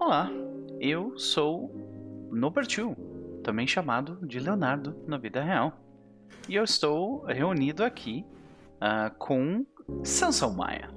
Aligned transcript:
Olá, 0.00 0.30
eu 0.80 1.12
sou 1.18 1.70
Nobertil, 2.32 2.96
também 3.44 3.66
chamado 3.66 4.18
de 4.26 4.40
Leonardo 4.40 4.96
na 5.06 5.18
vida 5.18 5.42
real. 5.42 5.78
E 6.48 6.54
eu 6.54 6.64
estou 6.64 7.22
reunido 7.26 7.84
aqui 7.84 8.24
uh, 8.76 9.14
com 9.18 9.66
Sansão 10.02 10.54
Maia. 10.54 10.88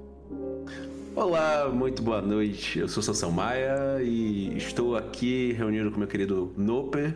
Olá, 1.14 1.68
muito 1.68 2.02
boa 2.02 2.22
noite. 2.22 2.78
Eu 2.78 2.88
sou 2.88 3.02
Sansão 3.02 3.30
Maia 3.30 4.02
e 4.02 4.56
estou 4.56 4.96
aqui 4.96 5.52
reunido 5.52 5.90
com 5.92 5.98
meu 5.98 6.08
querido 6.08 6.54
Noper 6.56 7.14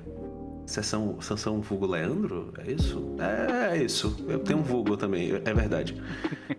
Sessão, 0.69 1.19
Sansão 1.21 1.62
Vulgo 1.62 1.87
Leandro? 1.87 2.53
É 2.59 2.71
isso? 2.71 3.17
É, 3.18 3.75
é 3.75 3.82
isso. 3.82 4.23
Eu 4.29 4.39
tenho 4.39 4.59
um 4.59 4.62
vulgo 4.62 4.98
também, 4.98 5.30
é 5.32 5.55
verdade. 5.55 6.00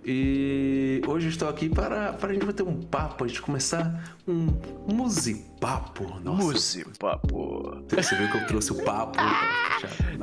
E 0.04 1.00
hoje 1.08 1.30
estou 1.30 1.48
aqui 1.48 1.70
para, 1.70 2.14
para 2.14 2.32
a 2.32 2.34
gente 2.34 2.44
bater 2.44 2.64
um 2.64 2.82
papo, 2.82 3.24
a 3.24 3.28
gente 3.28 3.42
começar 3.42 4.18
um 4.28 4.48
musipapo. 4.92 6.20
Nossa. 6.24 6.44
Musipapo. 6.44 7.84
Você 7.88 8.16
viu 8.16 8.32
que 8.32 8.38
eu 8.38 8.48
trouxe 8.48 8.72
o 8.72 8.84
papo? 8.84 9.20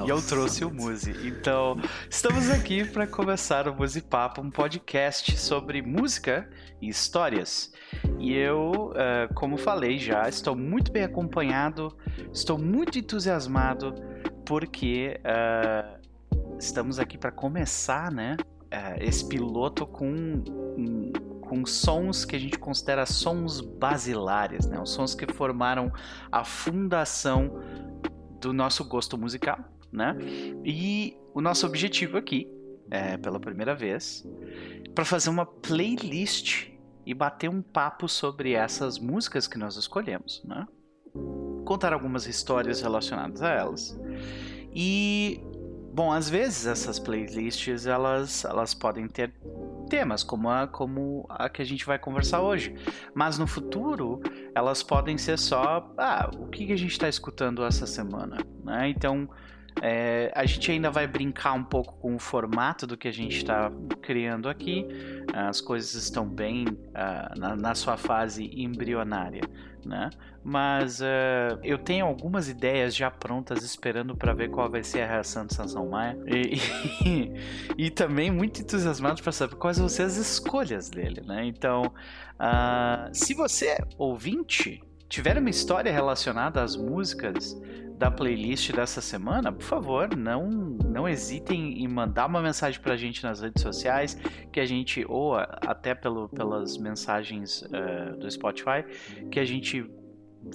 e 0.05 0.09
eu 0.09 0.21
trouxe 0.21 0.65
o 0.65 0.75
Musi. 0.75 1.15
Então, 1.25 1.81
estamos 2.11 2.51
aqui 2.51 2.85
para 2.85 3.07
começar 3.07 3.69
o 3.69 3.77
Musipapo, 3.77 4.41
um 4.41 4.51
podcast 4.51 5.39
sobre 5.39 5.81
música 5.81 6.51
e 6.83 6.89
histórias. 6.89 7.73
E 8.27 8.35
eu, 8.35 8.91
uh, 8.91 9.33
como 9.35 9.57
falei 9.57 10.01
já, 10.01 10.29
estou 10.29 10.57
muito 10.57 10.91
bem 10.91 11.05
acompanhado, 11.05 11.97
estou 12.33 12.59
muito 12.59 12.99
entusiasmado, 12.99 13.95
porque 14.45 15.21
uh, 15.21 15.97
estamos 16.59 16.99
aqui 16.99 17.17
para 17.17 17.31
começar, 17.31 18.11
né? 18.11 18.37
Uh, 18.65 18.99
esse 18.99 19.29
piloto 19.29 19.87
com, 19.87 20.43
com 21.41 21.65
sons 21.65 22.25
que 22.25 22.35
a 22.35 22.39
gente 22.41 22.59
considera 22.59 23.07
sons 23.07 23.61
basilares, 23.61 24.67
né? 24.67 24.77
Os 24.81 24.91
sons 24.91 25.15
que 25.15 25.33
formaram 25.33 25.93
a 26.33 26.43
fundação 26.43 27.63
do 28.41 28.53
nosso 28.53 28.85
gosto 28.89 29.17
musical, 29.17 29.61
né? 29.93 30.17
E 30.65 31.17
o 31.33 31.41
nosso 31.41 31.65
objetivo 31.65 32.17
aqui, 32.17 32.53
é, 32.91 33.17
pela 33.19 33.39
primeira 33.39 33.73
vez, 33.73 34.27
para 34.97 35.05
fazer 35.05 35.31
uma 35.31 35.47
playlist 35.47 36.75
e 37.07 37.15
bater 37.15 37.49
um 37.49 37.63
papo 37.63 38.09
sobre 38.09 38.53
essas 38.53 38.99
músicas 38.99 39.47
que 39.47 39.57
nós 39.57 39.77
escolhemos, 39.77 40.43
né? 40.45 40.67
Contar 41.65 41.93
algumas 41.93 42.27
histórias 42.27 42.83
relacionadas 42.83 43.41
a 43.43 43.49
elas. 43.49 43.99
E 44.75 45.41
bom, 45.95 46.13
às 46.13 46.29
vezes 46.29 46.67
essas 46.67 46.99
playlists 46.99 47.87
elas, 47.87 48.45
elas 48.45 48.75
podem 48.75 49.07
ter 49.07 49.33
temas 49.89 50.25
como 50.25 50.51
a, 50.51 50.67
como 50.67 51.25
a 51.29 51.49
que 51.49 51.63
a 51.63 51.65
gente 51.65 51.87
vai 51.87 51.99
conversar 51.99 52.43
hoje, 52.43 52.75
mas 53.15 53.39
no 53.39 53.47
futuro 53.47 54.21
elas 54.53 54.83
podem 54.83 55.17
ser 55.17 55.39
só 55.39 55.89
ah, 55.97 56.29
o 56.37 56.49
que, 56.49 56.67
que 56.67 56.73
a 56.73 56.79
gente 56.79 56.91
está 56.91 57.09
escutando 57.09 57.65
essa 57.65 57.87
semana, 57.87 58.39
né? 58.65 58.89
Então 58.89 59.29
é, 59.83 60.33
a 60.35 60.47
gente 60.47 60.71
ainda 60.71 60.91
vai 60.91 61.07
brincar 61.07 61.53
um 61.53 61.63
pouco 61.63 61.97
com 61.99 62.15
o 62.15 62.19
formato 62.19 62.87
do 62.87 62.97
que 62.97 63.07
a 63.07 63.13
gente 63.13 63.37
está 63.37 63.71
criando 64.01 64.49
aqui. 64.49 64.87
As 65.35 65.61
coisas 65.61 65.95
estão 65.95 66.27
bem 66.27 66.67
uh, 66.67 67.39
na, 67.39 67.55
na, 67.55 67.75
sua 67.75 67.97
fase 67.97 68.51
embrionária, 68.55 69.43
né? 69.85 70.09
Mas 70.43 71.01
uh, 71.01 71.59
eu 71.63 71.77
tenho 71.77 72.07
algumas 72.07 72.49
ideias 72.49 72.95
já 72.97 73.11
prontas 73.11 73.63
esperando 73.63 74.17
para 74.17 74.33
ver 74.33 74.49
qual 74.49 74.71
vai 74.71 74.83
ser 74.83 75.03
a 75.03 75.07
reação 75.07 75.45
de 75.45 75.55
Sansão 75.55 75.89
Maia 75.91 76.17
e, 76.27 76.57
e, 77.77 77.87
e 77.87 77.91
também 77.91 78.31
muito 78.31 78.63
entusiasmado 78.63 79.23
para 79.23 79.33
saber 79.33 79.57
quais 79.57 79.79
vão 79.79 79.89
ser 79.89 80.05
as 80.05 80.17
escolhas 80.17 80.89
dele, 80.89 81.21
né? 81.21 81.45
Então, 81.45 81.93
uh, 82.41 83.11
se 83.13 83.35
você 83.35 83.77
ouvinte 83.99 84.83
tiver 85.09 85.37
uma 85.39 85.51
história 85.51 85.93
relacionada 85.93 86.63
às 86.63 86.77
músicas 86.77 87.57
da 87.99 88.11
playlist 88.11 88.73
dessa 88.73 89.01
semana, 89.01 89.51
por 89.51 89.63
favor, 89.63 90.15
não 90.15 90.51
não 90.51 91.09
hesitem 91.09 91.83
em 91.83 91.89
mandar 91.89 92.27
uma 92.27 92.43
mensagem 92.43 92.81
para 92.81 92.95
a 92.95 92.97
gente 92.97 93.23
nas 93.23 93.41
redes 93.41 93.63
sociais, 93.63 94.17
que 94.53 94.61
a 94.61 94.67
gente, 94.67 95.05
ou 95.09 95.35
até 95.35 95.95
pelo, 95.95 96.29
pelas 96.29 96.77
mensagens 96.77 97.63
uh, 97.63 98.17
do 98.19 98.31
Spotify, 98.31 98.85
que 99.31 99.41
a 99.41 99.45
gente 99.45 99.91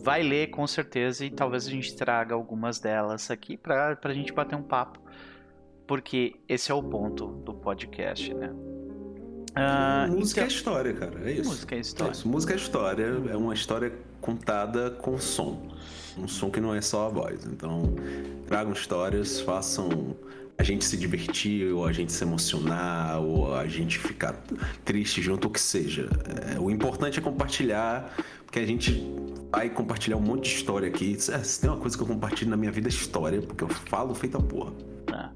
vai 0.03 0.21
ler 0.21 0.47
com 0.47 0.65
certeza 0.67 1.25
e 1.25 1.29
talvez 1.29 1.67
a 1.67 1.69
gente 1.69 1.95
traga 1.95 2.33
algumas 2.33 2.79
delas 2.79 3.29
aqui 3.29 3.57
para 3.57 3.97
a 4.01 4.13
gente 4.13 4.31
bater 4.31 4.55
um 4.55 4.63
papo, 4.63 4.99
porque 5.87 6.35
esse 6.47 6.71
é 6.71 6.75
o 6.75 6.83
ponto 6.83 7.27
do 7.27 7.53
podcast, 7.53 8.33
né? 8.33 8.51
Uh, 9.51 10.11
música 10.11 10.41
então, 10.41 10.43
é 10.43 10.47
história, 10.47 10.93
cara. 10.93 11.29
É 11.29 11.31
isso. 11.33 11.49
Música 11.49 11.75
é 11.75 11.79
história. 11.79 12.11
É 12.11 12.13
isso. 12.13 12.27
Música 12.27 12.53
é 12.53 12.55
história. 12.55 13.05
É 13.31 13.35
uma 13.35 13.53
história 13.53 13.93
contada 14.21 14.91
com 14.91 15.17
som 15.17 15.69
um 16.17 16.27
som 16.27 16.49
que 16.49 16.59
não 16.59 16.73
é 16.73 16.81
só 16.81 17.07
a 17.07 17.09
voz. 17.09 17.45
Então, 17.45 17.95
tragam 18.47 18.73
histórias, 18.73 19.39
façam 19.41 20.15
a 20.57 20.63
gente 20.63 20.85
se 20.85 20.95
divertir, 20.95 21.73
ou 21.73 21.85
a 21.85 21.91
gente 21.91 22.11
se 22.11 22.23
emocionar, 22.23 23.19
ou 23.19 23.53
a 23.55 23.67
gente 23.67 23.97
ficar 23.97 24.33
triste 24.85 25.21
junto, 25.21 25.47
o 25.47 25.51
que 25.51 25.59
seja. 25.59 26.09
É, 26.53 26.59
o 26.59 26.69
importante 26.69 27.19
é 27.19 27.21
compartilhar, 27.21 28.15
porque 28.45 28.59
a 28.59 28.65
gente 28.65 29.03
vai 29.51 29.69
compartilhar 29.69 30.17
um 30.17 30.21
monte 30.21 30.49
de 30.49 30.55
história 30.55 30.87
aqui. 30.87 31.13
É, 31.13 31.39
se 31.43 31.61
tem 31.61 31.69
uma 31.69 31.79
coisa 31.79 31.97
que 31.97 32.03
eu 32.03 32.07
compartilho 32.07 32.51
na 32.51 32.57
minha 32.57 32.71
vida 32.71 32.87
é 32.87 32.91
história, 32.91 33.41
porque 33.41 33.63
eu 33.63 33.69
falo 33.69 34.13
feita 34.13 34.39
porra. 34.39 34.71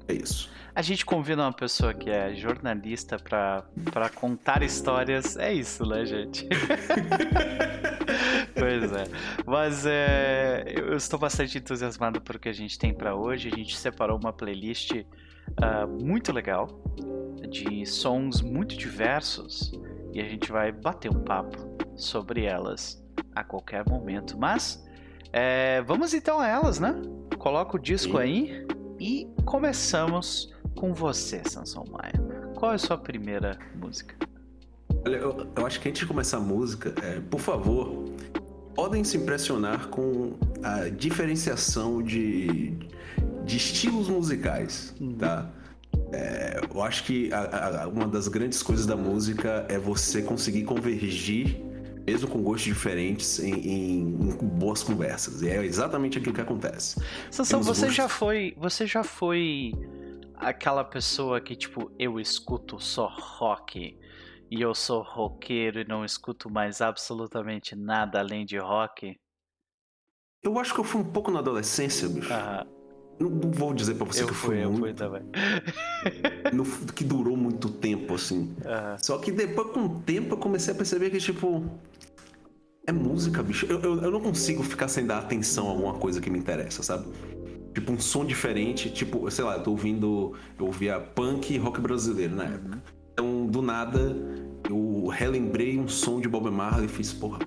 É 0.08 0.12
isso. 0.12 0.50
A 0.74 0.82
gente 0.82 1.06
convida 1.06 1.40
uma 1.40 1.52
pessoa 1.52 1.94
que 1.94 2.10
é 2.10 2.34
jornalista 2.34 3.16
para 3.18 4.10
contar 4.14 4.62
histórias. 4.62 5.34
É 5.36 5.50
isso, 5.50 5.86
né, 5.86 6.04
gente? 6.04 6.46
pois 8.54 8.92
é. 8.92 9.04
Mas 9.46 9.86
é, 9.86 10.64
eu 10.76 10.94
estou 10.94 11.18
bastante 11.18 11.56
entusiasmado 11.56 12.20
por 12.20 12.36
o 12.36 12.38
que 12.38 12.50
a 12.50 12.52
gente 12.52 12.78
tem 12.78 12.92
para 12.92 13.14
hoje. 13.14 13.48
A 13.50 13.56
gente 13.56 13.74
separou 13.74 14.18
uma 14.18 14.34
playlist 14.34 14.92
uh, 14.92 16.04
muito 16.04 16.30
legal 16.30 16.68
de 17.48 17.86
sons 17.86 18.42
muito 18.42 18.76
diversos 18.76 19.72
e 20.12 20.20
a 20.20 20.24
gente 20.24 20.52
vai 20.52 20.72
bater 20.72 21.10
um 21.10 21.24
papo 21.24 21.56
sobre 21.96 22.44
elas 22.44 23.02
a 23.34 23.42
qualquer 23.42 23.82
momento. 23.88 24.38
Mas 24.38 24.84
é, 25.32 25.80
vamos 25.82 26.12
então 26.12 26.38
a 26.38 26.46
elas, 26.46 26.78
né? 26.78 27.00
Coloca 27.38 27.76
o 27.76 27.80
disco 27.80 28.18
aí 28.18 28.66
e 28.98 29.28
começamos 29.44 30.52
com 30.74 30.92
você, 30.92 31.42
Sansão 31.48 31.84
Maia. 31.90 32.20
Qual 32.54 32.72
é 32.72 32.74
a 32.74 32.78
sua 32.78 32.98
primeira 32.98 33.58
música? 33.74 34.14
Olha, 35.04 35.16
eu, 35.16 35.46
eu 35.54 35.66
acho 35.66 35.80
que 35.80 35.88
antes 35.88 36.00
de 36.00 36.06
começar 36.06 36.38
a 36.38 36.40
música, 36.40 36.94
é, 37.02 37.20
por 37.20 37.40
favor, 37.40 38.04
podem 38.74 39.04
se 39.04 39.16
impressionar 39.16 39.88
com 39.88 40.34
a 40.62 40.88
diferenciação 40.88 42.02
de, 42.02 42.76
de 43.44 43.56
estilos 43.56 44.08
musicais, 44.08 44.94
uhum. 45.00 45.14
tá? 45.14 45.50
É, 46.12 46.60
eu 46.72 46.82
acho 46.82 47.04
que 47.04 47.32
a, 47.32 47.82
a, 47.82 47.88
uma 47.88 48.06
das 48.06 48.28
grandes 48.28 48.62
coisas 48.62 48.86
da 48.86 48.96
música 48.96 49.66
é 49.68 49.78
você 49.78 50.22
conseguir 50.22 50.64
convergir, 50.64 51.62
mesmo 52.06 52.28
com 52.28 52.42
gostos 52.42 52.62
diferentes, 52.62 53.38
em, 53.40 53.52
em, 53.52 53.98
em 54.00 54.36
boas 54.36 54.82
conversas. 54.82 55.42
E 55.42 55.48
é 55.48 55.64
exatamente 55.64 56.18
aquilo 56.18 56.34
que 56.34 56.40
acontece. 56.40 57.02
Sansão, 57.30 57.62
você 57.62 57.82
gostos... 57.82 57.94
já 57.94 58.08
foi, 58.08 58.54
você 58.56 58.86
já 58.86 59.02
foi 59.02 59.72
aquela 60.36 60.84
pessoa 60.84 61.40
que, 61.40 61.56
tipo, 61.56 61.90
eu 61.98 62.20
escuto 62.20 62.78
só 62.78 63.08
rock 63.08 63.98
e 64.50 64.60
eu 64.60 64.74
sou 64.74 65.02
roqueiro 65.02 65.80
e 65.80 65.88
não 65.88 66.04
escuto 66.04 66.48
mais 66.48 66.80
absolutamente 66.80 67.74
nada 67.74 68.20
além 68.20 68.46
de 68.46 68.56
rock? 68.56 69.16
Eu 70.42 70.58
acho 70.58 70.72
que 70.72 70.78
eu 70.78 70.84
fui 70.84 71.00
um 71.00 71.12
pouco 71.12 71.30
na 71.30 71.40
adolescência, 71.40 72.08
bicho. 72.08 72.28
Não, 73.18 73.30
não, 73.30 73.50
vou 73.50 73.72
dizer 73.72 73.94
pra 73.94 74.04
você 74.04 74.22
eu 74.22 74.28
que 74.28 74.34
fui, 74.34 74.62
eu 74.62 74.70
muito. 74.70 74.80
fui 74.80 74.94
também. 74.94 75.22
no, 76.52 76.64
que 76.92 77.02
durou 77.02 77.36
muito 77.36 77.68
tempo, 77.68 78.14
assim. 78.14 78.54
Só 78.98 79.18
que 79.18 79.32
depois, 79.32 79.70
com 79.72 79.86
o 79.86 80.00
tempo, 80.02 80.34
eu 80.34 80.38
comecei 80.38 80.72
a 80.72 80.76
perceber 80.76 81.10
que, 81.10 81.18
tipo. 81.18 81.64
É 82.86 82.92
música, 82.92 83.42
bicho. 83.42 83.66
Eu, 83.66 83.80
eu, 83.80 84.02
eu 84.02 84.10
não 84.10 84.20
consigo 84.20 84.62
ficar 84.62 84.88
sem 84.88 85.06
dar 85.06 85.18
atenção 85.18 85.66
a 85.66 85.70
alguma 85.70 85.94
coisa 85.94 86.20
que 86.20 86.30
me 86.30 86.38
interessa, 86.38 86.82
sabe? 86.82 87.06
tipo 87.76 87.92
um 87.92 88.00
som 88.00 88.24
diferente, 88.24 88.88
tipo, 88.88 89.30
sei 89.30 89.44
lá, 89.44 89.56
eu 89.56 89.62
tô 89.62 89.72
ouvindo, 89.72 90.32
eu 90.58 90.64
ouvia 90.64 90.98
punk 90.98 91.52
e 91.52 91.58
rock 91.58 91.78
brasileiro 91.78 92.34
na 92.34 92.44
época. 92.44 92.82
Então, 93.12 93.46
do 93.46 93.60
nada, 93.60 94.16
eu 94.68 95.08
relembrei 95.08 95.78
um 95.78 95.86
som 95.86 96.18
de 96.18 96.26
Bob 96.26 96.50
Marley 96.50 96.86
e 96.86 96.88
fiz, 96.88 97.12
porra, 97.12 97.38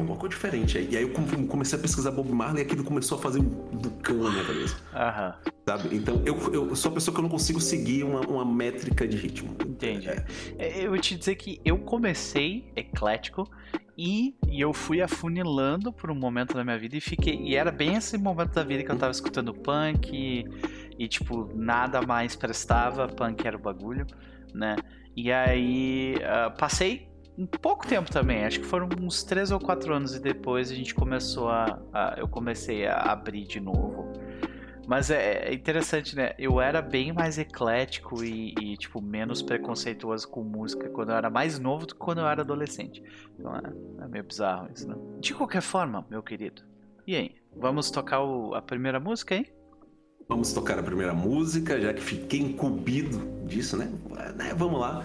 alguma 0.00 0.16
coisa 0.16 0.34
diferente 0.34 0.78
aí. 0.78 0.88
E 0.90 0.96
aí 0.96 1.02
eu 1.02 1.10
comecei 1.48 1.78
a 1.78 1.82
pesquisar 1.82 2.10
Bob 2.10 2.30
Marley 2.30 2.62
e 2.62 2.66
aquilo 2.66 2.84
começou 2.84 3.18
a 3.18 3.20
fazer 3.20 3.40
um 3.40 3.44
bucão 3.44 4.16
na 4.16 4.30
minha 4.30 4.44
cabeça. 4.44 4.76
Aham. 4.94 5.34
Sabe? 5.66 5.96
Então 5.96 6.22
eu, 6.24 6.36
eu 6.52 6.76
sou 6.76 6.90
uma 6.90 6.94
pessoa 6.94 7.14
que 7.14 7.20
eu 7.20 7.22
não 7.22 7.30
consigo 7.30 7.60
seguir 7.60 8.04
uma, 8.04 8.20
uma 8.20 8.44
métrica 8.44 9.06
de 9.06 9.16
ritmo. 9.16 9.54
Entendi. 9.66 10.08
É. 10.08 10.24
é 10.58 10.84
eu 10.84 10.90
vou 10.90 10.98
te 10.98 11.16
dizer 11.16 11.34
que 11.36 11.60
eu 11.64 11.78
comecei 11.78 12.70
eclético 12.74 13.48
e, 13.96 14.34
e, 14.48 14.60
eu 14.60 14.72
fui 14.72 15.02
afunilando 15.02 15.92
por 15.92 16.10
um 16.10 16.14
momento 16.14 16.54
da 16.54 16.64
minha 16.64 16.78
vida 16.78 16.96
e 16.96 17.00
fiquei. 17.00 17.36
E 17.42 17.54
era 17.54 17.70
bem 17.70 17.94
esse 17.94 18.16
momento 18.16 18.52
da 18.52 18.64
vida 18.64 18.82
que 18.82 18.90
eu 18.90 18.96
tava 18.96 19.12
escutando 19.12 19.52
punk 19.52 20.10
e, 20.12 20.44
e 20.98 21.06
tipo, 21.06 21.50
nada 21.54 22.00
mais 22.00 22.34
prestava, 22.34 23.06
punk 23.06 23.46
era 23.46 23.56
o 23.56 23.60
bagulho, 23.60 24.06
né? 24.54 24.76
E 25.14 25.30
aí 25.30 26.14
uh, 26.16 26.56
passei 26.56 27.11
um 27.36 27.46
pouco 27.46 27.86
tempo 27.86 28.10
também, 28.10 28.44
acho 28.44 28.60
que 28.60 28.66
foram 28.66 28.88
uns 29.00 29.22
três 29.22 29.50
ou 29.50 29.58
quatro 29.58 29.94
anos 29.94 30.14
e 30.14 30.20
depois 30.20 30.70
a 30.70 30.74
gente 30.74 30.94
começou 30.94 31.48
a, 31.48 31.78
a 31.92 32.14
eu 32.18 32.28
comecei 32.28 32.86
a 32.86 32.96
abrir 33.12 33.46
de 33.46 33.60
novo. 33.60 34.12
Mas 34.86 35.10
é, 35.10 35.48
é, 35.48 35.54
interessante, 35.54 36.16
né? 36.16 36.34
Eu 36.38 36.60
era 36.60 36.82
bem 36.82 37.12
mais 37.12 37.38
eclético 37.38 38.22
e, 38.24 38.52
e, 38.60 38.76
tipo, 38.76 39.00
menos 39.00 39.40
preconceituoso 39.40 40.28
com 40.28 40.42
música 40.42 40.88
quando 40.90 41.10
eu 41.10 41.16
era 41.16 41.30
mais 41.30 41.58
novo 41.58 41.86
do 41.86 41.94
que 41.94 42.00
quando 42.00 42.18
eu 42.18 42.26
era 42.26 42.42
adolescente. 42.42 43.02
Então 43.38 43.54
é, 43.56 44.04
é 44.04 44.08
meio 44.08 44.24
bizarro 44.24 44.68
isso, 44.74 44.88
né? 44.88 44.96
De 45.20 45.34
qualquer 45.34 45.62
forma, 45.62 46.04
meu 46.10 46.22
querido. 46.22 46.62
E 47.06 47.14
aí? 47.14 47.34
Vamos 47.56 47.90
tocar 47.90 48.22
o, 48.22 48.54
a 48.54 48.62
primeira 48.62 48.98
música, 48.98 49.36
hein? 49.36 49.46
Vamos 50.28 50.52
tocar 50.52 50.78
a 50.78 50.82
primeira 50.82 51.14
música, 51.14 51.80
já 51.80 51.92
que 51.94 52.00
fiquei 52.00 52.40
incumbido 52.40 53.46
disso, 53.46 53.76
né? 53.76 53.90
Vamos 54.56 54.80
lá. 54.80 55.04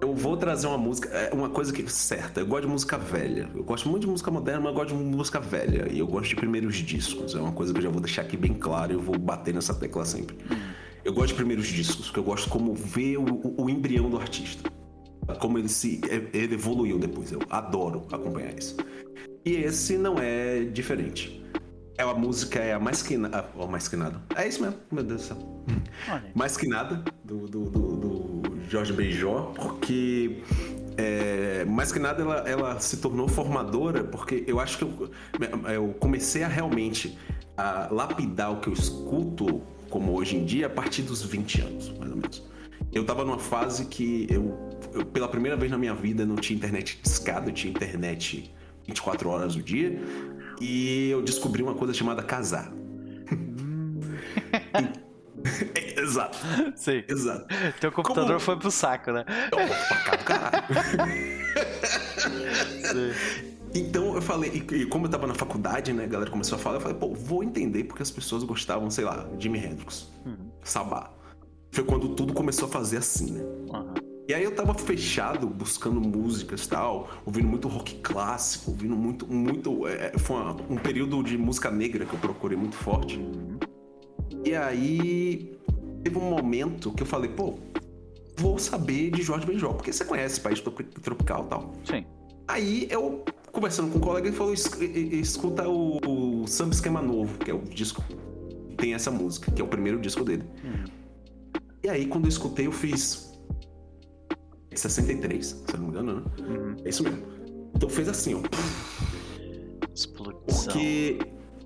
Eu 0.00 0.14
vou 0.14 0.36
trazer 0.36 0.68
uma 0.68 0.78
música, 0.78 1.08
é 1.08 1.34
uma 1.34 1.50
coisa 1.50 1.72
que 1.72 1.86
certa. 1.90 2.40
Eu 2.40 2.46
gosto 2.46 2.62
de 2.62 2.68
música 2.68 2.96
velha. 2.96 3.50
Eu 3.54 3.64
gosto 3.64 3.88
muito 3.88 4.02
de 4.02 4.08
música 4.08 4.30
moderna, 4.30 4.60
mas 4.60 4.68
eu 4.70 4.74
gosto 4.74 4.96
de 4.96 5.02
música 5.02 5.40
velha. 5.40 5.88
E 5.90 5.98
eu 5.98 6.06
gosto 6.06 6.30
de 6.30 6.36
primeiros 6.36 6.76
discos. 6.76 7.34
É 7.34 7.40
uma 7.40 7.52
coisa 7.52 7.72
que 7.72 7.78
eu 7.78 7.82
já 7.82 7.90
vou 7.90 8.00
deixar 8.00 8.22
aqui 8.22 8.36
bem 8.36 8.54
claro 8.54 8.92
eu 8.92 9.00
vou 9.00 9.18
bater 9.18 9.52
nessa 9.52 9.74
tecla 9.74 10.04
sempre. 10.04 10.36
Eu 11.04 11.12
gosto 11.12 11.28
de 11.28 11.34
primeiros 11.34 11.66
discos, 11.66 12.06
porque 12.06 12.20
eu 12.20 12.24
gosto 12.24 12.48
como 12.48 12.74
ver 12.74 13.16
o, 13.16 13.24
o, 13.24 13.64
o 13.64 13.70
embrião 13.70 14.08
do 14.08 14.16
artista. 14.16 14.70
Como 15.40 15.58
ele 15.58 15.68
se 15.68 16.00
ele 16.32 16.54
evoluiu 16.54 16.98
depois. 16.98 17.32
Eu 17.32 17.40
adoro 17.50 18.06
acompanhar 18.12 18.56
isso. 18.56 18.76
E 19.44 19.56
esse 19.56 19.98
não 19.98 20.16
é 20.18 20.60
diferente. 20.64 21.42
É 21.98 22.04
a 22.04 22.14
música 22.14 22.60
é 22.60 22.72
a 22.72 22.78
mais 22.78 23.02
que 23.02 23.16
nada. 23.16 23.50
Oh, 23.56 23.66
mais 23.66 23.88
que 23.88 23.96
nada. 23.96 24.22
É 24.36 24.46
isso 24.46 24.62
mesmo, 24.62 24.78
meu 24.92 25.02
Deus 25.02 25.22
do 25.22 25.26
céu. 25.26 25.64
Mais 26.32 26.56
que 26.56 26.68
nada, 26.68 27.02
do, 27.24 27.48
do, 27.48 27.64
do, 27.64 27.96
do 27.96 28.60
Jorge 28.70 28.92
Benjó, 28.92 29.52
porque 29.56 30.40
é, 30.96 31.64
mais 31.64 31.90
que 31.90 31.98
nada 31.98 32.22
ela, 32.22 32.36
ela 32.48 32.80
se 32.80 32.98
tornou 32.98 33.26
formadora, 33.26 34.04
porque 34.04 34.44
eu 34.46 34.60
acho 34.60 34.78
que 34.78 34.84
eu, 34.84 35.10
eu 35.72 35.88
comecei 35.98 36.44
a 36.44 36.48
realmente 36.48 37.18
a 37.56 37.88
lapidar 37.90 38.52
o 38.52 38.60
que 38.60 38.68
eu 38.68 38.72
escuto 38.74 39.60
como 39.90 40.12
hoje 40.12 40.36
em 40.36 40.44
dia 40.44 40.66
a 40.68 40.70
partir 40.70 41.02
dos 41.02 41.24
20 41.24 41.60
anos, 41.62 41.88
mais 41.98 42.12
ou 42.12 42.16
menos. 42.16 42.46
Eu 42.92 43.04
tava 43.04 43.24
numa 43.24 43.40
fase 43.40 43.86
que 43.86 44.28
eu, 44.30 44.56
eu 44.94 45.04
pela 45.04 45.26
primeira 45.26 45.56
vez 45.56 45.68
na 45.68 45.76
minha 45.76 45.94
vida, 45.94 46.24
não 46.24 46.36
tinha 46.36 46.56
internet 46.56 47.00
discada, 47.02 47.50
eu 47.50 47.52
tinha 47.52 47.72
internet 47.72 48.54
24 48.86 49.28
horas 49.28 49.56
do 49.56 49.62
dia 49.62 50.00
e 50.60 51.10
eu 51.10 51.22
descobri 51.22 51.62
uma 51.62 51.74
coisa 51.74 51.92
chamada 51.92 52.22
casar. 52.22 52.72
Exato. 55.96 56.38
Sim. 56.76 57.02
Exato. 57.08 57.46
Teu 57.80 57.90
computador 57.92 58.26
Como... 58.26 58.40
foi 58.40 58.56
pro 58.56 58.70
saco, 58.70 59.12
né? 59.12 59.24
Eu 59.52 59.66
vou 59.66 59.76
pra 59.88 59.96
cá 59.98 60.16
do 60.16 60.24
caralho. 60.24 60.64
Sim. 62.82 63.12
Então 63.74 64.14
eu 64.14 64.22
falei, 64.22 64.64
e 64.72 64.86
como 64.86 65.04
eu 65.06 65.10
tava 65.10 65.26
na 65.26 65.34
faculdade, 65.34 65.92
né, 65.92 66.04
a 66.04 66.06
galera 66.06 66.30
começou 66.30 66.56
a 66.56 66.58
falar, 66.58 66.76
eu 66.76 66.80
falei, 66.80 66.96
pô, 66.96 67.12
vou 67.14 67.44
entender 67.44 67.84
porque 67.84 68.02
as 68.02 68.10
pessoas 68.10 68.42
gostavam, 68.42 68.90
sei 68.90 69.04
lá, 69.04 69.28
Jimi 69.38 69.58
Hendrix, 69.58 70.10
uhum. 70.24 70.50
Sabá. 70.64 71.10
Foi 71.70 71.84
quando 71.84 72.14
tudo 72.14 72.32
começou 72.32 72.66
a 72.66 72.70
fazer 72.70 72.96
assim, 72.96 73.32
né? 73.32 73.42
Uhum. 73.42 74.07
E 74.28 74.34
aí 74.34 74.44
eu 74.44 74.54
tava 74.54 74.74
fechado, 74.74 75.46
buscando 75.46 76.02
músicas 76.02 76.66
e 76.66 76.68
tal, 76.68 77.08
ouvindo 77.24 77.48
muito 77.48 77.66
rock 77.66 77.94
clássico, 78.02 78.72
ouvindo 78.72 78.94
muito, 78.94 79.26
muito. 79.26 79.88
É, 79.88 80.12
foi 80.18 80.36
uma, 80.36 80.52
um 80.68 80.76
período 80.76 81.22
de 81.22 81.38
música 81.38 81.70
negra 81.70 82.04
que 82.04 82.12
eu 82.12 82.18
procurei 82.18 82.58
muito 82.58 82.76
forte. 82.76 83.18
E 84.44 84.54
aí 84.54 85.58
teve 86.04 86.18
um 86.18 86.28
momento 86.28 86.92
que 86.92 87.02
eu 87.02 87.06
falei, 87.06 87.30
pô, 87.30 87.58
vou 88.36 88.58
saber 88.58 89.10
de 89.12 89.22
Jorge 89.22 89.46
Benjó, 89.46 89.72
porque 89.72 89.90
você 89.90 90.04
conhece 90.04 90.42
País 90.42 90.60
Tropical 90.60 91.44
e 91.44 91.48
tal. 91.48 91.72
Sim. 91.84 92.04
Aí 92.46 92.86
eu, 92.90 93.24
conversando 93.50 93.90
com 93.90 93.96
um 93.96 94.02
colega, 94.02 94.28
ele 94.28 94.36
falou: 94.36 94.52
escuta 94.52 95.66
o, 95.66 96.42
o 96.42 96.46
Samba 96.46 96.74
Esquema 96.74 97.00
Novo, 97.00 97.38
que 97.38 97.50
é 97.50 97.54
o 97.54 97.62
disco. 97.62 98.04
Tem 98.76 98.92
essa 98.92 99.10
música, 99.10 99.50
que 99.50 99.62
é 99.62 99.64
o 99.64 99.68
primeiro 99.68 99.98
disco 99.98 100.22
dele. 100.22 100.44
Uhum. 100.62 100.84
E 101.82 101.88
aí, 101.88 102.06
quando 102.06 102.26
eu 102.26 102.28
escutei, 102.28 102.66
eu 102.66 102.72
fiz 102.72 103.27
63, 104.78 105.46
se 105.46 105.56
eu 105.72 105.78
não 105.78 105.86
me 105.86 105.90
engano, 105.90 106.14
né? 106.14 106.22
Uhum. 106.40 106.76
É 106.84 106.88
isso 106.88 107.02
mesmo. 107.02 107.22
Então 107.74 107.88
fez 107.88 108.08
assim, 108.08 108.34
ó. 108.34 108.40
Explosão. 109.94 110.40
Porque. 110.46 111.18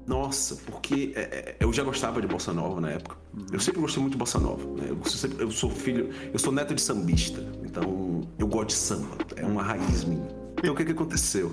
Nossa, 0.05 0.57
porque 0.67 1.13
é, 1.15 1.21
é, 1.21 1.57
eu 1.61 1.73
já 1.73 1.85
gostava 1.85 2.21
de 2.21 2.27
bossa 2.27 2.53
nova 2.53 2.81
na 2.81 2.91
época. 2.91 3.17
Uhum. 3.35 3.47
Eu 3.53 3.61
sempre 3.61 3.81
gostei 3.81 4.01
muito 4.01 4.15
de 4.15 4.19
bossa 4.19 4.39
nova. 4.39 4.65
Né? 4.75 4.89
Eu, 4.91 5.05
sempre, 5.09 5.43
eu, 5.43 5.51
sou 5.51 5.71
filho, 5.71 6.11
eu 6.33 6.39
sou 6.39 6.53
neto 6.53 6.75
de 6.75 6.81
sambista, 6.81 7.41
então 7.65 8.23
eu 8.39 8.47
gosto 8.49 8.69
de 8.69 8.75
samba. 8.75 9.17
É 9.37 9.47
uma 9.47 9.63
raiz 9.63 10.05
minha. 10.05 10.27
Então 10.59 10.75
o 10.75 10.77
que 10.77 10.85
que 10.85 10.93
aconteceu? 10.93 11.53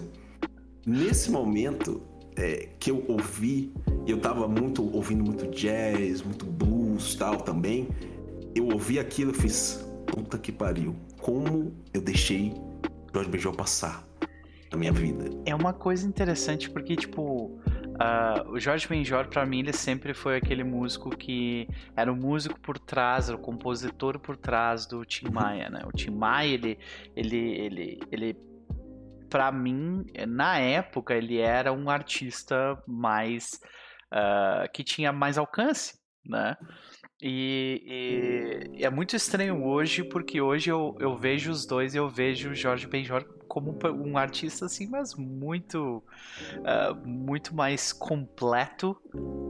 Nesse 0.85 1.29
momento 1.29 2.01
é, 2.35 2.69
que 2.79 2.89
eu 2.89 3.03
ouvi, 3.07 3.71
eu 4.07 4.19
tava 4.19 4.47
muito 4.47 4.83
ouvindo 4.95 5.23
muito 5.23 5.45
jazz, 5.47 6.21
muito 6.21 6.45
blues, 6.45 7.15
tal 7.15 7.37
também. 7.37 7.87
Eu 8.55 8.67
ouvi 8.69 8.97
aquilo 8.97 9.31
e 9.31 9.33
fiz 9.35 9.85
puta 10.11 10.37
que 10.37 10.51
pariu 10.51 10.95
como 11.21 11.73
eu 11.93 12.01
deixei 12.01 12.53
Jorge 13.13 13.29
Benjol 13.29 13.53
passar 13.53 14.03
na 14.71 14.77
minha 14.77 14.91
vida. 14.91 15.29
É 15.45 15.55
uma 15.55 15.73
coisa 15.73 16.07
interessante 16.07 16.69
porque, 16.69 16.95
tipo, 16.95 17.45
uh, 17.99 18.49
o 18.49 18.59
Jorge 18.59 18.87
Benjor, 18.87 19.27
para 19.27 19.45
mim, 19.45 19.59
ele 19.59 19.73
sempre 19.73 20.13
foi 20.13 20.37
aquele 20.37 20.63
músico 20.63 21.09
que 21.09 21.67
era 21.95 22.11
o 22.11 22.15
músico 22.15 22.59
por 22.59 22.77
trás, 22.77 23.29
era 23.29 23.37
o 23.37 23.41
compositor 23.41 24.19
por 24.19 24.37
trás 24.37 24.85
do 24.85 25.03
Tim 25.05 25.27
uhum. 25.27 25.33
Maia, 25.33 25.69
né? 25.69 25.81
O 25.85 25.91
Tim 25.91 26.11
Maia, 26.11 26.53
ele, 26.53 26.79
ele, 27.15 27.37
ele, 27.37 27.99
ele 28.11 28.37
para 29.29 29.51
mim, 29.51 30.05
na 30.27 30.59
época, 30.59 31.13
ele 31.13 31.37
era 31.39 31.71
um 31.71 31.89
artista 31.89 32.81
mais 32.87 33.59
uh, 34.13 34.69
que 34.73 34.83
tinha 34.83 35.11
mais 35.11 35.37
alcance, 35.37 35.99
né? 36.25 36.55
E, 37.21 38.69
e, 38.77 38.83
é 38.83 38.89
muito 38.89 39.15
estranho 39.15 39.65
hoje, 39.65 40.03
porque 40.03 40.39
hoje 40.39 40.71
eu, 40.71 40.95
eu 40.99 41.17
vejo 41.17 41.51
os 41.51 41.65
dois 41.65 41.93
e 41.93 41.97
eu 41.97 42.09
vejo 42.09 42.51
o 42.51 42.55
Jorge 42.55 42.87
Benjor 42.87 43.25
como 43.45 43.77
um 44.05 44.17
artista 44.17 44.67
assim, 44.67 44.87
mas 44.87 45.15
muito 45.15 46.03
uh, 46.57 46.95
muito 47.05 47.53
mais 47.53 47.91
completo 47.91 48.95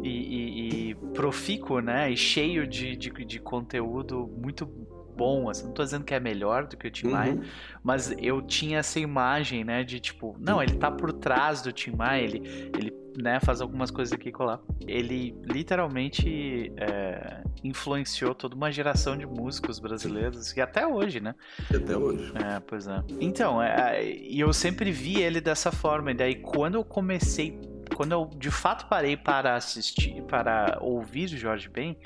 e, 0.01 0.10
e, 0.10 0.89
e, 0.89 0.95
profícuo, 1.13 1.80
né? 1.80 2.10
E 2.10 2.18
cheio 2.18 2.66
de, 2.66 2.95
de, 2.95 3.10
de 3.10 3.39
conteúdo 3.39 4.27
muito 4.42 4.66
bom, 4.66 5.50
assim, 5.50 5.66
não 5.66 5.74
tô 5.74 5.83
dizendo 5.83 6.06
que 6.06 6.13
é 6.13 6.19
melhor 6.19 6.66
do 6.66 6.77
que 6.77 6.88
o 6.88 6.92
Tim 6.92 7.10
Maia, 7.10 7.33
uhum. 7.33 7.44
mas 7.83 8.16
eu 8.18 8.42
tinha 8.42 8.80
essa 8.80 9.01
imagem, 9.01 9.66
né, 9.66 9.83
de 9.83 10.00
tipo, 10.00 10.33
não, 10.39 10.63
ele 10.63 10.77
tá 10.77 10.89
por 10.89 11.12
trás 11.12 11.62
do 11.62 11.74
Tim 11.74 11.92
Maia, 11.92 12.24
ele, 12.24 12.42
ele 12.74 12.94
né, 13.21 13.40
faz 13.42 13.61
algumas 13.61 13.92
coisas 13.92 14.14
aqui 14.14 14.30
e 14.30 14.31
colar. 14.31 14.59
Ele 14.88 15.35
literalmente 15.44 16.71
é, 16.78 17.42
influenciou 17.64 18.33
toda 18.33 18.56
uma 18.56 18.71
geração 18.71 19.18
de 19.18 19.26
músicos 19.26 19.80
brasileiros 19.80 20.56
e 20.56 20.61
até 20.61 20.88
hoje, 20.88 21.19
né? 21.19 21.35
Até 21.73 21.97
hoje. 21.97 22.31
É, 22.35 22.59
pois 22.61 22.88
é. 22.88 23.04
Então, 23.19 23.61
é, 23.61 24.04
e 24.04 24.40
eu 24.40 24.54
sempre 24.54 24.92
vi 24.92 25.21
ele 25.21 25.42
dessa 25.42 25.71
forma. 25.71 26.11
E 26.11 26.14
daí, 26.14 26.35
quando 26.35 26.76
eu 26.76 26.83
comecei, 26.83 27.59
quando 27.95 28.14
eu 28.14 28.30
de 28.38 28.49
fato 28.49 28.88
parei 28.88 29.18
para 29.18 29.56
assistir, 29.56 30.21
para 30.23 30.78
ouvir 30.80 31.28
Jorge 31.28 31.68
Ben, 31.68 31.97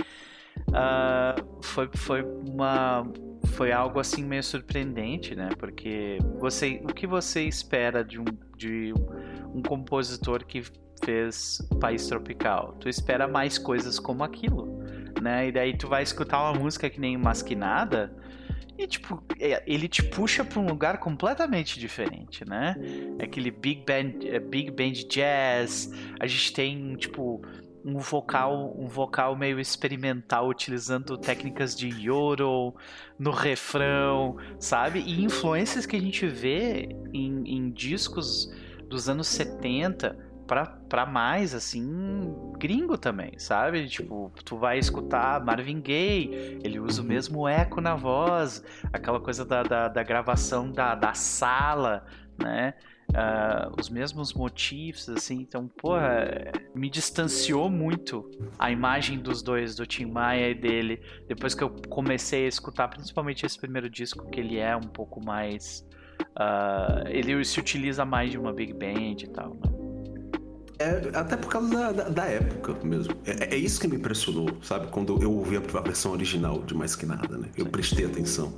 uh, 0.70 1.62
foi, 1.62 1.90
foi 1.94 2.24
uma 2.24 3.06
foi 3.54 3.72
algo 3.72 4.00
assim 4.00 4.24
meio 4.24 4.42
surpreendente, 4.42 5.36
né? 5.36 5.50
Porque 5.60 6.18
você, 6.40 6.82
o 6.84 6.88
que 6.88 7.06
você 7.06 7.44
espera 7.44 8.04
de 8.04 8.20
um, 8.20 8.26
de 8.58 8.94
um 9.54 9.62
compositor 9.62 10.44
que 10.46 10.64
fez 11.04 11.60
País 11.80 12.08
Tropical. 12.08 12.76
Tu 12.80 12.90
espera 12.90 13.28
mais 13.28 13.58
coisas 13.58 14.00
como 14.00 14.24
aquilo, 14.24 14.80
né? 15.22 15.48
E 15.48 15.52
daí 15.52 15.78
tu 15.78 15.88
vai 15.88 16.04
escutar 16.04 16.42
uma 16.42 16.60
música 16.60 16.90
que 16.90 17.00
nem 17.00 17.18
Masquinada 17.18 18.16
e 18.78 18.88
tipo, 18.88 19.24
é, 19.40 19.64
ele 19.68 19.88
te 19.88 20.02
puxa 20.02 20.44
para 20.44 20.60
um 20.60 20.66
lugar 20.66 21.00
completamente 21.00 21.80
diferente, 21.80 22.48
né? 22.48 22.76
É 23.20 23.26
aquele 23.26 23.52
big 23.52 23.84
band, 23.86 24.26
é, 24.26 24.40
big 24.40 24.72
band 24.72 24.94
jazz. 25.08 25.92
A 26.20 26.26
gente 26.26 26.52
tem 26.54 26.96
tipo 26.96 27.42
um 27.86 28.00
vocal, 28.00 28.76
um 28.78 28.88
vocal 28.88 29.36
meio 29.36 29.60
experimental 29.60 30.48
utilizando 30.48 31.18
técnicas 31.18 31.76
de 31.76 31.90
yodel 31.90 32.76
no 33.20 33.30
refrão, 33.30 34.38
sabe? 34.58 35.00
E 35.00 35.24
influências 35.24 35.86
que 35.86 35.96
a 35.96 36.02
gente 36.02 36.26
vê 36.26 36.90
em, 37.14 37.44
em 37.46 37.72
discos 37.72 38.52
dos 38.90 39.08
anos 39.08 39.28
70 39.28 40.33
pra, 40.48 41.06
mais, 41.06 41.54
assim, 41.54 42.34
gringo 42.58 42.98
também, 42.98 43.38
sabe? 43.38 43.88
Tipo, 43.88 44.32
tu 44.44 44.58
vai 44.58 44.78
escutar 44.78 45.44
Marvin 45.44 45.82
Gaye, 45.82 46.60
ele 46.64 46.80
usa 46.80 47.02
o 47.02 47.04
uhum. 47.04 47.10
mesmo 47.10 47.48
eco 47.48 47.82
na 47.82 47.96
voz, 47.96 48.64
aquela 48.92 49.20
coisa 49.20 49.46
da, 49.46 49.64
da, 49.64 49.88
da 49.88 50.04
gravação 50.04 50.72
da, 50.72 50.96
da 50.96 51.14
sala, 51.14 52.06
né? 52.38 52.74
Uh, 53.10 53.80
os 53.80 53.90
mesmos 53.90 54.34
motivos, 54.34 55.08
assim, 55.10 55.42
então, 55.42 55.68
porra, 55.68 56.52
me 56.74 56.90
distanciou 56.90 57.70
muito 57.70 58.32
a 58.58 58.72
imagem 58.72 59.20
dos 59.20 59.44
dois, 59.44 59.76
do 59.76 59.86
Tim 59.86 60.06
Maia 60.06 60.50
e 60.50 60.56
dele, 60.56 61.00
depois 61.28 61.54
que 61.54 61.64
eu 61.64 61.70
comecei 61.90 62.46
a 62.46 62.48
escutar, 62.48 62.88
principalmente 62.88 63.46
esse 63.46 63.60
primeiro 63.60 63.88
disco, 63.88 64.28
que 64.32 64.40
ele 64.40 64.58
é 64.58 64.76
um 64.76 64.82
pouco 64.82 65.24
mais 65.24 65.86
uh, 66.38 67.08
ele 67.08 67.44
se 67.44 67.60
utiliza 67.60 68.06
mais 68.06 68.32
de 68.32 68.38
uma 68.38 68.54
big 68.54 68.74
band 68.74 69.18
e 69.24 69.28
tal. 69.28 69.54
Né? 69.56 69.83
É, 70.80 71.18
até 71.18 71.38
por 71.38 71.50
causa 71.50 71.70
da, 71.70 71.92
da, 71.92 72.10
da 72.10 72.26
época 72.26 72.76
mesmo. 72.84 73.16
É, 73.26 73.56
é, 73.56 73.58
isso 73.58 73.80
que 73.80 73.88
me 73.88 73.96
impressionou, 73.96 74.50
sabe? 74.62 74.88
Quando 74.88 75.22
eu 75.22 75.32
ouvi 75.32 75.58
a 75.58 75.82
versão 75.82 76.12
original 76.12 76.62
de 76.64 76.74
Mais 76.74 76.96
Que 76.96 77.06
Nada, 77.06 77.38
né? 77.38 77.50
Eu 77.58 77.66
prestei 77.68 78.06
atenção. 78.06 78.54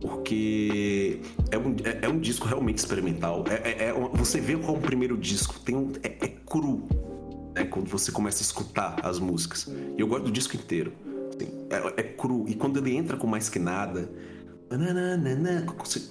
Porque 0.00 1.20
é 1.50 1.58
um, 1.58 1.76
é, 1.84 2.06
é 2.06 2.08
um 2.08 2.18
disco 2.18 2.46
realmente 2.46 2.78
experimental. 2.78 3.44
É, 3.48 3.70
é, 3.70 3.88
é 3.88 3.92
você 4.12 4.40
vê 4.40 4.56
qual 4.56 4.74
é 4.74 4.78
o 4.78 4.80
primeiro 4.80 5.16
disco, 5.16 5.58
tem 5.60 5.76
um, 5.76 5.92
é, 6.02 6.28
cru. 6.28 6.88
Né? 7.54 7.64
Quando 7.64 7.88
você 7.88 8.10
começa 8.10 8.42
a 8.42 8.44
escutar 8.44 9.00
as 9.02 9.18
músicas. 9.18 9.68
E 9.96 10.00
eu 10.00 10.06
gosto 10.06 10.24
do 10.24 10.32
disco 10.32 10.56
inteiro. 10.56 10.92
Assim, 11.34 11.48
é, 11.96 12.02
cru. 12.02 12.46
E 12.48 12.54
quando 12.54 12.78
ele 12.78 12.96
entra 12.96 13.16
com 13.16 13.26
Mais 13.26 13.48
Que 13.48 13.58
Nada 13.58 14.08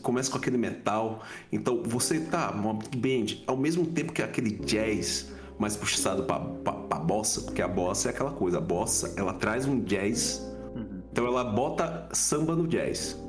começa 0.02 0.32
com 0.32 0.38
aquele 0.38 0.58
metal. 0.58 1.22
Então 1.52 1.84
você 1.84 2.20
tá 2.20 2.52
uma 2.52 2.74
band, 2.74 3.44
ao 3.48 3.58
mesmo 3.58 3.86
tempo 3.86 4.14
que 4.14 4.22
aquele 4.22 4.52
jazz 4.52 5.32
mais 5.58 5.76
puxado 5.76 6.24
pra, 6.24 6.40
pra, 6.40 6.74
pra 6.74 7.00
bossa, 7.00 7.42
porque 7.42 7.62
a 7.62 7.68
bossa 7.68 8.10
é 8.10 8.12
aquela 8.12 8.32
coisa, 8.32 8.58
a 8.58 8.62
bossa 8.62 9.14
ela 9.18 9.34
traz 9.34 9.68
um 9.68 9.80
jazz, 9.82 10.42
uhum. 10.76 11.02
então 11.12 11.26
ela 11.26 11.44
bota 11.44 12.10
samba 12.12 12.56
no 12.56 12.68
jazz. 12.68 13.20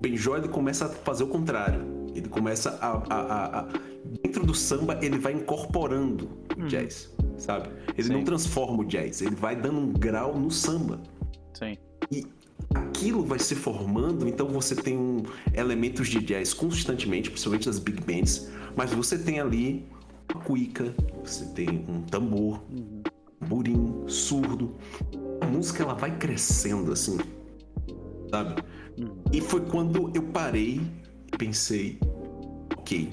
Benjó 0.00 0.36
ele 0.36 0.48
começa 0.48 0.86
a 0.86 0.88
fazer 0.88 1.24
o 1.24 1.26
contrário. 1.26 1.98
Ele 2.14 2.28
começa 2.28 2.78
a, 2.80 2.90
a, 3.10 3.20
a, 3.20 3.60
a 3.60 3.68
dentro 4.22 4.44
do 4.44 4.54
samba 4.54 4.98
ele 5.02 5.18
vai 5.18 5.32
incorporando 5.32 6.28
o 6.56 6.62
uhum. 6.62 6.68
jazz, 6.68 7.14
sabe? 7.36 7.68
Ele 7.96 8.06
Sim. 8.06 8.12
não 8.12 8.24
transforma 8.24 8.82
o 8.82 8.84
jazz, 8.84 9.20
ele 9.20 9.36
vai 9.36 9.54
dando 9.54 9.78
um 9.78 9.92
grau 9.92 10.38
no 10.38 10.50
samba. 10.50 11.00
Sim. 11.54 11.76
E 12.10 12.26
aquilo 12.74 13.24
vai 13.24 13.38
se 13.38 13.54
formando, 13.54 14.28
então 14.28 14.48
você 14.48 14.74
tem 14.74 14.96
um, 14.96 15.22
elementos 15.54 16.08
de 16.08 16.20
jazz 16.20 16.52
constantemente, 16.52 17.30
principalmente 17.30 17.66
das 17.66 17.78
big 17.78 18.02
bands, 18.02 18.50
mas 18.76 18.92
você 18.92 19.18
tem 19.18 19.40
ali 19.40 19.86
uma 20.32 20.42
cuica, 20.42 20.94
você 21.24 21.44
tem 21.46 21.84
um 21.88 22.02
tambor, 22.02 22.62
burim, 23.46 24.04
surdo. 24.06 24.76
A 25.40 25.46
música 25.46 25.82
ela 25.82 25.94
vai 25.94 26.16
crescendo 26.18 26.92
assim, 26.92 27.18
sabe? 28.30 28.62
E 29.32 29.40
foi 29.40 29.60
quando 29.62 30.10
eu 30.14 30.22
parei 30.22 30.80
e 31.32 31.36
pensei, 31.36 31.98
ok, 32.76 33.10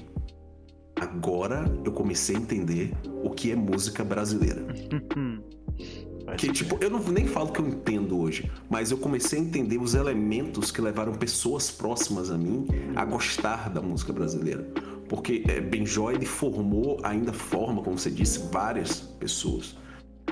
agora 1.00 1.64
eu 1.84 1.92
comecei 1.92 2.36
a 2.36 2.38
entender 2.38 2.92
o 3.22 3.30
que 3.30 3.52
é 3.52 3.56
música 3.56 4.04
brasileira. 4.04 4.66
Que, 6.36 6.52
tipo, 6.52 6.76
eu 6.80 6.90
não, 6.90 6.98
nem 7.00 7.26
falo 7.26 7.52
que 7.52 7.60
eu 7.60 7.68
entendo 7.68 8.18
hoje, 8.18 8.50
mas 8.68 8.90
eu 8.90 8.98
comecei 8.98 9.38
a 9.38 9.42
entender 9.42 9.78
os 9.78 9.94
elementos 9.94 10.70
que 10.70 10.80
levaram 10.80 11.14
pessoas 11.14 11.70
próximas 11.70 12.30
a 12.30 12.36
mim 12.36 12.66
a 12.96 13.04
gostar 13.04 13.70
da 13.70 13.80
música 13.80 14.12
brasileira. 14.12 14.66
Porque 15.08 15.44
é, 15.46 15.60
Benjó, 15.60 16.10
ele 16.10 16.26
formou, 16.26 16.98
ainda 17.02 17.32
forma, 17.32 17.82
como 17.82 17.96
você 17.96 18.10
disse, 18.10 18.40
várias 18.50 19.00
pessoas. 19.00 19.76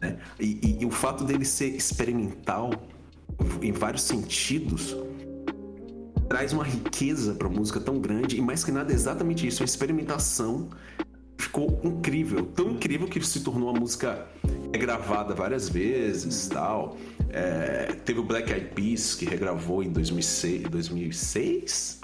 Né? 0.03 0.19
E, 0.41 0.59
e, 0.63 0.83
e 0.83 0.87
o 0.87 0.91
fato 0.91 1.25
dele 1.25 1.45
ser 1.45 1.69
experimental 1.69 2.71
em 3.63 3.73
vários 3.73 4.03
sentidos 4.03 4.97
traz 6.29 6.53
uma 6.53 6.65
riqueza 6.65 7.35
para 7.35 7.47
a 7.47 7.51
música 7.51 7.79
tão 7.79 8.01
grande 8.01 8.37
e 8.37 8.41
mais 8.41 8.65
que 8.65 8.73
nada 8.73 8.93
é 8.93 8.95
exatamente 8.95 9.47
isso, 9.47 9.63
a 9.63 9.65
experimentação 9.65 10.69
ficou 11.39 11.81
incrível, 11.83 12.45
tão 12.47 12.71
incrível 12.71 13.07
que 13.07 13.25
se 13.25 13.41
tornou 13.41 13.71
uma 13.71 13.81
música 13.81 14.27
regravada 14.73 15.35
várias 15.35 15.69
vezes, 15.69 16.49
tal. 16.49 16.97
É, 17.31 17.93
teve 18.05 18.21
o 18.21 18.25
Black 18.25 18.53
Eyed 18.53 18.71
Peas 18.75 19.15
que 19.15 19.25
regravou 19.25 19.83
em 19.83 19.91
2006, 19.91 20.63
2006, 20.69 22.01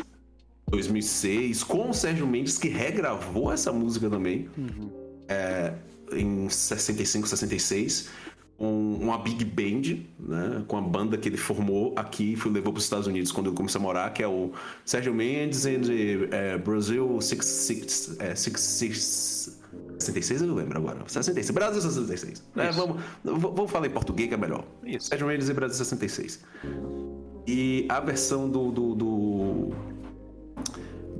2006, 0.68 1.64
com 1.64 1.90
o 1.90 1.94
Sérgio 1.94 2.26
Mendes 2.26 2.58
que 2.58 2.68
regravou 2.68 3.52
essa 3.52 3.72
música 3.72 4.08
também. 4.08 4.48
Uhum. 4.56 4.90
É, 5.28 5.72
em 6.12 6.48
65, 6.48 7.28
66 7.28 8.08
uma 8.60 9.16
big 9.16 9.42
band, 9.42 10.04
né, 10.18 10.62
com 10.68 10.76
a 10.76 10.82
banda 10.82 11.16
que 11.16 11.26
ele 11.26 11.38
formou 11.38 11.94
aqui 11.96 12.34
e 12.34 12.48
levou 12.50 12.74
para 12.74 12.78
os 12.78 12.84
Estados 12.84 13.06
Unidos 13.06 13.32
quando 13.32 13.46
ele 13.46 13.56
começou 13.56 13.78
a 13.78 13.82
morar, 13.82 14.12
que 14.12 14.22
é 14.22 14.28
o 14.28 14.52
Sérgio 14.84 15.14
Mendes 15.14 15.64
e 15.64 15.78
é, 16.30 16.58
Brasil 16.58 17.18
66, 17.22 18.16
é, 18.18 18.34
66 18.34 20.42
eu 20.42 20.48
não 20.48 20.54
lembro 20.54 20.76
agora. 20.76 20.98
66, 21.06 21.50
Brasil 21.52 21.80
66. 21.80 22.42
É, 22.54 22.70
vamos, 22.70 23.02
vamos 23.24 23.70
falar 23.70 23.86
em 23.86 23.90
português 23.90 24.28
que 24.28 24.34
é 24.34 24.38
melhor. 24.38 24.66
Isso. 24.84 25.08
Sérgio 25.08 25.26
Mendes 25.26 25.48
e 25.48 25.54
Brasil 25.54 25.76
66. 25.76 26.44
E 27.46 27.86
a 27.88 27.98
versão 28.00 28.46
do, 28.46 28.70
do, 28.70 28.94
do, 28.94 29.70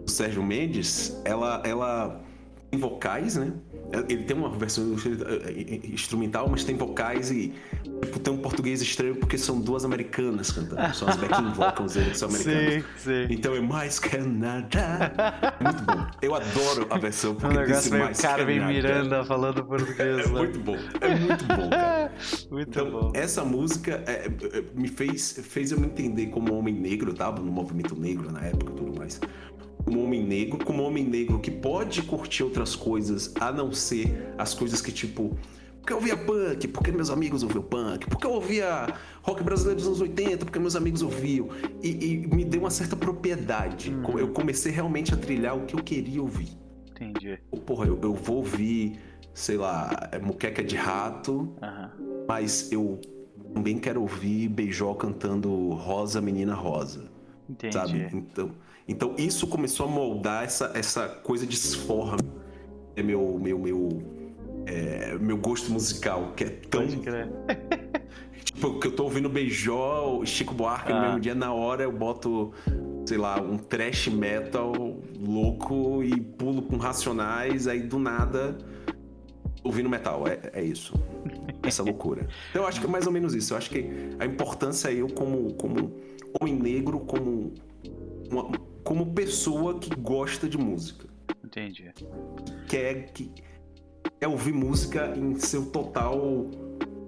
do 0.05 0.11
Sérgio 0.11 0.43
Mendes, 0.43 1.17
ela, 1.25 1.63
ela 1.65 2.21
tem 2.71 2.79
vocais, 2.79 3.37
né? 3.37 3.51
Ele 4.09 4.23
tem 4.23 4.37
uma 4.37 4.49
versão 4.49 4.95
instrumental, 5.85 6.49
mas 6.49 6.65
tem 6.65 6.77
vocais 6.77 7.31
e 7.31 7.53
tipo, 8.03 8.19
tem 8.21 8.33
um 8.33 8.39
português 8.39 8.81
estranho 8.81 9.17
porque 9.17 9.37
são 9.37 9.61
duas 9.61 9.85
americanas 9.85 10.51
cantando. 10.51 10.95
São 10.95 11.09
as 11.09 11.17
backing 11.17 11.53
vocals 11.55 11.95
que 11.95 12.17
são 12.17 12.29
americanas. 12.29 12.75
Sim, 12.75 12.85
sim. 12.99 13.27
Então 13.31 13.55
é 13.55 13.61
mais 13.61 14.01
nada. 14.27 15.13
É 15.59 15.65
muito 15.65 15.83
bom. 15.83 16.07
Eu 16.23 16.35
adoro 16.35 16.87
a 16.91 16.99
versão 16.99 17.35
porque 17.35 17.57
o 17.57 17.61
negócio 17.61 17.91
meio 17.91 18.05
mais 18.05 18.21
Carmen 18.21 18.67
Miranda 18.67 19.25
falando 19.25 19.65
português. 19.65 20.27
É, 20.27 20.29
muito 20.29 20.61
bom. 20.61 20.77
É 21.01 21.15
muito 21.17 21.45
bom, 21.47 21.71
cara. 21.71 22.13
Muito 22.51 22.69
então, 22.71 22.91
bom. 22.91 23.13
Essa 23.15 23.45
música 23.45 24.03
é, 24.07 24.27
é, 24.27 24.65
me 24.75 24.89
fez, 24.89 25.41
fez 25.43 25.73
eu 25.73 25.81
me 25.81 25.87
entender 25.87 26.27
como 26.27 26.55
homem 26.55 26.75
negro, 26.75 27.13
tava 27.15 27.41
no 27.41 27.51
movimento 27.51 27.99
negro 27.99 28.31
na 28.31 28.41
época 28.41 28.73
e 28.73 28.77
tudo 28.77 28.99
mais 28.99 29.21
como 29.91 30.05
homem 30.05 30.23
negro, 30.23 30.65
como 30.65 30.85
homem 30.85 31.05
negro 31.05 31.41
que 31.41 31.51
pode 31.51 32.03
curtir 32.03 32.45
outras 32.45 32.77
coisas 32.77 33.35
a 33.41 33.51
não 33.51 33.73
ser 33.73 34.33
as 34.39 34.55
coisas 34.55 34.81
que 34.81 34.93
tipo. 34.93 35.37
Porque 35.81 35.93
eu 35.93 35.97
ouvia 35.97 36.17
punk, 36.17 36.69
porque 36.69 36.93
meus 36.93 37.11
amigos 37.11 37.43
ouviam 37.43 37.63
punk, 37.63 38.07
porque 38.07 38.27
eu 38.27 38.33
ouvia 38.33 38.87
rock 39.23 39.43
brasileiro 39.43 39.79
dos 39.79 39.87
anos 39.89 40.01
80, 40.01 40.45
porque 40.45 40.59
meus 40.59 40.77
amigos 40.77 41.03
ouviam. 41.03 41.49
E, 41.83 41.89
e 41.89 42.27
me 42.29 42.45
deu 42.45 42.61
uma 42.61 42.71
certa 42.71 42.95
propriedade. 42.95 43.91
Uhum. 43.91 44.19
Eu 44.19 44.29
comecei 44.29 44.71
realmente 44.71 45.13
a 45.13 45.17
trilhar 45.17 45.57
o 45.57 45.65
que 45.65 45.75
eu 45.75 45.83
queria 45.83 46.21
ouvir. 46.23 46.51
Entendi. 46.91 47.39
Porra, 47.65 47.87
eu, 47.87 47.99
eu 48.01 48.15
vou 48.15 48.37
ouvir, 48.37 49.01
sei 49.33 49.57
lá, 49.57 50.11
é 50.13 50.19
muqueca 50.19 50.63
de 50.63 50.77
rato, 50.77 51.33
uhum. 51.33 52.25
mas 52.29 52.71
eu 52.71 53.01
também 53.55 53.79
quero 53.79 54.03
ouvir 54.03 54.49
Beijó 54.49 54.93
cantando 54.95 55.71
Rosa, 55.71 56.21
Menina 56.21 56.55
Rosa. 56.55 57.11
Entendi. 57.49 57.73
Sabe? 57.73 58.09
Então. 58.13 58.51
Então 58.87 59.15
isso 59.17 59.47
começou 59.47 59.87
a 59.87 59.89
moldar 59.89 60.45
essa, 60.45 60.73
essa 60.75 61.09
coisa 61.09 61.47
disforme. 61.47 62.23
É 62.97 63.03
meu, 63.03 63.39
meu, 63.39 63.59
meu, 63.59 63.89
é, 64.67 65.17
meu 65.19 65.37
gosto 65.37 65.71
musical, 65.71 66.33
que 66.37 66.45
é 66.45 66.49
tão. 66.49 66.87
tipo, 68.45 68.81
que 68.81 68.87
eu 68.89 68.93
tô 68.93 69.05
ouvindo 69.05 69.29
Beijó, 69.29 70.25
Chico 70.25 70.55
Buarque 70.55 70.93
ah. 70.93 70.97
no 70.97 71.07
mesmo 71.07 71.21
dia, 71.21 71.35
na 71.35 71.53
hora 71.53 71.85
eu 71.85 71.93
boto, 71.93 72.53
sei 73.07 73.17
lá, 73.17 73.41
um 73.41 73.57
trash 73.57 74.09
metal 74.09 74.73
louco 75.19 76.03
e 76.03 76.21
pulo 76.21 76.63
com 76.63 76.77
racionais, 76.77 77.69
aí 77.69 77.81
do 77.81 77.99
nada 77.99 78.57
ouvindo 79.63 79.89
metal. 79.89 80.27
É, 80.27 80.41
é 80.53 80.63
isso. 80.63 80.95
Essa 81.63 81.83
loucura. 81.83 82.29
Então 82.51 82.63
eu 82.63 82.69
acho 82.69 82.81
que 82.81 82.87
é 82.87 82.91
mais 82.91 83.07
ou 83.07 83.13
menos 83.13 83.35
isso. 83.35 83.53
Eu 83.53 83.59
acho 83.59 83.71
que 83.71 83.89
a 84.19 84.27
importância 84.27 84.89
é 84.89 84.95
eu 84.95 85.09
como, 85.09 85.55
como 85.55 85.93
homem 86.41 86.55
negro, 86.55 87.01
como 87.01 87.53
uma, 88.31 88.51
como 88.91 89.15
pessoa 89.15 89.79
que 89.79 89.89
gosta 89.95 90.49
de 90.49 90.59
música. 90.59 91.07
Entendi. 91.45 91.93
Quer, 92.69 93.13
que, 93.13 93.31
quer 94.19 94.27
ouvir 94.27 94.53
música 94.53 95.17
em 95.17 95.37
seu 95.37 95.67
total. 95.67 96.19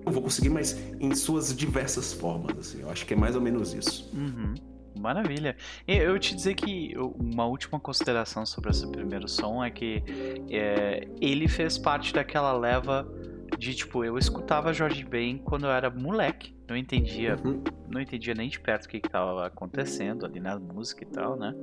Não 0.06 0.12
vou 0.12 0.22
conseguir, 0.22 0.50
mas 0.50 0.78
em 1.00 1.12
suas 1.12 1.52
diversas 1.52 2.12
formas. 2.12 2.56
Assim. 2.56 2.82
Eu 2.82 2.88
acho 2.88 3.04
que 3.04 3.14
é 3.14 3.16
mais 3.16 3.34
ou 3.34 3.42
menos 3.42 3.74
isso. 3.74 4.08
Uhum. 4.14 4.54
Maravilha. 4.96 5.56
Eu 5.84 6.16
te 6.20 6.36
dizer 6.36 6.54
que 6.54 6.94
uma 7.18 7.46
última 7.46 7.80
consideração 7.80 8.46
sobre 8.46 8.70
esse 8.70 8.86
primeiro 8.86 9.26
som 9.26 9.64
é 9.64 9.68
que 9.68 10.04
é, 10.50 11.08
ele 11.20 11.48
fez 11.48 11.78
parte 11.78 12.14
daquela 12.14 12.52
leva 12.52 13.12
de 13.58 13.74
tipo, 13.74 14.04
eu 14.04 14.16
escutava 14.16 14.72
Jorge 14.72 15.04
Ben 15.04 15.36
quando 15.36 15.66
eu 15.66 15.72
era 15.72 15.90
moleque. 15.90 16.54
Não 16.72 16.78
entendia, 16.78 17.36
uhum. 17.44 17.62
não 17.86 18.00
entendia 18.00 18.32
nem 18.32 18.48
de 18.48 18.58
perto 18.58 18.86
o 18.86 18.88
que 18.88 18.96
estava 18.96 19.46
acontecendo 19.46 20.24
ali 20.24 20.40
na 20.40 20.58
música 20.58 21.04
e 21.04 21.06
tal, 21.06 21.36
né? 21.38 21.54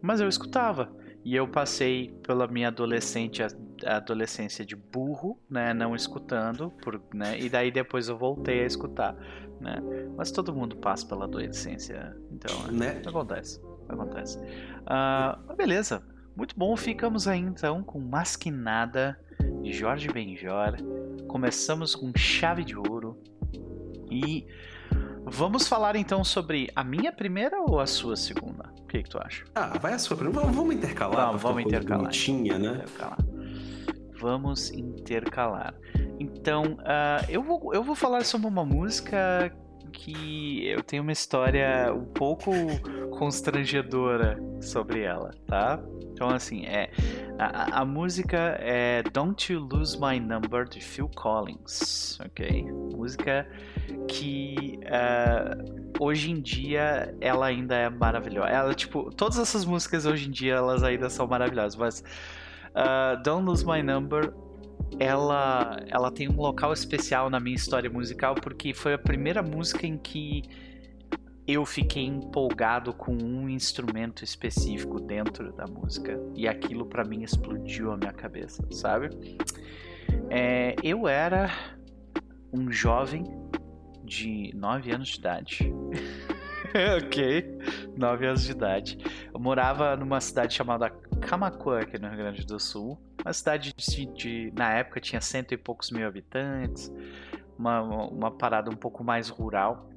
Mas 0.00 0.22
eu 0.22 0.28
escutava. 0.28 0.90
E 1.22 1.36
eu 1.36 1.46
passei 1.46 2.10
pela 2.26 2.48
minha 2.48 2.68
adolescente, 2.68 3.42
adolescência 3.84 4.64
de 4.64 4.74
burro, 4.74 5.38
né, 5.50 5.74
não 5.74 5.94
escutando, 5.94 6.70
por, 6.82 7.00
né, 7.14 7.38
e 7.38 7.50
daí 7.50 7.70
depois 7.70 8.08
eu 8.08 8.16
voltei 8.16 8.62
a 8.62 8.66
escutar, 8.66 9.14
né. 9.60 9.76
Mas 10.16 10.32
todo 10.32 10.52
mundo 10.54 10.76
passa 10.76 11.06
pela 11.06 11.26
adolescência, 11.26 12.16
então 12.32 12.72
né? 12.72 13.02
acontece, 13.06 13.60
acontece. 13.86 14.38
Uh, 14.38 15.54
beleza, 15.54 16.02
muito 16.34 16.58
bom. 16.58 16.74
Ficamos 16.74 17.28
aí 17.28 17.38
então 17.38 17.84
com 17.84 18.00
Masquinada 18.00 19.20
de 19.62 19.72
Jorge 19.74 20.08
Benjor. 20.08 20.76
Começamos 21.28 21.94
com 21.94 22.10
Chave 22.16 22.64
de 22.64 22.76
Ouro. 22.76 23.16
E 24.12 24.46
vamos 25.24 25.66
falar 25.66 25.96
então 25.96 26.22
sobre 26.22 26.70
a 26.76 26.84
minha 26.84 27.12
primeira 27.12 27.60
ou 27.60 27.80
a 27.80 27.86
sua 27.86 28.16
segunda? 28.16 28.72
que, 28.92 29.02
que 29.02 29.08
tu 29.08 29.18
acha? 29.18 29.44
Ah, 29.54 29.78
vai 29.78 29.94
a 29.94 29.98
sua 29.98 30.16
primeira. 30.16 30.40
Vamos, 30.40 30.54
vamos 30.54 30.74
intercalar. 30.74 31.32
Não, 31.32 31.38
vamos 31.38 31.62
intercalar. 31.62 32.04
Bonitinha, 32.04 32.58
né? 32.58 32.74
Intercalar. 32.74 33.18
Vamos 34.20 34.70
intercalar. 34.70 35.74
Então, 36.20 36.74
uh, 36.80 37.24
eu, 37.28 37.42
vou, 37.42 37.74
eu 37.74 37.82
vou 37.82 37.94
falar 37.94 38.24
sobre 38.24 38.46
uma 38.46 38.64
música 38.64 39.52
que 39.92 40.66
eu 40.66 40.82
tenho 40.82 41.02
uma 41.02 41.12
história 41.12 41.92
um 41.94 42.04
pouco 42.04 42.50
constrangedora 43.10 44.38
sobre 44.60 45.02
ela, 45.02 45.30
tá? 45.46 45.80
Então, 46.12 46.28
assim, 46.28 46.64
é 46.66 46.90
a, 47.38 47.80
a, 47.80 47.84
música 47.84 48.56
é 48.60 49.02
Don't 49.12 49.52
You 49.52 49.60
Lose 49.60 49.98
My 50.00 50.20
Number 50.20 50.68
de 50.68 50.80
Phil 50.80 51.08
Collins, 51.14 52.18
ok? 52.20 52.64
Música 52.94 53.48
que 54.08 54.78
uh, 54.84 55.94
hoje 55.98 56.30
em 56.30 56.40
dia 56.40 57.14
ela 57.20 57.46
ainda 57.46 57.74
é 57.74 57.88
maravilhosa. 57.88 58.48
Ela, 58.48 58.74
tipo, 58.74 59.10
todas 59.14 59.38
essas 59.38 59.64
músicas 59.64 60.06
hoje 60.06 60.28
em 60.28 60.30
dia 60.30 60.54
elas 60.54 60.82
ainda 60.82 61.10
são 61.10 61.26
maravilhosas, 61.26 61.76
mas 61.76 62.04
uh, 62.70 63.20
Don't 63.22 63.44
Lose 63.44 63.66
My 63.66 63.82
Number 63.82 64.32
ela, 64.98 65.80
ela 65.88 66.10
tem 66.10 66.28
um 66.28 66.36
local 66.36 66.72
especial 66.72 67.30
na 67.30 67.40
minha 67.40 67.56
história 67.56 67.90
musical 67.90 68.34
porque 68.34 68.74
foi 68.74 68.94
a 68.94 68.98
primeira 68.98 69.42
música 69.42 69.86
em 69.86 69.96
que 69.98 70.42
eu 71.46 71.66
fiquei 71.66 72.04
empolgado 72.04 72.92
com 72.92 73.12
um 73.12 73.48
instrumento 73.48 74.22
específico 74.22 75.00
dentro 75.00 75.52
da 75.52 75.66
música 75.66 76.18
e 76.34 76.46
aquilo 76.46 76.86
para 76.86 77.04
mim 77.04 77.22
explodiu 77.22 77.92
a 77.92 77.96
minha 77.96 78.12
cabeça, 78.12 78.64
sabe? 78.70 79.10
É, 80.30 80.76
eu 80.82 81.08
era 81.08 81.50
um 82.52 82.70
jovem 82.70 83.24
de 84.04 84.52
9 84.54 84.92
anos 84.92 85.08
de 85.08 85.18
idade. 85.18 85.72
ok, 87.02 87.58
9 87.96 88.26
anos 88.26 88.44
de 88.44 88.52
idade. 88.52 88.98
Eu 89.32 89.40
morava 89.40 89.96
numa 89.96 90.20
cidade 90.20 90.54
chamada 90.54 90.90
Camacuã, 91.20 91.80
aqui 91.80 91.98
no 91.98 92.08
Rio 92.08 92.18
Grande 92.18 92.46
do 92.46 92.58
Sul. 92.60 93.00
Uma 93.24 93.32
cidade 93.32 93.72
de, 93.74 94.06
de 94.06 94.52
na 94.56 94.72
época 94.72 95.00
tinha 95.00 95.20
cento 95.20 95.52
e 95.52 95.56
poucos 95.56 95.90
mil 95.90 96.06
habitantes, 96.06 96.92
uma, 97.58 97.80
uma 97.82 98.30
parada 98.30 98.70
um 98.70 98.76
pouco 98.76 99.04
mais 99.04 99.28
rural. 99.28 99.88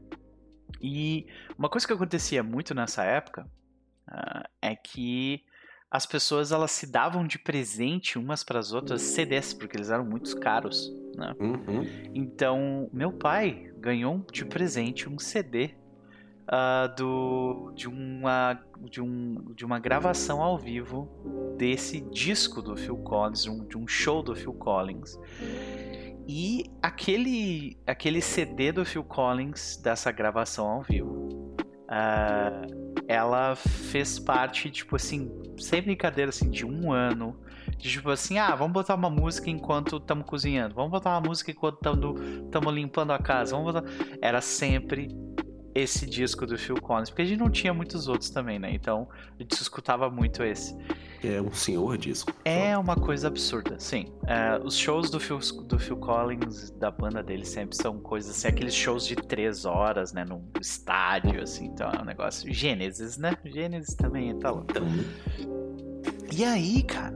E 0.81 1.25
uma 1.57 1.69
coisa 1.69 1.87
que 1.87 1.93
acontecia 1.93 2.43
muito 2.43 2.75
nessa 2.75 3.03
época 3.03 3.49
uh, 4.07 4.47
é 4.61 4.75
que 4.75 5.43
as 5.89 6.05
pessoas 6.05 6.51
elas 6.51 6.71
se 6.71 6.91
davam 6.91 7.25
de 7.25 7.39
presente 7.39 8.19
umas 8.19 8.43
para 8.43 8.59
as 8.59 8.73
outras 8.73 9.01
CDs, 9.01 9.53
porque 9.53 9.77
eles 9.77 9.89
eram 9.89 10.05
muito 10.05 10.37
caros. 10.39 10.91
Né? 11.15 11.33
Uhum. 11.39 12.11
Então, 12.13 12.89
meu 12.91 13.13
pai 13.13 13.71
ganhou 13.77 14.25
de 14.31 14.45
presente 14.45 15.07
um 15.07 15.17
CD 15.17 15.73
uh, 16.45 16.95
do, 16.95 17.71
de, 17.75 17.87
uma, 17.87 18.59
de, 18.89 19.01
um, 19.01 19.35
de 19.55 19.65
uma 19.65 19.79
gravação 19.79 20.41
ao 20.41 20.57
vivo 20.57 21.09
desse 21.57 22.01
disco 22.01 22.61
do 22.61 22.75
Phil 22.75 22.97
Collins, 22.97 23.43
de 23.43 23.49
um, 23.49 23.65
de 23.65 23.77
um 23.77 23.87
show 23.87 24.21
do 24.21 24.35
Phil 24.35 24.53
Collins. 24.53 25.17
E 26.27 26.65
aquele, 26.81 27.77
aquele 27.85 28.21
CD 28.21 28.71
do 28.71 28.83
Phil 28.83 29.03
Collins 29.03 29.77
dessa 29.77 30.11
gravação 30.11 30.67
ao 30.67 30.81
vivo, 30.81 31.55
uh, 31.83 32.95
ela 33.07 33.55
fez 33.55 34.17
parte, 34.17 34.71
tipo 34.71 34.95
assim, 34.95 35.29
sem 35.59 35.81
brincadeira, 35.81 36.29
assim, 36.29 36.49
de 36.49 36.65
um 36.65 36.91
ano. 36.91 37.39
De 37.77 37.89
tipo 37.89 38.09
assim, 38.09 38.37
ah, 38.37 38.55
vamos 38.55 38.73
botar 38.73 38.95
uma 38.95 39.09
música 39.09 39.49
enquanto 39.49 39.97
estamos 39.97 40.25
cozinhando, 40.25 40.73
vamos 40.75 40.91
botar 40.91 41.11
uma 41.11 41.21
música 41.21 41.51
enquanto 41.51 41.77
estamos 42.45 42.73
limpando 42.73 43.11
a 43.11 43.19
casa, 43.19 43.55
vamos 43.55 43.73
botar... 43.73 43.87
Era 44.21 44.39
sempre 44.39 45.09
esse 45.75 46.05
disco 46.05 46.45
do 46.45 46.57
Phil 46.57 46.79
Collins, 46.79 47.09
porque 47.09 47.21
a 47.21 47.25
gente 47.25 47.39
não 47.39 47.49
tinha 47.49 47.73
muitos 47.73 48.07
outros 48.07 48.29
também, 48.29 48.57
né? 48.57 48.73
Então 48.73 49.09
a 49.37 49.43
gente 49.43 49.51
escutava 49.51 50.09
muito 50.09 50.41
esse. 50.41 50.73
É 51.21 51.41
um 51.41 51.51
senhor 51.51 51.97
disco. 51.97 52.31
É 52.45 52.77
uma 52.77 52.95
coisa 52.95 53.27
absurda, 53.27 53.77
sim. 53.77 54.07
É, 54.25 54.57
os 54.63 54.77
shows 54.77 55.09
do 55.09 55.19
Phil, 55.19 55.39
do 55.65 55.77
Phil 55.77 55.97
Collins, 55.97 56.71
da 56.71 56.89
banda 56.89 57.21
dele, 57.21 57.43
sempre 57.43 57.75
são 57.75 57.99
coisas 57.99 58.31
assim, 58.31 58.47
aqueles 58.47 58.73
shows 58.73 59.05
de 59.05 59.17
três 59.17 59.65
horas, 59.65 60.13
né? 60.13 60.23
Num 60.23 60.45
estádio, 60.61 61.43
assim, 61.43 61.65
então 61.65 61.91
é 61.91 62.01
um 62.01 62.05
negócio. 62.05 62.51
Gênesis, 62.53 63.17
né? 63.17 63.35
Gênesis 63.43 63.95
também, 63.95 64.37
tá 64.39 64.51
louco. 64.51 64.71
E 66.31 66.43
aí, 66.45 66.83
cara. 66.83 67.15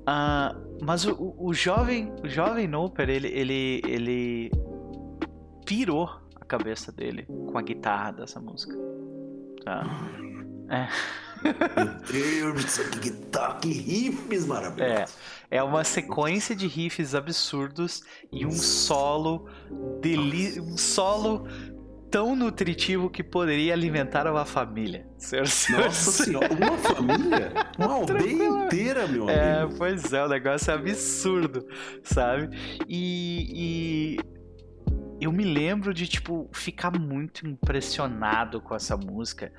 Uh, 0.00 0.80
mas 0.82 1.04
o, 1.04 1.34
o, 1.38 1.52
jovem, 1.52 2.10
o 2.24 2.28
jovem 2.28 2.66
Noper, 2.66 3.10
ele, 3.10 3.28
ele, 3.28 3.82
ele 3.86 4.50
pirou 5.66 6.19
cabeça 6.50 6.90
dele 6.90 7.26
com 7.26 7.56
a 7.56 7.62
guitarra 7.62 8.10
dessa 8.10 8.40
música. 8.40 8.74
Tá? 9.64 9.84
É. 10.68 10.88
Meu 11.42 12.52
Deus, 12.52 12.78
que 12.78 12.98
guitarra, 12.98 13.60
que 13.60 13.72
riffs 13.72 14.46
maravilhosos. 14.46 15.16
É, 15.48 15.58
é 15.58 15.62
uma 15.62 15.84
sequência 15.84 16.54
de 16.54 16.66
riffs 16.66 17.14
absurdos 17.14 18.02
e 18.32 18.44
um 18.44 18.50
solo 18.50 19.48
deli 20.02 20.60
um 20.60 20.76
solo 20.76 21.46
tão 22.10 22.34
nutritivo 22.34 23.08
que 23.08 23.22
poderia 23.22 23.72
alimentar 23.72 24.26
uma 24.26 24.44
família. 24.44 25.06
Senhor, 25.16 25.46
senhor, 25.46 25.84
Nossa 25.84 26.10
senhora, 26.10 26.52
uma 26.52 26.76
família? 26.78 27.52
Uma 27.78 27.94
aldeia 27.94 28.44
inteira, 28.44 29.06
meu 29.06 29.30
é, 29.30 29.60
amigo. 29.60 29.74
É, 29.74 29.78
pois 29.78 30.12
é, 30.12 30.24
o 30.24 30.28
negócio 30.28 30.72
é 30.72 30.74
absurdo, 30.74 31.64
sabe? 32.02 32.56
E, 32.88 34.18
e 34.18 34.39
eu 35.20 35.30
me 35.30 35.44
lembro 35.44 35.92
de, 35.92 36.06
tipo, 36.06 36.48
ficar 36.52 36.98
muito 36.98 37.46
impressionado 37.46 38.60
com 38.60 38.74
essa 38.74 38.96
música. 38.96 39.52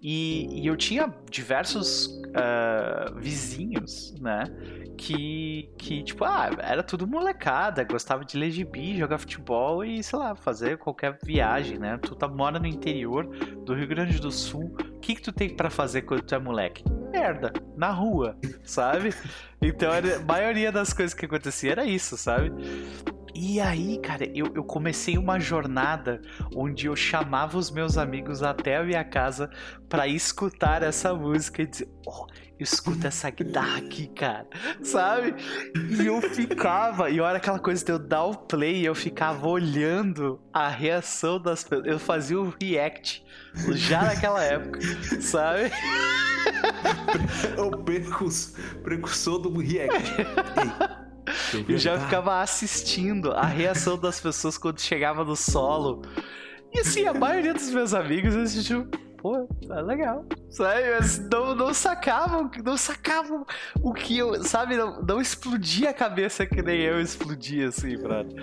E, 0.00 0.62
e 0.62 0.66
eu 0.66 0.76
tinha 0.76 1.12
diversos 1.30 2.06
uh, 2.06 3.14
vizinhos, 3.18 4.14
né? 4.20 4.44
Que, 4.96 5.70
que, 5.76 6.02
tipo, 6.02 6.24
ah, 6.24 6.50
era 6.58 6.82
tudo 6.82 7.06
molecada, 7.06 7.84
gostava 7.84 8.24
de 8.24 8.36
ler 8.36 8.50
gibi, 8.50 8.96
jogar 8.96 9.18
futebol 9.18 9.84
e, 9.84 10.02
sei 10.02 10.18
lá, 10.18 10.34
fazer 10.34 10.78
qualquer 10.78 11.18
viagem, 11.24 11.78
né? 11.78 11.98
Tu 11.98 12.14
tá, 12.14 12.26
mora 12.26 12.58
no 12.58 12.66
interior 12.66 13.26
do 13.64 13.74
Rio 13.74 13.86
Grande 13.86 14.20
do 14.20 14.30
Sul, 14.30 14.74
o 14.96 15.00
que, 15.00 15.14
que 15.14 15.22
tu 15.22 15.32
tem 15.32 15.50
para 15.50 15.68
fazer 15.68 16.02
quando 16.02 16.22
tu 16.22 16.34
é 16.34 16.38
moleque? 16.38 16.84
Merda, 17.10 17.52
na 17.76 17.90
rua, 17.90 18.36
sabe? 18.64 19.14
Então, 19.60 19.90
a 19.92 20.24
maioria 20.24 20.72
das 20.72 20.92
coisas 20.92 21.14
que 21.14 21.26
acontecia 21.26 21.72
era 21.72 21.84
isso, 21.84 22.16
sabe? 22.16 22.50
E 23.44 23.60
aí, 23.60 23.98
cara, 23.98 24.24
eu, 24.32 24.52
eu 24.54 24.62
comecei 24.62 25.18
uma 25.18 25.40
jornada 25.40 26.22
onde 26.54 26.86
eu 26.86 26.94
chamava 26.94 27.58
os 27.58 27.72
meus 27.72 27.98
amigos 27.98 28.40
até 28.40 28.76
a 28.76 28.84
minha 28.84 29.02
casa 29.02 29.50
para 29.88 30.06
escutar 30.06 30.84
essa 30.84 31.12
música 31.12 31.60
e 31.60 31.66
dizer: 31.66 31.90
Oh, 32.06 32.24
escuta 32.56 33.08
essa 33.08 33.28
guitarra 33.30 33.78
aqui, 33.78 34.06
cara, 34.06 34.46
sabe? 34.80 35.34
E 35.74 36.06
eu 36.06 36.22
ficava, 36.22 37.10
e 37.10 37.20
olha 37.20 37.38
aquela 37.38 37.58
coisa 37.58 37.84
de 37.84 37.90
eu 37.90 37.98
dar 37.98 38.26
o 38.26 38.36
play, 38.36 38.86
eu 38.86 38.94
ficava 38.94 39.48
olhando 39.48 40.40
a 40.52 40.68
reação 40.68 41.42
das 41.42 41.64
pessoas. 41.64 41.88
Eu 41.88 41.98
fazia 41.98 42.38
o 42.38 42.54
react 42.62 43.24
já 43.72 44.04
naquela 44.04 44.40
época, 44.40 44.78
sabe? 45.20 45.72
o 47.58 47.76
precursor 48.84 49.40
do 49.40 49.58
react. 49.58 50.00
Ei. 50.16 51.02
Eu 51.68 51.78
já 51.78 51.98
ficava 51.98 52.40
assistindo 52.40 53.32
a 53.32 53.44
reação 53.44 53.98
das 53.98 54.20
pessoas 54.20 54.58
quando 54.58 54.80
chegava 54.80 55.24
no 55.24 55.36
solo. 55.36 56.02
E 56.72 56.80
assim, 56.80 57.06
a 57.06 57.14
maioria 57.14 57.54
dos 57.54 57.70
meus 57.70 57.92
amigos, 57.94 58.34
eles 58.34 58.64
tipo, 58.64 58.88
pô, 59.22 59.46
tá 59.68 59.80
legal. 59.80 60.26
Sabe? 60.50 60.82
Mas 60.98 61.18
não, 61.30 61.54
não 61.54 61.72
sacavam, 61.72 62.50
não 62.64 62.76
sacavam 62.76 63.46
o 63.80 63.92
que 63.94 64.18
eu, 64.18 64.42
sabe? 64.42 64.76
Não, 64.76 65.00
não 65.00 65.20
explodia 65.20 65.90
a 65.90 65.94
cabeça 65.94 66.44
que 66.44 66.60
nem 66.60 66.80
eu 66.80 67.00
explodia, 67.00 67.68
assim, 67.68 67.96
brother. 67.96 68.34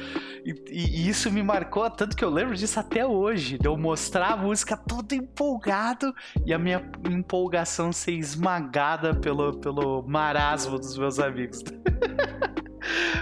E, 0.45 0.55
e, 0.69 1.09
isso 1.09 1.29
me 1.29 1.43
marcou, 1.43 1.89
tanto 1.89 2.15
que 2.15 2.23
eu 2.23 2.29
lembro 2.29 2.55
disso 2.55 2.79
até 2.79 3.05
hoje, 3.05 3.57
de 3.57 3.67
eu 3.67 3.77
mostrar 3.77 4.31
a 4.31 4.37
música 4.37 4.77
toda 4.77 5.13
empolgado 5.13 6.15
e 6.45 6.53
a 6.53 6.57
minha 6.57 6.81
empolgação 7.09 7.91
ser 7.91 8.13
esmagada 8.13 9.13
pelo, 9.13 9.59
pelo 9.59 10.01
marasmo 10.03 10.79
dos 10.79 10.97
meus 10.97 11.19
amigos. 11.19 11.61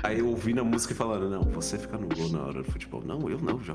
Aí 0.04 0.20
eu 0.20 0.28
ouvi 0.28 0.54
na 0.54 0.64
música 0.64 0.94
e 0.94 0.96
falaram: 0.96 1.30
Não, 1.30 1.42
você 1.44 1.78
fica 1.78 1.98
no 1.98 2.08
gol 2.08 2.30
na 2.30 2.42
hora 2.42 2.64
do 2.64 2.72
futebol. 2.72 3.02
Não, 3.06 3.30
eu 3.30 3.40
não, 3.40 3.62
já. 3.64 3.74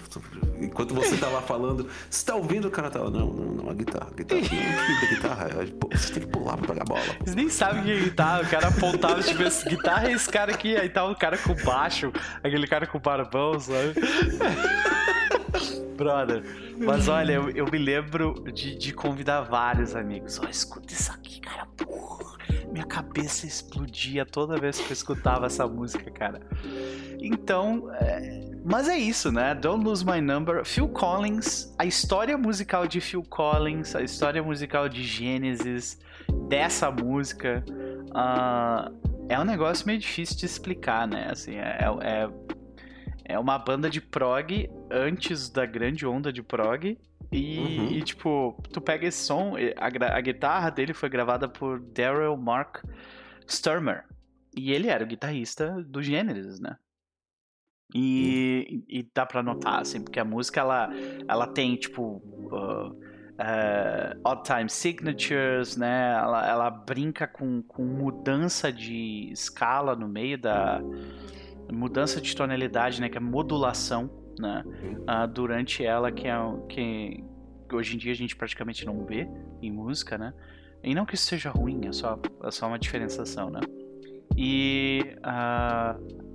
Enquanto 0.61 0.95
você 0.95 1.17
tá 1.17 1.29
lá 1.29 1.41
falando, 1.41 1.89
você 2.09 2.25
tá 2.25 2.35
ouvindo 2.35 2.69
o 2.69 2.71
cara 2.71 2.91
tá 2.91 3.01
lá? 3.01 3.11
Não, 3.11 3.27
não, 3.27 3.53
não, 3.53 3.71
a 3.71 3.75
guitarra. 3.75 4.09
A 4.11 4.15
guitarra. 4.15 4.43
Não, 4.43 4.93
a 4.93 5.15
guitarra. 5.15 5.49
Você 5.93 6.13
tem 6.13 6.23
que 6.23 6.29
pular 6.29 6.57
pra 6.57 6.69
pegar 6.69 6.83
a 6.83 6.85
bola. 6.85 7.03
Vocês 7.21 7.37
nem 7.37 7.49
sabem 7.49 7.83
que 7.83 7.91
é 7.91 8.01
guitarra. 8.01 8.43
O 8.43 8.49
cara 8.49 8.69
apontava, 8.69 9.23
tipo, 9.23 9.43
esse 9.43 9.69
guitarra 9.69 10.09
é 10.09 10.13
esse 10.13 10.29
cara 10.29 10.53
aqui. 10.53 10.77
Aí 10.77 10.89
tá 10.89 11.05
o 11.05 11.17
cara 11.17 11.39
com 11.39 11.55
baixo, 11.65 12.13
aquele 12.43 12.67
cara 12.67 12.87
com 12.87 12.99
barbão, 12.99 13.59
sabe? 13.59 13.95
Brother. 15.97 16.43
Mas 16.79 17.09
olha, 17.09 17.33
eu, 17.33 17.51
eu 17.51 17.71
me 17.71 17.79
lembro 17.79 18.45
de, 18.53 18.77
de, 18.77 18.93
convidar 18.93 19.43
vários 19.43 19.95
amigos. 19.95 20.39
Ó, 20.39 20.45
oh, 20.47 20.49
escuta 20.49 20.93
isso 20.93 21.13
aqui, 21.13 21.41
cara. 21.41 21.67
Porra. 21.77 22.37
Minha 22.73 22.87
cabeça 22.87 23.47
explodia 23.47 24.25
toda 24.25 24.59
vez 24.59 24.81
que 24.81 24.91
eu 24.91 24.93
escutava 24.93 25.47
essa 25.47 25.69
música, 25.69 26.11
cara. 26.11 26.41
Então, 27.21 27.91
é, 27.93 28.51
Mas 28.65 28.89
é 28.89 28.97
isso, 28.97 29.31
né? 29.31 29.55
Don't 29.55 29.85
Lose 29.85 30.05
My 30.05 30.21
Number. 30.21 30.65
Phil 30.65 30.89
Collins, 30.89 31.75
a 31.79 31.85
história 31.85 32.39
musical 32.39 32.87
de 32.87 33.01
Phil 33.01 33.23
Collins, 33.23 33.95
a 33.95 34.03
história 34.03 34.43
musical 34.43 34.89
de 34.89 35.03
Genesis, 35.03 35.99
dessa 36.49 36.91
música, 36.91 37.65
uh, 38.11 38.93
é 39.29 39.39
um 39.39 39.45
negócio 39.45 39.87
meio 39.87 39.99
difícil 39.99 40.37
de 40.37 40.47
explicar, 40.47 41.07
né? 41.07 41.29
Assim, 41.31 41.57
é, 41.57 41.79
é, 42.03 42.29
é 43.25 43.39
uma 43.39 43.59
banda 43.59 43.91
de 43.91 44.01
prog 44.01 44.71
antes 44.91 45.49
da 45.49 45.67
grande 45.67 46.07
onda 46.07 46.33
de 46.33 46.43
prog. 46.43 46.99
E, 47.33 47.59
uhum. 47.59 47.89
e 47.91 48.03
tipo, 48.03 48.63
tu 48.71 48.81
pega 48.81 49.07
esse 49.07 49.25
som, 49.25 49.55
a, 49.77 50.17
a 50.17 50.21
guitarra 50.21 50.71
dele 50.71 50.93
foi 50.93 51.09
gravada 51.09 51.49
por 51.49 51.81
Daryl 51.81 52.37
Mark 52.37 52.85
Sturmer. 53.49 54.05
E 54.55 54.71
ele 54.71 54.89
era 54.89 55.03
o 55.03 55.07
guitarrista 55.07 55.83
do 55.83 56.03
Genesis, 56.03 56.61
né? 56.61 56.77
E, 57.95 58.85
e 58.89 59.11
dá 59.15 59.25
pra 59.27 59.43
notar, 59.43 59.81
assim, 59.81 60.03
porque 60.03 60.21
a 60.21 60.25
música 60.25 60.61
ela, 60.61 60.91
ela 61.27 61.47
tem, 61.47 61.77
tipo, 61.77 62.23
uh, 62.51 62.91
uh, 62.91 64.21
odd 64.25 64.43
time 64.43 64.69
signatures, 64.69 65.77
né? 65.77 66.13
Ela, 66.13 66.49
ela 66.49 66.71
brinca 66.71 67.27
com, 67.27 67.63
com 67.63 67.83
mudança 67.83 68.73
de 68.73 69.31
escala 69.33 69.95
no 69.95 70.09
meio 70.09 70.39
da. 70.39 70.81
mudança 71.71 72.21
de 72.21 72.35
tonalidade, 72.35 73.01
né? 73.01 73.09
Que 73.09 73.19
é 73.19 73.21
modulação, 73.21 74.11
né? 74.39 74.65
Uh, 74.67 75.29
durante 75.29 75.85
ela, 75.85 76.11
que 76.11 76.27
é 76.27 76.37
que 76.69 77.25
hoje 77.73 77.95
em 77.95 77.99
dia 77.99 78.13
a 78.13 78.17
gente 78.17 78.37
praticamente 78.37 78.85
não 78.85 79.05
vê 79.05 79.29
em 79.61 79.71
música, 79.71 80.19
né? 80.19 80.35
E 80.83 80.95
não 80.95 81.07
que 81.07 81.15
isso 81.15 81.25
seja 81.25 81.51
ruim, 81.51 81.87
é 81.87 81.93
só, 81.93 82.19
é 82.43 82.51
só 82.51 82.67
uma 82.67 82.79
diferenciação, 82.79 83.51
né? 83.51 83.61
E. 84.37 85.17
Uh, 85.19 86.33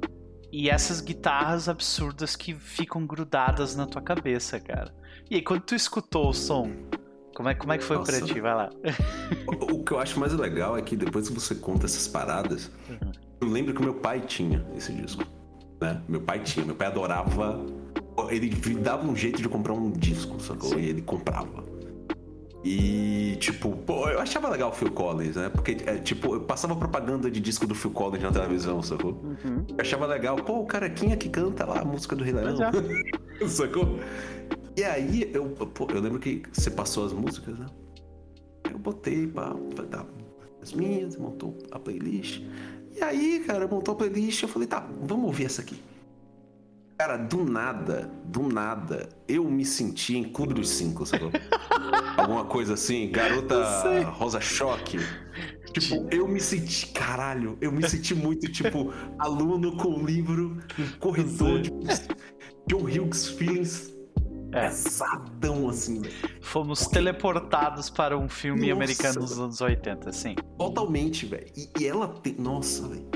e 0.52 0.70
essas 0.70 1.02
guitarras 1.02 1.68
absurdas 1.68 2.36
que 2.36 2.54
ficam 2.54 3.06
grudadas 3.06 3.76
na 3.76 3.86
tua 3.86 4.02
cabeça, 4.02 4.60
cara. 4.60 4.94
E 5.30 5.36
aí, 5.36 5.42
quando 5.42 5.62
tu 5.62 5.76
escutou 5.76 6.30
o 6.30 6.34
som, 6.34 6.72
como 7.36 7.50
é, 7.50 7.54
como 7.54 7.74
é 7.74 7.78
que 7.78 7.84
foi 7.84 7.98
Nossa. 7.98 8.12
pra 8.12 8.26
ti? 8.26 8.40
Vai 8.40 8.56
lá. 8.56 8.70
O, 9.46 9.76
o, 9.76 9.84
que 9.84 9.92
eu 9.92 10.00
acho 10.00 10.20
mais 10.20 10.34
legal 10.34 10.78
é 10.78 10.82
que 10.82 10.96
depois 10.96 11.28
que 11.28 11.36
você 11.36 11.54
conta 11.54 11.86
essas 11.86 12.08
paradas, 12.08 12.72
uhum. 12.90 13.12
eu 13.42 13.48
lembro 13.48 13.74
que 13.74 13.82
meu 13.82 13.94
pai 13.94 14.22
tinha 14.22 14.66
esse 14.76 14.94
disco. 14.94 15.24
Né? 15.80 16.02
Meu 16.08 16.22
pai 16.22 16.40
tinha, 16.40 16.66
meu 16.66 16.76
pai 16.76 16.88
adorava. 16.88 17.66
Ele 18.30 18.50
dava 18.76 19.08
um 19.08 19.16
jeito 19.16 19.42
de 19.42 19.48
comprar 19.48 19.74
um 19.74 19.92
disco, 19.92 20.42
sacou? 20.42 20.70
Sim. 20.70 20.80
E 20.80 20.90
ele 20.90 21.02
comprava. 21.02 21.64
E, 22.64 23.38
tipo, 23.40 23.72
pô, 23.72 24.10
eu 24.10 24.20
achava 24.20 24.50
legal 24.50 24.70
o 24.70 24.74
Phil 24.74 24.92
Collins, 24.92 25.36
né? 25.36 25.48
Porque, 25.48 25.78
é, 25.86 25.96
tipo, 26.00 26.34
eu 26.34 26.42
passava 26.42 26.76
propaganda 26.76 27.30
de 27.30 27.40
disco 27.40 27.68
do 27.68 27.76
Phil 27.76 27.92
Collins 27.92 28.24
na 28.24 28.32
televisão, 28.32 28.82
sacou? 28.82 29.14
Uhum. 29.24 29.64
Eu 29.70 29.76
achava 29.80 30.06
legal, 30.06 30.36
pô, 30.36 30.60
o 30.60 30.66
carequinha 30.66 31.16
que 31.16 31.30
canta 31.30 31.66
lá 31.66 31.80
a 31.80 31.86
música 31.86 32.16
do 32.16 32.24
Rei 32.24 32.34
Leão. 32.34 32.58
sacou? 33.48 34.00
E 34.76 34.84
aí, 34.84 35.32
eu, 35.34 35.46
pô, 35.46 35.88
eu 35.94 36.02
lembro 36.02 36.20
que 36.20 36.44
você 36.52 36.70
passou 36.70 37.06
as 37.06 37.14
músicas, 37.14 37.58
né? 37.58 37.68
Eu 38.70 38.80
botei, 38.80 39.28
pá, 39.28 39.56
tá, 39.90 40.06
as 40.62 40.74
minhas, 40.74 41.16
montou 41.16 41.58
a 41.72 41.80
playlist. 41.80 42.42
E 42.98 43.04
aí, 43.04 43.44
cara, 43.46 43.68
montou 43.68 43.94
a 43.94 43.98
playlist, 43.98 44.42
eu 44.42 44.50
falei, 44.50 44.68
tá, 44.68 44.80
vamos 45.04 45.26
ouvir 45.26 45.46
essa 45.46 45.62
aqui. 45.62 45.80
Cara, 46.98 47.16
do 47.16 47.46
nada, 47.46 48.12
do 48.26 48.42
nada, 48.42 49.08
eu 49.28 49.44
me 49.44 49.64
senti 49.64 50.18
em 50.18 50.24
Clube 50.24 50.56
dos 50.56 50.68
Cinco, 50.70 51.06
sabe? 51.06 51.26
Alguma 52.18 52.46
coisa 52.46 52.74
assim, 52.74 53.12
garota 53.12 54.04
rosa 54.06 54.42
choque. 54.42 54.98
Tipo, 55.72 56.08
eu 56.10 56.28
me 56.28 56.42
senti, 56.42 56.88
caralho, 56.88 57.56
eu 57.62 57.72
me 57.72 57.88
senti 57.88 58.16
muito, 58.16 58.52
tipo, 58.52 58.92
aluno 59.20 59.78
com 59.78 60.04
livro, 60.04 60.58
um 60.80 61.00
corredor 61.00 61.62
de 61.62 61.70
John 62.68 62.82
Hughes 62.82 63.28
Feelings 63.28 63.97
é. 64.52 64.62
pesadão, 64.68 65.70
assim, 65.70 66.02
Fomos 66.42 66.80
Porque... 66.80 66.96
teleportados 66.96 67.90
para 67.90 68.18
um 68.18 68.30
filme 68.30 68.70
nossa, 68.70 68.74
americano 68.74 69.20
dos 69.20 69.40
anos 69.40 69.62
80, 69.62 70.12
sim. 70.12 70.36
Totalmente, 70.58 71.26
velho. 71.26 71.48
E, 71.56 71.70
e, 71.80 71.88
ela 71.88 72.08
tem. 72.08 72.36
Nossa, 72.38 72.88
velho. 72.88 73.10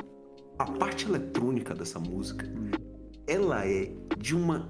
A 0.59 0.65
parte 0.65 1.07
eletrônica 1.07 1.73
dessa 1.73 1.99
música. 1.99 2.45
Ela 3.27 3.65
é 3.65 3.91
de 4.17 4.35
uma. 4.35 4.69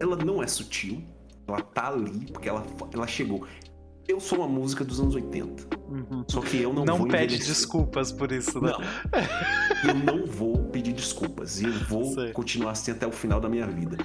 Ela 0.00 0.16
não 0.16 0.42
é 0.42 0.46
sutil, 0.46 1.04
ela 1.46 1.60
tá 1.60 1.88
ali, 1.88 2.26
porque 2.32 2.48
ela, 2.48 2.66
ela 2.92 3.06
chegou. 3.06 3.46
Eu 4.08 4.18
sou 4.18 4.38
uma 4.38 4.48
música 4.48 4.84
dos 4.84 4.98
anos 4.98 5.14
80. 5.14 5.76
Uhum. 5.88 6.24
Só 6.28 6.40
que 6.40 6.60
eu 6.60 6.72
não, 6.72 6.84
não 6.84 6.96
vou. 6.98 7.06
Não 7.06 7.12
pede 7.12 7.38
desculpas 7.38 8.10
por 8.10 8.32
isso, 8.32 8.60
né? 8.60 8.72
Não. 8.72 9.88
eu 9.88 9.94
não 9.94 10.26
vou 10.26 10.58
pedir 10.64 10.92
desculpas. 10.92 11.60
E 11.60 11.66
eu 11.66 11.72
vou 11.88 12.04
Sei. 12.14 12.32
continuar 12.32 12.72
assim 12.72 12.90
até 12.90 13.06
o 13.06 13.12
final 13.12 13.40
da 13.40 13.48
minha 13.48 13.66
vida. 13.66 13.96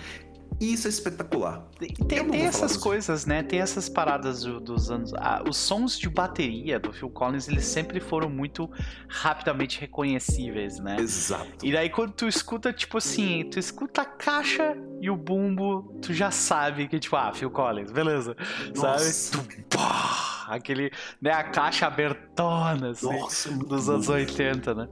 Isso 0.59 0.87
é 0.87 0.89
espetacular. 0.89 1.67
Tem, 1.77 1.89
tem 1.89 2.41
essas 2.41 2.75
coisas, 2.75 3.25
né? 3.25 3.43
Tem 3.43 3.59
essas 3.59 3.87
paradas 3.87 4.43
do, 4.43 4.59
dos 4.59 4.89
anos. 4.89 5.13
Ah, 5.15 5.43
os 5.47 5.55
sons 5.55 5.99
de 5.99 6.09
bateria 6.09 6.79
do 6.79 6.91
Phil 6.91 7.09
Collins, 7.09 7.47
eles 7.47 7.65
sempre 7.65 7.99
foram 7.99 8.29
muito 8.29 8.69
rapidamente 9.07 9.79
reconhecíveis, 9.79 10.79
né? 10.79 10.97
Exato. 10.99 11.63
E 11.63 11.71
daí 11.71 11.89
quando 11.89 12.13
tu 12.13 12.27
escuta, 12.27 12.73
tipo 12.73 12.97
assim, 12.97 13.47
tu 13.51 13.59
escuta 13.59 14.01
a 14.01 14.05
caixa 14.05 14.75
e 14.99 15.09
o 15.09 15.15
bumbo, 15.15 15.95
tu 16.01 16.11
já 16.11 16.31
sabe 16.31 16.87
que, 16.87 16.99
tipo, 16.99 17.15
ah, 17.15 17.31
Phil 17.33 17.51
Collins, 17.51 17.91
beleza. 17.91 18.35
Nossa. 18.75 19.37
Sabe? 19.37 19.55
Tu, 19.69 19.77
pá! 19.77 20.37
aquele, 20.47 20.91
né, 21.21 21.31
a 21.31 21.43
caixa 21.43 21.87
abertona, 21.87 22.91
assim, 22.91 23.05
Nossa, 23.05 23.51
dos 23.51 23.89
anos 23.89 24.07
80, 24.07 24.73
né? 24.73 24.87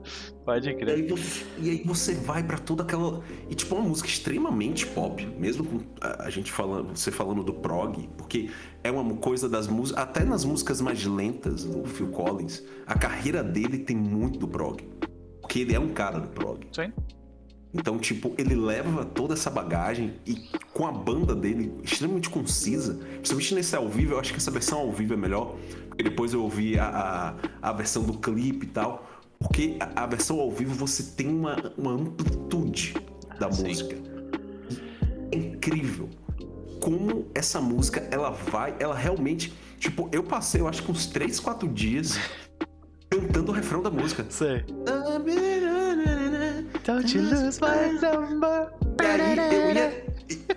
Pode 0.45 0.71
crer. 0.75 0.99
E 0.99 1.01
aí 1.01 1.07
você, 1.07 1.45
e 1.57 1.69
aí 1.71 1.83
você 1.83 2.13
vai 2.13 2.43
para 2.43 2.59
toda 2.59 2.83
aquela. 2.83 3.23
E 3.49 3.55
tipo, 3.55 3.73
uma 3.73 3.83
música 3.83 4.07
extremamente 4.07 4.85
pop, 4.85 5.25
mesmo 5.39 5.65
com 5.65 5.79
a, 5.99 6.29
gente 6.29 6.51
falando, 6.51 6.95
você 6.95 7.11
falando 7.11 7.43
do 7.43 7.51
prog, 7.51 8.07
porque 8.15 8.51
é 8.83 8.91
uma 8.91 9.15
coisa 9.15 9.49
das 9.49 9.67
músicas. 9.67 10.03
Até 10.03 10.23
nas 10.23 10.45
músicas 10.45 10.79
mais 10.79 11.03
lentas 11.03 11.63
do 11.63 11.83
Phil 11.85 12.09
Collins, 12.09 12.63
a 12.85 12.95
carreira 12.95 13.43
dele 13.43 13.79
tem 13.79 13.97
muito 13.97 14.37
do 14.37 14.47
prog. 14.47 14.87
Porque 15.41 15.59
ele 15.59 15.73
é 15.73 15.79
um 15.79 15.89
cara 15.89 16.19
do 16.19 16.27
prog. 16.27 16.67
Sim. 16.71 16.93
Então, 17.73 17.97
tipo, 17.97 18.33
ele 18.37 18.55
leva 18.55 19.03
toda 19.03 19.33
essa 19.33 19.49
bagagem 19.49 20.13
e 20.25 20.35
com 20.71 20.87
a 20.87 20.91
banda 20.91 21.35
dele 21.35 21.73
extremamente 21.83 22.29
concisa, 22.29 22.93
principalmente 23.15 23.55
nesse 23.55 23.75
ao 23.75 23.89
vivo, 23.89 24.13
eu 24.13 24.19
acho 24.19 24.31
que 24.31 24.37
essa 24.37 24.49
versão 24.49 24.79
ao 24.79 24.93
vivo 24.93 25.13
é 25.13 25.17
melhor, 25.17 25.57
porque 25.89 26.03
depois 26.03 26.33
eu 26.33 26.41
ouvi 26.41 26.79
a, 26.79 27.35
a, 27.61 27.69
a 27.69 27.73
versão 27.73 28.03
do 28.03 28.13
clipe 28.17 28.65
e 28.65 28.69
tal, 28.69 29.05
porque 29.45 29.77
a, 29.79 30.03
a, 30.03 30.05
versão 30.07 30.39
ao 30.39 30.51
vivo 30.51 30.73
você 30.73 31.03
tem 31.03 31.27
uma, 31.27 31.55
uma 31.77 31.91
amplitude 31.91 32.95
da 33.39 33.51
Sim. 33.51 33.67
música. 33.67 33.95
É 35.31 35.37
incrível 35.37 36.09
como 36.81 37.27
essa 37.33 37.61
música, 37.61 38.07
ela 38.11 38.31
vai, 38.31 38.75
ela 38.79 38.95
realmente, 38.95 39.53
tipo, 39.79 40.09
eu 40.11 40.23
passei, 40.23 40.61
eu 40.61 40.67
acho 40.67 40.83
que 40.83 40.91
uns 40.91 41.05
3, 41.07 41.39
4 41.39 41.67
dias 41.69 42.19
cantando 43.09 43.51
o 43.51 43.55
refrão 43.55 43.81
da 43.81 43.91
música. 43.91 44.25
Sei. 44.29 44.65
Don't 46.83 47.15
you 47.15 47.23
lose 47.23 47.59
my 47.61 47.93
number. 48.01 48.71
E 49.01 49.39
aí 49.39 49.55
eu 49.55 49.73
ia 49.73 50.04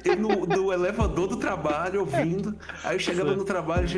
eu 0.04 0.16
no, 0.16 0.46
no 0.46 0.72
elevador 0.72 1.28
do 1.28 1.36
trabalho 1.36 2.00
ouvindo. 2.00 2.56
Aí 2.84 2.96
eu 2.96 3.00
chegava 3.00 3.34
no 3.34 3.44
trabalho 3.44 3.86
e 3.86 3.88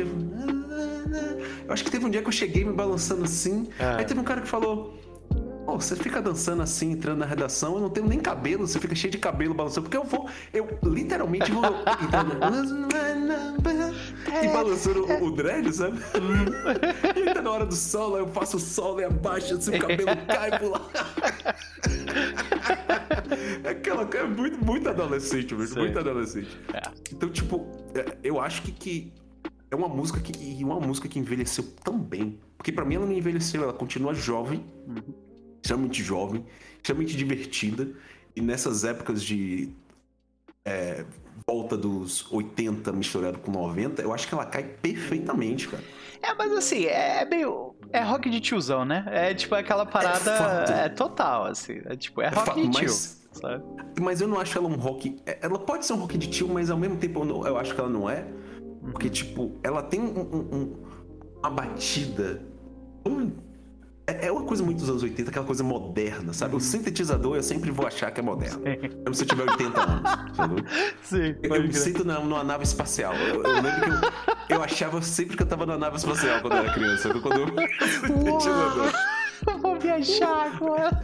eu 1.67 1.73
acho 1.73 1.83
que 1.83 1.91
teve 1.91 2.05
um 2.05 2.09
dia 2.09 2.21
que 2.21 2.27
eu 2.27 2.31
cheguei 2.31 2.63
me 2.63 2.73
balançando 2.73 3.23
assim. 3.23 3.69
Ah. 3.79 3.97
Aí 3.97 4.05
teve 4.05 4.19
um 4.19 4.23
cara 4.23 4.41
que 4.41 4.47
falou: 4.47 4.97
Pô, 5.65 5.79
você 5.79 5.95
fica 5.95 6.21
dançando 6.21 6.61
assim, 6.63 6.91
entrando 6.91 7.19
na 7.19 7.25
redação, 7.25 7.75
eu 7.75 7.81
não 7.81 7.89
tenho 7.89 8.07
nem 8.07 8.19
cabelo, 8.19 8.67
você 8.67 8.79
fica 8.79 8.95
cheio 8.95 9.11
de 9.11 9.17
cabelo 9.17 9.53
balançando, 9.53 9.83
porque 9.83 9.97
eu 9.97 10.03
vou, 10.03 10.27
eu 10.51 10.67
literalmente 10.83 11.51
vou 11.51 11.63
entrando, 12.01 12.87
e 14.43 14.47
balançando 14.47 15.05
o, 15.05 15.25
o 15.25 15.31
dread, 15.31 15.71
sabe? 15.71 15.99
e 17.15 17.33
tá 17.33 17.41
na 17.41 17.51
hora 17.51 17.65
do 17.65 17.75
solo, 17.75 18.17
eu 18.17 18.27
faço 18.27 18.57
o 18.57 18.59
solo 18.59 19.01
e 19.01 19.03
abaixo, 19.03 19.55
assim, 19.55 19.75
o 19.75 19.79
cabelo 19.79 20.09
cai 20.27 20.57
pro 20.57 20.71
lado. 20.71 20.89
Aquela 23.69 24.05
coisa 24.05 24.25
é 24.25 24.29
muito, 24.29 24.65
muito 24.65 24.89
adolescente, 24.89 25.53
mesmo, 25.53 25.79
muito 25.79 25.97
adolescente. 25.97 26.59
É. 26.73 26.81
Então, 27.11 27.29
tipo, 27.29 27.67
é, 27.93 28.17
eu 28.23 28.39
acho 28.41 28.63
que, 28.63 28.71
que 28.71 29.13
é 29.69 29.75
uma 29.75 29.87
música 29.87 30.19
que. 30.19 30.33
E 30.37 30.63
uma 30.63 30.79
música 30.79 31.07
que 31.07 31.19
envelheceu 31.19 31.63
tão 31.83 31.97
bem. 31.97 32.39
Porque 32.57 32.71
para 32.71 32.83
mim 32.83 32.95
ela 32.95 33.05
não 33.05 33.13
envelheceu, 33.13 33.63
ela 33.63 33.73
continua 33.73 34.13
jovem. 34.13 34.65
Uhum 34.87 35.30
extremamente 35.61 36.03
jovem, 36.03 36.45
extremamente 36.77 37.15
divertida. 37.15 37.89
E 38.35 38.41
nessas 38.41 38.83
épocas 38.83 39.23
de 39.23 39.69
é, 40.65 41.05
volta 41.47 41.77
dos 41.77 42.31
80 42.31 42.91
misturado 42.93 43.39
com 43.39 43.51
90, 43.51 44.01
eu 44.01 44.13
acho 44.13 44.27
que 44.27 44.33
ela 44.33 44.45
cai 44.45 44.63
perfeitamente, 44.63 45.67
cara. 45.67 45.83
É, 46.21 46.33
mas 46.33 46.51
assim, 46.51 46.85
é 46.85 47.25
meio. 47.25 47.75
É 47.91 48.01
rock 48.01 48.29
de 48.29 48.39
tiozão, 48.39 48.85
né? 48.85 49.03
É 49.07 49.33
tipo 49.33 49.55
aquela 49.55 49.85
parada. 49.85 50.65
É, 50.69 50.85
é 50.85 50.89
total, 50.89 51.45
assim. 51.45 51.81
É 51.85 51.95
tipo, 51.95 52.21
é, 52.21 52.27
é 52.27 52.29
rock 52.29 52.61
de 52.61 52.69
tio. 52.69 52.83
Mas, 52.83 53.21
sabe? 53.31 53.63
mas 53.99 54.21
eu 54.21 54.27
não 54.27 54.39
acho 54.39 54.57
ela 54.57 54.67
um 54.67 54.75
rock. 54.75 55.17
É, 55.25 55.39
ela 55.41 55.59
pode 55.59 55.85
ser 55.85 55.93
um 55.93 55.97
rock 55.97 56.17
de 56.17 56.27
tio, 56.29 56.47
mas 56.47 56.69
ao 56.69 56.77
mesmo 56.77 56.97
tempo 56.97 57.21
eu, 57.21 57.25
não, 57.25 57.47
eu 57.47 57.57
acho 57.57 57.73
que 57.73 57.79
ela 57.79 57.89
não 57.89 58.09
é. 58.09 58.25
Porque, 58.91 59.07
uhum. 59.07 59.13
tipo, 59.13 59.59
ela 59.63 59.83
tem 59.83 59.99
um, 59.99 60.21
um, 60.21 60.75
uma 61.39 61.49
batida 61.49 62.41
tão 63.03 63.31
é, 64.07 64.27
é 64.27 64.31
uma 64.31 64.43
coisa 64.43 64.63
muito 64.63 64.79
dos 64.79 64.89
anos 64.89 65.03
80, 65.03 65.29
aquela 65.29 65.45
coisa 65.45 65.63
moderna, 65.63 66.33
sabe? 66.33 66.53
O 66.53 66.55
uhum. 66.55 66.59
sintetizador 66.59 67.35
eu 67.35 67.43
sempre 67.43 67.71
vou 67.71 67.85
achar 67.85 68.11
que 68.11 68.19
é 68.19 68.23
moderno. 68.23 68.61
Mesmo 68.63 69.13
se 69.13 69.23
eu 69.23 69.27
tiver 69.27 69.49
80 69.49 69.81
anos, 69.81 70.11
sabe? 70.35 70.65
Sim, 71.03 71.35
eu, 71.43 71.55
eu 71.55 71.63
me 71.63 71.73
sinto 71.73 72.03
na, 72.03 72.19
numa 72.19 72.43
nave 72.43 72.63
espacial. 72.63 73.13
Eu, 73.15 73.43
eu 73.43 73.53
lembro 73.53 73.71
que 73.71 74.53
eu, 74.53 74.57
eu, 74.57 74.63
achava 74.63 75.01
sempre 75.01 75.37
que 75.37 75.43
eu 75.43 75.47
tava 75.47 75.65
numa 75.65 75.77
nave 75.77 75.97
espacial 75.97 76.41
quando 76.41 76.53
eu 76.53 76.59
era 76.59 76.73
criança. 76.73 77.09
Quando 77.19 77.39
eu... 77.39 77.47
sintetizador. 78.07 78.91
Vou 79.59 79.79
viajar 79.79 80.51
agora. 80.53 81.01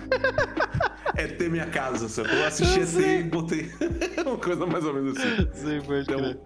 É 1.16 1.28
ter 1.28 1.50
minha 1.50 1.66
casa, 1.66 2.08
sabe? 2.08 2.30
Eu 2.36 2.46
assisti 2.46 2.82
assim 2.82 3.20
e 3.20 3.24
botei 3.24 3.72
uma 4.26 4.38
coisa 4.38 4.66
mais 4.66 4.86
ou 4.86 4.94
menos 4.94 5.18
assim. 5.18 5.48
Sim, 5.54 5.82
pode 5.82 6.02
então, 6.02 6.20
é, 6.20 6.38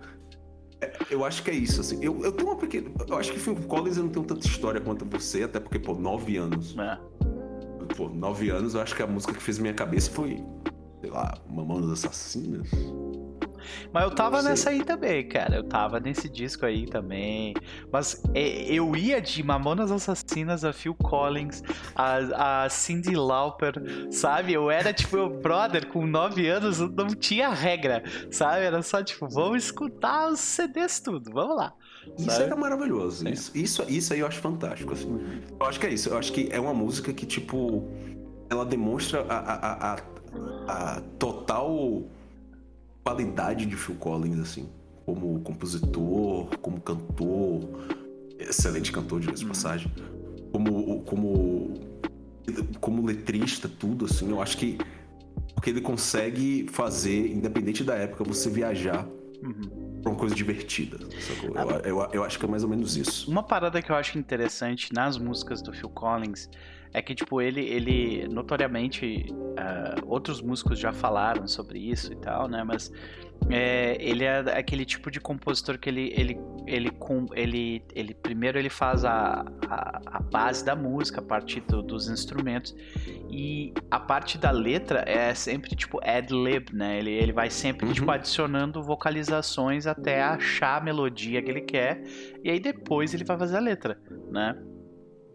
eu 1.10 1.26
acho 1.26 1.44
que 1.44 1.52
é 1.52 1.54
isso, 1.54 1.82
assim. 1.82 2.00
Eu, 2.02 2.24
eu 2.24 2.32
tenho 2.32 2.50
uma 2.50 2.58
pequena. 2.58 2.90
Eu 3.08 3.18
acho 3.18 3.32
que 3.32 3.40
Phil 3.40 3.56
Collins 3.56 3.98
eu 3.98 4.04
não 4.04 4.12
tenho 4.12 4.26
tanta 4.26 4.46
história 4.48 4.82
quanto 4.82 5.06
você, 5.06 5.44
até 5.44 5.60
porque, 5.60 5.80
pô, 5.80 5.94
nove 5.94 6.38
anos. 6.38 6.76
É. 6.78 6.98
Pô, 7.96 8.10
nove 8.10 8.50
anos, 8.50 8.74
eu 8.74 8.82
acho 8.82 8.96
que 8.96 9.04
a 9.04 9.08
música 9.08 9.34
que 9.34 9.42
fez 9.42 9.60
minha 9.60 9.74
cabeça 9.74 10.10
foi, 10.12 10.44
sei 11.02 11.10
lá, 11.10 11.38
Mamonas 11.50 11.92
Assassinas. 11.92 12.70
Mas 13.94 14.04
eu 14.04 14.12
tava 14.12 14.42
nessa 14.42 14.70
aí 14.70 14.84
também, 14.84 15.28
cara. 15.28 15.56
Eu 15.58 15.64
tava 15.64 16.00
nesse 16.00 16.30
disco 16.30 16.66
aí 16.66 16.86
também. 16.86 17.54
Mas 17.92 18.22
é, 18.34 18.66
eu 18.74 18.96
ia 18.96 19.22
de 19.22 19.44
Mamonas 19.44 19.92
Assassinas 19.92 20.64
a 20.64 20.74
Phil 20.74 20.96
Collins, 20.96 21.64
a, 21.96 22.64
a 22.64 22.70
Cindy 22.70 23.16
Lauper, 23.16 23.74
sabe? 24.12 24.54
Eu 24.54 24.70
era 24.70 24.94
tipo, 24.94 25.18
meu 25.18 25.30
brother, 25.30 25.88
com 25.88 26.06
9 26.06 26.48
anos, 26.48 26.80
não 26.80 27.08
tinha 27.10 27.50
regra, 27.50 28.04
sabe? 28.30 28.66
Era 28.66 28.82
só 28.82 29.04
tipo, 29.04 29.28
vamos 29.28 29.66
escutar 29.66 30.30
os 30.30 30.40
CDs 30.40 31.00
tudo, 31.00 31.32
vamos 31.32 31.56
lá. 31.56 31.74
Isso 32.18 32.32
sabe? 32.32 32.44
era 32.44 32.56
maravilhoso. 32.56 33.28
É. 33.28 33.32
Isso, 33.32 33.52
isso, 33.56 33.84
isso 33.88 34.14
aí 34.14 34.20
eu 34.20 34.28
acho 34.28 34.40
fantástico. 34.40 34.94
Assim. 34.94 35.20
Eu 35.60 35.66
acho 35.66 35.80
que 35.80 35.86
é 35.86 35.94
isso. 35.94 36.10
Eu 36.10 36.18
acho 36.18 36.32
que 36.32 36.50
é 36.52 36.60
uma 36.60 36.74
música 36.74 37.14
que, 37.14 37.26
tipo, 37.26 37.88
ela 38.50 38.66
demonstra 38.66 39.26
a, 39.30 39.38
a, 39.38 39.94
a, 39.94 40.96
a 40.96 41.02
total 41.20 42.04
qualidade 43.04 43.66
de 43.66 43.76
Phil 43.76 43.96
Collins, 43.96 44.40
assim, 44.40 44.70
como 45.06 45.40
compositor, 45.42 46.48
como 46.60 46.80
cantor, 46.80 47.62
excelente 48.40 48.92
cantor, 48.92 49.20
de 49.20 49.32
de 49.32 49.46
passagem, 49.46 49.92
como, 50.52 51.02
como, 51.04 51.74
como 52.80 53.06
letrista, 53.06 53.70
tudo, 53.70 54.06
assim, 54.06 54.30
eu 54.30 54.42
acho 54.42 54.58
que 54.58 54.78
porque 55.62 55.70
ele 55.70 55.82
consegue 55.82 56.66
fazer, 56.72 57.32
independente 57.32 57.84
da 57.84 57.94
época, 57.94 58.24
você 58.24 58.50
viajar 58.50 59.08
uhum. 59.44 60.00
pra 60.02 60.12
uma 60.12 60.18
coisa 60.18 60.34
divertida. 60.34 60.98
Eu, 61.44 61.98
eu, 62.00 62.10
eu, 62.14 62.24
acho 62.24 62.40
que 62.40 62.46
é 62.46 62.48
mais 62.48 62.64
ou 62.64 62.70
menos 62.70 62.98
isso. 62.98 63.30
Uma 63.30 63.44
parada 63.44 63.80
que 63.80 63.92
eu 63.92 63.96
acho 63.96 64.18
interessante 64.18 64.92
nas 64.92 65.20
músicas 65.20 65.62
do 65.62 65.72
Phil 65.72 65.90
Collins 65.90 66.50
é 66.94 67.02
que, 67.02 67.16
tipo, 67.16 67.42
ele, 67.42 67.62
ele 67.62 68.28
notoriamente, 68.28 69.26
uh, 69.32 70.06
outros 70.06 70.42
músicos 70.42 70.80
já 70.80 70.92
falaram 70.92 71.48
sobre 71.48 71.80
isso 71.80 72.12
e 72.12 72.16
tal, 72.18 72.48
né? 72.48 72.64
Mas 72.64 72.92
é, 73.50 73.98
ele 74.00 74.24
é 74.24 74.40
aquele 74.58 74.86
tipo 74.86 75.10
de 75.10 75.20
compositor 75.20 75.80
que 75.80 75.90
ele, 75.90 76.14
ele, 76.16 76.40
ele, 76.68 76.92
com, 76.92 77.26
ele, 77.34 77.84
ele 77.96 78.14
primeiro 78.14 78.60
ele 78.60 78.70
faz 78.70 79.04
a, 79.04 79.46
a, 79.68 80.02
a 80.06 80.20
base 80.20 80.64
da 80.64 80.76
música, 80.76 81.22
a 81.22 81.24
partir 81.24 81.62
do, 81.62 81.82
dos 81.82 82.10
instrumentos, 82.10 82.76
e 83.30 83.74
a 83.90 84.00
parte 84.00 84.38
da 84.38 84.52
letra 84.52 85.04
é 85.08 85.34
sempre, 85.34 85.76
tipo, 85.76 86.00
ad-lib, 86.04 86.74
né? 86.74 87.00
Ele, 87.00 87.12
ele 87.12 87.32
vai 87.32 87.50
sempre, 87.50 87.88
uhum. 87.88 87.94
tipo, 87.94 88.12
adicionando 88.12 88.84
vocalizações 88.84 89.88
até 89.88 90.22
achar 90.22 90.78
a 90.78 90.84
melodia 90.84 91.42
que 91.42 91.50
ele 91.50 91.62
quer, 91.62 92.04
e 92.44 92.50
aí 92.50 92.60
depois 92.60 93.14
ele 93.14 93.24
vai 93.24 93.38
fazer 93.38 93.58
a 93.58 93.62
letra, 93.62 93.98
né? 94.30 94.56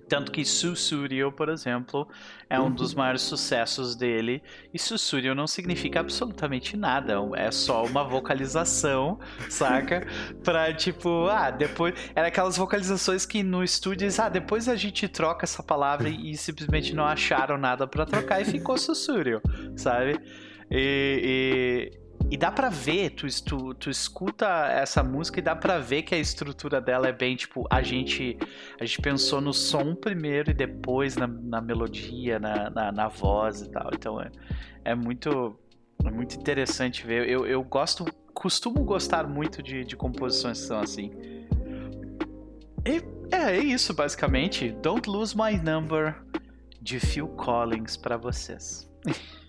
Tanto 0.09 0.31
que 0.31 0.45
Sussurio, 0.45 1.33
por 1.33 1.49
exemplo, 1.49 2.09
é 2.49 2.61
um 2.61 2.71
dos 2.71 2.95
maiores 2.95 3.23
sucessos 3.23 3.97
dele. 3.97 4.43
E 4.73 4.79
Sussurio 4.79 5.35
não 5.35 5.47
significa 5.47 6.01
absolutamente 6.01 6.77
nada. 6.77 7.15
É 7.35 7.51
só 7.51 7.85
uma 7.85 8.05
vocalização, 8.05 9.19
saca? 9.51 10.07
Pra 10.45 10.73
tipo, 10.73 11.27
ah, 11.27 11.51
depois. 11.51 11.95
Era 12.15 12.29
aquelas 12.29 12.57
vocalizações 12.57 13.27
que 13.27 13.43
no 13.43 13.65
estúdio 13.65 14.07
diz, 14.07 14.21
ah, 14.21 14.29
depois 14.29 14.69
a 14.69 14.77
gente 14.77 15.09
troca 15.09 15.45
essa 15.45 15.63
palavra 15.63 16.09
e, 16.09 16.37
simplesmente 16.37 16.95
não 16.95 17.05
acharam 17.05 17.59
nada 17.59 17.87
para 17.87 18.07
trocar 18.07 18.41
e 18.41 18.45
ficou 18.45 18.79
Sussurio, 18.79 19.41
sabe? 19.75 20.21
E, 20.71 21.93
e, 21.93 22.06
e 22.29 22.37
dá 22.37 22.51
pra 22.51 22.69
ver, 22.69 23.11
tu, 23.11 23.27
tu, 23.45 23.75
tu 23.75 23.89
escuta 23.89 24.67
essa 24.67 25.03
música 25.03 25.39
e 25.39 25.43
dá 25.43 25.55
pra 25.55 25.79
ver 25.79 26.03
que 26.03 26.15
a 26.15 26.19
estrutura 26.19 26.81
dela 26.81 27.07
é 27.07 27.13
bem, 27.13 27.37
tipo, 27.37 27.67
a 27.71 27.83
gente 27.83 28.37
a 28.81 28.85
gente 28.85 29.01
pensou 29.01 29.41
no 29.41 29.53
som 29.53 29.95
primeiro 29.95 30.51
e 30.51 30.55
depois 30.55 31.17
na, 31.17 31.27
na 31.27 31.61
melodia, 31.61 32.39
na, 32.41 32.69
na, 32.69 32.91
na, 32.91 33.09
voz 33.09 33.61
e 33.61 33.71
tal. 33.71 33.91
Então 33.95 34.21
é, 34.21 34.31
é 34.85 34.95
muito 34.95 35.57
é 36.05 36.11
muito 36.11 36.37
interessante 36.37 37.07
ver. 37.07 37.29
Eu, 37.29 37.47
eu 37.47 37.63
gosto, 37.63 38.05
costumo 38.35 38.83
gostar 38.85 39.29
muito 39.29 39.63
de, 39.63 39.85
de 39.85 39.97
composições 39.97 40.61
que 40.61 40.67
são 40.67 40.81
assim. 40.81 41.13
E 42.85 43.03
é, 43.31 43.57
é 43.57 43.59
isso, 43.59 43.95
basicamente. 43.95 44.73
Don't 44.83 45.09
Lose 45.09 45.37
My 45.37 45.57
Number 45.57 46.21
de 46.83 46.99
Phil 46.99 47.29
Collins 47.29 47.97
para 47.97 48.17
vocês. 48.17 48.91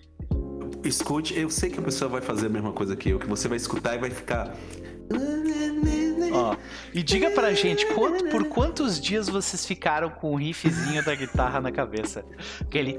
escute, 0.88 1.38
eu 1.38 1.50
sei 1.50 1.70
que 1.70 1.78
a 1.78 1.82
pessoa 1.82 2.08
vai 2.08 2.20
fazer 2.20 2.46
a 2.46 2.48
mesma 2.48 2.72
coisa 2.72 2.96
que 2.96 3.10
eu, 3.10 3.18
que 3.18 3.26
você 3.26 3.48
vai 3.48 3.56
escutar 3.56 3.94
e 3.94 3.98
vai 3.98 4.10
ficar. 4.10 4.54
Ó, 6.32 6.56
e 6.92 7.02
diga 7.02 7.30
pra 7.30 7.52
gente, 7.54 7.86
quanto, 7.94 8.26
por 8.26 8.44
quantos 8.44 9.00
dias 9.00 9.28
vocês 9.28 9.64
ficaram 9.64 10.10
com 10.10 10.32
o 10.32 10.36
riffzinho 10.36 11.04
da 11.04 11.14
guitarra 11.14 11.60
na 11.60 11.72
cabeça? 11.72 12.24
Aquele. 12.60 12.98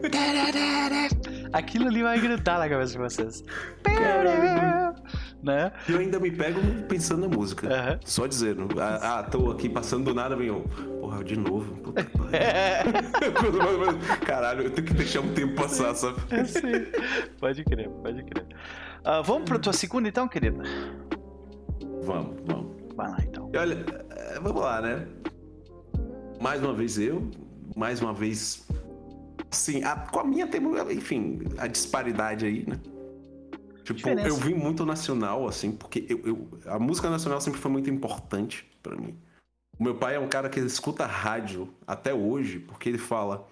Aquilo 1.54 1.88
ali 1.88 2.02
vai 2.02 2.20
grudar 2.20 2.60
na 2.60 2.68
cabeça 2.68 2.94
de 2.94 2.98
vocês. 2.98 3.44
Né? 5.42 5.72
Eu 5.88 6.00
ainda 6.00 6.20
me 6.20 6.30
pego 6.30 6.60
pensando 6.88 7.28
na 7.28 7.36
música. 7.36 7.68
Uhum. 7.68 8.00
Só 8.04 8.28
dizendo. 8.28 8.68
Ah, 8.80 9.20
ah, 9.20 9.24
tô 9.24 9.50
aqui 9.52 9.70
passando 9.70 10.06
do 10.06 10.14
nada, 10.14 10.36
vem 10.36 10.52
Porra, 11.00 11.24
de 11.24 11.38
novo. 11.38 11.78
Puta 11.78 12.04
que 12.04 12.12
Caralho, 14.26 14.64
eu 14.64 14.72
tenho 14.72 14.86
que 14.86 14.94
deixar 14.94 15.22
um 15.22 15.34
tempo 15.34 15.56
passar, 15.56 15.96
sabe? 15.96 16.20
Sim. 16.46 16.92
Pode 17.40 17.64
crer, 17.64 17.90
pode 17.90 18.22
crer. 18.24 18.46
Uh, 19.00 19.24
vamos 19.24 19.48
pra 19.48 19.58
tua 19.58 19.72
segunda 19.72 20.10
então, 20.10 20.28
querida? 20.28 20.62
Vamos, 22.04 22.36
vamos. 22.46 22.76
Vai 22.96 23.10
lá 23.10 23.18
então. 23.24 23.50
E 23.54 23.58
olha, 23.58 23.86
é, 24.10 24.40
vamos 24.42 24.62
lá, 24.62 24.82
né? 24.82 25.08
Mais 26.42 26.62
uma 26.62 26.74
vez 26.74 27.00
eu, 27.00 27.30
mais 27.76 28.02
uma 28.02 28.14
vez. 28.14 28.68
Sim, 29.52 29.84
a, 29.84 29.96
com 29.96 30.20
a 30.20 30.24
minha 30.24 30.48
tem, 30.48 30.62
enfim, 30.92 31.40
a 31.58 31.68
disparidade 31.68 32.46
aí, 32.46 32.66
né? 32.68 32.78
Tipo, 33.94 34.10
eu 34.10 34.36
vim 34.36 34.54
muito 34.54 34.86
nacional, 34.86 35.48
assim, 35.48 35.72
porque 35.72 36.06
eu, 36.10 36.22
eu, 36.26 36.48
a 36.66 36.80
música 36.80 37.10
nacional 37.10 37.40
sempre 37.42 37.60
foi 37.60 37.72
muito 37.72 37.90
importante 37.90 38.66
para 38.82 38.96
mim. 38.96 39.16
O 39.80 39.84
meu 39.84 39.96
pai 39.96 40.16
é 40.16 40.20
um 40.20 40.28
cara 40.28 40.50
que 40.50 40.60
escuta 40.60 41.06
rádio 41.06 41.70
até 41.88 42.14
hoje, 42.14 42.60
porque 42.60 42.90
ele 42.90 42.98
fala: 42.98 43.48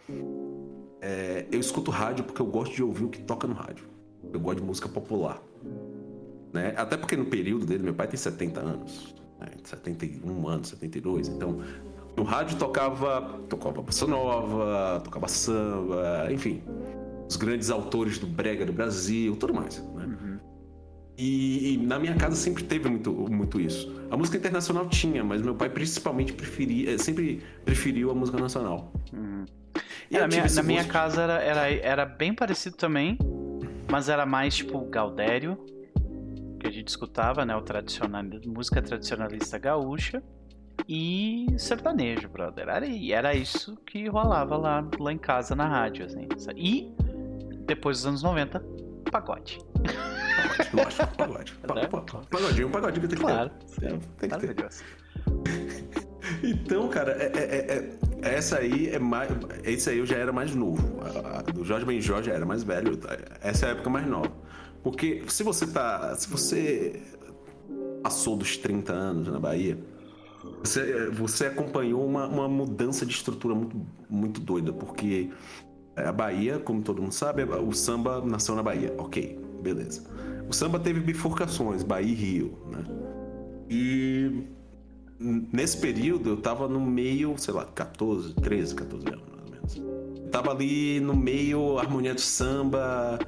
é, 1.02 1.46
Eu 1.52 1.60
escuto 1.60 1.90
rádio 1.90 2.26
porque 2.26 2.42
eu 2.42 2.46
gosto 2.46 2.76
de 2.76 2.84
ouvir 2.84 3.06
o 3.06 3.10
que 3.10 3.22
toca 3.22 3.48
no 3.48 3.54
rádio. 3.54 3.86
Eu 4.34 4.40
gosto 4.40 4.60
de 4.60 4.66
música 4.66 4.90
popular. 4.90 5.42
Né? 6.52 6.74
Até 6.76 6.98
porque 6.98 7.16
no 7.16 7.26
período 7.26 7.66
dele, 7.66 7.84
meu 7.84 7.94
pai 7.94 8.08
tem 8.08 8.18
70 8.18 8.60
anos, 8.60 9.16
né? 9.40 9.48
71 9.64 10.48
anos, 10.48 10.70
72. 10.70 11.30
Então, 11.30 11.62
no 12.16 12.24
rádio 12.24 12.58
tocava, 12.58 13.40
tocava 13.48 13.82
bossa 13.82 14.08
nova, 14.08 15.00
tocava 15.04 15.28
samba, 15.28 16.28
enfim, 16.32 16.64
os 17.30 17.36
grandes 17.36 17.70
autores 17.70 18.18
do 18.18 18.28
brega 18.28 18.66
do 18.66 18.74
Brasil, 18.74 19.36
tudo 19.36 19.54
mais. 19.54 19.82
Né? 19.94 20.18
E, 21.18 21.74
e, 21.74 21.78
na 21.78 21.98
minha 21.98 22.16
casa 22.16 22.36
sempre 22.36 22.64
teve 22.64 22.88
muito, 22.88 23.12
muito 23.12 23.60
isso. 23.60 23.92
A 24.12 24.16
música 24.16 24.38
internacional 24.38 24.88
tinha, 24.88 25.24
mas 25.24 25.42
meu 25.42 25.56
pai 25.56 25.68
principalmente 25.68 26.32
preferia, 26.32 26.94
eh, 26.94 26.98
sempre 27.00 27.42
preferiu 27.66 28.12
a 28.12 28.14
música 28.14 28.38
nacional. 28.40 28.94
Uhum. 29.12 29.44
É, 30.12 30.20
na 30.20 30.28
minha, 30.28 30.46
na 30.46 30.64
minha 30.64 30.86
casa 30.86 31.24
era, 31.24 31.42
era, 31.42 31.70
era 31.74 32.06
bem 32.06 32.34
parecido 32.34 32.78
também, 32.78 33.18
mas 33.92 34.10
era 34.10 34.26
mais 34.28 34.56
tipo 34.56 34.80
Gaudério, 34.86 35.58
que 36.60 36.68
a 36.68 36.72
gente 36.72 36.88
escutava, 36.88 37.44
né? 37.46 37.56
O 37.56 37.62
tradicional, 37.62 38.24
música 38.46 38.80
tradicionalista 38.80 39.58
gaúcha 39.58 40.22
e 40.88 41.48
sertanejo, 41.58 42.30
brother. 42.30 42.70
Era, 42.70 42.86
era 43.12 43.36
isso 43.36 43.76
que 43.86 44.08
rolava 44.08 44.56
lá, 44.56 44.88
lá 45.00 45.12
em 45.12 45.18
casa 45.18 45.56
na 45.56 45.68
rádio, 45.68 46.06
assim. 46.06 46.28
E 46.56 46.94
depois 47.66 47.98
dos 47.98 48.06
anos 48.06 48.24
90, 48.24 48.64
pagode. 49.10 49.60
Lógico, 50.74 51.18
pagode. 51.18 51.54
Né? 51.68 51.88
Pagodinho, 52.30 52.70
pagodinho 52.70 53.08
tem 53.08 53.18
que 53.18 53.24
claro, 53.24 53.50
ter. 53.50 53.92
Sim, 53.92 54.00
tem 54.20 54.30
que 54.30 54.54
ter. 54.54 54.70
Então, 56.44 56.90
cara, 56.90 57.14
é, 57.14 57.26
é, 57.26 57.98
é, 58.22 58.36
essa 58.36 58.60
aí 58.60 58.90
é 58.90 59.00
mais. 59.00 59.30
Esse 59.64 59.90
aí 59.90 60.00
eu 60.00 60.06
já 60.06 60.18
era 60.18 60.34
mais 60.34 60.54
novo. 60.54 61.00
A, 61.02 61.40
a, 61.40 61.42
do 61.42 61.64
Jorge 61.64 61.86
Ben 61.86 62.02
Jorge 62.02 62.30
era 62.30 62.46
mais 62.46 62.64
velho. 62.64 63.00
Essa 63.42 63.68
é 63.68 63.70
a 63.70 63.72
época 63.72 63.90
mais 63.90 64.06
nova. 64.06 64.32
Porque 64.84 65.24
se 65.28 65.44
você 65.44 65.66
tá. 65.66 66.14
Se 66.16 66.30
você 66.30 67.02
passou 68.04 68.36
dos 68.36 68.58
30 68.58 68.94
anos 68.94 69.28
na 69.28 69.40
Bahia, 69.40 69.78
Você, 70.64 71.10
você 71.10 71.48
acompanhou 71.48 72.06
uma, 72.06 72.28
uma 72.28 72.48
mudança 72.48 73.06
de 73.06 73.14
estrutura 73.14 73.56
muito, 73.56 73.86
muito 74.10 74.40
doida, 74.40 74.72
porque 74.72 75.30
a 76.06 76.12
Bahia, 76.12 76.60
como 76.60 76.82
todo 76.82 77.02
mundo 77.02 77.14
sabe, 77.14 77.44
o 77.44 77.74
samba 77.74 78.22
nasceu 78.22 78.56
na 78.56 78.64
Bahia. 78.64 78.94
Ok, 78.98 79.40
beleza. 79.62 80.04
O 80.48 80.54
samba 80.54 80.80
teve 80.80 81.00
bifurcações, 81.00 81.84
Bahia 81.84 82.12
e 82.12 82.14
Rio, 82.14 82.58
né? 82.72 82.84
E 83.70 84.44
nesse 85.20 85.78
período 85.78 86.30
eu 86.30 86.38
tava 86.38 86.68
no 86.68 86.80
meio, 86.80 87.36
sei 87.38 87.54
lá, 87.54 87.66
14, 87.66 88.34
13, 88.36 88.76
14 88.76 89.08
anos, 89.08 89.24
mais 89.30 89.44
ou 89.44 89.52
menos. 89.52 90.20
Eu 90.20 90.30
tava 90.30 90.52
ali 90.52 91.00
no 91.00 91.16
meio 91.16 91.78
harmonia 91.78 92.14
do 92.14 92.22
samba, 92.22 93.20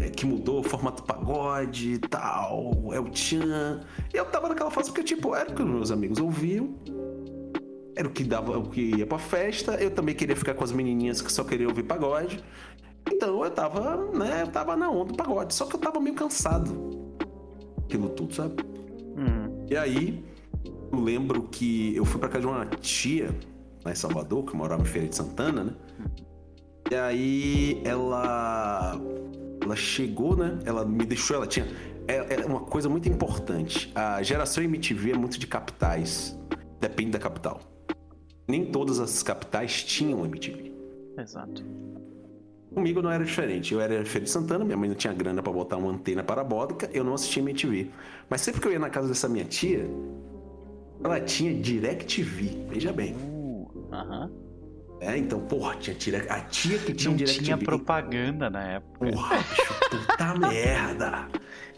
é, 0.00 0.08
que 0.10 0.26
mudou 0.26 0.60
o 0.60 0.62
formato 0.62 1.02
pagode 1.02 1.94
e 1.94 1.98
tal, 1.98 2.90
El 2.92 3.14
Chan. 3.14 3.80
Eu 4.12 4.24
tava 4.26 4.48
naquela 4.48 4.70
fase 4.70 4.90
porque, 4.90 5.02
tipo, 5.02 5.34
era 5.34 5.50
o 5.50 5.54
que 5.54 5.62
meus 5.62 5.90
amigos 5.90 6.18
ouviam. 6.20 6.74
Era 7.96 8.08
o 8.08 8.10
que 8.10 8.24
dava, 8.24 8.58
o 8.58 8.68
que 8.68 8.96
ia 8.96 9.06
pra 9.06 9.18
festa. 9.18 9.74
Eu 9.74 9.90
também 9.90 10.14
queria 10.14 10.36
ficar 10.36 10.54
com 10.54 10.64
as 10.64 10.72
menininhas 10.72 11.22
que 11.22 11.32
só 11.32 11.44
queriam 11.44 11.68
ouvir 11.68 11.84
pagode. 11.84 12.42
Então 13.10 13.44
eu 13.44 13.50
tava, 13.50 13.96
né, 14.12 14.42
eu 14.42 14.48
tava 14.48 14.76
na 14.76 14.90
onda 14.90 15.12
do 15.12 15.16
pagode. 15.16 15.54
Só 15.54 15.66
que 15.66 15.76
eu 15.76 15.80
tava 15.80 16.00
meio 16.00 16.16
cansado. 16.16 17.16
Aquilo 17.84 18.08
tudo, 18.08 18.34
sabe? 18.34 18.62
Hum. 19.16 19.64
E 19.70 19.76
aí, 19.76 20.24
eu 20.92 21.00
lembro 21.00 21.42
que 21.44 21.94
eu 21.94 22.04
fui 22.04 22.18
pra 22.18 22.28
casa 22.28 22.40
de 22.40 22.46
uma 22.46 22.66
tia 22.66 23.34
lá 23.84 23.92
em 23.92 23.94
Salvador, 23.94 24.44
que 24.44 24.56
morava 24.56 24.82
em 24.82 24.86
Feira 24.86 25.08
de 25.08 25.14
Santana, 25.14 25.64
né? 25.64 25.72
E 26.90 26.94
aí 26.94 27.82
ela 27.84 29.00
ela 29.62 29.76
chegou, 29.76 30.36
né? 30.36 30.58
Ela 30.64 30.84
me 30.84 31.04
deixou, 31.04 31.36
ela 31.36 31.46
tinha 31.46 31.66
é, 32.06 32.42
é 32.42 32.46
uma 32.46 32.60
coisa 32.60 32.88
muito 32.88 33.08
importante. 33.08 33.90
A 33.94 34.22
geração 34.22 34.62
MTV 34.62 35.12
é 35.12 35.16
muito 35.16 35.38
de 35.38 35.46
capitais. 35.46 36.38
Depende 36.80 37.12
da 37.12 37.18
capital. 37.18 37.60
Nem 38.46 38.64
todas 38.66 39.00
as 39.00 39.22
capitais 39.22 39.82
tinham 39.82 40.24
MTV. 40.24 40.72
Exato. 41.18 41.64
Comigo 42.74 43.00
não 43.00 43.10
era 43.10 43.24
diferente. 43.24 43.72
Eu 43.72 43.80
era 43.80 44.04
Feira 44.04 44.24
de 44.24 44.30
Santana, 44.30 44.64
minha 44.64 44.76
mãe 44.76 44.88
não 44.88 44.96
tinha 44.96 45.12
grana 45.12 45.42
para 45.42 45.52
botar 45.52 45.76
uma 45.76 45.90
antena 45.92 46.22
parabólica, 46.24 46.90
eu 46.92 47.04
não 47.04 47.14
assistia 47.14 47.40
MTV. 47.42 47.90
Mas 48.28 48.40
sempre 48.40 48.60
que 48.60 48.66
eu 48.68 48.72
ia 48.72 48.78
na 48.78 48.90
casa 48.90 49.08
dessa 49.08 49.28
minha 49.28 49.44
tia, 49.44 49.88
ela 51.02 51.20
tinha 51.20 51.54
DirecTV. 51.54 52.66
Veja 52.68 52.92
bem. 52.92 53.14
Uh, 53.14 53.70
aham. 53.92 54.26
Uh 54.26 54.28
-huh. 54.28 54.44
É, 55.00 55.18
então, 55.18 55.40
porra, 55.40 55.74
tinha 55.76 55.94
tira... 55.94 56.24
a 56.30 56.40
tia 56.40 56.78
que 56.78 56.94
tinha 56.94 57.10
Não 57.10 57.16
DirecTV. 57.16 57.44
tinha 57.44 57.58
propaganda 57.58 58.48
na 58.48 58.62
época. 58.64 59.10
Porra, 59.10 59.36
bicho, 59.36 59.74
puta 59.90 60.34
merda. 60.48 61.28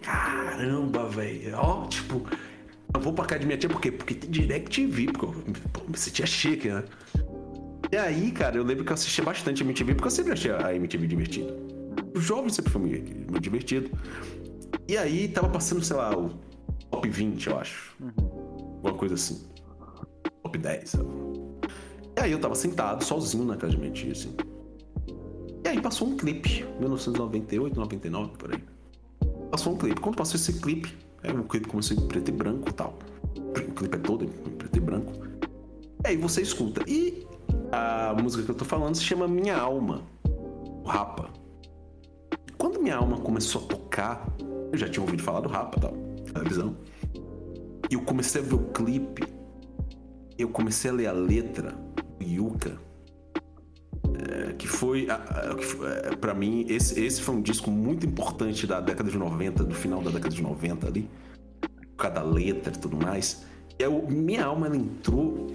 Caramba, 0.01 1.09
velho. 1.09 1.57
Ó, 1.57 1.87
tipo, 1.87 2.23
eu 2.97 3.01
vou 3.01 3.13
pra 3.13 3.25
casa 3.25 3.41
de 3.41 3.47
minha 3.47 3.59
tia 3.59 3.69
por 3.69 3.81
quê? 3.81 3.93
Porque 3.93 4.15
tem 4.15 4.31
DirecTV, 4.31 5.07
porque 5.13 5.27
pô, 5.73 5.81
você 5.89 6.11
tinha 6.11 6.27
chique, 6.27 6.69
né? 6.69 6.85
E 7.93 7.97
aí, 7.97 8.33
cara, 8.33 8.57
eu 8.57 8.65
lembro 8.65 8.85
que 8.85 8.91
eu 8.91 8.95
assistia 8.95 9.23
bastante 9.23 9.63
a 9.63 9.65
MTV, 9.65 9.95
porque 9.95 10.09
eu 10.09 10.11
sempre 10.11 10.33
achei 10.33 10.51
a 10.51 10.75
MTV 10.75 11.07
divertida. 11.07 11.57
O 12.15 12.21
jovem 12.21 12.51
sempre 12.51 12.73
foi 12.73 12.81
muito 12.81 13.41
divertido. 13.41 13.91
E 14.89 14.97
aí, 14.97 15.29
tava 15.29 15.49
passando, 15.49 15.85
sei 15.85 15.97
lá, 15.97 16.17
o 16.17 16.31
top 16.91 17.09
20, 17.09 17.47
eu 17.47 17.59
acho. 17.59 17.95
Uhum. 18.01 18.13
Alguma 18.77 18.95
coisa 18.95 19.15
assim. 19.15 19.47
Top 20.43 20.59
10, 20.59 20.91
sabe? 20.91 21.05
E 22.17 22.21
aí 22.21 22.33
eu 22.33 22.41
tava 22.41 22.55
sentado, 22.55 23.05
sozinho 23.05 23.45
na 23.45 23.57
casa 23.57 23.75
de 23.75 23.79
minha 23.79 23.93
tia, 23.93 24.13
assim. 24.13 24.35
E 25.65 25.69
aí 25.69 25.81
passou 25.81 26.09
um 26.09 26.17
clipe, 26.17 26.65
1998, 26.81 27.79
99, 27.79 28.31
por 28.39 28.55
aí. 28.55 28.65
Passou 29.51 29.75
um 29.75 29.77
clipe. 29.77 30.01
Quando 30.01 30.17
passou 30.17 30.37
esse 30.37 30.61
clipe, 30.61 30.97
é, 31.23 31.33
o 31.33 31.45
clipe 31.45 31.69
começou 31.69 31.97
em 31.97 32.07
preto 32.07 32.29
e 32.29 32.33
branco 32.33 32.73
tal. 32.73 32.99
O 33.37 33.73
clipe 33.73 33.97
é 33.97 33.99
todo 34.01 34.25
em 34.25 34.29
preto 34.29 34.77
e 34.77 34.81
branco. 34.81 35.13
Aí 36.05 36.17
você 36.17 36.43
escuta. 36.43 36.83
E 36.87 37.27
a 37.73 38.15
música 38.21 38.43
que 38.43 38.51
eu 38.51 38.55
tô 38.55 38.65
falando 38.65 38.95
se 38.95 39.03
chama 39.03 39.27
Minha 39.27 39.57
Alma, 39.57 40.03
o 40.25 40.85
Rapa. 40.87 41.31
Quando 42.57 42.81
Minha 42.81 42.97
Alma 42.97 43.19
começou 43.19 43.65
a 43.65 43.67
tocar, 43.67 44.27
eu 44.73 44.79
já 44.79 44.89
tinha 44.89 45.03
ouvido 45.03 45.23
falar 45.23 45.41
do 45.41 45.49
Rapa, 45.49 45.81
tal, 45.81 45.93
televisão. 46.33 46.77
E 47.91 47.95
eu 47.95 48.03
comecei 48.03 48.41
a 48.41 48.45
ver 48.45 48.55
o 48.55 48.71
clipe. 48.73 49.25
Eu 50.39 50.49
comecei 50.49 50.91
a 50.91 50.95
ler 50.95 51.07
a 51.07 51.13
letra 51.13 51.73
do 51.73 52.25
Yuka. 52.25 52.79
É, 54.17 54.53
que 54.55 54.67
foi, 54.67 55.07
é, 55.09 56.17
para 56.17 56.33
mim, 56.33 56.65
esse, 56.69 56.99
esse 57.01 57.21
foi 57.21 57.35
um 57.35 57.43
disco 57.43 57.71
muito 57.71 58.07
importante 58.07 58.67
da 58.67 58.81
década 58.81 59.11
de 59.11 59.19
90, 59.19 59.65
do 59.65 59.75
final 59.75 60.01
da 60.03 60.11
década 60.11 60.35
de 60.35 60.43
90 60.43 60.87
ali. 60.87 61.09
Cada 61.97 62.23
letra 62.23 62.73
e 62.75 62.79
tudo 62.79 62.97
mais. 62.97 63.45
E 63.79 63.83
eu, 63.83 64.07
minha 64.09 64.45
alma 64.45 64.67
ela 64.67 64.77
entrou 64.77 65.49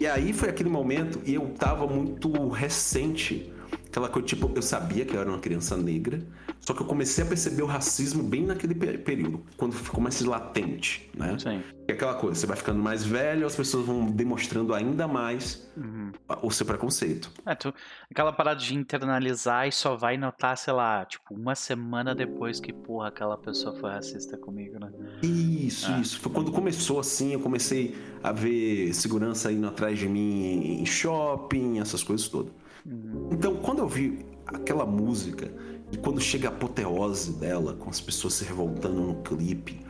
e 0.00 0.06
aí 0.06 0.32
foi 0.32 0.48
aquele 0.48 0.68
momento 0.68 1.20
e 1.26 1.34
eu 1.34 1.52
tava 1.58 1.86
muito 1.86 2.48
recente. 2.48 3.52
Aquela 3.98 4.10
coisa, 4.10 4.28
tipo, 4.28 4.52
eu 4.54 4.62
sabia 4.62 5.04
que 5.04 5.16
eu 5.16 5.20
era 5.20 5.28
uma 5.28 5.40
criança 5.40 5.76
negra, 5.76 6.22
só 6.60 6.72
que 6.72 6.80
eu 6.80 6.86
comecei 6.86 7.24
a 7.24 7.26
perceber 7.26 7.62
o 7.62 7.66
racismo 7.66 8.22
bem 8.22 8.46
naquele 8.46 8.72
período, 8.72 9.44
quando 9.56 9.72
ficou 9.72 10.00
mais 10.00 10.20
latente, 10.20 11.10
né? 11.16 11.36
Sim. 11.36 11.64
É 11.88 11.94
aquela 11.94 12.14
coisa, 12.14 12.38
você 12.38 12.46
vai 12.46 12.56
ficando 12.56 12.78
mais 12.78 13.04
velho, 13.04 13.44
as 13.44 13.56
pessoas 13.56 13.84
vão 13.84 14.06
demonstrando 14.06 14.72
ainda 14.72 15.08
mais 15.08 15.68
uhum. 15.76 16.12
o 16.42 16.48
seu 16.48 16.64
preconceito. 16.64 17.32
É, 17.44 17.56
tu, 17.56 17.74
aquela 18.08 18.32
parada 18.32 18.60
de 18.60 18.72
internalizar 18.72 19.66
e 19.66 19.72
só 19.72 19.96
vai 19.96 20.16
notar, 20.16 20.56
sei 20.56 20.74
lá, 20.74 21.04
tipo, 21.04 21.34
uma 21.34 21.56
semana 21.56 22.14
depois 22.14 22.60
que, 22.60 22.72
porra, 22.72 23.08
aquela 23.08 23.36
pessoa 23.36 23.74
foi 23.74 23.90
racista 23.90 24.36
comigo, 24.36 24.78
né? 24.78 24.92
Isso, 25.22 25.90
é. 25.90 26.00
isso. 26.00 26.20
Foi 26.20 26.30
quando 26.30 26.52
começou 26.52 27.00
assim, 27.00 27.32
eu 27.32 27.40
comecei 27.40 27.96
a 28.22 28.30
ver 28.30 28.94
segurança 28.94 29.50
indo 29.50 29.66
atrás 29.66 29.98
de 29.98 30.08
mim 30.08 30.78
em 30.80 30.86
shopping, 30.86 31.80
essas 31.80 32.04
coisas 32.04 32.28
todas. 32.28 32.52
Uhum. 32.88 33.28
Então, 33.32 33.56
quando 33.56 33.80
eu 33.80 33.88
vi 33.88 34.24
aquela 34.46 34.86
música, 34.86 35.52
e 35.92 35.96
quando 35.96 36.20
chega 36.20 36.48
a 36.48 36.50
apoteose 36.50 37.32
dela, 37.32 37.74
com 37.74 37.90
as 37.90 38.00
pessoas 38.00 38.34
se 38.34 38.44
revoltando 38.44 39.00
no 39.00 39.14
clipe, 39.22 39.80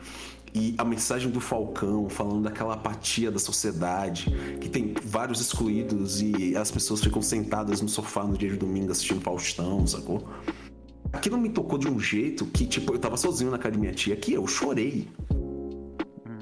e 0.53 0.73
a 0.77 0.83
mensagem 0.83 1.29
do 1.29 1.39
Falcão 1.39 2.09
falando 2.09 2.43
daquela 2.43 2.73
apatia 2.73 3.31
da 3.31 3.39
sociedade, 3.39 4.33
que 4.59 4.67
tem 4.67 4.93
vários 5.03 5.39
excluídos 5.39 6.21
e 6.21 6.55
as 6.55 6.71
pessoas 6.71 7.01
ficam 7.01 7.21
sentadas 7.21 7.81
no 7.81 7.89
sofá 7.89 8.23
no 8.23 8.37
dia 8.37 8.49
de 8.49 8.57
domingo 8.57 8.91
assistindo 8.91 9.21
Faustão, 9.21 9.85
sacou? 9.85 10.27
Aquilo 11.13 11.37
me 11.37 11.49
tocou 11.49 11.77
de 11.77 11.87
um 11.87 11.99
jeito 11.99 12.45
que, 12.45 12.65
tipo, 12.65 12.93
eu 12.93 12.99
tava 12.99 13.17
sozinho 13.17 13.51
na 13.51 13.57
casa 13.57 13.73
de 13.73 13.79
minha 13.79 13.93
tia 13.93 14.15
que 14.15 14.33
eu 14.33 14.45
chorei. 14.47 15.07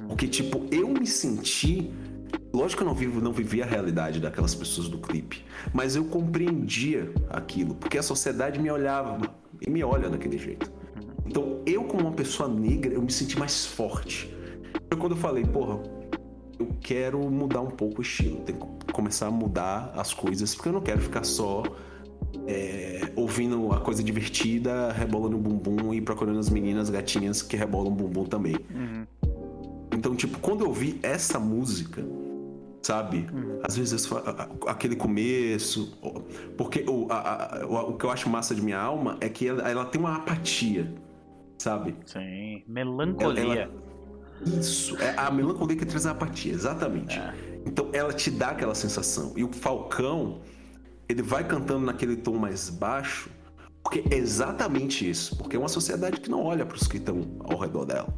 Porque, 0.08 0.28
tipo, 0.28 0.66
eu 0.72 0.90
me 0.90 1.06
senti. 1.06 1.92
Lógico 2.54 2.82
que 2.82 2.84
eu 2.84 2.88
não, 2.88 2.96
vivo, 2.96 3.22
não 3.22 3.32
vivi 3.32 3.62
a 3.62 3.66
realidade 3.66 4.20
daquelas 4.20 4.56
pessoas 4.56 4.88
do 4.88 4.98
clipe, 4.98 5.44
mas 5.74 5.96
eu 5.96 6.06
compreendia 6.06 7.12
aquilo, 7.30 7.76
porque 7.76 7.98
a 7.98 8.04
sociedade 8.04 8.60
me 8.60 8.72
olhava 8.72 9.20
e 9.62 9.70
me 9.70 9.84
olha 9.84 10.10
daquele 10.10 10.38
jeito. 10.38 10.72
Então, 11.26 11.62
eu, 11.66 11.84
como 11.84 12.04
uma 12.04 12.14
pessoa 12.14 12.48
negra, 12.48 12.94
eu 12.94 13.02
me 13.02 13.12
senti 13.12 13.38
mais 13.38 13.66
forte. 13.66 14.34
Foi 14.90 14.98
quando 14.98 15.12
eu 15.12 15.18
falei, 15.18 15.44
porra, 15.44 15.80
eu 16.58 16.70
quero 16.82 17.20
mudar 17.30 17.62
um 17.62 17.70
pouco 17.70 18.00
o 18.00 18.02
estilo, 18.02 18.38
tem 18.42 18.56
que 18.56 18.94
começar 18.94 19.28
a 19.28 19.32
mudar 19.32 19.92
as 19.96 20.14
coisas, 20.14 20.56
porque 20.56 20.70
eu 20.70 20.74
não 20.74 20.82
quero 20.82 21.02
ficar 21.02 21.24
só 21.24 21.64
é, 22.48 23.12
ouvindo 23.16 23.72
a 23.74 23.80
coisa 23.80 24.04
divertida, 24.04 24.92
rebolando 24.94 25.36
o 25.36 25.40
bumbum 25.40 25.94
e 25.94 26.02
procurando 26.02 26.40
as 26.40 26.50
meninas 26.50 26.90
gatinhas 26.90 27.42
que 27.42 27.56
rebolam 27.56 27.92
o 27.92 27.96
bumbum 27.96 28.24
também. 28.24 28.56
Uhum. 28.74 29.06
Então, 29.92 30.16
tipo, 30.16 30.40
quando 30.40 30.64
eu 30.64 30.72
vi 30.72 31.00
essa 31.04 31.40
música, 31.40 32.06
sabe? 32.82 33.28
Uhum. 33.34 33.60
Às 33.64 33.78
vezes 33.78 34.10
aquele 34.68 34.96
começo, 34.96 35.98
porque 36.58 36.86
o, 36.88 37.08
a, 37.10 37.62
a, 37.62 37.66
o 37.66 37.98
que 37.98 38.06
eu 38.06 38.10
acho 38.10 38.30
massa 38.30 38.56
de 38.56 38.62
minha 38.62 38.80
alma 38.80 39.18
é 39.20 39.30
que 39.30 39.48
ela, 39.48 39.70
ela 39.70 39.86
tem 39.86 40.00
uma 40.00 40.16
apatia 40.16 40.94
sabe? 41.58 41.96
Sim, 42.06 42.64
melancolia. 42.68 43.44
Ela, 43.44 43.56
ela... 43.56 43.88
Isso, 44.60 44.96
é 44.98 45.16
a 45.18 45.32
melancolia 45.32 45.76
que 45.76 45.86
traz 45.86 46.06
a 46.06 46.12
apatia, 46.12 46.54
exatamente. 46.54 47.18
É. 47.18 47.34
Então 47.66 47.90
ela 47.92 48.14
te 48.14 48.30
dá 48.30 48.50
aquela 48.50 48.76
sensação. 48.76 49.34
E 49.36 49.44
o 49.44 49.52
Falcão, 49.52 50.42
ele 51.10 51.22
vai 51.22 51.44
cantando 51.44 51.86
naquele 51.86 52.16
tom 52.16 52.38
mais 52.38 52.70
baixo, 52.70 53.30
porque 53.84 54.04
é 54.12 54.18
exatamente 54.18 55.10
isso. 55.10 55.36
Porque 55.38 55.56
é 55.56 55.60
uma 55.60 55.68
sociedade 55.68 56.22
que 56.22 56.30
não 56.30 56.44
olha 56.44 56.66
para 56.66 56.76
os 56.76 56.88
que 56.88 56.98
estão 56.98 57.22
ao 57.40 57.58
redor 57.58 57.86
dela. 57.86 58.14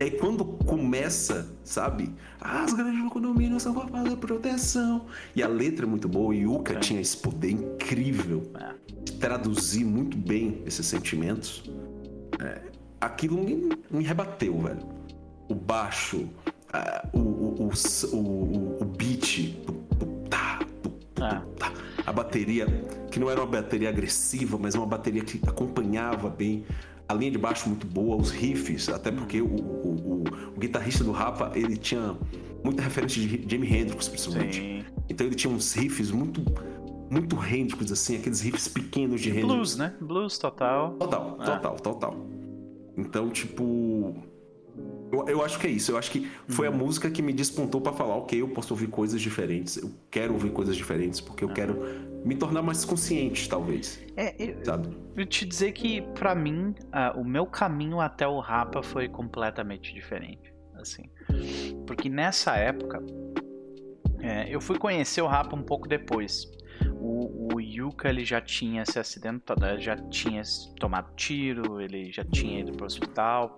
Aí 0.00 0.10
quando 0.10 0.46
começa, 0.46 1.54
sabe? 1.62 2.10
Ah, 2.40 2.64
as 2.64 2.72
grandes 2.72 3.12
condomínios 3.12 3.62
são 3.62 3.74
para 3.74 3.86
fazer 3.86 4.16
proteção. 4.16 5.04
E 5.36 5.42
a 5.42 5.48
letra 5.48 5.84
é 5.84 5.88
muito 5.88 6.08
boa. 6.08 6.34
E 6.34 6.38
Yuka 6.38 6.72
é. 6.72 6.76
tinha 6.78 7.02
esse 7.02 7.18
poder 7.18 7.50
incrível 7.50 8.50
é. 8.58 8.72
de 9.04 9.12
traduzir 9.12 9.84
muito 9.84 10.16
bem 10.16 10.62
esses 10.64 10.86
sentimentos. 10.86 11.70
É, 12.42 12.62
aquilo 12.98 13.44
me, 13.44 13.68
me 13.90 14.02
rebateu, 14.02 14.58
velho. 14.58 14.80
O 15.50 15.54
baixo, 15.54 16.26
o, 17.12 17.18
o, 17.18 17.70
o, 18.12 18.78
o, 18.80 18.84
beat, 18.96 19.54
tá, 20.30 20.60
tá, 21.14 21.44
a 22.06 22.12
bateria, 22.12 22.66
que 23.10 23.20
não 23.20 23.28
era 23.28 23.40
uma 23.40 23.46
bateria 23.46 23.90
agressiva, 23.90 24.56
mas 24.56 24.74
uma 24.74 24.86
bateria 24.86 25.22
que 25.22 25.38
acompanhava 25.46 26.30
bem. 26.30 26.64
A 27.10 27.14
linha 27.14 27.32
de 27.32 27.38
baixo 27.38 27.68
muito 27.68 27.88
boa, 27.88 28.14
os 28.14 28.30
riffs, 28.30 28.88
até 28.88 29.10
porque 29.10 29.42
o, 29.42 29.46
o, 29.46 29.50
o, 29.50 30.24
o 30.54 30.60
guitarrista 30.60 31.02
do 31.02 31.10
Rapa, 31.10 31.50
ele 31.56 31.76
tinha 31.76 32.16
muita 32.62 32.82
referência 32.82 33.20
de 33.20 33.44
Jimi 33.48 33.66
Hendrix, 33.66 34.06
principalmente. 34.06 34.60
Sim. 34.60 34.84
Então 35.08 35.26
ele 35.26 35.34
tinha 35.34 35.52
uns 35.52 35.72
riffs 35.72 36.12
muito 36.12 36.40
muito 37.10 37.36
Hendrix, 37.44 37.90
assim, 37.90 38.16
aqueles 38.16 38.40
riffs 38.40 38.68
pequenos 38.68 39.20
de 39.20 39.30
Hendrix. 39.30 39.46
Blues, 39.48 39.76
né? 39.76 39.92
Blues 40.00 40.38
total. 40.38 40.92
Total, 40.92 41.36
ah. 41.40 41.44
total, 41.44 41.76
total. 41.80 42.26
Então, 42.96 43.28
tipo. 43.28 44.14
Eu, 45.10 45.26
eu 45.26 45.44
acho 45.44 45.58
que 45.58 45.66
é 45.66 45.70
isso. 45.70 45.90
Eu 45.90 45.98
acho 45.98 46.12
que 46.12 46.30
foi 46.46 46.68
uhum. 46.68 46.74
a 46.74 46.76
música 46.76 47.10
que 47.10 47.20
me 47.20 47.32
despontou 47.32 47.80
para 47.80 47.92
falar, 47.92 48.14
ok, 48.14 48.40
eu 48.40 48.48
posso 48.50 48.72
ouvir 48.72 48.86
coisas 48.86 49.20
diferentes. 49.20 49.78
Eu 49.78 49.90
quero 50.08 50.32
ouvir 50.32 50.50
coisas 50.50 50.76
diferentes, 50.76 51.20
porque 51.20 51.42
eu 51.42 51.48
uhum. 51.48 51.54
quero 51.54 51.82
me 52.24 52.36
tornar 52.36 52.62
mais 52.62 52.84
consciente, 52.84 53.48
talvez. 53.48 54.02
É, 54.16 54.34
eu, 54.38 54.64
sabe? 54.64 54.96
eu 55.16 55.26
te 55.26 55.44
dizer 55.44 55.72
que, 55.72 56.02
para 56.14 56.34
mim, 56.34 56.74
uh, 56.86 57.18
o 57.18 57.24
meu 57.24 57.46
caminho 57.46 58.00
até 58.00 58.26
o 58.26 58.38
Rapa 58.38 58.82
foi 58.82 59.08
completamente 59.08 59.94
diferente. 59.94 60.52
Assim. 60.74 61.04
Porque 61.86 62.08
nessa 62.08 62.56
época, 62.56 63.02
é, 64.20 64.48
eu 64.48 64.60
fui 64.60 64.78
conhecer 64.78 65.20
o 65.22 65.26
Rapa 65.26 65.54
um 65.54 65.62
pouco 65.62 65.88
depois. 65.88 66.50
O, 66.98 67.54
o 67.54 67.60
Yuka 67.60 68.08
ele 68.08 68.24
já 68.24 68.40
tinha 68.40 68.84
se 68.84 68.98
acidentado, 68.98 69.60
já 69.78 69.96
tinha 69.96 70.42
tomado 70.78 71.14
tiro, 71.14 71.80
ele 71.80 72.10
já 72.10 72.24
tinha 72.24 72.60
ido 72.60 72.72
para 72.72 72.84
o 72.84 72.86
hospital. 72.86 73.56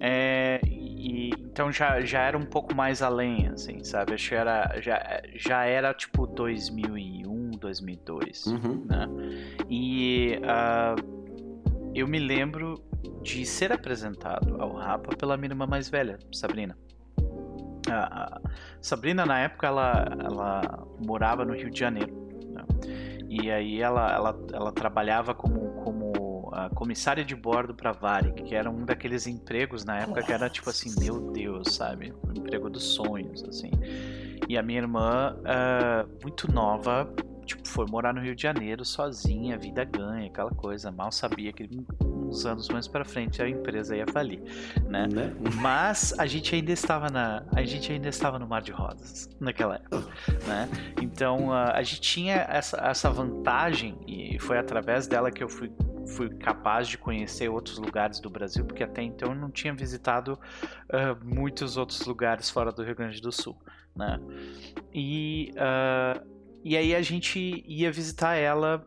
É, 0.00 0.60
e, 0.64 1.30
então 1.30 1.70
já, 1.70 2.00
já 2.00 2.22
era 2.22 2.36
um 2.36 2.44
pouco 2.44 2.74
mais 2.74 3.02
além, 3.02 3.48
assim, 3.48 3.84
sabe? 3.84 4.14
Acho 4.14 4.28
que 4.28 4.34
era, 4.34 4.80
já, 4.80 5.22
já 5.34 5.64
era 5.64 5.94
tipo 5.94 6.26
2001, 6.26 7.13
2002, 7.64 8.46
uhum. 8.46 8.84
né? 8.84 9.08
E 9.68 10.38
uh, 10.42 11.92
eu 11.94 12.06
me 12.06 12.18
lembro 12.18 12.82
de 13.22 13.46
ser 13.46 13.72
apresentado 13.72 14.60
ao 14.60 14.74
Rapa 14.74 15.16
pela 15.16 15.36
minha 15.36 15.50
irmã 15.50 15.66
mais 15.66 15.88
velha, 15.88 16.18
Sabrina. 16.30 16.76
A 17.90 18.40
Sabrina, 18.80 19.24
na 19.24 19.40
época, 19.40 19.66
ela, 19.66 20.04
ela 20.22 20.86
morava 21.04 21.44
no 21.44 21.54
Rio 21.54 21.70
de 21.70 21.78
Janeiro. 21.78 22.22
E 23.28 23.50
aí 23.50 23.80
ela, 23.80 24.12
ela, 24.12 24.38
ela 24.52 24.72
trabalhava 24.72 25.34
como, 25.34 25.82
como 25.82 26.52
comissária 26.74 27.24
de 27.24 27.34
bordo 27.34 27.74
para 27.74 27.92
Varig, 27.92 28.42
que 28.42 28.54
era 28.54 28.70
um 28.70 28.84
daqueles 28.84 29.26
empregos 29.26 29.84
na 29.84 30.00
época 30.00 30.22
que 30.22 30.32
era 30.32 30.48
tipo 30.48 30.70
assim, 30.70 30.94
meu 31.00 31.32
Deus, 31.32 31.74
sabe? 31.74 32.12
O 32.22 32.30
emprego 32.30 32.70
dos 32.70 32.84
sonhos, 32.94 33.42
assim. 33.44 33.70
E 34.48 34.58
a 34.58 34.62
minha 34.62 34.80
irmã, 34.80 35.36
uh, 35.40 36.08
muito 36.22 36.50
nova, 36.52 37.12
tipo, 37.44 37.66
foi 37.68 37.86
morar 37.86 38.12
no 38.12 38.20
Rio 38.20 38.34
de 38.34 38.42
Janeiro 38.42 38.84
sozinha, 38.84 39.56
vida 39.56 39.84
ganha, 39.84 40.26
aquela 40.26 40.50
coisa. 40.50 40.90
Mal 40.90 41.12
sabia 41.12 41.52
que 41.52 41.68
uns 42.02 42.46
anos 42.46 42.68
mais 42.68 42.88
para 42.88 43.04
frente 43.04 43.42
a 43.42 43.48
empresa 43.48 43.96
ia 43.96 44.06
falir, 44.06 44.42
né? 44.88 45.06
né? 45.06 45.34
Mas 45.60 46.14
a 46.18 46.26
gente 46.26 46.54
ainda 46.54 46.72
estava 46.72 47.08
na, 47.10 47.44
a 47.54 47.62
gente 47.62 47.92
ainda 47.92 48.08
estava 48.08 48.38
no 48.38 48.46
mar 48.46 48.62
de 48.62 48.72
rosas 48.72 49.28
naquela 49.38 49.76
época, 49.76 50.12
né? 50.46 50.68
Então 51.00 51.52
a, 51.52 51.72
a 51.72 51.82
gente 51.82 52.00
tinha 52.00 52.46
essa, 52.48 52.76
essa 52.78 53.10
vantagem 53.10 53.98
e 54.06 54.38
foi 54.38 54.58
através 54.58 55.06
dela 55.06 55.30
que 55.30 55.42
eu 55.42 55.48
fui 55.48 55.70
fui 56.06 56.28
capaz 56.28 56.86
de 56.88 56.98
conhecer 56.98 57.48
outros 57.48 57.78
lugares 57.78 58.20
do 58.20 58.28
Brasil, 58.28 58.64
porque 58.64 58.84
até 58.84 59.02
então 59.02 59.30
eu 59.30 59.34
não 59.34 59.50
tinha 59.50 59.72
visitado 59.72 60.38
uh, 60.90 61.24
muitos 61.24 61.76
outros 61.76 62.04
lugares 62.06 62.50
fora 62.50 62.70
do 62.70 62.82
Rio 62.82 62.94
Grande 62.94 63.20
do 63.22 63.32
Sul, 63.32 63.56
né? 63.96 64.20
E, 64.92 65.54
uh, 65.54 66.24
e 66.64 66.76
aí 66.76 66.94
a 66.94 67.02
gente 67.02 67.62
ia 67.66 67.92
visitar 67.92 68.36
ela 68.36 68.84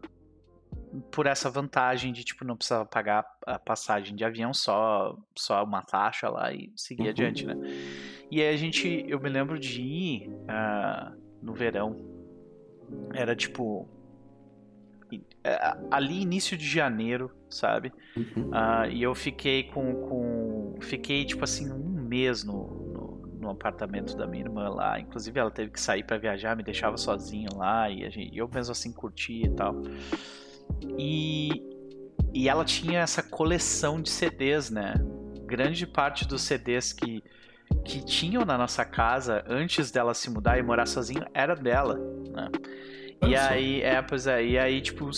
por 1.11 1.27
essa 1.27 1.49
vantagem 1.49 2.11
de 2.11 2.23
tipo 2.23 2.43
não 2.43 2.57
precisava 2.57 2.85
pagar 2.85 3.25
a 3.45 3.59
passagem 3.59 4.15
de 4.15 4.23
avião 4.23 4.53
só 4.53 5.15
só 5.37 5.63
uma 5.63 5.83
taxa 5.83 6.27
lá 6.27 6.51
e 6.51 6.71
seguir 6.75 7.03
uhum. 7.03 7.09
adiante 7.09 7.45
né 7.45 7.55
e 8.31 8.41
aí 8.41 8.53
a 8.53 8.57
gente 8.57 9.05
eu 9.07 9.19
me 9.19 9.29
lembro 9.29 9.59
de 9.59 9.81
ir 9.81 10.29
uh, 10.29 11.15
no 11.41 11.53
verão 11.53 11.95
era 13.13 13.35
tipo 13.35 13.87
é, 15.43 15.77
ali 15.91 16.21
início 16.21 16.57
de 16.57 16.67
janeiro 16.67 17.31
sabe 17.49 17.93
uhum. 18.15 18.49
uh, 18.49 18.89
e 18.89 19.03
eu 19.03 19.13
fiquei 19.13 19.63
com, 19.63 19.93
com 20.07 20.75
fiquei 20.81 21.25
tipo 21.25 21.43
assim 21.43 21.71
um 21.71 22.01
mês 22.07 22.43
no, 22.43 22.86
no, 23.39 23.49
apartamento 23.49 24.15
da 24.15 24.27
minha 24.27 24.43
irmã 24.43 24.69
lá 24.69 24.99
inclusive 24.99 25.39
ela 25.39 25.51
teve 25.51 25.71
que 25.71 25.79
sair 25.79 26.03
para 26.03 26.17
viajar 26.17 26.55
me 26.55 26.63
deixava 26.63 26.97
sozinho 26.97 27.49
lá 27.55 27.89
e 27.89 28.09
gente, 28.09 28.37
eu 28.37 28.47
mesmo 28.47 28.71
assim 28.71 28.91
curtia 28.91 29.45
e 29.45 29.49
tal 29.49 29.81
e, 30.97 31.61
e 32.33 32.49
ela 32.49 32.65
tinha 32.65 32.99
essa 32.99 33.23
coleção 33.23 34.01
de 34.01 34.09
CDs, 34.09 34.69
né? 34.69 34.93
Grande 35.45 35.87
parte 35.87 36.27
dos 36.27 36.41
CDs 36.41 36.93
que, 36.93 37.23
que 37.85 38.03
tinham 38.03 38.45
na 38.45 38.57
nossa 38.57 38.85
casa 38.85 39.43
antes 39.47 39.91
dela 39.91 40.13
se 40.13 40.29
mudar 40.29 40.57
e 40.57 40.63
morar 40.63 40.85
sozinha 40.85 41.27
era 41.33 41.55
dela, 41.55 41.95
né? 42.29 42.49
E 43.25 43.35
aí, 43.35 43.81
é, 43.81 43.99
pois 44.01 44.27
é, 44.27 44.45
e 44.45 44.59
aí, 44.59 44.79
tipo, 44.79 45.09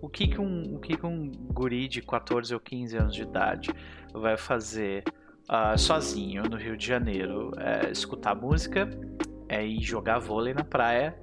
o 0.00 0.08
que 0.08 0.28
que 0.28 0.40
um, 0.40 0.76
o 0.76 0.78
que 0.78 0.96
que 0.96 1.04
um 1.04 1.28
guri 1.52 1.88
de 1.88 2.00
14 2.00 2.54
ou 2.54 2.60
15 2.60 2.96
anos 2.96 3.14
de 3.14 3.22
idade 3.22 3.70
vai 4.14 4.36
fazer 4.36 5.02
uh, 5.48 5.78
sozinho 5.78 6.44
no 6.44 6.56
Rio 6.56 6.76
de 6.76 6.86
Janeiro? 6.86 7.52
É 7.58 7.90
escutar 7.90 8.34
música, 8.34 8.88
é 9.48 9.64
ir 9.64 9.82
jogar 9.82 10.18
vôlei 10.18 10.54
na 10.54 10.64
praia 10.64 11.16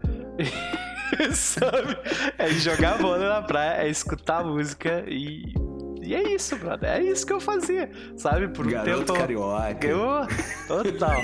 sabe? 1.33 1.97
É 2.37 2.49
jogar 2.49 2.97
bola 2.97 3.29
na 3.29 3.41
praia, 3.41 3.83
é 3.83 3.89
escutar 3.89 4.43
música 4.43 5.03
e. 5.07 5.53
E 6.01 6.15
é 6.15 6.33
isso, 6.33 6.55
brother. 6.55 6.89
É 6.89 7.03
isso 7.03 7.23
que 7.23 7.33
eu 7.33 7.39
fazia, 7.39 7.91
sabe? 8.17 8.47
Por 8.47 8.65
um 8.65 8.71
Garoto 8.71 9.05
tempo. 9.05 9.19
carioca. 9.19 9.85
Eu, 9.85 10.25
total. 10.67 11.21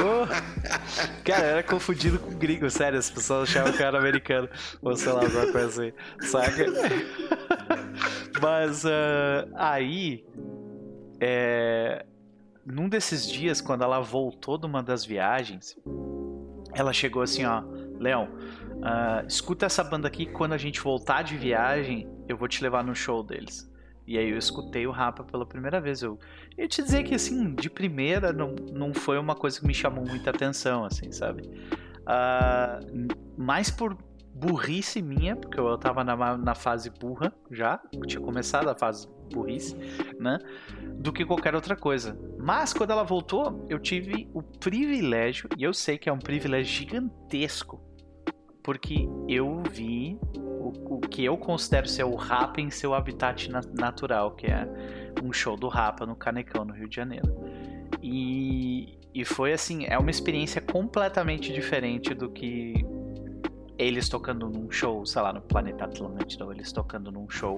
oh. 0.00 1.22
Cara, 1.22 1.44
eu 1.44 1.50
era 1.50 1.62
confundido 1.62 2.18
com 2.18 2.30
gringo, 2.38 2.70
sério. 2.70 2.98
As 2.98 3.10
pessoas 3.10 3.50
achavam 3.50 3.72
que 3.72 3.82
eu 3.82 3.86
era 3.86 3.98
americano. 3.98 4.48
Ou 4.80 4.96
sei 4.96 5.12
lá, 5.12 5.20
alguma 5.20 5.52
coisa 5.52 5.68
assim. 5.68 5.92
Saca? 6.26 6.64
Mas 8.40 8.84
uh, 8.84 9.52
aí. 9.54 10.24
É, 11.20 12.06
num 12.64 12.88
desses 12.88 13.26
dias, 13.26 13.60
quando 13.60 13.82
ela 13.82 14.00
voltou 14.00 14.58
de 14.58 14.66
uma 14.66 14.82
das 14.82 15.04
viagens, 15.04 15.76
ela 16.74 16.92
chegou 16.92 17.22
assim, 17.22 17.44
ó. 17.44 17.62
Leão, 17.98 18.28
Uh, 18.82 19.24
escuta 19.28 19.66
essa 19.66 19.84
banda 19.84 20.08
aqui, 20.08 20.26
quando 20.26 20.54
a 20.54 20.58
gente 20.58 20.80
voltar 20.80 21.22
de 21.22 21.36
viagem, 21.36 22.08
eu 22.28 22.36
vou 22.36 22.48
te 22.48 22.60
levar 22.60 22.82
no 22.82 22.96
show 22.96 23.22
deles. 23.22 23.70
E 24.04 24.18
aí 24.18 24.28
eu 24.28 24.36
escutei 24.36 24.88
o 24.88 24.90
Rapa 24.90 25.22
pela 25.22 25.46
primeira 25.46 25.80
vez. 25.80 26.02
Eu 26.02 26.18
ia 26.58 26.66
te 26.66 26.82
dizer 26.82 27.04
que, 27.04 27.14
assim, 27.14 27.54
de 27.54 27.70
primeira 27.70 28.32
não, 28.32 28.56
não 28.72 28.92
foi 28.92 29.18
uma 29.18 29.36
coisa 29.36 29.60
que 29.60 29.66
me 29.68 29.72
chamou 29.72 30.04
muita 30.04 30.30
atenção, 30.30 30.84
assim, 30.84 31.12
sabe? 31.12 31.42
Uh, 32.00 33.06
mais 33.38 33.70
por 33.70 33.96
burrice 34.34 35.00
minha, 35.00 35.36
porque 35.36 35.60
eu 35.60 35.78
tava 35.78 36.02
na, 36.02 36.36
na 36.36 36.54
fase 36.56 36.90
burra 36.90 37.32
já, 37.52 37.80
tinha 38.08 38.20
começado 38.20 38.68
a 38.68 38.74
fase 38.74 39.06
burrice, 39.32 39.76
né? 40.18 40.38
Do 40.94 41.12
que 41.12 41.24
qualquer 41.24 41.54
outra 41.54 41.74
coisa. 41.74 42.18
Mas 42.38 42.72
quando 42.72 42.90
ela 42.90 43.02
voltou, 43.02 43.66
eu 43.68 43.78
tive 43.78 44.28
o 44.32 44.42
privilégio, 44.42 45.48
e 45.56 45.64
eu 45.64 45.72
sei 45.72 45.98
que 45.98 46.08
é 46.08 46.12
um 46.12 46.18
privilégio 46.18 46.72
gigantesco, 46.72 47.80
porque 48.62 49.08
eu 49.28 49.62
vi 49.70 50.18
o, 50.36 50.96
o, 50.96 51.00
que 51.00 51.24
eu 51.24 51.36
considero 51.36 51.88
ser 51.88 52.04
o 52.04 52.14
Rapa 52.14 52.60
em 52.60 52.70
seu 52.70 52.94
habitat 52.94 53.50
na, 53.50 53.60
natural, 53.74 54.32
que 54.32 54.46
é 54.46 54.68
um 55.22 55.32
show 55.32 55.56
do 55.56 55.68
Rapa 55.68 56.06
no 56.06 56.14
Canecão, 56.14 56.64
no 56.64 56.72
Rio 56.72 56.88
de 56.88 56.96
Janeiro. 56.96 57.34
E, 58.00 58.98
e 59.12 59.24
foi 59.24 59.52
assim, 59.52 59.84
é 59.86 59.98
uma 59.98 60.10
experiência 60.10 60.60
completamente 60.60 61.52
diferente 61.52 62.14
do 62.14 62.30
que 62.30 62.74
eles 63.78 64.08
tocando 64.08 64.48
num 64.48 64.70
show, 64.70 65.04
sei 65.04 65.22
lá, 65.22 65.32
no 65.32 65.40
Planeta 65.40 65.84
Atlântida, 65.84 66.44
ou 66.44 66.52
eles 66.52 66.72
tocando 66.72 67.10
num 67.10 67.28
show 67.28 67.56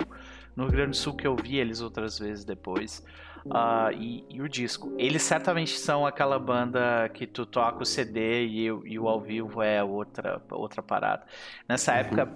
no 0.57 0.65
Rio 0.65 0.73
Grande 0.73 0.91
do 0.91 0.97
Sul 0.97 1.15
que 1.15 1.27
eu 1.27 1.37
vi 1.37 1.57
eles 1.57 1.81
outras 1.81 2.19
vezes 2.19 2.45
depois. 2.45 3.05
Uh, 3.45 3.93
e, 3.99 4.25
e, 4.31 4.41
o 4.41 4.49
disco. 4.49 4.95
Eles 4.97 5.23
certamente 5.23 5.73
são 5.73 6.07
aquela 6.07 6.39
banda 6.39 7.11
que 7.13 7.27
tu 7.27 7.45
toca 7.45 7.83
o 7.83 7.85
CD 7.85 8.47
e, 8.47 8.65
e 8.65 8.99
o 8.99 9.07
ao 9.07 9.21
vivo 9.21 9.61
é 9.63 9.85
outra, 9.85 10.41
outra 10.51 10.83
parada. 10.83 11.27
Nessa 11.69 11.93
uhum. 11.93 11.99
época, 11.99 12.33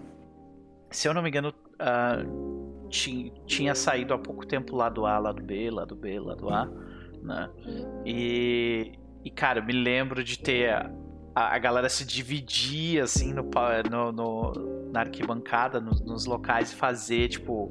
se 0.91 1.09
eu 1.09 1.15
não 1.15 1.23
me 1.23 1.31
engano, 1.31 1.49
uh, 1.49 2.89
tinha, 2.91 3.33
tinha 3.47 3.75
saído 3.75 4.13
há 4.13 4.19
pouco 4.19 4.47
tempo 4.47 4.77
lá 4.77 4.91
do 4.91 5.07
A, 5.07 5.19
lá 5.19 5.33
do 5.33 5.43
B, 5.43 5.71
lá 5.71 5.87
do 5.87 5.97
B, 5.97 6.21
lá 6.21 6.35
do 6.35 6.51
A. 6.51 6.67
Né? 7.23 7.51
E, 8.05 8.93
e 9.25 9.31
cara, 9.31 9.61
eu 9.61 9.65
me 9.65 9.73
lembro 9.73 10.23
de 10.23 10.39
ter 10.39 10.71
a, 10.71 10.91
a 11.55 11.59
galera 11.59 11.89
se 11.89 12.05
dividir 12.05 13.03
assim 13.03 13.33
no, 13.33 13.49
no, 13.91 14.13
no 14.13 14.89
na 14.91 15.01
arquibancada, 15.01 15.81
nos, 15.81 16.01
nos 16.01 16.27
locais 16.27 16.73
e 16.73 16.75
fazer 16.75 17.29
tipo 17.29 17.69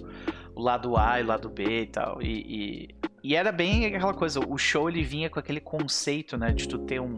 o 0.57 0.61
lado 0.61 0.97
A 0.97 1.19
e 1.19 1.23
o 1.23 1.27
lado 1.27 1.49
B 1.49 1.81
e 1.81 1.87
tal. 1.87 2.21
E, 2.21 2.27
e 2.27 2.97
e 3.23 3.35
era 3.35 3.51
bem 3.51 3.85
aquela 3.85 4.13
coisa, 4.13 4.39
o 4.39 4.57
show 4.57 4.87
ele 4.87 5.03
vinha 5.03 5.29
com 5.29 5.37
aquele 5.37 5.59
conceito, 5.59 6.37
né, 6.37 6.51
de 6.53 6.65
tu 6.65 6.77
ter 6.77 7.01
um, 7.01 7.13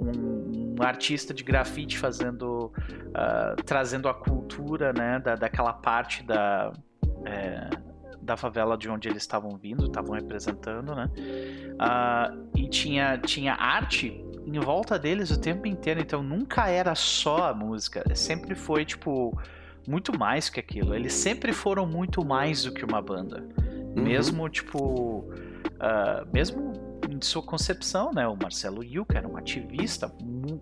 um, 0.00 0.74
um 0.76 0.82
artista 0.82 1.32
de 1.32 1.44
grafite 1.44 1.96
fazendo, 1.96 2.72
uh, 2.72 3.62
trazendo 3.64 4.08
a 4.08 4.14
cultura, 4.14 4.92
né, 4.92 5.20
da, 5.20 5.36
daquela 5.36 5.72
parte 5.72 6.24
da, 6.24 6.72
é, 7.24 7.70
da 8.20 8.36
favela 8.36 8.76
de 8.76 8.88
onde 8.88 9.08
eles 9.08 9.22
estavam 9.22 9.56
vindo, 9.56 9.84
estavam 9.84 10.16
representando, 10.16 10.92
né, 10.92 11.08
uh, 11.74 12.48
e 12.56 12.68
tinha, 12.68 13.16
tinha 13.18 13.54
arte 13.54 14.24
em 14.44 14.58
volta 14.58 14.98
deles 14.98 15.30
o 15.30 15.40
tempo 15.40 15.68
inteiro, 15.68 16.00
então 16.00 16.20
nunca 16.20 16.68
era 16.68 16.96
só 16.96 17.50
a 17.50 17.54
música, 17.54 18.02
sempre 18.16 18.56
foi, 18.56 18.84
tipo, 18.84 19.38
muito 19.86 20.18
mais 20.18 20.48
que 20.48 20.60
aquilo, 20.60 20.94
eles 20.94 21.12
sempre 21.12 21.52
foram 21.52 21.86
muito 21.86 22.24
mais 22.24 22.64
do 22.64 22.72
que 22.72 22.84
uma 22.84 23.00
banda. 23.00 23.46
Uhum. 23.96 24.02
Mesmo, 24.02 24.48
tipo, 24.48 25.20
uh, 25.20 26.26
mesmo 26.32 26.72
em 27.10 27.20
sua 27.20 27.42
concepção, 27.42 28.12
né? 28.12 28.26
O 28.26 28.36
Marcelo 28.36 28.82
Yuca 28.82 29.18
era 29.18 29.28
um 29.28 29.36
ativista 29.36 30.10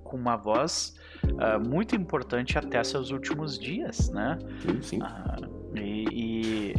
com 0.03 0.17
uma 0.17 0.37
voz 0.37 0.97
uh, 1.25 1.69
muito 1.69 1.95
importante 1.95 2.59
até 2.59 2.83
seus 2.83 3.11
últimos 3.11 3.59
dias, 3.59 4.11
né? 4.11 4.39
Sim, 4.61 4.83
sim. 4.83 4.99
Uh, 4.99 5.77
e, 5.79 6.05
e 6.11 6.75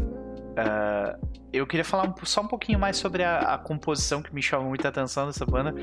uh, 0.54 1.28
eu 1.52 1.68
queria 1.68 1.86
falar 1.86 2.14
só 2.24 2.42
um 2.42 2.48
pouquinho 2.48 2.80
mais 2.80 2.98
sobre 2.98 3.24
a, 3.24 3.54
a, 3.54 3.58
composição 3.58 4.24
que 4.24 4.34
me 4.34 4.42
chamou 4.42 4.70
muita 4.70 4.90
atenção 4.90 5.28
dessa 5.28 5.46
banda, 5.46 5.74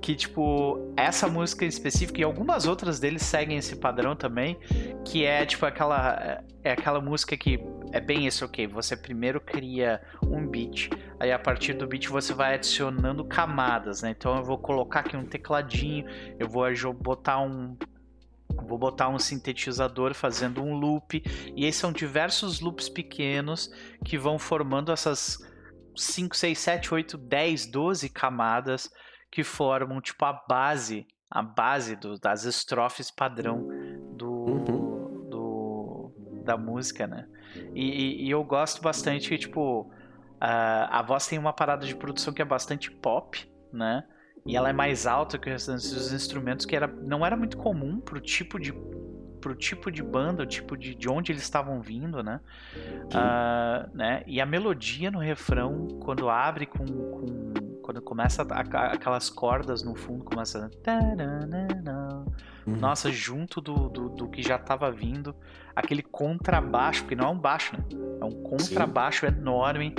que 0.00 0.14
tipo 0.14 0.92
essa 0.96 1.26
música 1.28 1.64
em 1.64 1.68
específico 1.68 2.20
e 2.20 2.22
algumas 2.22 2.66
outras 2.66 3.00
deles 3.00 3.22
seguem 3.22 3.56
esse 3.56 3.76
padrão 3.76 4.14
também, 4.14 4.58
que 5.04 5.24
é 5.24 5.46
tipo 5.46 5.64
aquela 5.64 6.42
é 6.62 6.72
aquela 6.72 7.00
música 7.00 7.36
que 7.36 7.58
é 7.92 8.00
bem 8.00 8.26
isso, 8.26 8.44
ok? 8.44 8.66
Você 8.66 8.96
primeiro 8.96 9.40
cria 9.40 10.02
um 10.26 10.46
beat, 10.46 10.90
aí 11.18 11.32
a 11.32 11.38
partir 11.38 11.74
do 11.74 11.86
beat 11.86 12.08
você 12.08 12.34
vai 12.34 12.54
adicionando 12.54 13.24
camadas, 13.24 14.02
né? 14.02 14.10
Então 14.10 14.36
eu 14.36 14.44
vou 14.44 14.58
colocar 14.58 15.00
aqui 15.00 15.16
um 15.16 15.24
tecladinho, 15.24 16.04
eu 16.38 16.48
vou 16.48 16.64
botar 16.92 17.40
um 17.40 17.76
vou 18.56 18.78
botar 18.78 19.08
um 19.08 19.18
sintetizador 19.18 20.14
fazendo 20.14 20.62
um 20.62 20.74
loop, 20.74 21.22
e 21.56 21.64
aí 21.64 21.72
são 21.72 21.92
diversos 21.92 22.60
loops 22.60 22.88
pequenos 22.88 23.70
que 24.04 24.18
vão 24.18 24.38
formando 24.38 24.92
essas 24.92 25.38
5, 25.96 26.36
6, 26.36 26.58
7, 26.58 26.94
8, 26.94 27.18
10, 27.18 27.66
12 27.66 28.08
camadas 28.08 28.90
que 29.30 29.42
formam 29.42 30.00
tipo 30.00 30.24
a 30.24 30.32
base, 30.32 31.06
a 31.30 31.42
base 31.42 31.96
do, 31.96 32.18
das 32.18 32.44
estrofes 32.44 33.10
padrão 33.10 33.66
do, 34.16 34.30
uhum. 34.30 34.64
do 34.64 34.84
da 36.44 36.56
música, 36.56 37.06
né? 37.06 37.26
E, 37.74 38.26
e, 38.26 38.30
eu 38.30 38.44
gosto 38.44 38.82
bastante, 38.82 39.36
tipo, 39.38 39.82
uh, 39.82 40.86
a 40.90 41.02
voz 41.02 41.26
tem 41.26 41.38
uma 41.38 41.52
parada 41.52 41.86
de 41.86 41.96
produção 41.96 42.34
que 42.34 42.42
é 42.42 42.44
bastante 42.44 42.90
pop, 42.90 43.50
né? 43.72 44.04
E 44.46 44.56
ela 44.56 44.68
é 44.68 44.72
mais 44.72 45.06
alta 45.06 45.38
que 45.38 45.50
os 45.50 46.12
instrumentos, 46.12 46.66
que 46.66 46.76
era, 46.76 46.86
não 46.86 47.24
era 47.24 47.36
muito 47.36 47.56
comum 47.56 47.98
pro 47.98 48.20
tipo 48.20 48.58
de 48.58 48.72
pro 49.40 49.54
tipo 49.54 49.90
de 49.90 50.02
banda, 50.02 50.42
o 50.42 50.46
tipo 50.46 50.74
de, 50.74 50.94
de 50.94 51.06
onde 51.06 51.30
eles 51.30 51.42
estavam 51.42 51.78
vindo, 51.82 52.22
né? 52.22 52.40
Uh, 53.12 53.94
né? 53.94 54.22
E 54.26 54.40
a 54.40 54.46
melodia 54.46 55.10
no 55.10 55.18
refrão, 55.18 55.86
quando 56.00 56.30
abre 56.30 56.64
com, 56.64 56.86
com 56.86 57.52
quando 57.82 58.00
começa 58.00 58.42
a, 58.42 58.60
a, 58.60 58.92
aquelas 58.94 59.28
cordas 59.28 59.82
no 59.82 59.94
fundo, 59.94 60.24
começa 60.24 60.70
a... 60.86 62.24
Uhum. 62.66 62.76
Nossa, 62.76 63.12
junto 63.12 63.60
do, 63.60 63.90
do, 63.90 64.08
do, 64.08 64.28
que 64.28 64.42
já 64.42 64.56
estava 64.56 64.90
vindo, 64.90 65.36
aquele 65.76 66.02
contrabaixo, 66.02 67.04
que 67.04 67.14
não 67.14 67.26
é 67.26 67.28
um 67.28 67.38
baixo, 67.38 67.76
né? 67.76 67.84
É 68.22 68.24
um 68.24 68.42
contrabaixo 68.42 69.26
Sim. 69.26 69.34
enorme 69.34 69.94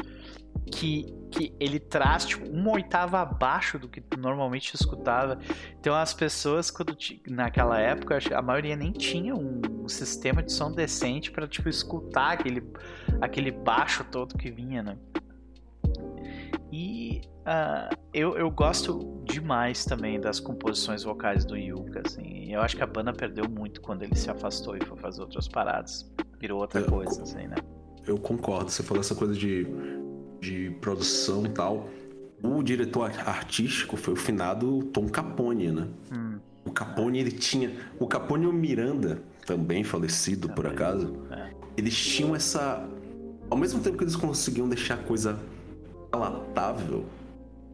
que, 0.72 1.14
que 1.32 1.54
ele 1.60 1.80
traz 1.80 2.26
tipo, 2.26 2.50
uma 2.50 2.72
oitava 2.72 3.20
abaixo 3.20 3.78
do 3.78 3.88
que 3.88 4.04
normalmente 4.18 4.74
escutava. 4.74 5.38
Então 5.80 5.96
as 5.96 6.14
pessoas, 6.14 6.72
quando 6.72 6.96
naquela 7.28 7.80
época, 7.80 8.20
a 8.34 8.42
maioria 8.42 8.76
nem 8.76 8.92
tinha 8.92 9.36
um, 9.36 9.62
um 9.84 9.88
sistema 9.88 10.42
de 10.42 10.52
som 10.52 10.72
decente 10.72 11.32
para 11.32 11.48
tipo, 11.48 11.70
escutar 11.70 12.34
aquele, 12.34 12.64
aquele 13.22 13.52
baixo 13.52 14.04
todo 14.06 14.38
que 14.38 14.52
vinha, 14.52 14.82
né? 14.82 14.98
E 16.72 17.22
uh, 17.46 17.96
eu, 18.14 18.38
eu 18.38 18.50
gosto 18.52 19.24
demais 19.24 19.86
também 19.86 20.20
das 20.20 20.40
composições 20.40 21.04
vocais 21.04 21.46
do 21.46 21.56
Yuka, 21.56 22.02
assim. 22.06 22.52
Eu 22.52 22.62
acho 22.62 22.76
que 22.76 22.84
a 22.84 22.88
banda 22.88 23.14
perdeu 23.14 23.50
muito 23.50 23.82
quando 23.82 24.04
ele 24.04 24.16
se 24.16 24.30
afastou 24.30 24.76
e 24.76 24.84
foi 24.84 24.98
fazer 24.98 25.22
outras 25.22 25.48
paradas. 25.48 26.12
Virou 26.40 26.60
outra 26.60 26.82
eu, 26.82 26.88
coisa, 26.88 27.24
assim, 27.24 27.48
né? 27.48 27.56
Eu 28.06 28.18
concordo. 28.18 28.70
Você 28.70 28.84
falou 28.84 29.02
essa 29.02 29.16
coisa 29.16 29.34
de, 29.34 29.66
de 30.46 30.70
produção 30.82 31.46
e 31.46 31.50
tal. 31.50 31.90
O 32.44 32.62
diretor 32.62 33.12
artístico 33.26 33.98
foi 33.98 34.14
o 34.14 34.18
finado 34.18 34.84
Tom 34.94 35.08
Capone, 35.08 35.72
né? 35.72 35.88
Hum. 36.14 36.38
O 36.64 36.72
Capone, 36.72 37.20
ele 37.20 37.32
tinha... 37.32 37.72
O 38.00 38.08
Capone 38.08 38.46
e 38.46 38.48
o 38.48 38.54
Miranda, 38.54 39.22
também 39.46 39.84
falecido 39.84 40.48
também. 40.48 40.56
por 40.56 40.68
acaso, 40.68 41.18
é. 41.32 41.50
eles 41.78 41.96
tinham 41.98 42.36
essa... 42.36 42.88
Ao 43.50 43.58
mesmo 43.58 43.80
tempo 43.80 43.98
que 43.98 44.04
eles 44.04 44.16
conseguiam 44.16 44.68
deixar 44.68 44.96
a 44.96 44.98
coisa 44.98 45.40
palatável 46.12 47.06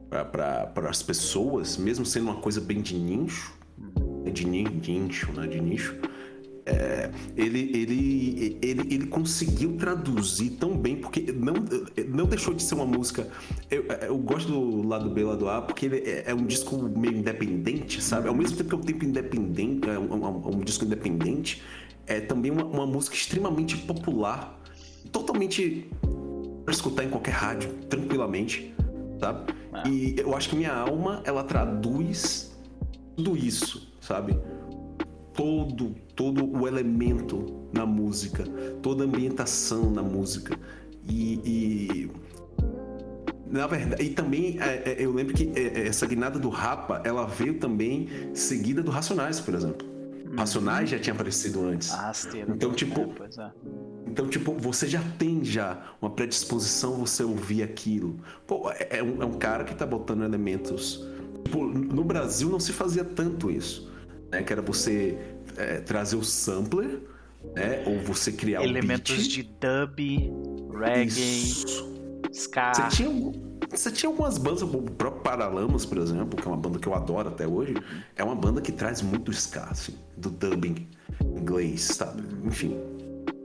para 0.09 0.89
as 0.89 1.01
pessoas, 1.01 1.77
mesmo 1.77 2.05
sendo 2.05 2.23
uma 2.23 2.35
coisa 2.35 2.59
bem 2.59 2.81
de 2.81 2.95
nicho, 2.95 3.53
de, 4.31 4.45
nicho, 4.45 5.31
né? 5.31 5.47
De 5.47 5.61
nicho. 5.61 5.95
É, 6.71 7.11
ele, 7.35 7.71
ele, 7.73 8.57
ele, 8.61 8.93
ele 8.93 9.07
conseguiu 9.07 9.75
traduzir 9.77 10.51
tão 10.51 10.77
bem, 10.77 10.95
porque 10.95 11.31
não, 11.31 11.53
não 12.07 12.25
deixou 12.25 12.53
de 12.53 12.63
ser 12.63 12.75
uma 12.75 12.85
música. 12.85 13.27
Eu, 13.69 13.83
eu 13.83 14.17
gosto 14.17 14.47
do 14.47 14.87
lado 14.87 15.09
B, 15.09 15.23
lado 15.23 15.49
A, 15.49 15.61
porque 15.61 15.85
ele 15.85 15.97
é, 15.97 16.23
é 16.27 16.33
um 16.33 16.45
disco 16.45 16.77
meio 16.77 17.17
independente, 17.17 18.01
sabe? 18.01 18.29
Ao 18.29 18.35
mesmo 18.35 18.55
tempo 18.57 18.69
que 18.69 18.75
é 18.75 18.77
um 18.77 18.81
tempo 18.81 19.05
independente, 19.05 19.89
é 19.89 19.99
um, 19.99 20.13
um, 20.13 20.47
um 20.55 20.59
disco 20.61 20.85
independente, 20.85 21.61
é 22.07 22.21
também 22.21 22.51
uma, 22.51 22.63
uma 22.63 22.85
música 22.85 23.15
extremamente 23.15 23.77
popular, 23.77 24.57
totalmente 25.11 25.89
para 26.63 26.73
escutar 26.73 27.03
em 27.03 27.09
qualquer 27.09 27.31
rádio, 27.31 27.73
tranquilamente, 27.89 28.73
sabe? 29.19 29.53
Ah. 29.73 29.83
E 29.87 30.15
eu 30.17 30.35
acho 30.35 30.49
que 30.49 30.55
minha 30.55 30.73
alma, 30.73 31.21
ela 31.25 31.43
traduz 31.43 32.55
tudo 33.15 33.35
isso, 33.35 33.93
sabe? 33.99 34.37
Todo, 35.33 35.95
todo 36.21 36.45
o 36.55 36.67
elemento 36.67 37.67
na 37.73 37.83
música, 37.83 38.43
toda 38.83 39.03
a 39.03 39.07
ambientação 39.07 39.89
na 39.89 40.03
música. 40.03 40.55
E, 41.09 41.33
e 41.43 42.11
na 43.49 43.65
verdade, 43.65 44.03
e 44.03 44.09
também 44.11 44.59
é, 44.61 44.83
é, 44.85 44.95
eu 44.99 45.11
lembro 45.11 45.33
que 45.33 45.51
é, 45.55 45.87
essa 45.87 46.05
guinada 46.05 46.37
do 46.37 46.47
Rapa, 46.47 47.01
ela 47.03 47.25
veio 47.25 47.55
também 47.55 48.07
seguida 48.35 48.83
do 48.83 48.91
Racionais, 48.91 49.39
por 49.39 49.55
exemplo. 49.55 49.87
Uhum. 49.87 50.35
Racionais 50.37 50.91
já 50.91 50.99
tinha 50.99 51.15
aparecido 51.15 51.65
antes. 51.65 51.91
Ah, 51.91 52.11
então, 52.47 52.71
tipo, 52.71 53.01
é, 53.01 53.51
então, 54.05 54.27
tipo, 54.27 54.53
você 54.53 54.85
já 54.85 55.01
tem 55.17 55.43
já 55.43 55.95
uma 55.99 56.11
predisposição 56.11 56.97
você 56.97 57.23
ouvir 57.23 57.63
aquilo. 57.63 58.19
Pô, 58.45 58.69
é, 58.69 58.99
é 58.99 59.03
um, 59.03 59.23
é 59.23 59.25
um 59.25 59.39
cara 59.39 59.63
que 59.63 59.73
tá 59.73 59.87
botando 59.87 60.23
elementos. 60.23 61.03
Tipo, 61.43 61.65
no 61.65 62.03
Brasil 62.03 62.47
não 62.47 62.59
se 62.59 62.71
fazia 62.71 63.03
tanto 63.03 63.49
isso. 63.49 63.91
Né? 64.31 64.41
Que 64.43 64.53
era 64.53 64.61
você 64.61 65.17
é, 65.61 65.81
trazer 65.81 66.15
o 66.15 66.23
sampler, 66.23 67.01
né? 67.55 67.83
Ou 67.85 67.99
você 67.99 68.31
criar 68.31 68.63
Elementos 68.63 69.15
beat. 69.15 69.29
de 69.29 69.43
dub, 69.43 70.77
reggae, 70.77 71.09
isso. 71.09 71.91
ska. 72.31 72.73
Você 72.73 72.89
tinha, 72.89 73.31
você 73.69 73.91
tinha 73.91 74.09
algumas 74.09 74.37
bandas, 74.37 74.61
o 74.61 74.67
próprio 74.67 75.21
Paralamas, 75.21 75.85
por 75.85 75.97
exemplo, 75.97 76.39
que 76.39 76.47
é 76.47 76.51
uma 76.51 76.57
banda 76.57 76.79
que 76.79 76.87
eu 76.87 76.93
adoro 76.93 77.29
até 77.29 77.47
hoje, 77.47 77.75
é 78.15 78.23
uma 78.23 78.35
banda 78.35 78.61
que 78.61 78.71
traz 78.71 79.01
muito 79.01 79.31
ska, 79.31 79.63
assim, 79.69 79.95
do 80.17 80.29
dubbing 80.29 80.87
inglês, 81.35 81.81
sabe? 81.81 82.23
Enfim 82.45 82.90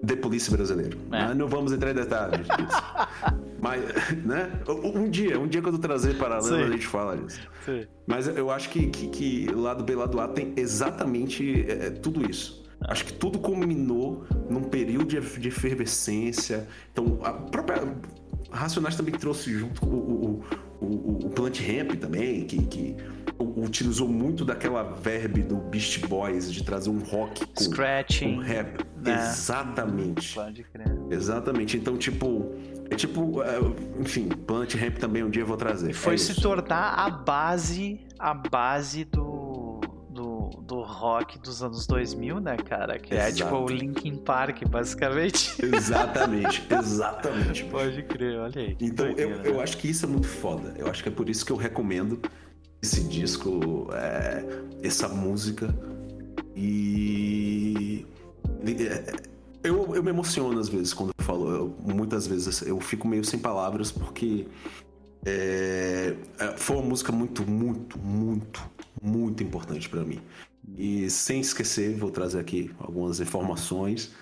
de 0.06 0.16
polícia 0.16 0.56
brasileiro. 0.56 0.98
É. 1.10 1.34
Não 1.34 1.48
vamos 1.48 1.72
entrar 1.72 1.90
em 1.90 1.94
detalhes 1.94 2.46
disso. 2.46 2.82
Mas, 3.60 3.82
né? 4.24 4.50
Um 4.68 5.10
dia, 5.10 5.40
um 5.40 5.48
dia 5.48 5.60
quando 5.60 5.78
trazer 5.78 6.16
paralelo 6.16 6.56
Sim. 6.56 6.62
a 6.62 6.70
gente 6.70 6.86
fala 6.86 7.16
disso. 7.16 7.40
Sim. 7.64 7.86
Mas 8.06 8.28
eu 8.28 8.50
acho 8.50 8.68
que, 8.70 8.86
que, 8.86 9.08
que 9.08 9.46
lado 9.52 9.82
B, 9.82 9.96
lado 9.96 10.20
A 10.20 10.28
tem 10.28 10.52
exatamente 10.56 11.64
é, 11.68 11.86
é 11.86 11.90
tudo 11.90 12.28
isso. 12.30 12.64
Acho 12.80 13.06
que 13.06 13.12
tudo 13.14 13.38
culminou 13.38 14.24
num 14.48 14.62
período 14.62 15.06
de, 15.06 15.20
de 15.40 15.48
efervescência. 15.48 16.68
Então, 16.92 17.18
a 17.22 17.32
própria 17.32 17.82
Racionais 18.50 18.96
também 18.96 19.14
trouxe 19.14 19.52
junto 19.52 19.84
o, 19.84 19.88
o, 19.88 20.44
o, 20.80 21.26
o 21.26 21.30
Plant 21.30 21.60
Ramp 21.60 21.92
também, 22.00 22.46
que, 22.46 22.64
que 22.66 22.96
utilizou 23.38 24.08
muito 24.08 24.44
daquela 24.44 24.82
verbe 24.82 25.42
do 25.42 25.56
Beast 25.56 26.06
Boys 26.06 26.52
de 26.52 26.62
trazer 26.62 26.90
um 26.90 26.98
rock 26.98 27.46
com, 27.46 27.62
Scratching, 27.62 28.36
com 28.36 28.40
rap. 28.40 28.84
Né? 29.02 29.14
Exatamente. 29.14 30.34
Pode 30.34 30.62
crer. 30.64 30.96
Exatamente. 31.10 31.76
Então, 31.76 31.96
tipo, 31.96 32.54
é 32.90 32.94
tipo, 32.94 33.42
é, 33.42 33.58
enfim, 34.00 34.28
Plant 34.28 34.74
Ramp 34.74 34.98
também 34.98 35.22
um 35.22 35.30
dia 35.30 35.42
eu 35.42 35.46
vou 35.46 35.56
trazer. 35.56 35.92
Foi 35.92 36.14
é 36.14 36.18
se 36.18 36.40
tornar 36.40 36.94
a 36.94 37.10
base, 37.10 38.00
a 38.18 38.32
base 38.32 39.04
do, 39.04 39.80
do, 40.08 40.50
do 40.62 40.82
rock 41.06 41.38
dos 41.38 41.62
anos 41.62 41.86
2000, 41.86 42.40
né, 42.40 42.56
cara? 42.56 42.98
Que 42.98 43.14
Exato. 43.14 43.28
é 43.28 43.32
tipo 43.32 43.54
o 43.54 43.68
Linkin 43.68 44.16
Park, 44.16 44.66
basicamente. 44.68 45.54
Exatamente, 45.64 46.66
exatamente. 46.68 47.64
Pode 47.64 48.02
crer, 48.02 48.38
olha 48.40 48.60
aí. 48.60 48.76
Então, 48.80 49.06
eu, 49.10 49.30
eu 49.42 49.60
acho 49.60 49.76
que 49.76 49.88
isso 49.88 50.04
é 50.04 50.08
muito 50.08 50.26
foda. 50.26 50.74
Eu 50.76 50.88
acho 50.88 51.02
que 51.02 51.08
é 51.08 51.12
por 51.12 51.28
isso 51.28 51.46
que 51.46 51.52
eu 51.52 51.56
recomendo 51.56 52.20
esse 52.82 53.02
disco, 53.04 53.88
é, 53.92 54.44
essa 54.82 55.08
música. 55.08 55.72
E. 56.54 58.04
É, 58.64 59.12
eu, 59.62 59.94
eu 59.94 60.02
me 60.02 60.10
emociono 60.10 60.58
às 60.58 60.68
vezes 60.68 60.92
quando 60.92 61.12
eu 61.16 61.24
falo. 61.24 61.50
Eu, 61.50 61.76
muitas 61.84 62.26
vezes 62.26 62.62
eu 62.62 62.80
fico 62.80 63.06
meio 63.06 63.24
sem 63.24 63.38
palavras 63.38 63.92
porque 63.92 64.46
é, 65.24 66.14
é 66.38 66.56
foi 66.56 66.76
uma 66.76 66.86
música 66.86 67.12
muito, 67.12 67.48
muito, 67.48 67.98
muito, 67.98 68.62
muito 69.02 69.42
importante 69.42 69.88
para 69.88 70.04
mim. 70.04 70.20
E 70.74 71.08
sem 71.10 71.40
esquecer, 71.40 71.96
vou 71.96 72.10
trazer 72.10 72.40
aqui 72.40 72.70
algumas 72.78 73.20
informações. 73.20 74.12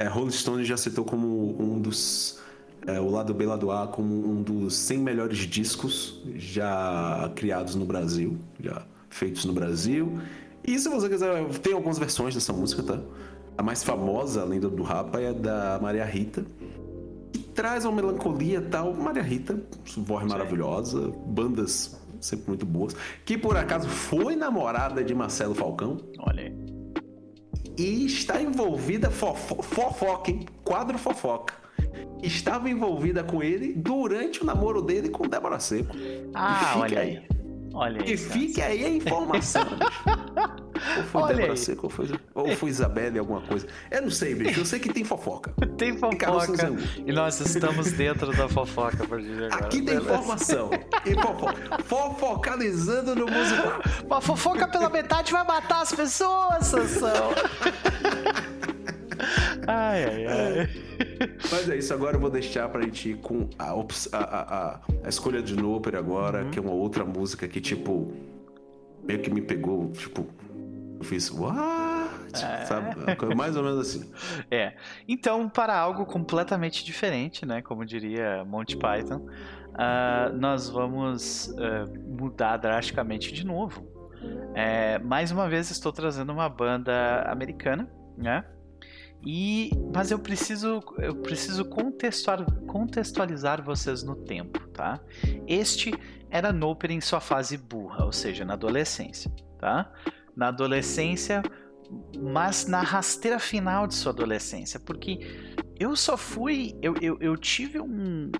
É, 0.00 0.06
Rolling 0.06 0.30
Stone 0.30 0.64
já 0.64 0.76
citou 0.76 1.04
como 1.04 1.60
um 1.60 1.80
dos. 1.80 2.38
É, 2.86 3.00
o 3.00 3.10
lado 3.10 3.34
B 3.34 3.44
lado 3.44 3.72
A 3.72 3.88
como 3.88 4.30
um 4.30 4.42
dos 4.42 4.76
100 4.76 4.98
melhores 4.98 5.38
discos 5.38 6.22
já 6.36 7.30
criados 7.34 7.74
no 7.74 7.84
Brasil, 7.84 8.38
já 8.60 8.86
feitos 9.10 9.44
no 9.44 9.52
Brasil. 9.52 10.20
E 10.64 10.78
se 10.78 10.88
você 10.88 11.08
quiser, 11.08 11.48
tem 11.58 11.72
algumas 11.72 11.98
versões 11.98 12.34
dessa 12.34 12.52
música, 12.52 12.82
tá? 12.82 13.00
A 13.56 13.62
mais 13.62 13.82
famosa, 13.82 14.42
além 14.42 14.60
do, 14.60 14.82
Rapa, 14.82 15.20
é 15.20 15.32
da 15.32 15.80
Maria 15.82 16.04
Rita. 16.04 16.44
Que 17.32 17.40
traz 17.40 17.84
uma 17.84 17.96
melancolia 17.96 18.62
tal. 18.62 18.94
Maria 18.94 19.22
Rita, 19.22 19.60
voz 19.96 20.24
maravilhosa, 20.26 21.12
bandas 21.26 21.98
sempre 22.20 22.48
muito 22.48 22.66
boas. 22.66 22.94
Que 23.24 23.36
por 23.36 23.56
acaso 23.56 23.88
foi 23.88 24.36
namorada 24.36 25.02
de 25.02 25.14
Marcelo 25.14 25.54
Falcão. 25.54 25.98
Olha 26.18 26.44
aí. 26.44 26.68
E 27.78 28.06
está 28.06 28.42
envolvida, 28.42 29.08
fofo, 29.10 29.62
fofoca, 29.62 30.30
hein? 30.30 30.46
Quadro 30.64 30.98
fofoca. 30.98 31.54
Estava 32.22 32.68
envolvida 32.68 33.22
com 33.22 33.40
ele 33.42 33.72
durante 33.72 34.42
o 34.42 34.44
namoro 34.44 34.82
dele 34.82 35.08
com 35.08 35.28
Débora 35.28 35.60
Seco. 35.60 35.94
Ah, 36.34 36.74
olha 36.78 37.00
aí. 37.00 37.18
aí. 37.18 37.37
Olha 37.74 38.02
aí. 38.02 38.12
E 38.12 38.16
fique 38.16 38.60
aí 38.60 38.84
a 38.84 38.88
informação. 38.88 39.66
ou 40.96 41.02
foi 41.04 41.22
Olha 41.22 41.36
Débora 41.36 41.56
Seco, 41.56 41.86
ou 41.86 41.90
foi, 41.90 42.08
ou 42.34 42.56
foi 42.56 42.70
Isabelle, 42.70 43.18
alguma 43.18 43.40
coisa. 43.42 43.66
Eu 43.90 44.02
não 44.02 44.10
sei, 44.10 44.34
bicho. 44.34 44.60
Eu 44.60 44.64
sei 44.64 44.78
que 44.78 44.92
tem 44.92 45.04
fofoca. 45.04 45.52
Tem 45.76 45.96
fofoca. 45.96 46.72
E 47.06 47.12
nós 47.12 47.40
estamos 47.40 47.92
dentro 47.92 48.34
da 48.36 48.48
fofoca 48.48 49.04
a 49.04 49.06
partir 49.06 49.26
de 49.26 49.44
agora. 49.44 49.66
Aqui 49.66 49.82
tem 49.82 49.96
informação. 49.96 50.70
E 51.04 51.14
fofoca. 51.14 51.82
Fofocalizando 51.84 53.14
no 53.14 53.26
musical. 53.26 53.80
Uma 54.04 54.20
fofoca 54.20 54.68
pela 54.68 54.88
metade 54.88 55.32
vai 55.32 55.44
matar 55.44 55.82
as 55.82 55.92
pessoas, 55.92 56.66
Sansão. 56.66 57.32
ai, 59.66 60.04
ai, 60.04 60.26
ai. 60.26 60.87
Mas 61.50 61.68
é 61.68 61.76
isso, 61.76 61.92
agora 61.94 62.16
eu 62.16 62.20
vou 62.20 62.30
deixar 62.30 62.68
pra 62.68 62.82
gente 62.82 63.10
ir 63.10 63.16
com 63.18 63.48
a, 63.58 63.70
a, 63.70 64.18
a, 64.18 64.80
a 65.04 65.08
escolha 65.08 65.42
de 65.42 65.56
Noper 65.56 65.96
agora, 65.96 66.44
uhum. 66.44 66.50
que 66.50 66.58
é 66.58 66.62
uma 66.62 66.72
outra 66.72 67.04
música 67.04 67.46
que, 67.46 67.60
tipo, 67.60 68.12
meio 69.02 69.20
que 69.20 69.30
me 69.30 69.40
pegou, 69.40 69.90
tipo, 69.92 70.26
eu 70.98 71.04
fiz, 71.04 71.30
what? 71.30 72.08
É. 72.34 72.64
Sabe? 72.64 73.34
Mais 73.34 73.56
ou 73.56 73.62
menos 73.62 73.80
assim. 73.80 74.10
É. 74.50 74.74
Então, 75.06 75.48
para 75.48 75.76
algo 75.76 76.04
completamente 76.04 76.84
diferente, 76.84 77.46
né? 77.46 77.62
Como 77.62 77.84
diria 77.84 78.44
Monty 78.44 78.76
Python, 78.76 79.26
uh, 79.26 80.36
nós 80.36 80.68
vamos 80.68 81.48
uh, 81.48 82.20
mudar 82.20 82.56
drasticamente 82.56 83.32
de 83.32 83.46
novo. 83.46 83.86
É, 84.54 84.98
mais 84.98 85.30
uma 85.30 85.48
vez 85.48 85.70
estou 85.70 85.92
trazendo 85.92 86.32
uma 86.32 86.48
banda 86.48 87.22
americana, 87.30 87.88
né? 88.16 88.44
E, 89.24 89.70
mas 89.92 90.10
eu 90.10 90.18
preciso, 90.18 90.80
eu 90.98 91.16
preciso 91.16 91.64
contextualizar 91.64 93.62
vocês 93.62 94.02
no 94.02 94.14
tempo, 94.14 94.66
tá? 94.68 95.00
Este 95.46 95.92
era 96.30 96.52
Noper 96.52 96.90
em 96.92 97.00
sua 97.00 97.20
fase 97.20 97.56
burra, 97.56 98.04
ou 98.04 98.12
seja, 98.12 98.44
na 98.44 98.54
adolescência, 98.54 99.30
tá? 99.58 99.92
Na 100.36 100.48
adolescência, 100.48 101.42
mas 102.16 102.66
na 102.66 102.80
rasteira 102.80 103.38
final 103.38 103.86
de 103.86 103.94
sua 103.94 104.12
adolescência, 104.12 104.78
porque 104.78 105.18
eu 105.78 105.96
só 105.96 106.16
fui, 106.16 106.76
eu, 106.80 106.94
eu, 107.00 107.18
eu 107.20 107.36
tive 107.36 107.80
um, 107.80 108.30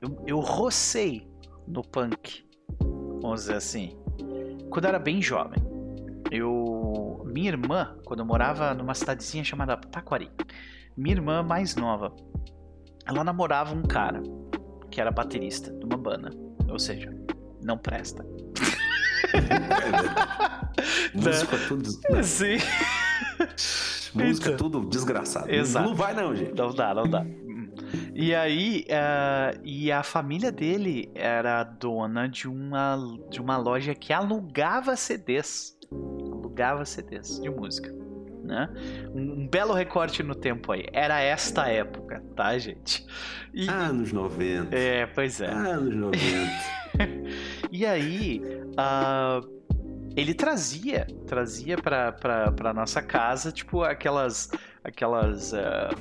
eu, 0.00 0.24
eu 0.26 0.40
rocei 0.40 1.28
no 1.66 1.82
punk, 1.82 2.44
vamos 3.22 3.42
dizer 3.42 3.56
assim, 3.56 3.96
quando 4.70 4.84
eu 4.84 4.90
era 4.90 4.98
bem 4.98 5.20
jovem. 5.20 5.62
Eu, 6.30 6.99
minha 7.30 7.48
irmã, 7.48 7.96
quando 8.04 8.20
eu 8.20 8.26
morava 8.26 8.74
numa 8.74 8.94
cidadezinha 8.94 9.44
chamada 9.44 9.76
Taquari, 9.76 10.30
minha 10.96 11.14
irmã 11.14 11.42
mais 11.42 11.76
nova, 11.76 12.14
ela 13.06 13.24
namorava 13.24 13.74
um 13.74 13.82
cara 13.82 14.22
que 14.90 15.00
era 15.00 15.10
baterista 15.10 15.72
de 15.72 15.84
uma 15.84 15.96
banda, 15.96 16.30
ou 16.68 16.78
seja, 16.78 17.10
não 17.62 17.78
presta. 17.78 18.24
Música 21.14 21.56
tudo. 21.68 21.90
Né? 22.10 22.22
Sim. 22.22 22.58
Música 24.14 24.50
então, 24.50 24.70
tudo 24.70 24.88
desgraçado. 24.88 25.50
Exato. 25.50 25.88
Não 25.88 25.94
vai 25.94 26.14
não, 26.14 26.34
gente. 26.34 26.54
Não 26.54 26.74
dá, 26.74 26.94
não 26.94 27.08
dá. 27.08 27.24
E 28.14 28.34
aí, 28.34 28.84
uh, 28.88 29.60
e 29.64 29.90
a 29.90 30.02
família 30.02 30.52
dele 30.52 31.10
era 31.14 31.64
dona 31.64 32.28
de 32.28 32.48
uma, 32.48 32.98
de 33.30 33.40
uma 33.40 33.56
loja 33.56 33.94
que 33.94 34.12
alugava 34.12 34.96
CDs. 34.96 35.76
Alugava 36.50 36.84
CDs 36.84 37.40
de 37.40 37.48
música. 37.48 37.94
Né? 38.42 38.68
Um, 39.14 39.42
um, 39.42 39.48
belo 39.48 39.72
recorte 39.72 40.22
no 40.22 40.34
tempo 40.34 40.72
aí. 40.72 40.86
Era 40.92 41.20
esta 41.20 41.68
época, 41.68 42.22
tá, 42.34 42.58
gente? 42.58 43.06
E, 43.54 43.68
anos 43.68 44.12
90. 44.12 44.74
É, 44.74 45.06
pois 45.06 45.40
é. 45.40 45.46
Anos 45.46 45.94
90. 45.94 46.50
e 47.70 47.86
aí, 47.86 48.42
uh, 48.72 49.46
ele 50.16 50.34
trazia, 50.34 51.06
trazia 51.26 51.76
pra, 51.76 52.12
pra, 52.12 52.50
pra 52.50 52.74
nossa 52.74 53.00
casa, 53.00 53.52
tipo, 53.52 53.82
aquelas, 53.82 54.50
aquelas, 54.82 55.52
uh, 55.52 55.94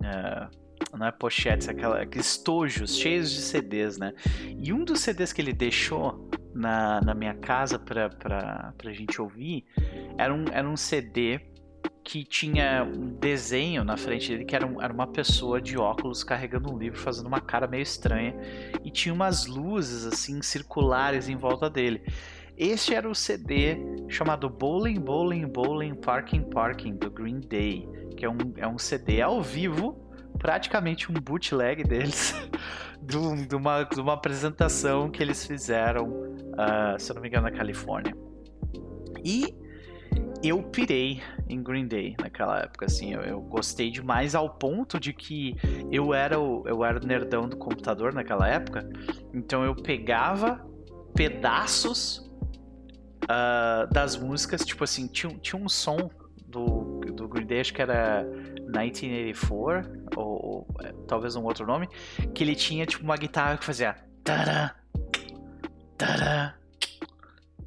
uh, 0.00 0.61
não 0.96 1.06
é 1.06 1.12
pochetes, 1.12 1.68
aquela, 1.68 2.04
estojos 2.16 2.96
cheios 2.96 3.30
de 3.30 3.40
CDs, 3.40 3.98
né? 3.98 4.12
E 4.58 4.72
um 4.72 4.84
dos 4.84 5.00
CDs 5.00 5.32
que 5.32 5.40
ele 5.40 5.52
deixou 5.52 6.30
na, 6.54 7.00
na 7.00 7.14
minha 7.14 7.34
casa 7.34 7.78
pra, 7.78 8.10
pra, 8.10 8.74
pra 8.76 8.92
gente 8.92 9.20
ouvir 9.20 9.64
era 10.18 10.32
um, 10.32 10.44
era 10.52 10.68
um 10.68 10.76
CD 10.76 11.40
que 12.04 12.24
tinha 12.24 12.84
um 12.84 13.14
desenho 13.14 13.84
na 13.84 13.96
frente 13.96 14.28
dele 14.28 14.44
que 14.44 14.56
era, 14.56 14.66
um, 14.66 14.82
era 14.82 14.92
uma 14.92 15.06
pessoa 15.06 15.60
de 15.60 15.78
óculos 15.78 16.24
carregando 16.24 16.72
um 16.72 16.76
livro, 16.76 16.98
fazendo 16.98 17.26
uma 17.26 17.40
cara 17.40 17.66
meio 17.66 17.82
estranha, 17.82 18.34
e 18.84 18.90
tinha 18.90 19.14
umas 19.14 19.46
luzes 19.46 20.04
assim 20.04 20.42
circulares 20.42 21.28
em 21.28 21.36
volta 21.36 21.70
dele. 21.70 22.02
Este 22.56 22.94
era 22.94 23.08
o 23.08 23.14
CD 23.14 23.78
chamado 24.08 24.48
Bowling, 24.50 25.00
Bowling, 25.00 25.46
Bowling, 25.46 25.94
Parking, 25.94 26.42
Parking, 26.42 26.96
do 26.96 27.10
Green 27.10 27.40
Day, 27.40 27.88
que 28.16 28.24
é 28.24 28.30
um, 28.30 28.36
é 28.56 28.68
um 28.68 28.78
CD 28.78 29.22
ao 29.22 29.40
vivo, 29.40 30.11
praticamente 30.42 31.10
um 31.10 31.14
bootleg 31.14 31.84
deles, 31.84 32.34
de, 33.00 33.16
um, 33.16 33.46
uma, 33.56 33.84
de 33.84 34.00
uma 34.00 34.14
apresentação 34.14 35.08
que 35.08 35.22
eles 35.22 35.46
fizeram, 35.46 36.08
uh, 36.08 36.98
se 36.98 37.10
eu 37.10 37.14
não 37.14 37.22
me 37.22 37.28
engano, 37.28 37.44
na 37.44 37.52
Califórnia. 37.52 38.12
E 39.24 39.54
eu 40.42 40.60
pirei 40.60 41.22
em 41.48 41.62
Green 41.62 41.86
Day 41.86 42.16
naquela 42.20 42.58
época, 42.58 42.86
assim, 42.86 43.14
eu, 43.14 43.20
eu, 43.20 43.40
gostei 43.40 43.88
demais 43.88 44.34
ao 44.34 44.50
ponto 44.50 44.98
de 44.98 45.12
que 45.12 45.54
eu 45.92 46.12
era 46.12 46.40
o 46.40 46.64
eu 46.66 46.84
era 46.84 46.98
o 46.98 47.06
nerdão 47.06 47.48
do 47.48 47.56
computador 47.56 48.12
naquela 48.12 48.48
época, 48.48 48.88
então 49.32 49.62
eu 49.62 49.76
pegava 49.76 50.66
pedaços 51.14 52.28
uh, 53.24 53.92
das 53.92 54.16
músicas, 54.16 54.64
tipo 54.64 54.82
assim, 54.82 55.06
tinha, 55.06 55.32
tinha 55.38 55.62
um 55.62 55.68
som 55.68 56.10
do, 56.48 57.00
do 57.14 57.28
Green 57.28 57.46
Day, 57.46 57.60
acho 57.60 57.72
que 57.72 57.82
era 57.82 58.26
1984, 58.72 60.06
ou, 60.16 60.26
ou 60.26 60.66
é, 60.80 60.92
talvez 61.06 61.36
um 61.36 61.44
outro 61.44 61.66
nome, 61.66 61.88
que 62.34 62.42
ele 62.42 62.54
tinha 62.54 62.86
tipo 62.86 63.04
uma 63.04 63.16
guitarra 63.16 63.56
que 63.56 63.64
fazia 63.64 63.96
tará, 64.24 64.74
tará, 65.96 66.56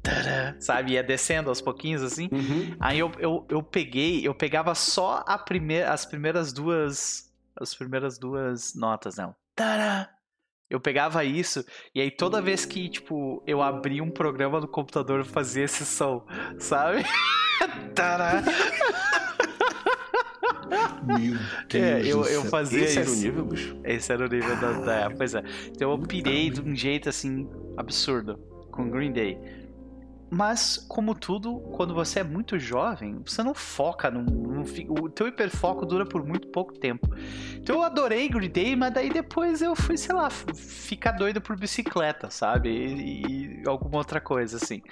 tará, 0.02 0.56
sabe? 0.60 0.92
Ia 0.92 1.02
descendo 1.02 1.48
aos 1.48 1.60
pouquinhos 1.60 2.02
assim. 2.02 2.28
Uhum. 2.32 2.76
Aí 2.80 2.98
eu, 2.98 3.12
eu, 3.18 3.46
eu 3.48 3.62
peguei, 3.62 4.26
eu 4.26 4.34
pegava 4.34 4.74
só 4.74 5.24
a 5.26 5.38
primeira, 5.38 5.92
as 5.92 6.04
primeiras 6.04 6.52
duas, 6.52 7.32
as 7.60 7.74
primeiras 7.74 8.18
duas 8.18 8.74
notas, 8.74 9.16
não. 9.16 9.34
Tará, 9.54 10.10
eu 10.68 10.80
pegava 10.80 11.24
isso 11.24 11.64
e 11.94 12.00
aí 12.00 12.10
toda 12.10 12.42
vez 12.42 12.64
que, 12.64 12.88
tipo, 12.88 13.42
eu 13.46 13.62
abria 13.62 14.02
um 14.02 14.10
programa 14.10 14.60
no 14.60 14.68
computador 14.68 15.20
eu 15.20 15.24
fazia 15.24 15.64
esse 15.64 15.86
som, 15.86 16.26
sabe? 16.58 17.04
Tará. 17.94 18.42
Meu 21.06 21.18
Deus. 21.18 21.74
É, 21.74 22.00
eu, 22.02 22.24
eu 22.24 22.44
fazia 22.44 22.80
Esse 22.84 23.00
isso. 23.00 23.00
era 23.00 23.10
o 23.10 23.14
nível, 23.14 23.44
bicho? 23.44 23.76
Esse 23.84 24.12
era 24.12 24.26
o 24.26 24.28
nível 24.28 24.56
da, 24.56 24.72
da 24.72 25.10
pois 25.16 25.34
é. 25.34 25.42
Então 25.68 25.90
eu 25.90 25.98
pirei 25.98 26.50
de 26.50 26.60
um 26.60 26.74
jeito 26.74 27.08
assim 27.08 27.48
absurdo 27.76 28.38
com 28.70 28.90
Green 28.90 29.12
Day. 29.12 29.38
Mas, 30.28 30.76
como 30.88 31.14
tudo, 31.14 31.60
quando 31.76 31.94
você 31.94 32.20
é 32.20 32.24
muito 32.24 32.58
jovem, 32.58 33.22
você 33.24 33.44
não 33.44 33.54
foca 33.54 34.10
no, 34.10 34.60
O 34.88 35.08
teu 35.08 35.28
hiperfoco 35.28 35.86
dura 35.86 36.04
por 36.04 36.26
muito 36.26 36.48
pouco 36.48 36.76
tempo. 36.76 37.08
Então 37.54 37.76
eu 37.76 37.82
adorei 37.82 38.28
Green 38.28 38.50
Day, 38.50 38.74
mas 38.74 38.92
daí 38.92 39.08
depois 39.08 39.62
eu 39.62 39.76
fui, 39.76 39.96
sei 39.96 40.14
lá, 40.14 40.28
ficar 40.28 41.12
doido 41.12 41.40
por 41.40 41.56
bicicleta, 41.56 42.28
sabe? 42.28 42.68
E, 42.70 43.62
e 43.62 43.68
alguma 43.68 43.98
outra 43.98 44.20
coisa, 44.20 44.56
assim. 44.56 44.82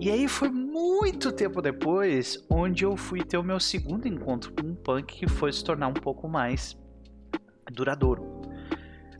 E 0.00 0.08
aí 0.08 0.28
foi 0.28 0.50
muito 0.50 1.32
tempo 1.32 1.60
depois 1.60 2.44
onde 2.48 2.84
eu 2.84 2.96
fui 2.96 3.24
ter 3.24 3.38
o 3.38 3.42
meu 3.42 3.58
segundo 3.58 4.06
encontro 4.06 4.52
com 4.52 4.68
um 4.68 4.74
punk 4.74 5.18
que 5.18 5.28
foi 5.28 5.52
se 5.52 5.64
tornar 5.64 5.88
um 5.88 5.94
pouco 5.94 6.28
mais 6.28 6.78
duradouro. 7.72 8.22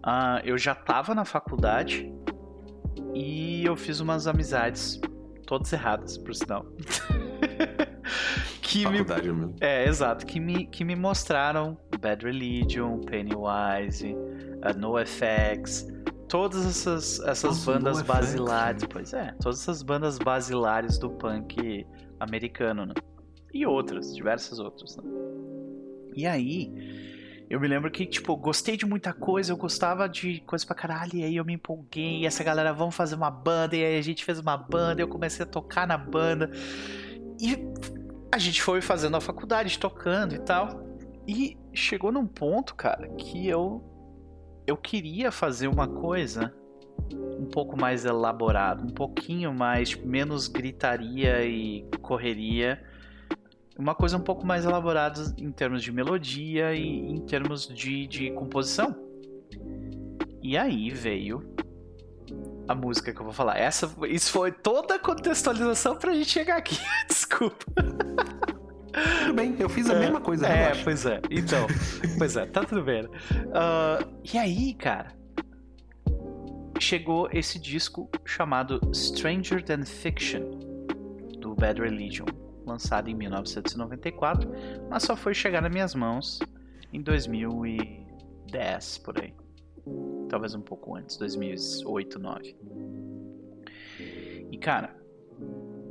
Uh, 0.01 0.41
eu 0.45 0.57
já 0.57 0.73
estava 0.73 1.15
na 1.15 1.25
faculdade 1.25 2.11
e 3.15 3.65
eu 3.65 3.77
fiz 3.77 4.01
umas 4.01 4.27
amizades 4.27 5.01
todas 5.51 5.73
erradas, 5.73 6.17
por 6.17 6.33
sinal. 6.33 6.65
que 8.63 8.85
Faculdade 8.85 9.33
me... 9.33 9.53
É, 9.61 9.85
exato. 9.85 10.25
Que 10.25 10.39
me, 10.39 10.65
que 10.67 10.85
me 10.85 10.95
mostraram 10.95 11.77
Bad 12.01 12.25
Religion, 12.25 13.01
Pennywise, 13.01 14.15
uh, 14.15 14.79
NoFX, 14.79 15.89
todas 16.29 16.65
essas, 16.65 17.19
essas 17.27 17.67
Nossa, 17.67 17.73
bandas 17.73 18.03
basilares. 18.03 18.85
Pois 18.89 19.13
é, 19.13 19.35
todas 19.43 19.61
essas 19.61 19.83
bandas 19.83 20.19
basilares 20.19 20.99
do 20.99 21.11
punk 21.11 21.85
americano, 22.21 22.87
né? 22.87 22.95
E 23.53 23.67
outras, 23.67 24.15
diversas 24.15 24.61
outras, 24.61 24.97
né? 24.99 25.03
E 26.15 26.29
aí, 26.29 26.73
eu 27.51 27.59
me 27.59 27.67
lembro 27.67 27.91
que, 27.91 28.07
tipo, 28.07 28.37
gostei 28.37 28.77
de 28.77 28.87
muita 28.87 29.13
coisa, 29.13 29.53
eu 29.53 29.57
gostava 29.57 30.09
de 30.09 30.39
coisa 30.47 30.65
pra 30.65 30.77
caralho, 30.77 31.17
e 31.17 31.25
aí 31.25 31.35
eu 31.35 31.45
me 31.45 31.55
empolguei, 31.55 32.21
e 32.21 32.27
essa 32.27 32.45
galera, 32.45 32.73
vamos 32.73 32.95
fazer 32.95 33.17
uma 33.17 33.29
banda, 33.29 33.77
e 33.77 33.85
aí 33.85 33.99
a 33.99 34.03
gente 34.03 34.25
fez 34.25 34.39
uma 34.39 34.57
banda, 34.57 35.03
eu 35.03 35.09
comecei 35.09 35.43
a 35.43 35.49
tocar 35.49 35.85
na 35.85 35.99
banda. 35.99 36.49
E 37.41 37.59
a 38.31 38.39
gente 38.39 38.63
foi 38.63 38.81
fazendo 38.81 39.17
a 39.17 39.21
faculdade, 39.21 39.81
tocando 39.81 40.33
e 40.33 40.39
tal. 40.39 40.87
E 41.27 41.59
chegou 41.75 42.13
num 42.13 42.25
ponto, 42.25 42.77
cara, 42.77 43.09
que 43.17 43.49
eu 43.49 43.85
eu 44.65 44.77
queria 44.77 45.33
fazer 45.33 45.67
uma 45.67 45.89
coisa 45.89 46.55
um 47.13 47.47
pouco 47.47 47.77
mais 47.77 48.05
elaborada, 48.05 48.85
um 48.85 48.95
pouquinho 48.95 49.53
mais, 49.53 49.89
tipo, 49.89 50.07
menos 50.07 50.47
gritaria 50.47 51.45
e 51.45 51.85
correria 52.01 52.81
uma 53.79 53.95
coisa 53.95 54.17
um 54.17 54.21
pouco 54.21 54.47
mais 54.47 54.65
elaborada 54.65 55.35
em 55.39 55.51
termos 55.51 55.83
de 55.83 55.93
melodia 55.93 56.75
e 56.75 56.87
em 56.87 57.21
termos 57.21 57.67
de, 57.67 58.07
de 58.07 58.31
composição. 58.33 58.95
E 60.43 60.57
aí 60.57 60.91
veio 60.91 61.55
a 62.69 62.75
música 62.75 63.13
que 63.13 63.21
eu 63.21 63.25
vou 63.25 63.33
falar. 63.33 63.59
Essa, 63.59 63.91
isso 64.09 64.31
foi 64.31 64.53
toda 64.53 64.95
a 64.95 64.99
contextualização 64.99 65.97
pra 65.97 66.13
gente 66.15 66.31
chegar 66.31 66.57
aqui. 66.57 66.79
Desculpa. 67.09 67.65
Tudo 69.21 69.35
bem, 69.35 69.55
eu 69.59 69.69
fiz 69.69 69.89
a 69.89 69.95
é, 69.95 70.01
mesma 70.01 70.21
coisa. 70.21 70.47
É, 70.47 70.55
relaxa. 70.55 70.85
pois 70.85 71.07
é. 71.07 71.21
Então, 71.31 71.67
pois 72.19 72.37
é, 72.37 72.47
tá 72.47 72.65
tudo 72.65 72.83
bem. 72.83 73.05
Uh, 73.05 74.21
e 74.33 74.37
aí, 74.37 74.75
cara, 74.75 75.13
chegou 76.79 77.29
esse 77.33 77.59
disco 77.59 78.11
chamado 78.25 78.81
Stranger 78.95 79.63
Than 79.65 79.85
Fiction 79.85 80.43
do 81.39 81.55
Bad 81.55 81.81
Religion 81.81 82.27
lançado 82.71 83.09
em 83.09 83.15
1994, 83.15 84.51
mas 84.89 85.03
só 85.03 85.17
foi 85.17 85.35
chegar 85.35 85.61
nas 85.61 85.73
minhas 85.73 85.95
mãos 85.95 86.39
em 86.93 87.03
2010 87.03 88.99
por 88.99 89.21
aí. 89.21 89.35
Talvez 90.29 90.55
um 90.55 90.61
pouco 90.61 90.95
antes, 90.97 91.17
2008, 91.17 92.19
2009. 92.19 92.57
E 94.51 94.59
cara, 94.59 94.97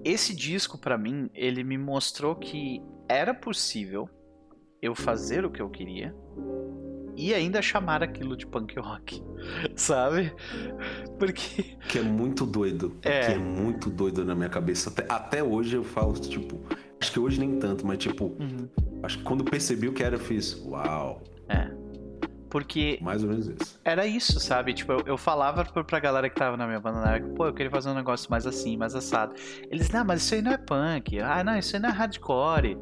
esse 0.04 0.36
disco 0.36 0.78
para 0.78 0.98
mim, 0.98 1.30
ele 1.34 1.64
me 1.64 1.78
mostrou 1.78 2.36
que 2.36 2.82
era 3.08 3.34
possível 3.34 4.10
eu 4.82 4.96
fazer 4.96 5.46
o 5.46 5.52
que 5.52 5.62
eu 5.62 5.70
queria 5.70 6.16
e 7.20 7.34
ainda 7.34 7.62
chamar 7.62 8.02
aquilo 8.02 8.38
de 8.38 8.48
punk 8.48 8.80
rock, 8.80 9.22
sabe? 9.76 10.34
Porque. 11.18 11.76
Que 11.90 12.00
é 12.00 12.02
muito 12.02 12.46
doido. 12.46 12.98
É. 13.02 13.26
Que 13.26 13.32
é 13.34 13.38
muito 13.38 13.90
doido 13.90 14.24
na 14.24 14.34
minha 14.34 14.50
cabeça. 14.50 14.90
Até, 14.90 15.06
até 15.10 15.44
hoje 15.44 15.76
eu 15.76 15.84
falo, 15.84 16.14
tipo. 16.14 16.60
Acho 17.02 17.12
que 17.12 17.20
hoje 17.20 17.40
nem 17.40 17.60
tanto, 17.60 17.86
mas 17.86 17.98
tipo. 17.98 18.26
Uhum. 18.40 18.70
Acho 19.04 19.18
que 19.18 19.24
quando 19.24 19.44
percebi 19.44 19.88
o 19.88 19.94
que 19.94 20.04
era, 20.04 20.16
eu 20.16 20.20
fiz. 20.20 20.62
Uau! 20.66 21.22
É. 21.50 21.70
Porque. 22.50 23.00
Mais 23.02 23.24
ou 23.24 23.30
menos 23.30 23.48
isso. 23.48 23.80
Era 23.84 24.06
isso, 24.06 24.40
sabe? 24.40 24.74
Tipo, 24.74 24.94
eu, 24.94 25.04
eu 25.06 25.18
falava 25.18 25.64
pra 25.66 26.00
galera 26.00 26.30
que 26.30 26.36
tava 26.36 26.58
na 26.58 26.66
minha 26.66 26.80
banda 26.80 27.02
na 27.02 27.16
época, 27.16 27.34
pô, 27.36 27.46
eu 27.46 27.54
queria 27.54 27.72
fazer 27.72 27.90
um 27.90 27.94
negócio 27.94 28.30
mais 28.30 28.46
assim, 28.48 28.76
mais 28.78 28.96
assado. 28.96 29.36
Eles, 29.70 29.90
não, 29.90 30.04
mas 30.04 30.24
isso 30.24 30.36
aí 30.36 30.42
não 30.42 30.52
é 30.52 30.58
punk. 30.58 31.20
Ah, 31.20 31.44
não, 31.44 31.58
isso 31.58 31.76
aí 31.76 31.82
não 31.82 31.90
é 31.90 31.94
hardcore 31.94 32.78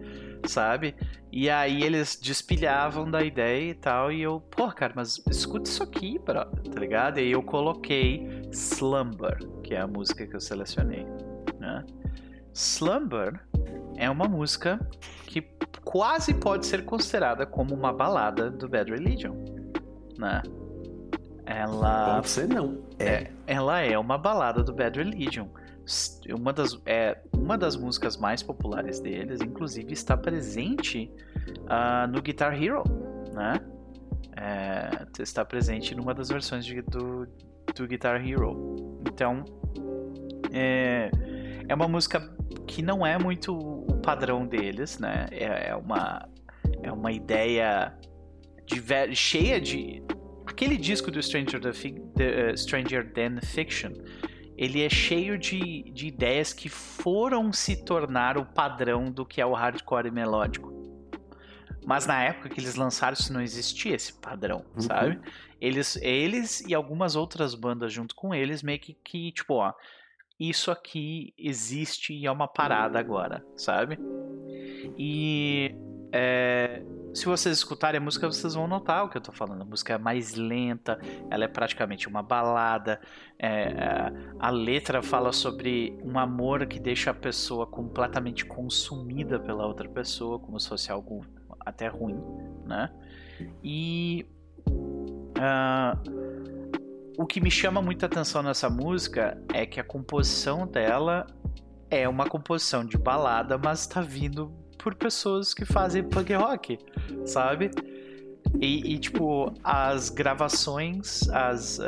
sabe? 0.46 0.96
E 1.32 1.50
aí 1.50 1.84
eles 1.84 2.18
despilhavam 2.22 3.10
da 3.10 3.24
ideia 3.24 3.72
e 3.72 3.74
tal, 3.74 4.12
e 4.12 4.22
eu, 4.22 4.40
pô, 4.40 4.72
cara, 4.72 4.94
mas 4.96 5.22
escuta 5.30 5.70
isso 5.70 5.84
aqui, 5.84 6.20
bro, 6.20 6.46
tá 6.46 6.80
ligado? 6.80 7.20
E 7.20 7.22
aí 7.22 7.32
eu 7.32 7.44
coloquei 7.44 8.28
Slumber, 8.52 9.38
que 9.64 9.74
é 9.74 9.82
a 9.82 9.88
música 9.88 10.26
que 10.26 10.36
eu 10.36 10.40
selecionei, 10.40 11.06
né? 11.60 11.86
Slumber 12.54 13.40
é 13.98 14.10
uma 14.10 14.28
música 14.28 14.80
que 15.26 15.42
quase 15.84 16.34
pode 16.34 16.66
ser 16.66 16.86
considerada 16.86 17.46
como 17.46 17.76
uma 17.76 17.94
balada 17.94 18.50
do 18.50 18.68
Bad 18.68 18.92
Religion, 18.92 19.36
né? 20.18 20.42
Ela. 21.46 22.16
Pode 22.16 22.30
ser 22.30 22.48
não. 22.48 22.84
É. 23.00 23.06
é. 23.06 23.32
Ela 23.48 23.82
é 23.82 23.98
uma 23.98 24.18
balada 24.18 24.64
do 24.64 24.74
Bad 24.74 24.98
Religion 24.98 25.48
uma 26.38 26.52
das, 26.52 26.78
é, 26.86 27.18
uma 27.34 27.58
das 27.58 27.78
músicas 27.78 28.18
mais 28.18 28.44
populares 28.44 29.00
deles, 29.00 29.40
inclusive, 29.42 29.94
está 29.94 30.18
presente 30.18 31.10
uh, 31.62 32.08
no 32.12 32.22
Guitar 32.22 32.62
Hero, 32.62 32.84
né? 33.34 33.60
É, 34.36 35.22
está 35.22 35.46
presente 35.46 35.96
numa 35.96 36.14
das 36.14 36.28
versões 36.28 36.66
de, 36.66 36.82
do, 36.82 37.26
do 37.74 37.88
Guitar 37.88 38.24
Hero. 38.28 39.00
Então, 39.08 39.46
é, 40.52 41.10
é 41.68 41.74
uma 41.74 41.88
música 41.88 42.20
que 42.68 42.82
não 42.82 43.06
é 43.06 43.18
muito 43.18 43.58
o 43.58 43.98
padrão 44.02 44.46
deles, 44.46 45.00
né? 45.00 45.28
É, 45.32 45.70
é 45.70 45.76
uma, 45.76 46.28
é 46.84 46.92
uma 46.92 47.14
ideia 47.14 47.97
cheia 49.14 49.60
de... 49.60 50.04
Aquele 50.46 50.78
disco 50.78 51.12
do 51.12 51.22
Stranger, 51.22 51.60
the, 51.60 51.72
the, 52.16 52.52
uh, 52.52 52.58
Stranger 52.58 53.14
Than 53.14 53.42
Fiction 53.42 53.92
ele 54.58 54.82
é 54.82 54.90
cheio 54.90 55.38
de, 55.38 55.84
de 55.92 56.08
ideias 56.08 56.52
que 56.52 56.68
foram 56.68 57.54
se 57.54 57.86
tornar 57.86 58.38
o 58.38 58.46
padrão 58.46 59.12
do 59.12 59.24
que 59.24 59.40
é 59.40 59.46
o 59.46 59.54
hardcore 59.54 60.10
melódico. 60.10 60.76
Mas 61.86 62.08
na 62.08 62.22
época 62.24 62.50
que 62.50 62.60
eles 62.60 62.76
lançaram 62.76 63.14
isso 63.14 63.32
não 63.32 63.40
existia 63.40 63.96
esse 63.96 64.12
padrão, 64.12 64.66
uhum. 64.76 64.82
sabe? 64.82 65.20
Eles, 65.62 65.96
eles 65.98 66.62
e 66.62 66.74
algumas 66.74 67.16
outras 67.16 67.54
bandas 67.54 67.94
junto 67.94 68.16
com 68.16 68.34
eles 68.34 68.64
meio 68.64 68.80
que, 68.80 68.94
que 68.96 69.32
tipo, 69.32 69.54
ó, 69.54 69.74
isso 70.40 70.72
aqui 70.72 71.34
existe 71.38 72.14
e 72.14 72.26
é 72.26 72.32
uma 72.32 72.48
parada 72.48 73.00
agora, 73.00 73.46
sabe? 73.56 74.00
E 74.98 75.74
é, 76.20 76.82
se 77.14 77.28
vocês 77.28 77.56
escutarem 77.56 78.00
a 78.00 78.02
música, 78.02 78.26
vocês 78.26 78.56
vão 78.56 78.68
notar 78.68 79.06
o 79.06 79.10
que 79.10 79.18
eu 79.18 79.22
tô 79.22 79.32
falando. 79.32 79.62
A 79.62 79.66
música 79.66 79.94
é 79.94 79.98
mais 80.00 80.34
lenta, 80.34 81.00
ela 81.30 81.44
é 81.44 81.48
praticamente 81.48 82.08
uma 82.08 82.24
balada. 82.24 83.00
É, 83.38 83.48
é, 83.48 84.12
a 84.40 84.50
letra 84.50 85.04
fala 85.04 85.32
sobre 85.32 85.96
um 86.04 86.18
amor 86.18 86.66
que 86.66 86.80
deixa 86.80 87.12
a 87.12 87.14
pessoa 87.14 87.68
completamente 87.68 88.44
consumida 88.44 89.40
pela 89.40 89.68
outra 89.68 89.88
pessoa, 89.88 90.40
como 90.40 90.60
se 90.60 90.68
fosse 90.68 90.92
algo 90.92 91.24
até 91.60 91.88
ruim, 91.88 92.20
né? 92.66 92.90
E 93.64 94.26
uh, 94.58 95.94
o 97.16 97.28
que 97.28 97.40
me 97.40 97.52
chama 97.52 97.80
muita 97.80 98.08
atenção 98.08 98.42
nessa 98.42 98.72
música 98.72 99.40
é 99.54 99.68
que 99.68 99.80
a 99.80 99.84
composição 99.84 100.66
dela 100.66 101.28
é 101.92 102.10
uma 102.10 102.28
composição 102.28 102.84
de 102.84 102.98
balada, 102.98 103.56
mas 103.56 103.82
está 103.82 104.02
vindo 104.02 104.52
por 104.88 104.96
pessoas 104.96 105.54
que 105.54 105.66
fazem 105.66 106.02
punk 106.02 106.34
rock, 106.34 106.80
sabe? 107.26 107.70
E, 108.58 108.94
e 108.94 108.98
tipo, 108.98 109.54
as 109.62 110.10
gravações, 110.10 111.28
as, 111.28 111.78
uh, 111.78 111.84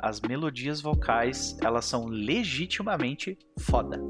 as 0.00 0.20
melodias 0.20 0.80
vocais, 0.80 1.56
elas 1.60 1.84
são 1.84 2.06
legitimamente 2.06 3.36
foda 3.58 4.00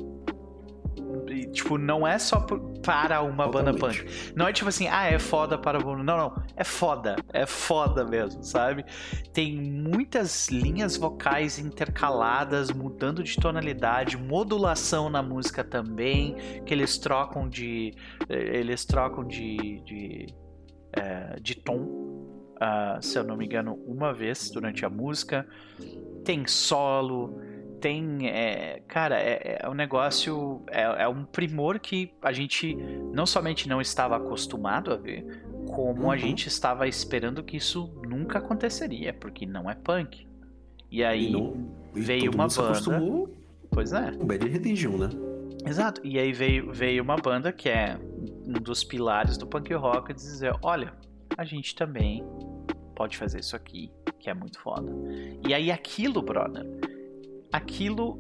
tipo, 1.53 1.79
não 1.79 2.07
é 2.07 2.19
só 2.19 2.41
para 2.41 3.23
uma 3.23 3.45
Totalmente. 3.45 3.53
banda 3.53 3.75
punk. 3.75 4.33
Não 4.35 4.49
é 4.49 4.53
tipo 4.53 4.69
assim, 4.69 4.89
ah, 4.89 5.05
é 5.05 5.19
foda 5.19 5.57
para 5.59 5.79
Não, 5.79 6.03
não. 6.03 6.43
É 6.57 6.65
foda. 6.65 7.17
É 7.33 7.47
foda 7.47 8.05
mesmo, 8.05 8.43
sabe? 8.43 8.85
Tem 9.33 9.57
muitas 9.61 10.49
linhas 10.49 10.97
vocais 10.97 11.59
intercaladas, 11.59 12.71
mudando 12.71 13.23
de 13.23 13.37
tonalidade, 13.37 14.17
modulação 14.17 15.09
na 15.09 15.23
música 15.23 15.63
também, 15.63 16.37
que 16.65 16.73
eles 16.73 16.99
trocam 16.99 17.49
de. 17.49 17.95
Eh, 18.29 18.59
eles 18.59 18.85
trocam 18.85 19.25
de. 19.25 19.81
de, 19.85 20.27
é, 20.95 21.39
de 21.41 21.55
tom. 21.55 22.13
Uh, 22.63 23.03
se 23.03 23.19
eu 23.19 23.25
não 23.25 23.37
me 23.37 23.45
engano, 23.45 23.75
uma 23.87 24.13
vez 24.15 24.51
durante 24.51 24.85
a 24.85 24.91
música. 24.91 25.47
Tem 26.25 26.47
solo 26.47 27.41
tem. 27.83 28.29
É, 28.29 28.81
cara, 28.87 29.21
é, 29.21 29.59
é 29.61 29.69
um 29.69 29.75
negócio. 29.75 30.63
É, 30.71 31.03
é, 31.03 31.09
um 31.09 31.25
primor 31.25 31.79
que 31.81 32.15
a 32.23 32.33
gente 32.33 32.75
não 33.13 33.27
somente 33.27 33.69
não 33.69 33.81
estava 33.81 34.17
acostumado 34.17 34.93
a 34.93 34.97
ver, 34.97 35.45
como 35.67 36.05
uhum. 36.05 36.11
a 36.11 36.17
gente 36.17 36.47
estava 36.47 36.87
esperando 36.87 37.43
que 37.43 37.57
isso 37.57 37.93
nunca 38.09 38.39
aconteceria, 38.39 39.13
porque 39.13 39.45
não 39.45 39.69
é 39.69 39.75
punk. 39.75 40.27
E 40.91 41.03
aí 41.03 41.29
e 41.29 41.33
não, 41.33 41.69
e 41.95 42.01
veio 42.01 42.31
uma 42.33 42.47
banda. 42.47 43.31
Pois 43.71 43.93
é. 43.93 44.11
O 44.21 44.25
Bad 44.25 44.47
Religion, 44.49 44.97
né? 44.97 45.09
Exato. 45.67 46.01
E 46.05 46.19
aí 46.19 46.33
veio, 46.33 46.73
veio 46.73 47.03
uma 47.03 47.17
banda 47.17 47.53
que 47.53 47.69
é 47.69 47.99
um 48.47 48.53
dos 48.53 48.85
pilares 48.85 49.37
do 49.37 49.47
punk 49.47 49.73
rock 49.75 50.13
dizer, 50.13 50.55
olha, 50.63 50.93
a 51.37 51.45
gente 51.45 51.75
também 51.75 52.25
pode 52.95 53.17
fazer 53.17 53.41
isso 53.41 53.57
aqui, 53.57 53.91
que 54.19 54.29
é 54.29 54.35
muito 54.35 54.61
foda. 54.61 54.93
E 55.47 55.55
aí 55.55 55.71
aquilo, 55.71 56.21
brother, 56.21 56.67
aquilo 57.53 58.19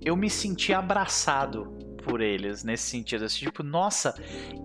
eu 0.00 0.16
me 0.16 0.28
senti 0.28 0.72
abraçado 0.72 1.64
por 2.04 2.20
eles 2.20 2.62
nesse 2.62 2.84
sentido, 2.84 3.24
assim, 3.24 3.46
tipo, 3.46 3.62
nossa, 3.62 4.14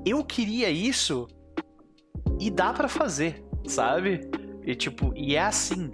eu 0.06 0.24
queria 0.24 0.70
isso 0.70 1.28
e 2.40 2.52
dá 2.52 2.74
para 2.74 2.90
fazer, 2.90 3.44
sabe? 3.66 4.30
E 4.66 4.76
tipo, 4.76 5.14
e 5.16 5.36
é 5.36 5.42
assim. 5.42 5.92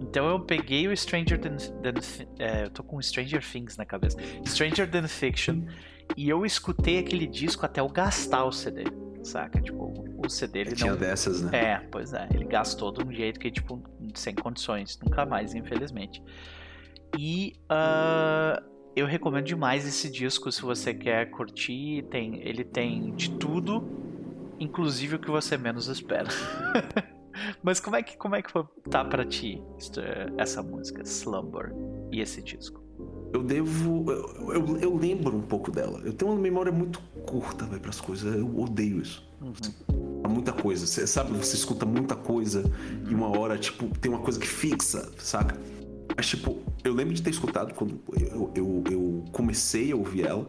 Então 0.00 0.28
eu 0.28 0.40
peguei 0.40 0.86
o 0.88 0.96
Stranger 0.96 1.38
Than, 1.38 1.56
Than 1.56 1.94
é, 2.38 2.64
eu 2.64 2.70
tô 2.70 2.82
com 2.82 3.00
Stranger 3.00 3.42
Things 3.42 3.76
na 3.76 3.84
cabeça. 3.84 4.16
Stranger 4.46 4.90
Than 4.90 5.06
Fiction 5.08 5.62
e 6.16 6.28
eu 6.28 6.44
escutei 6.46 6.98
aquele 6.98 7.26
disco 7.26 7.64
até 7.66 7.80
eu 7.80 7.88
gastar 7.88 8.44
o 8.44 8.52
CD, 8.52 8.84
saca? 9.22 9.60
Tipo, 9.60 9.92
o 10.24 10.28
CD 10.28 10.60
ele 10.60 10.74
Tinha 10.74 10.92
não... 10.92 10.98
dessas, 10.98 11.42
né? 11.42 11.50
É, 11.52 11.78
pois 11.90 12.12
é, 12.12 12.28
ele 12.32 12.44
gastou 12.44 12.92
de 12.92 13.04
um 13.04 13.12
jeito 13.12 13.38
que 13.38 13.50
tipo 13.50 13.82
sem 14.14 14.34
condições, 14.34 14.98
nunca 15.02 15.26
mais, 15.26 15.54
infelizmente. 15.54 16.22
E 17.16 17.54
uh, 17.70 18.62
eu 18.94 19.06
recomendo 19.06 19.44
demais 19.44 19.86
esse 19.86 20.10
disco 20.10 20.50
se 20.50 20.62
você 20.62 20.92
quer 20.92 21.30
curtir. 21.30 22.04
Tem, 22.10 22.40
ele 22.46 22.64
tem 22.64 23.14
de 23.14 23.30
tudo, 23.30 23.86
inclusive 24.58 25.16
o 25.16 25.18
que 25.18 25.30
você 25.30 25.56
menos 25.56 25.88
espera. 25.88 26.28
Mas 27.62 27.78
como 27.78 27.94
é 27.94 28.02
que 28.02 28.16
como 28.16 28.34
é 28.34 28.42
que 28.42 28.52
tá 28.90 29.04
para 29.04 29.24
ti 29.24 29.62
essa 30.36 30.62
música 30.62 31.02
Slumber 31.02 31.72
e 32.10 32.20
esse 32.20 32.42
disco? 32.42 32.82
Eu 33.32 33.42
devo. 33.42 34.10
Eu, 34.10 34.52
eu, 34.52 34.76
eu, 34.78 34.96
lembro 34.96 35.36
um 35.36 35.42
pouco 35.42 35.70
dela. 35.70 36.00
Eu 36.02 36.12
tenho 36.12 36.32
uma 36.32 36.40
memória 36.40 36.72
muito 36.72 37.00
curta 37.26 37.66
para 37.66 37.90
as 37.90 38.00
coisas. 38.00 38.34
Eu 38.34 38.58
odeio 38.58 39.00
isso. 39.02 39.28
Uhum. 39.40 40.30
Muita 40.30 40.52
coisa. 40.52 40.86
Você 40.86 41.06
sabe, 41.06 41.32
você 41.32 41.54
escuta 41.54 41.84
muita 41.84 42.16
coisa 42.16 42.64
e 43.08 43.14
uma 43.14 43.28
hora, 43.28 43.58
tipo, 43.58 43.86
tem 43.98 44.10
uma 44.10 44.20
coisa 44.20 44.40
que 44.40 44.46
fixa, 44.46 45.10
saca? 45.18 45.56
Mas, 46.16 46.26
tipo, 46.26 46.58
eu 46.82 46.92
lembro 46.92 47.14
de 47.14 47.22
ter 47.22 47.30
escutado 47.30 47.74
quando 47.74 48.00
eu, 48.18 48.50
eu, 48.54 48.84
eu 48.90 49.24
comecei 49.32 49.92
a 49.92 49.96
ouvir 49.96 50.26
ela. 50.26 50.48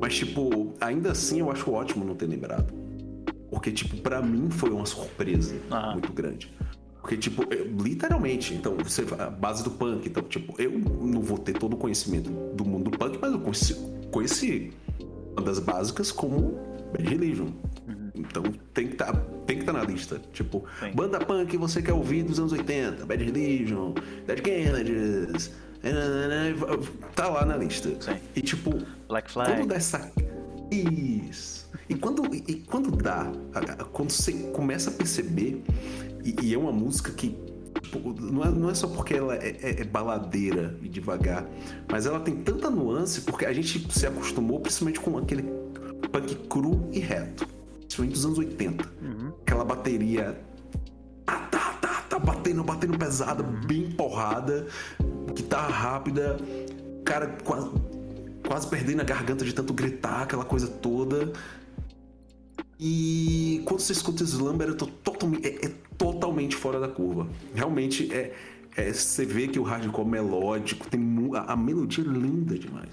Mas, 0.00 0.16
tipo, 0.16 0.74
ainda 0.80 1.12
assim 1.12 1.40
eu 1.40 1.50
acho 1.50 1.70
ótimo 1.70 2.04
não 2.04 2.14
ter 2.14 2.26
lembrado. 2.26 2.72
Porque, 3.50 3.70
tipo, 3.70 3.96
para 3.98 4.20
mim 4.20 4.50
foi 4.50 4.70
uma 4.70 4.86
surpresa 4.86 5.56
ah. 5.70 5.92
muito 5.92 6.12
grande. 6.12 6.52
Porque, 7.00 7.16
tipo, 7.16 7.42
literalmente, 7.82 8.52
então, 8.52 8.76
você 8.76 9.02
a 9.18 9.30
base 9.30 9.64
do 9.64 9.70
punk. 9.70 10.06
Então, 10.06 10.22
tipo, 10.24 10.60
eu 10.60 10.78
não 10.78 11.22
vou 11.22 11.38
ter 11.38 11.54
todo 11.54 11.74
o 11.74 11.76
conhecimento 11.76 12.30
do 12.54 12.64
mundo 12.64 12.90
do 12.90 12.98
punk, 12.98 13.18
mas 13.20 13.32
eu 13.32 13.40
conheci, 13.40 13.74
conheci 14.10 14.72
uma 15.32 15.42
das 15.42 15.58
básicas 15.58 16.12
como 16.12 16.58
Bad 16.92 17.08
Religion. 17.08 17.46
Então 18.18 18.42
tem 18.74 18.88
que 18.88 18.96
tá, 18.96 19.12
tem 19.46 19.56
que 19.56 19.62
estar 19.62 19.72
tá 19.72 19.78
na 19.78 19.84
lista. 19.84 20.20
Tipo, 20.32 20.64
Sim. 20.80 20.92
banda 20.92 21.18
punk 21.20 21.56
você 21.56 21.80
quer 21.80 21.92
ouvir 21.92 22.22
dos 22.22 22.38
anos 22.38 22.52
80, 22.52 23.06
Bad 23.06 23.24
Religion, 23.24 23.94
Dead 24.26 24.40
Kennedys. 24.40 25.52
Tá 27.14 27.28
lá 27.28 27.44
na 27.44 27.56
lista. 27.56 27.88
Sim. 28.00 28.18
E 28.34 28.42
tipo, 28.42 28.82
Black 29.08 29.30
Flag. 29.30 29.52
Quando 29.52 29.68
dá 29.68 29.76
essa. 29.76 30.10
Isso. 30.70 31.70
E 31.88 31.94
quando, 31.94 32.22
e 32.34 32.56
quando 32.66 32.90
dá, 32.90 33.32
quando 33.92 34.10
você 34.10 34.32
começa 34.52 34.90
a 34.90 34.92
perceber, 34.92 35.62
e, 36.24 36.36
e 36.42 36.54
é 36.54 36.58
uma 36.58 36.72
música 36.72 37.10
que 37.12 37.34
tipo, 37.80 38.14
não 38.20 38.44
é, 38.44 38.50
não 38.50 38.70
é 38.70 38.74
só 38.74 38.86
porque 38.86 39.14
ela 39.14 39.34
é, 39.36 39.56
é, 39.62 39.80
é, 39.80 39.84
baladeira 39.84 40.76
e 40.82 40.88
devagar, 40.88 41.46
mas 41.90 42.06
ela 42.06 42.20
tem 42.20 42.36
tanta 42.36 42.68
nuance 42.68 43.22
porque 43.22 43.46
a 43.46 43.52
gente 43.52 43.90
se 43.92 44.06
acostumou 44.06 44.60
principalmente 44.60 45.00
com 45.00 45.16
aquele 45.16 45.44
punk 46.12 46.34
cru 46.48 46.88
e 46.92 46.98
reto, 46.98 47.48
principalmente 47.88 48.14
dos 48.14 48.24
anos 48.26 48.38
80. 48.38 48.84
Uhum. 49.02 49.32
Aquela 49.42 49.64
bateria 49.64 50.40
tá, 51.24 51.38
tá, 51.50 51.72
tá, 51.80 52.02
tá 52.08 52.18
batendo, 52.18 52.62
batendo 52.62 52.98
pesada, 52.98 53.42
uhum. 53.42 53.66
bem 53.66 53.90
porrada, 53.90 54.66
guitarra 55.34 55.70
rápida, 55.70 56.36
cara 57.04 57.38
quase, 57.42 57.70
quase 58.46 58.68
perdendo 58.68 59.00
a 59.00 59.04
garganta 59.04 59.44
de 59.44 59.54
tanto 59.54 59.72
gritar, 59.72 60.22
aquela 60.22 60.44
coisa 60.44 60.68
toda. 60.68 61.32
E 62.78 63.62
quando 63.64 63.80
você 63.80 63.92
escuta 63.92 64.22
Slumber, 64.22 64.68
é, 64.68 64.72
totalmente, 64.74 65.46
é, 65.46 65.66
é 65.66 65.72
totalmente 65.96 66.54
fora 66.54 66.78
da 66.78 66.88
curva. 66.88 67.26
Realmente 67.54 68.12
é, 68.12 68.34
é, 68.76 68.92
você 68.92 69.24
vê 69.24 69.48
que 69.48 69.58
o 69.58 69.62
hardcore 69.62 70.06
melódico 70.06 70.86
tem 70.88 71.00
a, 71.34 71.52
a 71.52 71.56
melodia 71.56 72.04
é 72.04 72.06
linda 72.06 72.56
demais. 72.56 72.90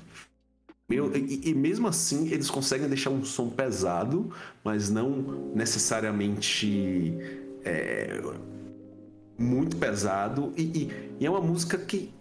Meu, 0.88 1.16
e, 1.16 1.50
e, 1.50 1.56
mesmo 1.56 1.88
assim 1.88 2.28
eles 2.32 2.50
conseguem 2.50 2.88
deixar 2.88 3.10
um 3.10 3.24
som 3.26 3.50
pesado, 3.50 4.30
mas 4.64 4.90
não 4.90 5.52
necessariamente 5.56 7.18
é, 7.64 8.22
muito 9.38 9.78
pesado. 9.78 10.54
E, 10.56 10.62
e, 10.62 10.92
e, 11.20 11.26
é 11.26 11.30
uma 11.30 11.42
música 11.42 11.76
que, 11.76 12.14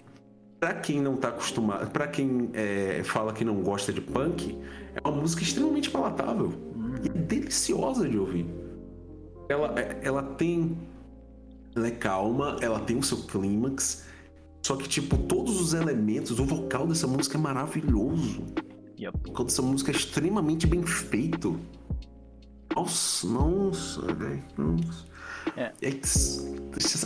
para 0.59 0.75
quem 0.75 0.99
não 0.99 1.15
tá 1.17 1.29
acostumado, 1.29 1.91
para 1.91 2.09
quem 2.09 2.51
é, 2.55 3.03
fala 3.05 3.35
que 3.35 3.45
não 3.45 3.57
gosta 3.63 3.93
de 3.93 4.01
punk, 4.01 4.59
é 4.95 5.07
uma 5.07 5.21
música 5.21 5.43
extremamente 5.43 5.91
palatável 5.91 6.53
e 7.03 7.09
deliciosa 7.11 8.09
de 8.09 8.17
ouvir. 8.17 8.47
Ela, 9.49 9.75
ela 10.03 10.23
tem. 10.23 10.79
Ela 11.77 11.89
é 11.89 11.91
calma, 11.91 12.57
ela 12.63 12.81
tem 12.81 12.97
o 12.97 13.03
seu 13.03 13.19
clímax. 13.19 14.05
Só 14.65 14.77
que, 14.77 14.89
tipo, 14.89 15.19
todos 15.19 15.61
os 15.61 15.75
elementos, 15.75 16.41
o 16.41 16.45
vocal 16.47 16.87
dessa 16.87 17.07
música 17.07 17.37
é 17.37 17.41
maravilhoso. 17.41 18.43
Yep. 18.99 19.19
O 19.19 19.29
vocal 19.29 19.45
dessa 19.45 19.61
música 19.61 19.93
é 19.93 19.95
extremamente 19.95 20.67
bem 20.67 20.83
feito. 20.83 21.61
Nossa, 22.75 23.27
nossa, 23.27 24.01
velho. 24.15 24.43
Nossa. 24.57 25.05
É. 25.55 25.71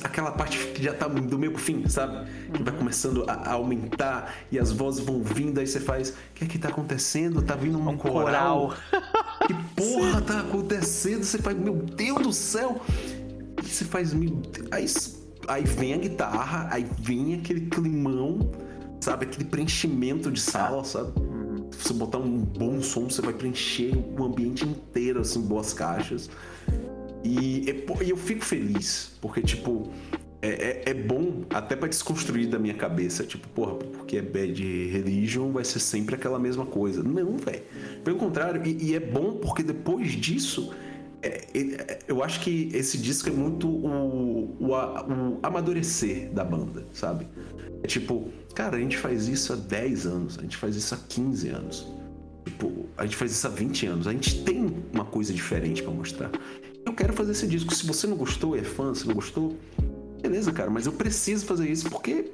aquela 0.04 0.30
parte 0.30 0.68
que 0.68 0.80
já 0.80 0.94
tá 0.94 1.08
do 1.08 1.36
meio 1.36 1.50
pro 1.50 1.60
fim, 1.60 1.88
sabe? 1.88 2.30
Que 2.52 2.62
vai 2.62 2.72
começando 2.72 3.24
a, 3.28 3.50
aumentar 3.54 4.32
e 4.52 4.58
as 4.58 4.70
vozes 4.70 5.04
vão 5.04 5.20
vindo, 5.20 5.58
aí 5.58 5.66
você 5.66 5.80
faz. 5.80 6.10
O 6.10 6.14
que 6.36 6.44
é 6.44 6.46
que 6.46 6.58
tá 6.60 6.68
acontecendo? 6.68 7.42
Tá 7.42 7.56
vindo 7.56 7.76
um, 7.76 7.88
um 7.88 7.96
coral. 7.98 8.68
coral. 8.68 8.76
que 9.48 9.54
porra 9.74 10.20
Sim. 10.20 10.24
tá 10.26 10.40
acontecendo? 10.40 11.24
Você 11.24 11.38
faz, 11.38 11.58
meu 11.58 11.74
Deus 11.74 12.22
do 12.22 12.32
céu! 12.32 12.80
E 13.60 13.68
você 13.68 13.84
faz, 13.84 14.14
meu 14.14 14.30
Deus. 14.30 14.68
Aí, 14.70 14.86
aí 15.48 15.64
vem 15.64 15.94
a 15.94 15.96
guitarra, 15.96 16.68
aí 16.70 16.86
vem 17.00 17.34
aquele 17.34 17.62
climão, 17.62 18.50
sabe? 19.00 19.24
Aquele 19.24 19.44
preenchimento 19.44 20.30
de 20.30 20.40
sala, 20.40 20.84
sabe? 20.84 21.18
Uhum. 21.18 21.68
Se 21.72 21.88
você 21.88 21.94
botar 21.94 22.18
um 22.18 22.38
bom 22.38 22.80
som, 22.82 23.08
você 23.08 23.22
vai 23.22 23.32
preencher 23.32 23.92
o 24.18 24.24
ambiente 24.24 24.64
inteiro, 24.64 25.20
assim, 25.20 25.40
boas 25.40 25.72
caixas. 25.72 26.30
E, 27.24 27.64
e 28.02 28.10
eu 28.10 28.16
fico 28.16 28.44
feliz, 28.44 29.12
porque, 29.20 29.40
tipo, 29.42 29.90
é, 30.40 30.48
é, 30.48 30.90
é, 30.90 30.94
bom 30.94 31.42
até 31.50 31.74
para 31.74 31.88
desconstruir 31.88 32.48
da 32.48 32.58
minha 32.58 32.74
cabeça. 32.74 33.24
Tipo, 33.24 33.48
porra, 33.48 33.74
porque 33.74 34.18
é 34.18 34.22
bad 34.22 34.62
religion 34.88 35.50
vai 35.50 35.64
ser 35.64 35.80
sempre 35.80 36.14
aquela 36.14 36.38
mesma 36.38 36.64
coisa. 36.64 37.02
Não, 37.02 37.36
velho. 37.36 37.62
Pelo 38.04 38.16
contrário, 38.16 38.62
e, 38.64 38.90
e, 38.90 38.94
é 38.94 39.00
bom 39.00 39.34
porque 39.34 39.62
depois 39.62 40.12
disso. 40.12 40.72
É, 41.22 41.46
é, 41.52 41.98
eu 42.06 42.22
acho 42.22 42.40
que 42.40 42.70
esse 42.72 42.96
disco 42.96 43.28
é 43.28 43.32
muito 43.32 43.68
o, 43.68 44.56
o, 44.60 44.70
o, 44.70 45.38
amadurecer 45.42 46.30
da 46.32 46.44
banda, 46.44 46.86
sabe? 46.92 47.26
É 47.82 47.86
tipo, 47.86 48.28
cara, 48.54 48.76
a 48.76 48.80
gente 48.80 48.96
faz 48.96 49.26
isso 49.26 49.52
há 49.52 49.56
10 49.56 50.06
anos, 50.06 50.38
a 50.38 50.42
gente 50.42 50.56
faz 50.56 50.76
isso 50.76 50.94
há 50.94 50.98
15 50.98 51.48
anos. 51.48 51.86
Tipo, 52.44 52.86
a 52.96 53.04
gente 53.04 53.16
faz 53.16 53.32
isso 53.32 53.46
há 53.46 53.50
20 53.50 53.86
anos. 53.86 54.06
A 54.06 54.12
gente 54.12 54.42
tem 54.42 54.74
uma 54.92 55.04
coisa 55.04 55.32
diferente 55.32 55.82
para 55.82 55.92
mostrar 55.92 56.30
eu 56.88 56.94
quero 56.94 57.12
fazer 57.12 57.32
esse 57.32 57.46
disco. 57.46 57.74
Se 57.74 57.86
você 57.86 58.06
não 58.06 58.16
gostou, 58.16 58.56
é 58.56 58.62
fã, 58.62 58.94
se 58.94 59.06
não 59.06 59.14
gostou, 59.14 59.56
beleza, 60.20 60.50
cara, 60.52 60.70
mas 60.70 60.86
eu 60.86 60.92
preciso 60.92 61.46
fazer 61.46 61.70
isso 61.70 61.88
porque. 61.90 62.32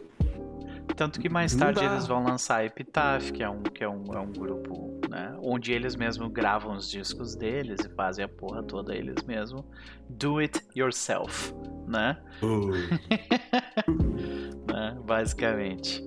Tanto 0.97 1.20
que 1.20 1.28
mais 1.28 1.55
tarde 1.55 1.85
eles 1.85 2.07
vão 2.07 2.22
lançar 2.22 2.64
Epitaph, 2.64 3.30
que 3.30 3.43
é 3.43 3.49
um, 3.49 3.62
que 3.62 3.82
é 3.82 3.89
um, 3.89 4.05
é 4.14 4.18
um 4.18 4.32
grupo, 4.32 5.01
né? 5.09 5.37
Onde 5.43 5.72
eles 5.72 5.97
mesmos 5.97 6.30
gravam 6.30 6.76
os 6.76 6.91
discos 6.91 7.35
deles 7.35 7.80
e 7.85 7.89
fazem 7.95 8.24
a 8.24 8.28
porra 8.28 8.62
toda 8.62 8.95
eles 8.95 9.22
mesmos. 9.24 9.64
Do 10.09 10.39
it 10.39 10.61
yourself, 10.76 11.55
né? 11.89 12.18
Uh. 12.43 12.70
né? 14.70 14.97
Basicamente. 15.05 16.05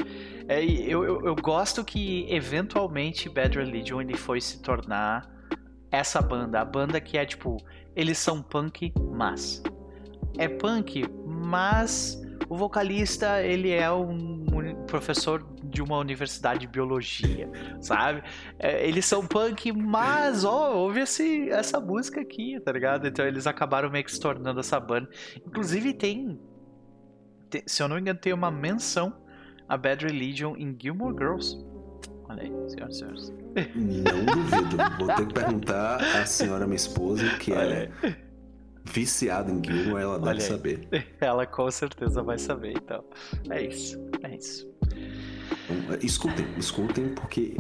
É, 0.47 0.63
eu, 0.63 1.03
eu, 1.03 1.25
eu 1.25 1.35
gosto 1.35 1.83
que 1.83 2.25
eventualmente 2.29 3.27
Bad 3.27 3.57
Religion 3.57 3.99
ele 3.99 4.15
foi 4.15 4.39
se 4.39 4.61
tornar 4.61 5.29
essa 5.91 6.21
banda, 6.21 6.61
a 6.61 6.65
banda 6.65 7.01
que 7.01 7.17
é 7.17 7.25
tipo 7.25 7.57
eles 7.95 8.17
são 8.17 8.41
punk, 8.41 8.93
mas 9.11 9.61
é 10.37 10.47
punk, 10.47 11.03
mas 11.25 12.21
o 12.49 12.55
vocalista 12.55 13.41
ele 13.43 13.71
é 13.71 13.91
um 13.91 14.45
professor 14.87 15.45
de 15.63 15.81
uma 15.81 15.97
universidade 15.97 16.61
de 16.61 16.67
biologia, 16.67 17.49
sabe? 17.81 18.23
É, 18.57 18.87
eles 18.87 19.05
são 19.05 19.25
punk, 19.27 19.71
mas, 19.71 20.45
ó, 20.45 20.73
ouve 20.75 21.01
esse, 21.01 21.49
essa 21.49 21.79
música 21.79 22.21
aqui, 22.21 22.59
tá 22.59 22.71
ligado? 22.71 23.07
Então 23.07 23.25
eles 23.25 23.45
acabaram 23.45 23.89
meio 23.89 24.03
que 24.03 24.11
se 24.11 24.19
tornando 24.19 24.59
essa 24.59 24.79
banda. 24.79 25.09
Inclusive 25.45 25.93
tem, 25.93 26.39
tem 27.49 27.63
se 27.65 27.83
eu 27.83 27.87
não 27.87 27.95
me 27.95 28.01
engano, 28.01 28.19
tem 28.19 28.33
uma 28.33 28.49
menção 28.49 29.13
a 29.67 29.77
Bad 29.77 30.05
Religion 30.05 30.55
em 30.57 30.75
Gilmore 30.81 31.15
Girls. 31.17 31.57
Olha 32.29 32.43
aí, 32.43 32.51
senhoras 32.69 32.95
e 32.95 32.99
senhores. 32.99 33.33
Não 33.75 34.25
duvido. 34.25 34.77
Vou 34.97 35.07
ter 35.15 35.27
que 35.27 35.33
perguntar 35.33 36.01
à 36.15 36.25
senhora, 36.25 36.65
minha 36.65 36.75
esposa, 36.75 37.23
que 37.37 37.53
é 37.53 37.89
viciada 38.87 39.51
em 39.51 39.61
Gilmore, 39.63 40.01
ela 40.01 40.19
deve 40.19 40.41
saber. 40.41 40.87
Ela 41.19 41.45
com 41.45 41.69
certeza 41.69 42.23
vai 42.23 42.39
saber, 42.39 42.73
então. 42.77 43.03
É 43.49 43.61
isso, 43.61 43.99
é 44.23 44.35
isso. 44.35 44.67
Então, 45.69 45.97
escutem, 46.01 46.45
escutem, 46.57 47.09
porque 47.09 47.55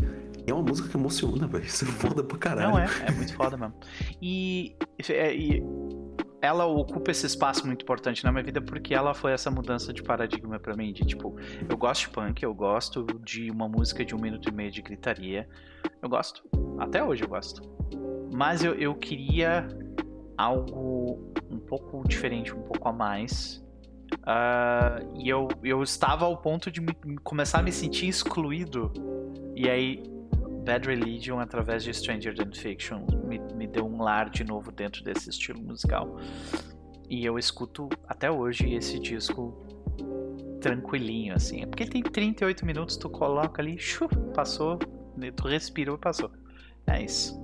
é 0.45 0.53
uma 0.53 0.63
música 0.63 0.87
que 0.87 0.97
emociona, 0.97 1.47
velho. 1.47 1.65
Isso 1.65 1.85
é 1.85 1.87
foda 1.87 2.23
pra 2.23 2.37
caralho. 2.37 2.69
Não, 2.69 2.79
é, 2.79 2.87
é 3.05 3.11
muito 3.11 3.33
foda 3.35 3.57
mesmo. 3.57 3.75
E, 4.21 4.75
é, 5.09 5.35
e 5.35 5.61
ela 6.41 6.65
ocupa 6.65 7.11
esse 7.11 7.25
espaço 7.25 7.65
muito 7.65 7.81
importante 7.83 8.23
na 8.23 8.31
minha 8.31 8.43
vida 8.43 8.61
porque 8.61 8.93
ela 8.93 9.13
foi 9.13 9.33
essa 9.33 9.51
mudança 9.51 9.91
de 9.91 10.01
paradigma 10.01 10.59
para 10.59 10.75
mim. 10.75 10.93
De 10.93 11.05
tipo, 11.05 11.35
eu 11.67 11.77
gosto 11.77 12.01
de 12.03 12.09
punk, 12.09 12.43
eu 12.43 12.53
gosto 12.53 13.05
de 13.23 13.51
uma 13.51 13.67
música 13.67 14.05
de 14.05 14.15
um 14.15 14.19
minuto 14.19 14.47
e 14.47 14.51
meio 14.51 14.71
de 14.71 14.81
gritaria. 14.81 15.47
Eu 16.01 16.07
gosto. 16.07 16.43
Até 16.79 17.03
hoje 17.03 17.23
eu 17.23 17.27
gosto. 17.27 17.61
Mas 18.33 18.63
eu, 18.63 18.73
eu 18.75 18.95
queria 18.95 19.67
algo 20.37 21.33
um 21.49 21.59
pouco 21.59 22.07
diferente, 22.07 22.53
um 22.53 22.61
pouco 22.61 22.87
a 22.87 22.93
mais. 22.93 23.63
Uh, 24.13 25.19
e 25.19 25.27
eu, 25.27 25.47
eu 25.63 25.81
estava 25.83 26.25
ao 26.25 26.37
ponto 26.37 26.71
de 26.71 26.79
me, 26.79 26.93
começar 27.23 27.59
a 27.59 27.63
me 27.63 27.71
sentir 27.71 28.07
excluído. 28.07 28.91
E 29.55 29.69
aí, 29.69 30.03
Bad 30.63 30.87
Religion, 30.87 31.39
através 31.39 31.83
de 31.83 31.93
Stranger 31.93 32.35
Than 32.35 32.51
Fiction, 32.53 33.05
me, 33.23 33.39
me 33.55 33.67
deu 33.67 33.85
um 33.85 34.01
lar 34.01 34.29
de 34.29 34.43
novo 34.43 34.71
dentro 34.71 35.03
desse 35.03 35.29
estilo 35.29 35.61
musical. 35.61 36.17
E 37.09 37.25
eu 37.25 37.39
escuto 37.39 37.89
até 38.07 38.29
hoje 38.29 38.73
esse 38.73 38.99
disco 38.99 39.65
tranquilinho, 40.61 41.33
assim. 41.33 41.65
Porque 41.67 41.85
tem 41.85 42.03
38 42.03 42.65
minutos, 42.65 42.97
tu 42.97 43.09
coloca 43.09 43.61
ali, 43.61 43.77
chuf, 43.79 44.13
passou, 44.33 44.77
tu 44.77 45.47
respirou 45.47 45.95
e 45.95 45.99
passou. 45.99 46.29
É 46.85 47.01
isso. 47.03 47.39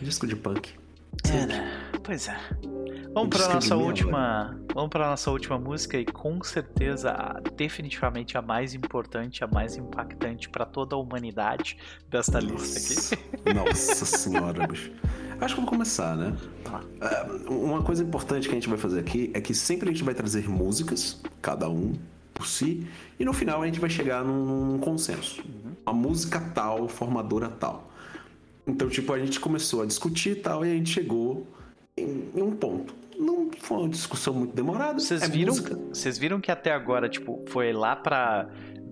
Disco 0.00 0.26
de 0.26 0.36
punk. 0.36 0.74
É, 1.30 1.46
né? 1.46 1.87
Pois 2.02 2.28
é. 2.28 2.36
Vamos 3.12 3.36
para 3.36 3.54
nossa 3.54 3.76
última, 3.76 4.56
vamos 4.72 4.90
para 4.90 5.08
nossa 5.08 5.30
última 5.30 5.58
música 5.58 5.98
e 5.98 6.04
com 6.04 6.42
certeza, 6.42 7.12
definitivamente 7.56 8.36
a 8.38 8.42
mais 8.42 8.74
importante, 8.74 9.42
a 9.42 9.46
mais 9.46 9.76
impactante 9.76 10.48
para 10.48 10.64
toda 10.64 10.94
a 10.94 10.98
humanidade 10.98 11.76
desta 12.08 12.40
nossa, 12.40 12.78
lista 12.78 13.14
aqui. 13.14 13.54
Nossa 13.54 14.04
senhora, 14.04 14.66
bicho. 14.66 14.92
Acho 15.40 15.54
que 15.54 15.60
vou 15.60 15.70
começar, 15.70 16.16
né? 16.16 16.36
Tá. 16.64 16.80
uma 17.48 17.82
coisa 17.82 18.02
importante 18.04 18.48
que 18.48 18.54
a 18.54 18.56
gente 18.56 18.68
vai 18.68 18.78
fazer 18.78 19.00
aqui 19.00 19.30
é 19.34 19.40
que 19.40 19.54
sempre 19.54 19.88
a 19.88 19.92
gente 19.92 20.04
vai 20.04 20.14
trazer 20.14 20.48
músicas, 20.48 21.20
cada 21.40 21.68
um 21.68 21.94
por 22.34 22.46
si, 22.46 22.86
e 23.18 23.24
no 23.24 23.32
final 23.32 23.62
a 23.62 23.66
gente 23.66 23.80
vai 23.80 23.90
chegar 23.90 24.22
num 24.22 24.78
consenso. 24.78 25.40
Uhum. 25.40 25.72
Uma 25.86 25.92
música 25.92 26.40
tal, 26.54 26.88
formadora 26.88 27.48
tal. 27.48 27.90
Então, 28.66 28.88
tipo, 28.88 29.12
a 29.12 29.18
gente 29.18 29.40
começou 29.40 29.82
a 29.82 29.86
discutir 29.86 30.30
e 30.30 30.36
tal, 30.36 30.64
e 30.64 30.70
a 30.70 30.74
gente 30.74 30.90
chegou 30.90 31.46
em, 31.98 32.30
em 32.34 32.42
um 32.42 32.52
ponto. 32.52 32.94
Não 33.18 33.50
foi 33.58 33.78
uma 33.78 33.88
discussão 33.88 34.32
muito 34.32 34.54
demorada. 34.54 34.98
Vocês 34.98 35.22
é 35.22 35.28
viram, 35.28 35.54
vocês 35.54 36.18
viram 36.18 36.40
que 36.40 36.50
até 36.50 36.72
agora, 36.72 37.08
tipo, 37.08 37.44
foi 37.48 37.72
lá 37.72 37.96
pra 37.96 38.48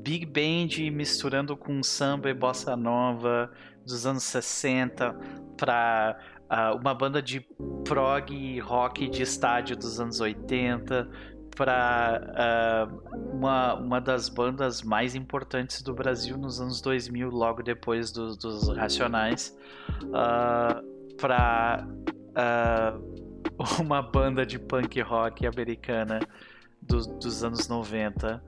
Big 0.07 0.27
Band 0.27 0.91
misturando 0.93 1.57
com 1.57 1.83
samba 1.83 2.31
e 2.31 2.35
bossa 2.35 2.77
nova 2.77 3.51
dos 3.85 4.05
anos 4.05 4.25
60 4.25 5.17
pra 5.57 6.19
uh, 6.51 6.77
uma 6.77 6.95
banda 6.95 7.23
de 7.23 7.41
prog 7.85 8.61
rock 8.61 9.09
de 9.09 9.23
estádio 9.23 9.77
dos 9.77 10.01
anos 10.01 10.21
80 10.21 11.09
para 11.57 12.91
uh, 12.93 13.35
uma, 13.35 13.75
uma 13.75 14.01
das 14.01 14.29
bandas 14.29 14.83
mais 14.83 15.15
importantes 15.15 15.83
do 15.83 15.95
Brasil 15.95 16.37
nos 16.37 16.61
anos 16.61 16.81
2000, 16.81 17.31
logo 17.31 17.63
depois 17.63 18.13
do, 18.13 18.37
dos 18.37 18.69
Racionais, 18.77 19.57
uh, 20.05 21.17
para 21.17 21.87
uh, 22.37 23.81
uma 23.81 24.03
banda 24.03 24.45
de 24.45 24.59
punk 24.59 25.01
rock 25.01 25.47
americana 25.47 26.21
do, 26.81 27.01
dos 27.19 27.43
anos 27.43 27.69
90. 27.69 28.43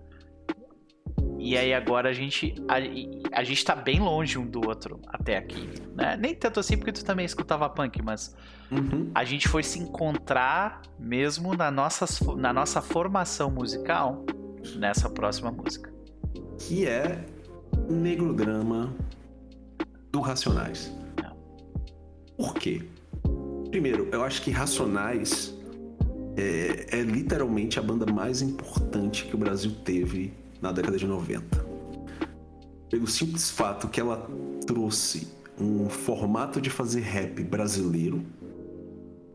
E 1.40 1.56
aí 1.56 1.72
agora 1.72 2.10
a 2.10 2.12
gente 2.12 2.54
a, 2.68 3.38
a, 3.38 3.44
gente 3.44 3.64
tá 3.64 3.74
bem 3.74 4.00
longe 4.00 4.36
um 4.36 4.46
do 4.46 4.66
outro 4.66 5.00
até 5.06 5.36
aqui, 5.36 5.68
né? 5.94 6.16
Nem 6.16 6.34
tanto 6.34 6.58
assim 6.58 6.76
porque 6.76 6.92
tu 6.92 7.04
também 7.04 7.24
escutava 7.24 7.68
punk, 7.70 8.02
mas 8.02 8.34
uhum. 8.70 9.10
a 9.14 9.24
gente 9.24 9.46
foi 9.46 9.62
se 9.62 9.78
encontrar 9.78 10.82
mesmo 10.98 11.54
na 11.54 11.70
nossa, 11.70 12.06
na 12.36 12.52
nossa 12.52 12.82
formação 12.82 13.50
musical 13.50 14.24
nessa 14.76 15.08
próxima 15.08 15.52
música. 15.52 15.92
Que 16.58 16.86
é 16.86 17.24
Negro 17.88 18.34
Drama 18.34 18.92
do 20.10 20.20
Racionais. 20.20 20.92
Não. 21.22 21.36
Por 22.36 22.54
quê? 22.54 22.84
Primeiro, 23.70 24.08
eu 24.10 24.22
acho 24.22 24.40
que 24.40 24.50
Racionais 24.50 25.54
é, 26.36 26.86
é, 26.98 27.02
literalmente 27.02 27.78
a 27.78 27.82
banda 27.82 28.10
mais 28.10 28.40
importante 28.40 29.26
que 29.26 29.34
o 29.34 29.38
Brasil 29.38 29.72
teve 29.84 30.32
na 30.60 30.72
década 30.72 30.96
de 30.96 31.06
90. 31.06 31.66
Pelo 32.88 33.06
simples 33.06 33.50
fato 33.50 33.88
que 33.88 34.00
ela 34.00 34.26
trouxe 34.66 35.28
um 35.60 35.88
formato 35.90 36.60
de 36.60 36.70
fazer 36.70 37.00
rap 37.00 37.42
brasileiro, 37.42 38.22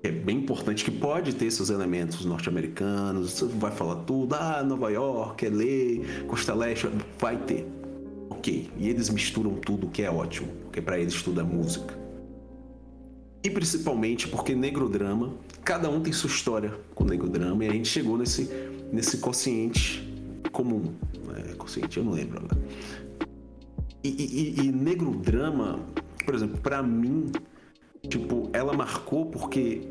que 0.02 0.08
é 0.08 0.12
bem 0.12 0.38
importante, 0.40 0.84
que 0.84 0.92
pode 0.92 1.36
ter 1.36 1.52
seus 1.52 1.70
elementos 1.70 2.26
norte-americanos, 2.26 3.42
vai 3.60 3.72
falar 3.72 3.98
tudo, 3.98 4.34
ah, 4.34 4.64
Nova 4.64 4.90
York, 4.90 5.48
LA, 5.48 6.26
Costa 6.28 6.56
Leste, 6.56 6.90
vai 7.20 7.38
ter. 7.38 7.68
Ok, 8.32 8.72
e 8.78 8.90
eles 8.90 9.10
misturam 9.10 9.54
tudo, 9.56 9.88
que 9.88 10.02
é 10.02 10.10
ótimo, 10.10 10.48
porque 10.64 10.82
para 10.82 10.98
eles 10.98 11.22
tudo 11.22 11.40
é 11.40 11.44
música. 11.44 12.03
E 13.44 13.50
principalmente 13.50 14.28
porque 14.28 14.56
negro 14.56 14.88
drama, 14.88 15.34
cada 15.64 15.89
um 15.89 16.02
tem 16.02 16.14
sua 16.14 16.30
história 16.30 16.74
com 16.96 17.04
negro 17.04 17.30
drama 17.30 17.66
e 17.66 17.68
a 17.68 17.72
gente 17.72 17.89
chegou 17.89 18.18
nesse, 18.18 18.50
nesse 18.91 19.18
consciente 19.18 20.08
comum. 20.52 20.94
É, 21.36 21.54
consciente, 21.56 21.98
eu 21.98 22.06
não 22.06 22.14
lembro 22.14 22.38
agora. 22.38 22.58
E, 24.04 24.10
e, 24.10 24.68
e 24.68 24.72
por 26.26 26.36
exemplo, 26.36 26.58
para 26.62 26.82
mim, 26.82 27.32
tipo, 28.08 28.50
ela 28.54 28.74
marcou 28.74 29.26
porque 29.26 29.82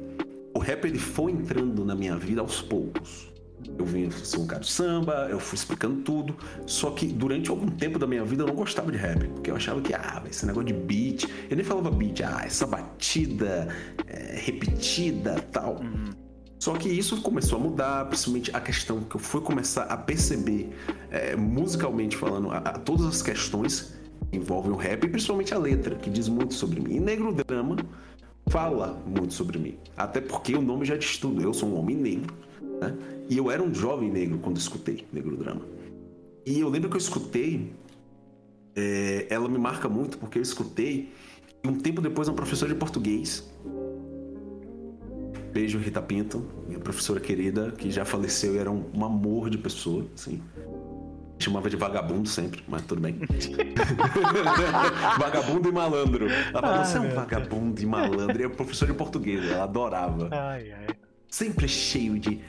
o 0.54 0.58
rap 0.58 0.84
ele 0.86 0.98
foi 0.98 1.32
entrando 1.32 1.84
na 1.84 1.94
minha 1.94 2.16
vida 2.16 2.40
aos 2.40 2.62
poucos. 2.62 3.31
Eu 3.78 3.84
vim 3.84 4.10
ser 4.10 4.38
um 4.38 4.46
cara 4.46 4.60
de 4.60 4.70
samba, 4.70 5.28
eu 5.30 5.40
fui 5.40 5.56
explicando 5.56 6.02
tudo. 6.02 6.36
Só 6.66 6.90
que 6.90 7.06
durante 7.06 7.50
algum 7.50 7.66
tempo 7.66 7.98
da 7.98 8.06
minha 8.06 8.24
vida 8.24 8.42
eu 8.42 8.46
não 8.46 8.54
gostava 8.54 8.90
de 8.90 8.98
rap, 8.98 9.26
porque 9.28 9.50
eu 9.50 9.56
achava 9.56 9.80
que, 9.80 9.94
ah, 9.94 10.22
esse 10.28 10.46
negócio 10.46 10.66
de 10.66 10.72
beat. 10.72 11.28
Eu 11.50 11.56
nem 11.56 11.64
falava 11.64 11.90
beat, 11.90 12.20
ah, 12.20 12.42
essa 12.44 12.66
batida 12.66 13.68
é, 14.06 14.38
repetida 14.38 15.40
tal. 15.52 15.76
Uhum. 15.76 16.10
Só 16.58 16.74
que 16.74 16.88
isso 16.88 17.20
começou 17.22 17.58
a 17.58 17.60
mudar, 17.60 18.04
principalmente 18.06 18.54
a 18.54 18.60
questão 18.60 19.00
que 19.00 19.16
eu 19.16 19.20
fui 19.20 19.40
começar 19.40 19.82
a 19.84 19.96
perceber, 19.96 20.70
é, 21.10 21.34
musicalmente 21.34 22.16
falando, 22.16 22.52
a, 22.52 22.58
a 22.58 22.78
todas 22.78 23.06
as 23.06 23.20
questões 23.20 23.94
que 24.30 24.36
envolvem 24.36 24.70
o 24.70 24.76
rap, 24.76 25.04
e 25.04 25.08
principalmente 25.08 25.52
a 25.52 25.58
letra, 25.58 25.96
que 25.96 26.08
diz 26.08 26.28
muito 26.28 26.54
sobre 26.54 26.80
mim. 26.80 26.94
E 26.94 27.00
Negro 27.00 27.34
Drama 27.34 27.76
fala 28.46 29.02
muito 29.06 29.34
sobre 29.34 29.58
mim. 29.58 29.76
Até 29.96 30.20
porque 30.20 30.54
o 30.54 30.62
nome 30.62 30.84
já 30.84 30.96
diz 30.96 31.16
tudo. 31.16 31.42
Eu 31.42 31.52
sou 31.52 31.68
um 31.68 31.78
homem 31.78 31.96
negro. 31.96 32.32
Né? 32.82 32.96
E 33.28 33.38
eu 33.38 33.50
era 33.50 33.62
um 33.62 33.72
jovem 33.72 34.10
negro 34.10 34.38
quando 34.38 34.56
escutei 34.56 35.06
Negro 35.12 35.36
Drama. 35.36 35.62
E 36.44 36.58
eu 36.58 36.68
lembro 36.68 36.90
que 36.90 36.96
eu 36.96 37.00
escutei, 37.00 37.72
é, 38.74 39.26
ela 39.30 39.48
me 39.48 39.58
marca 39.58 39.88
muito 39.88 40.18
porque 40.18 40.38
eu 40.38 40.42
escutei 40.42 41.12
um 41.64 41.74
tempo 41.74 42.00
depois 42.00 42.26
uma 42.26 42.34
professora 42.34 42.72
de 42.72 42.78
português. 42.78 43.48
Beijo, 45.52 45.78
Rita 45.78 46.02
Pinto, 46.02 46.44
minha 46.66 46.80
professora 46.80 47.20
querida, 47.20 47.70
que 47.72 47.90
já 47.90 48.04
faleceu 48.04 48.54
e 48.54 48.58
era 48.58 48.70
um, 48.70 48.84
um 48.92 49.04
amor 49.04 49.50
de 49.50 49.58
pessoa, 49.58 50.06
assim. 50.14 50.42
Chamava 51.38 51.68
de 51.68 51.76
vagabundo 51.76 52.28
sempre, 52.28 52.64
mas 52.66 52.82
tudo 52.82 53.02
bem. 53.02 53.20
vagabundo 55.18 55.68
e 55.68 55.72
malandro. 55.72 56.26
Ela 56.28 56.60
falou, 56.60 56.84
você 56.84 56.96
é 56.96 57.00
um 57.00 57.10
vagabundo 57.10 57.82
e 57.82 57.86
malandro. 57.86 58.40
E 58.40 58.44
é 58.44 58.48
professor 58.48 58.86
de 58.86 58.94
português, 58.94 59.44
ela 59.50 59.64
adorava. 59.64 60.28
Ai, 60.32 60.72
ai. 60.72 60.86
Sempre 61.28 61.68
cheio 61.68 62.18
de 62.18 62.40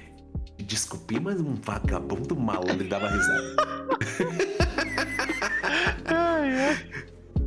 Desculpe, 0.57 1.19
mas 1.19 1.39
um 1.41 1.55
vagabundo 1.55 2.35
malandro 2.35 2.87
dava 2.87 3.07
risada. 3.07 3.55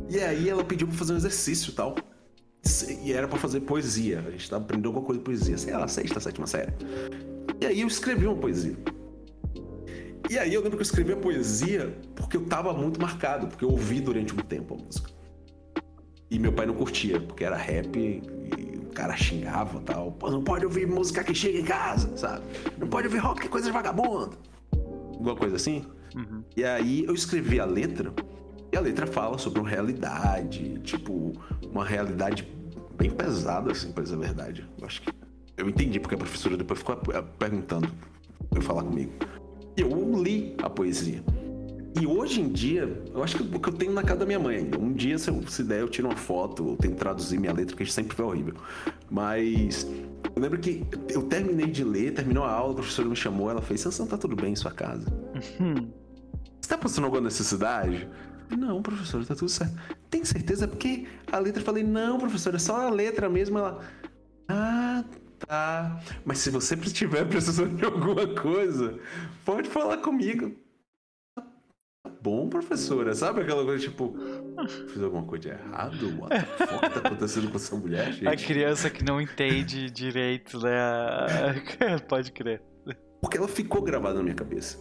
e 0.09 0.19
aí 0.19 0.49
ela 0.49 0.63
pediu 0.63 0.87
pra 0.87 0.97
fazer 0.97 1.13
um 1.13 1.17
exercício 1.17 1.71
e 1.71 1.73
tal. 1.73 1.95
E 3.01 3.13
era 3.13 3.27
para 3.27 3.39
fazer 3.39 3.61
poesia. 3.61 4.23
A 4.27 4.31
gente 4.31 4.49
tava 4.49 4.63
aprendendo 4.63 4.87
alguma 4.87 5.05
coisa 5.05 5.19
de 5.19 5.25
poesia, 5.25 5.57
sei 5.57 5.73
lá, 5.73 5.87
sexta, 5.87 6.19
sétima 6.19 6.47
série. 6.47 6.73
E 7.59 7.65
aí 7.65 7.81
eu 7.81 7.87
escrevi 7.87 8.27
uma 8.27 8.35
poesia. 8.35 8.75
E 10.29 10.37
aí 10.37 10.53
eu 10.53 10.61
lembro 10.61 10.77
que 10.77 10.81
eu 10.81 10.85
escrevi 10.85 11.13
a 11.13 11.17
poesia 11.17 11.97
porque 12.15 12.35
eu 12.35 12.45
tava 12.45 12.73
muito 12.73 13.01
marcado, 13.01 13.47
porque 13.47 13.63
eu 13.63 13.69
ouvi 13.69 14.01
durante 14.01 14.33
um 14.33 14.37
tempo 14.37 14.75
a 14.75 14.77
música. 14.77 15.16
E 16.29 16.37
meu 16.37 16.51
pai 16.51 16.65
não 16.65 16.73
curtia, 16.73 17.19
porque 17.19 17.43
era 17.43 17.55
rap 17.55 17.97
e 17.97 18.77
o 18.77 18.93
cara 18.93 19.15
xingava 19.15 19.79
e 19.79 19.83
tal. 19.83 20.11
Pô, 20.11 20.29
não 20.29 20.43
pode 20.43 20.65
ouvir 20.65 20.85
música 20.87 21.23
que 21.23 21.33
chega 21.33 21.59
em 21.59 21.63
casa, 21.63 22.15
sabe? 22.17 22.43
Não 22.77 22.87
pode 22.87 23.07
ouvir 23.07 23.19
rock, 23.19 23.41
que 23.41 23.49
coisa 23.49 23.67
de 23.67 23.73
vagabundo. 23.73 24.37
Alguma 24.73 25.35
coisa 25.35 25.55
assim. 25.55 25.83
Uhum. 26.15 26.43
E 26.55 26.63
aí 26.63 27.05
eu 27.05 27.13
escrevi 27.13 27.59
a 27.59 27.65
letra, 27.65 28.13
e 28.71 28.77
a 28.77 28.81
letra 28.81 29.07
fala 29.07 29.37
sobre 29.37 29.59
uma 29.59 29.69
realidade, 29.69 30.79
tipo, 30.79 31.31
uma 31.71 31.85
realidade 31.85 32.47
bem 32.97 33.09
pesada, 33.09 33.71
assim, 33.71 33.91
pra 33.91 34.03
dizer 34.03 34.15
a 34.15 34.19
verdade. 34.19 34.65
Eu 34.79 34.85
acho 34.85 35.01
que. 35.01 35.11
Eu 35.55 35.69
entendi 35.69 35.99
porque 35.99 36.15
a 36.15 36.17
professora 36.17 36.55
depois 36.57 36.79
ficou 36.79 36.95
perguntando 37.39 37.89
pra 38.49 38.61
falar 38.61 38.83
comigo. 38.83 39.11
E 39.75 39.81
eu 39.81 40.21
li 40.21 40.55
a 40.61 40.69
poesia. 40.69 41.23
E 41.99 42.05
hoje 42.05 42.41
em 42.41 42.49
dia, 42.49 43.01
eu 43.13 43.23
acho 43.23 43.37
que 43.37 43.43
o 43.43 43.59
que 43.59 43.69
eu 43.69 43.73
tenho 43.73 43.91
na 43.91 44.03
casa 44.03 44.19
da 44.19 44.25
minha 44.25 44.39
mãe 44.39 44.57
ainda. 44.57 44.77
Um 44.77 44.93
dia, 44.93 45.17
se, 45.17 45.29
eu, 45.29 45.41
se 45.47 45.63
der, 45.63 45.81
eu 45.81 45.89
tiro 45.89 46.07
uma 46.07 46.15
foto, 46.15 46.69
eu 46.69 46.77
tento 46.77 46.95
traduzir 46.95 47.39
minha 47.39 47.53
letra, 47.53 47.75
que 47.75 47.85
sempre 47.91 48.15
foi 48.15 48.25
horrível. 48.25 48.53
Mas 49.09 49.87
eu 50.35 50.41
lembro 50.41 50.59
que 50.59 50.85
eu 51.09 51.23
terminei 51.23 51.67
de 51.67 51.83
ler, 51.83 52.13
terminou 52.13 52.43
a 52.43 52.51
aula, 52.51 52.73
a 52.73 52.75
professora 52.75 53.07
me 53.07 53.15
chamou, 53.15 53.49
ela 53.49 53.61
fez, 53.61 53.81
Sansão, 53.81 54.05
tá 54.05 54.17
tudo 54.17 54.35
bem 54.35 54.53
em 54.53 54.55
sua 54.55 54.71
casa? 54.71 55.07
Uhum. 55.59 55.89
Você 56.61 56.69
tá 56.69 56.77
passando 56.77 57.05
alguma 57.05 57.21
necessidade? 57.21 58.07
Não, 58.55 58.81
professora, 58.81 59.25
tá 59.25 59.35
tudo 59.35 59.49
certo. 59.49 59.75
Tem 60.09 60.23
certeza? 60.23 60.67
Porque 60.67 61.07
a 61.31 61.39
letra, 61.39 61.61
eu 61.61 61.65
falei, 61.65 61.83
não, 61.83 62.19
professora, 62.19 62.57
é 62.57 62.59
só 62.59 62.87
a 62.87 62.89
letra 62.89 63.27
mesmo. 63.27 63.57
Ela, 63.57 63.79
ah, 64.47 65.03
tá. 65.39 65.99
Mas 66.23 66.37
se 66.37 66.51
você 66.51 66.75
estiver 66.75 67.25
precisando 67.25 67.75
de 67.75 67.85
alguma 67.85 68.27
coisa, 68.27 68.99
pode 69.43 69.67
falar 69.67 69.97
comigo 69.97 70.66
bom, 72.07 72.49
professora? 72.49 73.13
Sabe 73.13 73.41
aquela 73.41 73.63
coisa 73.63 73.83
tipo, 73.83 74.15
fiz 74.89 75.01
alguma 75.01 75.23
coisa 75.23 75.49
errado? 75.49 76.19
What 76.19 76.29
the 76.29 76.65
fuck 76.65 76.89
tá 76.89 77.07
acontecendo 77.07 77.49
com 77.49 77.57
essa 77.57 77.75
mulher, 77.75 78.11
gente? 78.13 78.27
A 78.27 78.35
criança 78.35 78.89
que 78.89 79.03
não 79.03 79.21
entende 79.21 79.89
direito, 79.89 80.59
né? 80.59 81.99
Pode 82.07 82.31
crer. 82.31 82.61
Porque 83.21 83.37
ela 83.37 83.47
ficou 83.47 83.81
gravada 83.81 84.15
na 84.15 84.23
minha 84.23 84.35
cabeça. 84.35 84.79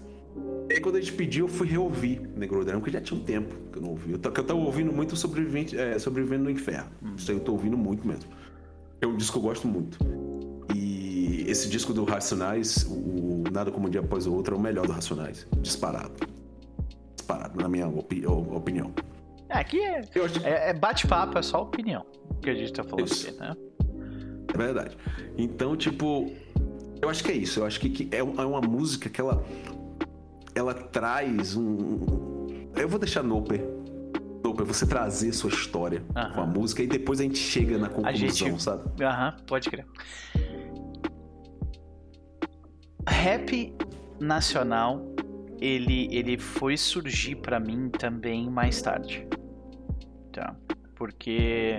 E 0.68 0.74
aí, 0.74 0.80
quando 0.80 0.96
a 0.96 1.00
gente 1.00 1.12
pediu, 1.12 1.46
eu 1.46 1.48
fui 1.48 1.66
reouvir 1.66 2.20
Necrodrama, 2.36 2.80
porque 2.80 2.92
já 2.92 3.00
tinha 3.00 3.18
um 3.18 3.22
tempo 3.22 3.54
que 3.70 3.78
eu 3.78 3.82
não 3.82 3.90
ouvi. 3.90 4.12
Eu, 4.12 4.20
eu 4.22 4.44
tava 4.44 4.54
ouvindo 4.54 4.92
muito 4.92 5.16
sobrevivente, 5.16 5.78
é, 5.78 5.98
Sobrevivendo 5.98 6.44
no 6.44 6.50
Inferno. 6.50 6.90
Hum. 7.02 7.14
Isso 7.16 7.30
aí 7.30 7.36
eu 7.36 7.40
tô 7.40 7.52
ouvindo 7.52 7.76
muito 7.76 8.06
mesmo. 8.06 8.30
É 9.00 9.06
um 9.06 9.16
disco 9.16 9.38
que 9.38 9.46
eu 9.46 9.48
gosto 9.48 9.68
muito. 9.68 9.98
E 10.74 11.44
esse 11.48 11.68
disco 11.68 11.92
do 11.92 12.04
Racionais, 12.04 12.84
o 12.90 13.44
Nada 13.50 13.70
Como 13.70 13.86
Um 13.86 13.90
Dia 13.90 14.00
Após 14.00 14.26
o 14.26 14.34
Outro, 14.34 14.56
é 14.56 14.58
o 14.58 14.60
melhor 14.60 14.86
do 14.86 14.92
Racionais. 14.92 15.46
Disparado 15.60 16.36
disparado, 17.26 17.60
na 17.60 17.68
minha 17.68 17.88
opi 17.88 18.24
opinião. 18.26 18.92
É, 19.48 19.58
aqui 19.58 19.80
é, 19.80 20.00
é, 20.44 20.70
é 20.70 20.74
bate-papo, 20.74 21.38
é 21.38 21.42
só 21.42 21.62
opinião 21.62 22.06
que 22.40 22.50
a 22.50 22.54
gente 22.54 22.72
tá 22.72 22.84
falando 22.84 23.06
isso. 23.06 23.28
aqui, 23.28 23.38
né? 23.38 23.56
É 24.52 24.56
verdade. 24.56 24.96
Então, 25.36 25.76
tipo, 25.76 26.32
eu 27.02 27.08
acho 27.08 27.24
que 27.24 27.32
é 27.32 27.34
isso. 27.34 27.60
Eu 27.60 27.66
acho 27.66 27.80
que, 27.80 28.08
é, 28.12 28.18
é 28.18 28.22
uma 28.22 28.60
música 28.60 29.08
que 29.08 29.20
ela, 29.20 29.44
ela 30.54 30.74
traz 30.74 31.56
um. 31.56 32.70
Eu 32.76 32.88
vou 32.88 32.98
deixar 32.98 33.22
Noper. 33.22 33.62
Noper, 34.44 34.64
você 34.64 34.86
trazer 34.86 35.32
sua 35.32 35.50
história 35.50 36.02
uh 36.10 36.14
-huh. 36.14 36.34
com 36.34 36.40
a 36.40 36.46
música 36.46 36.82
e 36.82 36.86
depois 36.86 37.20
a 37.20 37.24
gente 37.24 37.38
chega 37.38 37.78
na 37.78 37.88
conclusão, 37.88 38.28
gente... 38.28 38.62
sabe? 38.62 38.84
Aham, 39.02 39.28
uh 39.28 39.40
-huh, 39.40 39.46
pode 39.46 39.68
crer. 39.70 39.86
Rap 43.08 43.74
nacional 44.20 45.16
ele, 45.60 46.08
ele 46.10 46.38
foi 46.38 46.76
surgir 46.76 47.36
para 47.36 47.58
mim 47.58 47.88
também 47.88 48.50
mais 48.50 48.80
tarde. 48.80 49.26
Tá? 50.32 50.56
Porque 50.94 51.78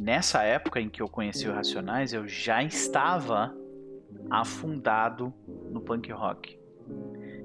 nessa 0.00 0.42
época 0.42 0.80
em 0.80 0.88
que 0.88 1.00
eu 1.00 1.08
conheci 1.08 1.48
o 1.48 1.52
Racionais, 1.52 2.12
eu 2.12 2.26
já 2.26 2.62
estava 2.62 3.54
afundado 4.30 5.32
no 5.70 5.80
punk 5.80 6.10
rock. 6.12 6.58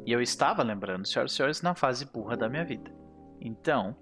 E 0.05 0.11
eu 0.11 0.21
estava 0.21 0.63
lembrando, 0.63 1.07
senhoras 1.07 1.31
e 1.31 1.35
senhores, 1.35 1.61
na 1.61 1.75
fase 1.75 2.05
burra 2.05 2.35
da 2.35 2.49
minha 2.49 2.65
vida. 2.65 2.91
Então, 3.39 3.95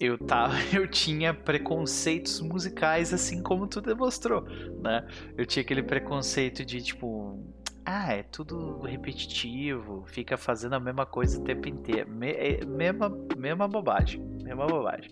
eu 0.00 0.16
tava, 0.18 0.54
eu 0.72 0.88
tinha 0.88 1.34
preconceitos 1.34 2.40
musicais 2.40 3.12
assim 3.12 3.42
como 3.42 3.66
tu 3.66 3.80
demonstrou, 3.80 4.42
né? 4.82 5.06
Eu 5.36 5.44
tinha 5.44 5.62
aquele 5.62 5.82
preconceito 5.82 6.64
de 6.64 6.80
tipo, 6.82 7.42
ah, 7.90 8.12
é 8.12 8.22
tudo 8.22 8.82
repetitivo, 8.82 10.04
fica 10.08 10.36
fazendo 10.36 10.74
a 10.74 10.80
mesma 10.80 11.06
coisa 11.06 11.40
o 11.40 11.42
tempo 11.42 11.66
inteiro. 11.68 12.10
Me, 12.10 12.32
é, 12.32 12.62
mesma, 12.62 13.08
mesma 13.34 13.66
bobagem. 13.66 14.20
Mesma 14.42 14.66
bobagem. 14.66 15.10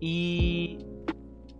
E. 0.00 0.78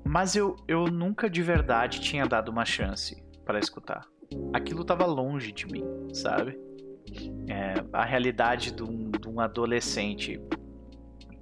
Mas 0.03 0.35
eu, 0.35 0.57
eu 0.67 0.87
nunca 0.87 1.29
de 1.29 1.43
verdade 1.43 2.01
tinha 2.01 2.25
dado 2.25 2.51
uma 2.51 2.65
chance 2.65 3.23
para 3.45 3.59
escutar. 3.59 4.07
Aquilo 4.55 4.83
tava 4.83 5.05
longe 5.05 5.53
de 5.53 5.67
mim, 5.67 5.85
sabe? 6.15 6.59
É, 7.47 7.75
a 7.93 8.03
realidade 8.03 8.73
de 8.73 8.83
um, 8.83 9.11
de 9.11 9.29
um 9.29 9.41
adolescente 9.41 10.41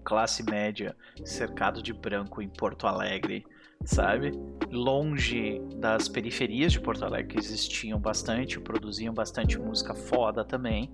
classe 0.04 0.42
média 0.42 0.96
cercado 1.24 1.80
de 1.80 1.92
branco 1.92 2.42
em 2.42 2.48
Porto 2.48 2.88
Alegre 2.88 3.46
sabe? 3.84 4.32
Longe 4.70 5.60
das 5.76 6.08
periferias 6.08 6.72
de 6.72 6.80
Porto 6.80 7.04
Alegre, 7.04 7.34
que 7.34 7.38
existiam 7.38 7.98
bastante, 7.98 8.60
produziam 8.60 9.12
bastante 9.12 9.58
música 9.58 9.94
foda 9.94 10.44
também. 10.44 10.90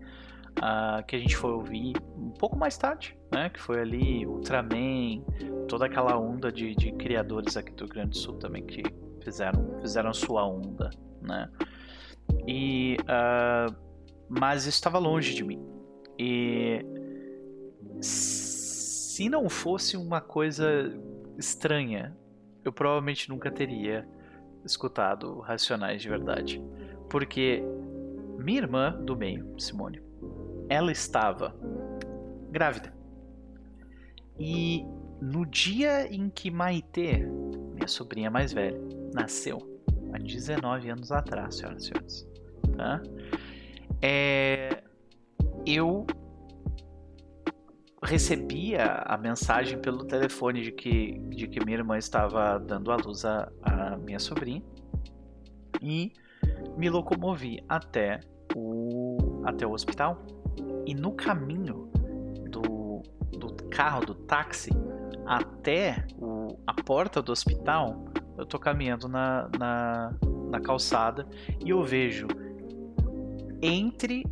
Uh, 0.59 1.05
que 1.07 1.15
a 1.15 1.19
gente 1.19 1.37
foi 1.37 1.51
ouvir 1.51 1.93
um 2.17 2.31
pouco 2.31 2.57
mais 2.57 2.79
tarde, 2.79 3.15
né? 3.31 3.51
Que 3.51 3.61
foi 3.61 3.79
ali 3.79 4.27
Ultraman, 4.27 5.23
toda 5.69 5.85
aquela 5.85 6.19
onda 6.19 6.51
de, 6.51 6.75
de 6.75 6.93
criadores 6.93 7.59
aqui 7.59 7.73
do 7.73 7.85
Rio 7.85 7.93
Grande 7.93 8.11
do 8.11 8.17
Sul 8.17 8.39
também 8.39 8.65
que 8.65 8.83
fizeram, 9.23 9.79
fizeram 9.83 10.15
sua 10.15 10.47
onda, 10.47 10.89
né? 11.21 11.51
E, 12.47 12.97
uh, 13.03 13.77
mas 14.31 14.63
isso 14.63 14.79
estava 14.79 14.99
longe 14.99 15.35
de 15.35 15.45
mim. 15.45 15.63
E 16.19 16.83
se 18.01 19.29
não 19.29 19.51
fosse 19.51 19.95
uma 19.99 20.23
coisa 20.23 20.91
estranha 21.37 22.17
eu 22.67 22.73
provavelmente 22.73 23.29
nunca 23.29 23.51
teria 23.51 24.07
escutado 24.65 25.41
Racionais 25.41 26.03
de 26.03 26.09
verdade. 26.09 26.63
Porque 27.09 27.63
minha 28.39 28.59
irmã 28.59 28.93
do 28.93 29.17
meio, 29.17 29.55
Simone, 29.59 30.03
ela 30.69 30.91
estava 30.91 31.55
grávida. 32.51 32.93
E 34.39 34.85
no 35.21 35.47
dia 35.47 36.13
em 36.13 36.29
que 36.29 36.51
Maitê, 36.51 37.19
minha 37.75 37.89
sobrinha 37.89 38.31
mais 38.31 38.53
velha, 38.53 38.79
nasceu, 39.15 39.59
há 40.13 40.19
19 40.19 40.91
anos 40.91 41.11
atrás, 41.11 41.57
senhoras 41.57 41.85
e 41.85 41.87
senhores, 41.87 42.29
tá? 42.77 43.03
É, 44.03 44.83
eu 45.65 46.07
recebia 48.07 49.03
a 49.05 49.19
mensagem 49.19 49.79
pelo 49.79 50.05
telefone 50.05 50.63
de 50.63 50.71
que, 50.71 51.19
de 51.31 51.49
que 51.49 51.65
minha 51.65 51.79
irmã 51.79 51.99
estava 51.99 52.59
dando 52.59 52.93
à 52.93 52.97
luz 52.97 53.25
a, 53.25 53.51
a 53.63 53.97
minha 53.97 54.21
sobrinha 54.21 54.63
e 55.83 56.13
me 56.77 56.89
locomovi 56.89 57.63
até 57.69 58.21
o, 58.55 59.43
até 59.45 59.67
o 59.67 59.73
hospital. 59.73 60.25
E 60.87 60.95
no 60.95 61.13
caminho 61.13 61.91
do, 62.49 63.03
do 63.37 63.55
carro, 63.71 64.07
do 64.07 64.15
táxi, 64.15 64.71
até 65.27 66.07
o, 66.17 66.59
a 66.65 66.73
porta 66.73 67.21
do 67.21 67.33
hospital, 67.33 68.05
eu 68.39 68.47
tô 68.47 68.59
caminhando 68.59 69.09
na, 69.09 69.51
na, 69.59 70.15
na 70.49 70.61
calçada 70.61 71.27
e 71.65 71.71
eu 71.71 71.83
vejo 71.83 72.29
entre 73.61 74.25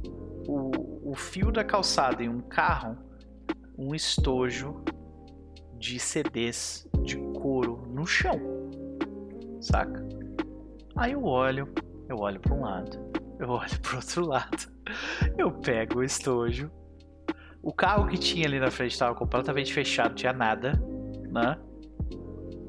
o, 0.47 1.11
o 1.11 1.15
fio 1.17 1.51
da 1.51 1.65
calçada 1.65 2.23
e 2.23 2.29
um 2.29 2.41
carro 2.41 2.97
um 3.77 3.95
estojo 3.95 4.83
de 5.79 5.99
CDs 5.99 6.87
de 7.03 7.17
couro 7.17 7.83
no 7.89 8.07
chão, 8.07 8.41
saca? 9.61 10.07
Aí 10.97 11.13
eu 11.13 11.25
olho, 11.25 11.69
eu 12.09 12.17
olho 12.19 12.41
para 12.41 12.55
um 12.55 12.61
lado, 12.63 12.99
eu 13.39 13.49
olho 13.49 13.81
para 13.81 13.97
outro 13.97 14.27
lado, 14.27 14.73
eu 15.37 15.53
pego 15.53 15.99
o 15.99 16.05
estojo. 16.05 16.71
O 17.63 17.73
carro 17.73 18.07
que 18.07 18.19
tinha 18.19 18.47
ali 18.47 18.61
na 18.61 18.71
frente 18.71 18.93
estava 18.93 19.15
completamente 19.15 19.73
fechado, 19.73 20.15
tinha 20.15 20.33
nada, 20.33 20.73
né? 21.31 21.59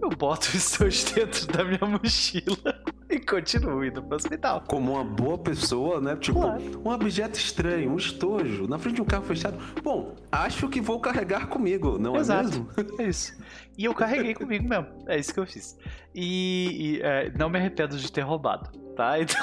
Eu 0.01 0.09
boto 0.09 0.49
o 0.53 0.57
estojo 0.57 1.13
dentro 1.13 1.47
da 1.47 1.63
minha 1.63 1.85
mochila 1.85 2.84
e 3.09 3.19
continuo 3.19 3.84
indo 3.84 4.03
pro 4.03 4.15
hospital. 4.15 4.63
Como 4.67 4.93
uma 4.93 5.03
boa 5.03 5.38
pessoa, 5.38 6.01
né? 6.01 6.15
Tipo, 6.15 6.41
claro. 6.41 6.81
um 6.84 6.89
objeto 6.89 7.38
estranho, 7.38 7.91
um 7.91 7.97
estojo, 7.97 8.67
na 8.67 8.77
frente 8.77 8.95
de 8.95 9.01
um 9.01 9.05
carro 9.05 9.23
fechado. 9.23 9.57
Bom, 9.84 10.15
acho 10.31 10.67
que 10.69 10.81
vou 10.81 10.99
carregar 10.99 11.47
comigo, 11.47 11.97
não 11.97 12.15
Exato. 12.15 12.41
é 12.41 12.43
mesmo? 12.43 12.69
É 12.99 13.03
isso. 13.03 13.38
E 13.77 13.85
eu 13.85 13.93
carreguei 13.93 14.34
comigo 14.34 14.67
mesmo. 14.67 14.88
É 15.07 15.17
isso 15.17 15.34
que 15.34 15.39
eu 15.39 15.45
fiz. 15.45 15.77
E, 16.13 16.97
e 16.97 17.01
é, 17.01 17.31
não 17.38 17.49
me 17.49 17.57
arrependo 17.57 17.97
de 17.97 18.11
ter 18.11 18.22
roubado, 18.22 18.69
tá? 18.95 19.19
Então. 19.19 19.41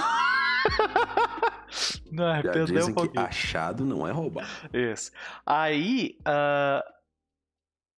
Não, 2.11 2.27
arrependeu 2.27 2.67
Já 2.67 2.75
dizem 2.75 2.91
um 2.91 2.95
pouquinho. 2.95 3.25
que 3.25 3.31
achado 3.31 3.85
não 3.85 4.07
é 4.07 4.13
roubado. 4.13 4.49
Isso. 4.73 5.11
Aí, 5.47 6.19
uh, 6.21 6.83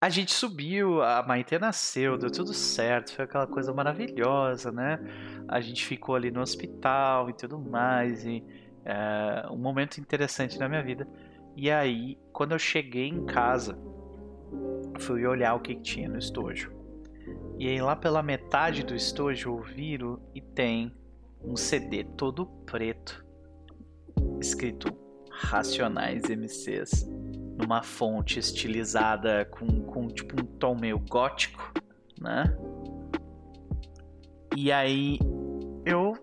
a 0.04 0.10
gente 0.10 0.34
subiu, 0.34 1.02
a 1.02 1.22
Maite 1.22 1.58
nasceu, 1.58 2.18
deu 2.18 2.30
tudo 2.30 2.52
certo, 2.52 3.14
foi 3.14 3.24
aquela 3.24 3.46
coisa 3.46 3.72
maravilhosa, 3.72 4.70
né? 4.70 4.98
A 5.48 5.62
gente 5.62 5.82
ficou 5.82 6.14
ali 6.14 6.30
no 6.30 6.42
hospital 6.42 7.30
e 7.30 7.32
tudo 7.32 7.58
mais, 7.58 8.22
e 8.26 8.44
uh, 8.84 9.50
um 9.50 9.56
momento 9.56 9.96
interessante 9.96 10.58
na 10.58 10.68
minha 10.68 10.82
vida. 10.82 11.08
E 11.56 11.70
aí, 11.70 12.18
quando 12.34 12.52
eu 12.52 12.58
cheguei 12.58 13.08
em 13.08 13.24
casa, 13.24 13.78
fui 14.98 15.26
olhar 15.26 15.54
o 15.54 15.60
que, 15.60 15.74
que 15.74 15.80
tinha 15.80 16.06
no 16.06 16.18
estojo. 16.18 16.70
E 17.58 17.66
aí, 17.66 17.80
lá 17.80 17.96
pela 17.96 18.22
metade 18.22 18.84
do 18.84 18.94
estojo, 18.94 19.48
eu 19.48 19.62
viro 19.62 20.20
e 20.34 20.40
tem 20.42 20.94
um 21.42 21.56
CD 21.56 22.04
todo 22.04 22.44
preto, 22.66 23.24
escrito 24.38 24.94
Racionais 25.30 26.24
MCs, 26.28 27.08
numa 27.56 27.82
fonte 27.82 28.38
estilizada 28.38 29.44
com, 29.46 29.82
com 29.82 30.08
tipo 30.08 30.40
um 30.40 30.44
tom 30.44 30.74
meio 30.74 30.98
gótico, 30.98 31.72
né? 32.20 32.56
E 34.56 34.70
aí 34.70 35.18
eu 35.84 36.14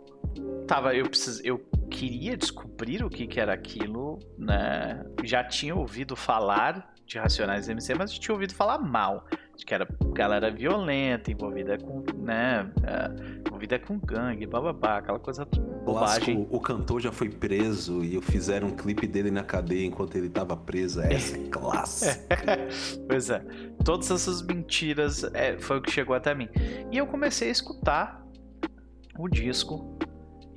tava, 0.68 0.96
eu 0.96 1.06
preciso, 1.10 1.42
eu 1.44 1.60
queria 1.90 2.38
descobrir 2.38 3.04
o 3.04 3.10
que, 3.10 3.28
que 3.28 3.40
era 3.40 3.54
aquilo, 3.54 4.20
né? 4.38 5.04
Já 5.24 5.44
tinha 5.44 5.76
ouvido 5.76 6.16
falar 6.16 6.94
de 7.06 7.18
Racionais 7.18 7.68
MC, 7.68 7.94
mas 7.94 8.14
tinha 8.14 8.34
ouvido 8.34 8.54
falar 8.54 8.78
mal. 8.78 9.26
Que 9.66 9.74
era 9.74 9.88
galera 10.14 10.52
violenta, 10.52 11.32
envolvida 11.32 11.78
com, 11.78 12.04
né? 12.18 12.64
Uh, 12.78 13.48
envolvida 13.48 13.80
com 13.80 14.00
gangue, 14.00 14.46
bababá, 14.46 14.98
aquela 14.98 15.20
coisa 15.20 15.46
bobagem. 15.86 16.38
O, 16.38 16.58
o 16.58 16.60
cantor 16.60 17.00
já 17.00 17.12
foi 17.12 17.30
preso 17.30 18.04
e 18.04 18.20
fizeram 18.22 18.70
um 18.70 18.76
clipe 18.76 19.08
dele 19.08 19.32
na 19.32 19.44
cadeia 19.44 19.86
enquanto 19.86 20.16
ele 20.16 20.30
tava 20.30 20.56
preso. 20.58 21.02
Essa 21.02 21.38
é 21.38 21.44
clássica. 21.50 22.68
pois 23.08 23.30
é. 23.30 23.44
Todas 23.84 24.10
essas 24.10 24.42
mentiras 24.42 25.24
é, 25.34 25.58
foi 25.58 25.78
o 25.78 25.82
que 25.82 25.92
chegou 25.92 26.16
até 26.16 26.34
mim. 26.34 26.50
E 26.92 26.98
eu 26.98 27.08
comecei 27.08 27.50
a 27.50 27.52
escutar 27.52 28.26
o 29.18 29.28
disco 29.28 29.98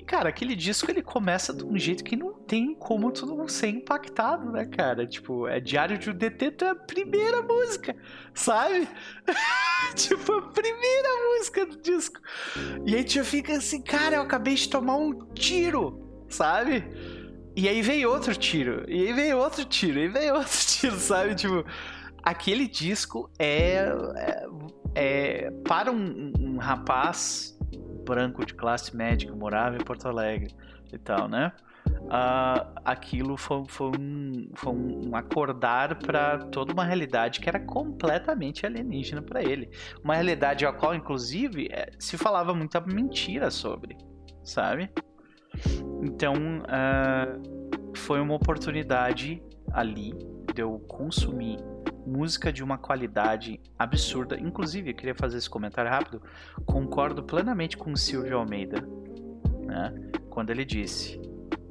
cara, 0.05 0.29
aquele 0.29 0.55
disco 0.55 0.89
ele 0.89 1.01
começa 1.01 1.53
de 1.53 1.65
um 1.65 1.77
jeito 1.77 2.03
que 2.03 2.15
não 2.15 2.33
tem 2.33 2.73
como 2.75 3.11
tu 3.11 3.25
não 3.25 3.47
ser 3.47 3.69
impactado, 3.69 4.51
né, 4.51 4.65
cara? 4.65 5.05
Tipo, 5.05 5.47
é 5.47 5.59
Diário 5.59 5.97
de 5.97 6.09
um 6.09 6.13
Detento 6.13 6.63
é 6.63 6.69
a 6.69 6.75
primeira 6.75 7.41
música, 7.41 7.95
sabe? 8.33 8.87
tipo, 9.95 10.31
a 10.31 10.41
primeira 10.49 11.09
música 11.29 11.65
do 11.65 11.77
disco. 11.81 12.19
E 12.85 12.95
aí 12.95 13.03
tu 13.03 13.23
fica 13.25 13.57
assim, 13.57 13.81
cara, 13.81 14.17
eu 14.17 14.21
acabei 14.21 14.55
de 14.55 14.69
tomar 14.69 14.97
um 14.97 15.25
tiro, 15.33 16.25
sabe? 16.29 16.83
E 17.55 17.67
aí 17.67 17.81
vem 17.81 18.05
outro 18.05 18.35
tiro, 18.35 18.83
e 18.87 19.07
aí 19.07 19.13
vem 19.13 19.33
outro 19.33 19.63
tiro, 19.65 19.99
e 19.99 20.07
vem 20.07 20.31
outro 20.31 20.57
tiro, 20.67 20.97
sabe? 20.97 21.35
Tipo, 21.35 21.65
aquele 22.21 22.67
disco 22.67 23.29
é, 23.39 23.87
é, 24.15 24.45
é 24.95 25.51
para 25.65 25.91
um, 25.91 26.33
um 26.39 26.57
rapaz 26.57 27.54
branco 28.05 28.45
de 28.45 28.53
classe 28.53 28.95
média 28.95 29.29
que 29.29 29.35
morava 29.35 29.75
em 29.75 29.83
Porto 29.83 30.07
Alegre 30.07 30.53
e 30.93 30.97
tal, 30.97 31.27
né? 31.27 31.51
Uh, 32.05 32.79
aquilo 32.83 33.35
foi, 33.37 33.63
foi, 33.67 33.91
um, 33.99 34.49
foi 34.53 34.73
um 34.73 35.15
acordar 35.15 35.95
para 35.95 36.37
toda 36.37 36.71
uma 36.71 36.83
realidade 36.83 37.39
que 37.39 37.49
era 37.49 37.59
completamente 37.59 38.65
alienígena 38.65 39.21
para 39.21 39.43
ele. 39.43 39.69
Uma 40.03 40.15
realidade 40.15 40.65
a 40.65 40.73
qual, 40.73 40.93
inclusive, 40.93 41.67
é, 41.71 41.91
se 41.99 42.17
falava 42.17 42.53
muita 42.53 42.79
mentira 42.81 43.49
sobre, 43.49 43.97
sabe? 44.43 44.91
Então, 46.03 46.33
uh, 46.35 47.95
foi 47.97 48.19
uma 48.19 48.35
oportunidade 48.35 49.41
ali 49.71 50.13
de 50.53 50.61
eu 50.61 50.79
consumir 50.87 51.57
música 52.05 52.51
de 52.51 52.63
uma 52.63 52.77
qualidade 52.77 53.59
absurda. 53.77 54.39
Inclusive, 54.39 54.91
eu 54.91 54.95
queria 54.95 55.15
fazer 55.15 55.37
esse 55.37 55.49
comentário 55.49 55.89
rápido. 55.89 56.21
Concordo 56.65 57.23
plenamente 57.23 57.77
com 57.77 57.91
o 57.91 57.97
Silvio 57.97 58.37
Almeida, 58.37 58.81
né? 59.65 59.93
quando 60.29 60.49
ele 60.49 60.65
disse: 60.65 61.19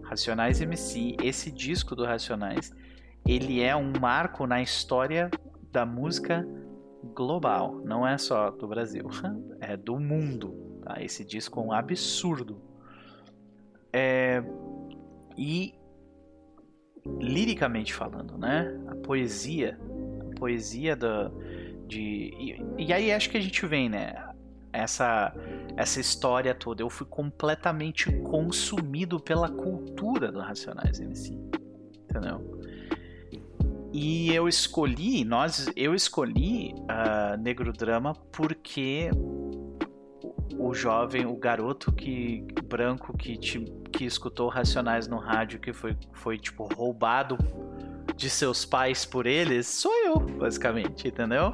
Racionais 0.02 0.60
MC, 0.60 1.16
esse 1.22 1.50
disco 1.50 1.94
do 1.94 2.04
Racionais, 2.04 2.72
ele 3.26 3.62
é 3.62 3.74
um 3.74 3.92
marco 4.00 4.46
na 4.46 4.60
história 4.60 5.30
da 5.70 5.86
música 5.86 6.46
global, 7.14 7.80
não 7.84 8.06
é 8.06 8.16
só 8.16 8.50
do 8.50 8.66
Brasil, 8.66 9.08
é 9.60 9.76
do 9.76 9.98
mundo. 9.98 10.80
Tá? 10.82 11.02
Esse 11.02 11.24
disco 11.24 11.60
é 11.60 11.62
um 11.62 11.72
absurdo. 11.72 12.60
É... 13.92 14.42
E 15.36 15.74
liricamente 17.20 17.92
falando, 17.92 18.38
né? 18.38 18.80
A 18.88 18.94
poesia 18.96 19.78
poesia 20.34 20.94
da, 20.94 21.30
de. 21.86 22.00
E, 22.00 22.64
e, 22.78 22.92
aí 22.92 23.12
acho 23.12 23.30
que 23.30 23.36
a 23.36 23.40
gente 23.40 23.64
vem, 23.66 23.88
né? 23.88 24.14
Essa, 24.72 25.32
essa 25.76 26.00
história 26.00 26.54
toda. 26.54 26.82
Eu 26.82 26.90
fui 26.90 27.06
completamente 27.06 28.10
consumido 28.22 29.20
pela 29.20 29.48
cultura 29.48 30.32
do 30.32 30.40
Racionais 30.40 31.00
MC. 31.00 31.38
Entendeu? 32.10 32.60
E 33.92 34.34
eu 34.34 34.48
escolhi, 34.48 35.24
nós, 35.24 35.70
eu 35.76 35.94
escolhi 35.94 36.74
uh, 36.80 37.40
Negro 37.40 37.72
Drama 37.72 38.12
porque 38.32 39.08
o, 39.14 39.78
o 40.58 40.74
jovem, 40.74 41.24
o 41.26 41.36
garoto 41.36 41.92
que 41.92 42.44
branco 42.64 43.16
que, 43.16 43.36
te, 43.36 43.60
que 43.92 44.04
escutou 44.04 44.48
Racionais 44.48 45.06
no 45.06 45.18
rádio, 45.18 45.60
que 45.60 45.72
foi, 45.72 45.96
foi 46.12 46.36
tipo 46.36 46.64
roubado 46.74 47.38
de 48.16 48.30
seus 48.30 48.64
pais 48.64 49.04
por 49.04 49.26
eles 49.26 49.66
sou 49.66 49.92
eu, 50.04 50.18
basicamente, 50.18 51.08
entendeu? 51.08 51.52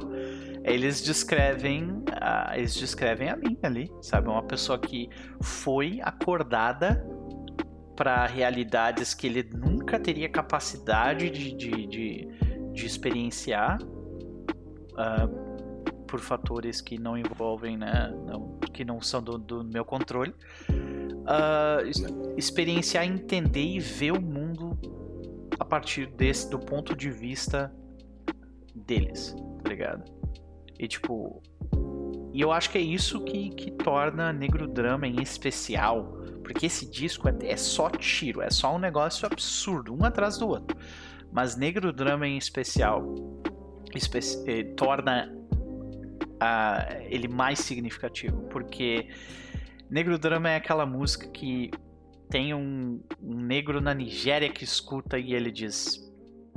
Eles 0.63 1.01
descrevem, 1.01 2.03
a, 2.21 2.57
eles 2.57 2.75
descrevem 2.75 3.29
a 3.29 3.35
mim 3.35 3.57
ali, 3.63 3.91
sabe? 4.01 4.29
Uma 4.29 4.43
pessoa 4.43 4.77
que 4.77 5.09
foi 5.41 5.99
acordada 6.03 7.05
para 7.95 8.25
realidades 8.25 9.13
que 9.13 9.27
ele 9.27 9.49
nunca 9.53 9.99
teria 9.99 10.29
capacidade 10.29 11.29
de, 11.29 11.53
de, 11.53 11.87
de, 11.87 12.27
de 12.73 12.85
experienciar 12.85 13.79
uh, 13.81 16.05
por 16.07 16.19
fatores 16.19 16.79
que 16.79 16.99
não 16.99 17.17
envolvem, 17.17 17.77
né? 17.77 18.13
Não, 18.27 18.59
que 18.73 18.85
não 18.85 19.01
são 19.01 19.21
do, 19.21 19.37
do 19.37 19.63
meu 19.63 19.83
controle. 19.83 20.33
Uh, 20.69 22.37
experienciar, 22.37 23.05
entender 23.05 23.63
e 23.63 23.79
ver 23.79 24.11
o 24.11 24.21
mundo 24.21 24.77
a 25.61 25.65
partir 25.65 26.07
desse 26.07 26.49
do 26.49 26.57
ponto 26.57 26.95
de 26.95 27.11
vista 27.11 27.71
deles, 28.73 29.35
tá 29.63 29.69
ligado? 29.69 30.11
E 30.79 30.87
tipo, 30.87 31.39
e 32.33 32.41
eu 32.41 32.51
acho 32.51 32.71
que 32.71 32.79
é 32.79 32.81
isso 32.81 33.23
que, 33.23 33.51
que 33.51 33.69
torna 33.69 34.33
Negro 34.33 34.67
Drama 34.67 35.05
em 35.05 35.21
especial, 35.21 36.17
porque 36.43 36.65
esse 36.65 36.89
disco 36.89 37.29
é, 37.29 37.35
é 37.43 37.55
só 37.55 37.91
tiro, 37.91 38.41
é 38.41 38.49
só 38.49 38.75
um 38.75 38.79
negócio 38.79 39.27
absurdo, 39.27 39.93
um 39.93 40.03
atrás 40.03 40.39
do 40.39 40.47
outro. 40.47 40.75
Mas 41.31 41.55
Negro 41.55 41.93
Drama 41.93 42.27
em 42.27 42.39
especial 42.39 43.13
espe 43.93 44.17
eh, 44.47 44.63
torna 44.75 45.31
uh, 46.41 47.03
ele 47.03 47.27
mais 47.27 47.59
significativo, 47.59 48.41
porque 48.49 49.09
Negro 49.91 50.17
Drama 50.17 50.49
é 50.49 50.55
aquela 50.55 50.87
música 50.87 51.27
que 51.27 51.69
tem 52.31 52.53
um, 52.53 53.03
um, 53.21 53.35
negro 53.35 53.79
na 53.79 53.93
Nigéria 53.93 54.49
que 54.49 54.63
escuta 54.63 55.19
e 55.19 55.33
ele 55.33 55.51
diz: 55.51 56.01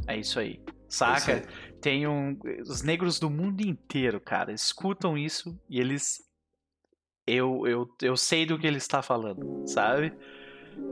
É 0.06 0.16
isso 0.16 0.38
aí. 0.38 0.60
Saca? 0.88 1.32
É 1.32 1.46
tem 1.84 2.06
um. 2.06 2.38
Os 2.66 2.80
negros 2.80 3.20
do 3.20 3.28
mundo 3.28 3.60
inteiro, 3.60 4.18
cara, 4.18 4.50
escutam 4.50 5.18
isso 5.18 5.54
e 5.68 5.78
eles. 5.78 6.22
Eu, 7.26 7.66
eu, 7.66 7.86
eu 8.00 8.16
sei 8.16 8.46
do 8.46 8.58
que 8.58 8.66
ele 8.66 8.78
está 8.78 9.02
falando, 9.02 9.66
sabe? 9.66 10.14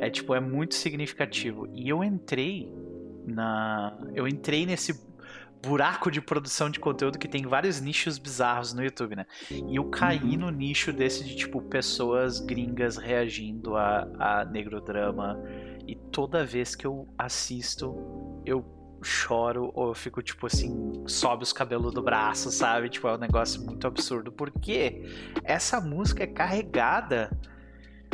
É 0.01 0.11
tipo, 0.11 0.35
é 0.35 0.41
muito 0.41 0.75
significativo. 0.75 1.67
E 1.75 1.89
eu 1.89 2.05
entrei 2.05 2.71
na. 3.27 3.99
Eu 4.15 4.29
entrei 4.29 4.67
nesse 4.67 4.93
buraco 5.63 6.11
de 6.11 6.21
produção 6.21 6.69
de 6.69 6.81
conteúdo 6.81 7.19
que 7.19 7.29
tem 7.29 7.47
vários 7.47 7.81
nichos 7.81 8.19
bizarros 8.19 8.75
no 8.75 8.83
YouTube, 8.83 9.15
né? 9.15 9.27
E 9.51 9.77
eu 9.77 9.85
caí 9.85 10.35
uhum. 10.35 10.41
no 10.41 10.51
nicho 10.51 10.93
desse 10.93 11.25
de, 11.25 11.37
tipo, 11.37 11.63
pessoas 11.63 12.41
gringas 12.41 12.97
reagindo 12.97 13.77
a, 13.77 14.09
a 14.19 14.45
negrodrama. 14.45 15.41
E 15.87 15.95
toda 15.95 16.45
vez 16.45 16.75
que 16.75 16.87
eu 16.87 17.09
assisto, 17.17 17.95
eu 18.45 18.65
choro 19.03 19.71
ou 19.75 19.89
eu 19.89 19.95
fico, 19.95 20.21
tipo 20.21 20.47
assim, 20.47 21.05
sobe 21.07 21.45
os 21.45 21.53
cabelos 21.53 21.95
do 21.95 22.03
braço, 22.03 22.51
sabe? 22.51 22.89
Tipo, 22.89 23.09
é 23.09 23.15
um 23.15 23.19
negócio 23.19 23.63
muito 23.63 23.87
absurdo. 23.87 24.33
Porque 24.33 25.03
essa 25.45 25.81
música 25.81 26.25
é 26.25 26.27
carregada 26.27 27.31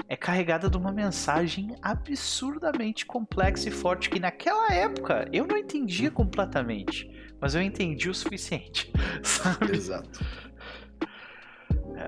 é 0.06 0.16
carregada 0.16 0.70
de 0.70 0.76
uma 0.76 0.92
mensagem 0.92 1.74
absurdamente 1.82 3.04
complexa 3.04 3.68
e 3.68 3.72
forte 3.72 4.08
que 4.08 4.20
naquela 4.20 4.72
época 4.72 5.28
eu 5.32 5.46
não 5.46 5.56
entendia 5.56 6.10
completamente 6.10 7.10
mas 7.40 7.54
eu 7.54 7.62
entendi 7.62 8.08
o 8.08 8.14
suficiente, 8.14 8.92
sabe? 9.22 9.76
Exato. 9.76 10.24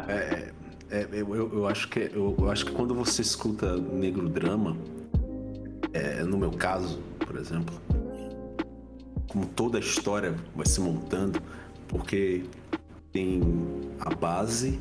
É. 0.09 0.53
é, 0.91 1.01
é 1.01 1.09
eu, 1.13 1.35
eu, 1.35 1.53
eu, 1.53 1.69
acho 1.69 1.89
que, 1.89 2.01
eu, 2.01 2.37
eu, 2.39 2.51
acho 2.51 2.67
que 2.67 2.73
quando 2.73 2.95
você 2.95 3.23
escuta 3.23 3.77
negro 3.77 4.29
drama, 4.29 4.77
é, 5.93 6.23
no 6.23 6.39
meu 6.39 6.51
caso, 6.51 7.01
por 7.19 7.37
exemplo, 7.37 7.75
como 9.29 9.47
toda 9.47 9.79
a 9.79 9.81
história 9.81 10.35
vai 10.55 10.67
se 10.67 10.81
montando, 10.81 11.41
porque 11.89 12.45
tem 13.13 13.41
a 14.01 14.15
base 14.15 14.79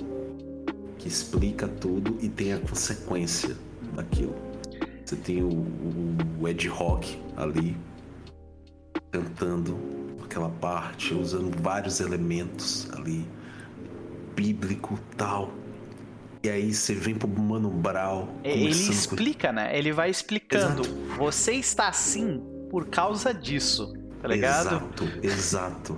que 0.97 1.07
explica 1.07 1.67
tudo 1.67 2.17
e 2.21 2.29
tem 2.29 2.53
a 2.53 2.59
consequência 2.59 3.55
daquilo. 3.95 4.35
Você 5.05 5.15
tem 5.15 5.41
o, 5.41 5.65
o 6.39 6.47
Ed 6.47 6.67
Rock 6.67 7.19
ali 7.35 7.75
cantando 9.11 9.77
aquela 10.23 10.49
parte, 10.49 11.13
usando 11.13 11.51
vários 11.61 11.99
elementos 11.99 12.89
ali, 12.93 13.25
bíblico 14.35 14.99
tal. 15.17 15.51
E 16.43 16.49
aí 16.49 16.73
você 16.73 16.93
vem 16.93 17.15
pro 17.15 17.27
Mano 17.27 17.69
Brown. 17.69 18.27
Ele 18.43 18.69
explica, 18.69 19.49
com... 19.49 19.55
né? 19.55 19.77
Ele 19.77 19.91
vai 19.91 20.09
explicando. 20.09 20.83
Exato. 20.83 21.15
Você 21.17 21.53
está 21.53 21.89
assim 21.89 22.41
por 22.69 22.87
causa 22.87 23.33
disso, 23.33 23.93
tá 24.21 24.27
ligado? 24.27 24.67
Exato, 24.67 25.03
exato. 25.21 25.97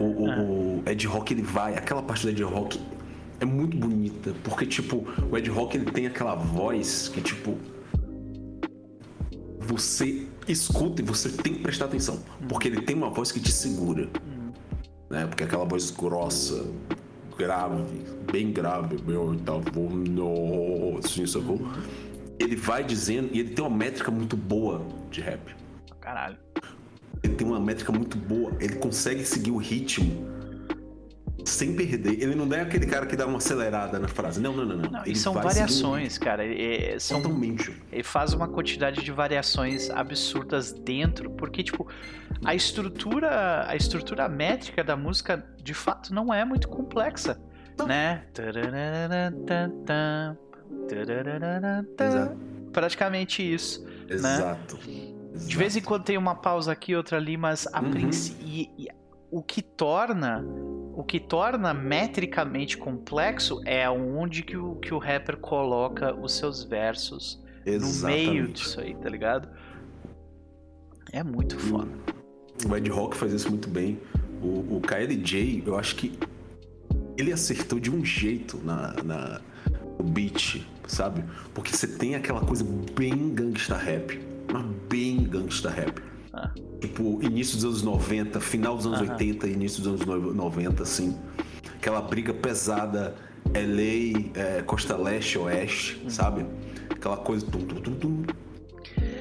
O, 0.00 0.04
o, 0.04 0.30
ah. 0.30 0.40
o 0.40 0.82
Ed 0.86 1.06
Rock 1.06 1.32
ele 1.32 1.42
vai, 1.42 1.74
aquela 1.74 2.02
parte 2.02 2.24
do 2.24 2.30
Ed 2.30 2.42
Rock 2.42 2.80
é 3.38 3.44
muito 3.44 3.76
bonita, 3.76 4.34
porque 4.42 4.66
tipo, 4.66 5.06
o 5.30 5.36
Ed 5.36 5.48
Rock 5.50 5.76
ele 5.76 5.90
tem 5.90 6.06
aquela 6.06 6.34
voz 6.34 7.08
que 7.08 7.20
tipo 7.20 7.56
você 9.60 10.26
escuta 10.48 11.02
e 11.02 11.04
você 11.04 11.28
tem 11.28 11.54
que 11.54 11.60
prestar 11.60 11.86
atenção, 11.86 12.22
porque 12.48 12.68
ele 12.68 12.82
tem 12.82 12.96
uma 12.96 13.10
voz 13.10 13.32
que 13.32 13.40
te 13.40 13.52
segura. 13.52 14.08
Né? 15.10 15.26
Porque 15.26 15.44
aquela 15.44 15.64
voz 15.64 15.90
grossa, 15.90 16.64
grave, 17.36 17.84
bem 18.30 18.52
grave, 18.52 18.96
meu, 19.06 19.34
e 19.34 19.38
tal, 19.38 19.62
nossa, 20.08 21.08
assim, 21.08 21.26
sacou? 21.26 21.60
Ele 22.38 22.56
vai 22.56 22.84
dizendo, 22.84 23.30
e 23.32 23.40
ele 23.40 23.50
tem 23.50 23.64
uma 23.64 23.74
métrica 23.74 24.10
muito 24.10 24.36
boa 24.36 24.86
de 25.10 25.20
rap. 25.20 25.54
Caralho. 26.00 26.36
Ele 27.22 27.34
tem 27.34 27.46
uma 27.46 27.58
métrica 27.58 27.92
muito 27.92 28.16
boa, 28.16 28.52
ele 28.60 28.76
consegue 28.76 29.24
seguir 29.24 29.50
o 29.50 29.56
ritmo 29.56 30.35
sem 31.48 31.74
perder. 31.74 32.22
Ele 32.22 32.34
não 32.34 32.52
é 32.54 32.60
aquele 32.60 32.86
cara 32.86 33.06
que 33.06 33.16
dá 33.16 33.26
uma 33.26 33.38
acelerada 33.38 33.98
na 33.98 34.08
frase. 34.08 34.40
Não, 34.40 34.52
não, 34.52 34.64
não. 34.64 34.76
não. 34.76 34.90
não 34.90 35.02
e 35.06 35.14
são 35.14 35.32
variações, 35.34 36.18
cara. 36.18 36.44
É, 36.44 36.98
são, 36.98 37.22
Totalmente. 37.22 37.74
Ele 37.92 38.02
faz 38.02 38.32
uma 38.32 38.48
quantidade 38.48 39.02
de 39.02 39.12
variações 39.12 39.90
absurdas 39.90 40.72
dentro, 40.72 41.30
porque, 41.30 41.62
tipo, 41.62 41.86
a 42.44 42.54
estrutura, 42.54 43.66
a 43.68 43.76
estrutura 43.76 44.28
métrica 44.28 44.82
da 44.82 44.96
música, 44.96 45.44
de 45.62 45.74
fato, 45.74 46.12
não 46.12 46.32
é 46.32 46.44
muito 46.44 46.68
complexa. 46.68 47.40
Não. 47.78 47.86
Né? 47.86 48.22
Exato. 51.98 52.36
Praticamente 52.72 53.54
isso. 53.54 53.84
Né? 53.84 53.90
Exato. 54.08 54.78
Né? 54.86 55.12
De 55.34 55.56
vez 55.56 55.76
em 55.76 55.82
quando 55.82 56.04
tem 56.04 56.16
uma 56.16 56.34
pausa 56.34 56.72
aqui, 56.72 56.96
outra 56.96 57.18
ali, 57.18 57.36
mas 57.36 57.66
a 57.72 57.80
uhum. 57.80 57.90
princípio. 57.90 58.94
O 59.36 59.42
que 59.42 59.60
torna 59.60 60.42
o 60.94 61.04
que 61.04 61.20
torna 61.20 61.74
metricamente 61.74 62.78
complexo 62.78 63.60
é 63.66 63.88
onde 63.90 64.42
que 64.42 64.56
o, 64.56 64.76
que 64.76 64.94
o 64.94 64.98
rapper 64.98 65.36
coloca 65.36 66.14
os 66.14 66.32
seus 66.32 66.64
versos 66.64 67.38
Exatamente. 67.66 68.26
no 68.26 68.32
meio 68.32 68.48
disso 68.48 68.80
aí, 68.80 68.94
tá 68.94 69.10
ligado? 69.10 69.46
É 71.12 71.22
muito 71.22 71.58
foda. 71.58 71.90
O 72.66 72.74
Ed 72.74 72.88
Rock 72.88 73.14
faz 73.14 73.34
isso 73.34 73.50
muito 73.50 73.68
bem. 73.68 74.00
O, 74.40 74.76
o 74.76 74.80
KLJ, 74.80 75.64
eu 75.66 75.76
acho 75.76 75.96
que 75.96 76.18
ele 77.18 77.30
acertou 77.30 77.78
de 77.78 77.90
um 77.90 78.02
jeito 78.02 78.56
na, 78.64 78.94
na, 79.02 79.40
no 79.98 80.04
beat, 80.04 80.66
sabe? 80.86 81.22
Porque 81.52 81.76
você 81.76 81.86
tem 81.86 82.14
aquela 82.14 82.40
coisa 82.40 82.64
bem 82.94 83.34
gangsta 83.34 83.76
rap. 83.76 84.18
Mas 84.50 84.64
bem 84.88 85.24
gangsta 85.24 85.68
rap. 85.68 86.00
Ah. 86.36 86.50
Tipo, 86.80 87.22
início 87.22 87.56
dos 87.56 87.64
anos 87.64 87.82
90, 87.82 88.38
final 88.40 88.76
dos 88.76 88.86
anos 88.86 89.00
-huh. 89.00 89.10
80, 89.12 89.48
início 89.48 89.82
dos 89.82 90.02
anos 90.06 90.34
90, 90.34 90.82
assim. 90.82 91.16
Aquela 91.74 92.02
briga 92.02 92.34
pesada 92.34 93.14
LA, 93.54 94.30
é, 94.34 94.62
Costa 94.62 94.96
Leste, 94.96 95.38
Oeste, 95.38 96.00
uhum. 96.02 96.10
sabe? 96.10 96.46
Aquela 96.90 97.16
coisa. 97.16 97.46
Tum, 97.46 97.60
tum, 97.60 97.80
tum, 97.80 97.94
tum. 97.94 98.22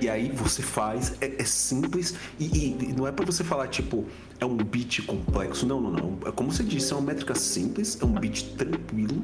E 0.02 0.10
aí 0.10 0.30
você 0.30 0.62
faz, 0.62 1.16
é, 1.22 1.42
é 1.42 1.46
simples, 1.46 2.16
e, 2.40 2.46
e, 2.46 2.94
não 2.96 3.08
é 3.08 3.12
para 3.12 3.26
você 3.26 3.44
falar, 3.44 3.68
tipo, 3.68 4.06
é 4.40 4.46
um 4.46 4.58
beat 4.58 5.06
complexo. 5.06 5.66
Não, 5.66 5.80
não, 5.80 5.92
não. 5.92 6.20
É 6.26 6.32
como 6.32 6.52
você 6.52 6.64
disse, 6.64 6.92
é 6.94 6.96
uma 6.96 7.02
métrica 7.02 7.34
simples, 7.34 7.98
é 8.02 8.06
um 8.06 8.12
beat 8.12 8.56
tranquilo, 8.56 9.24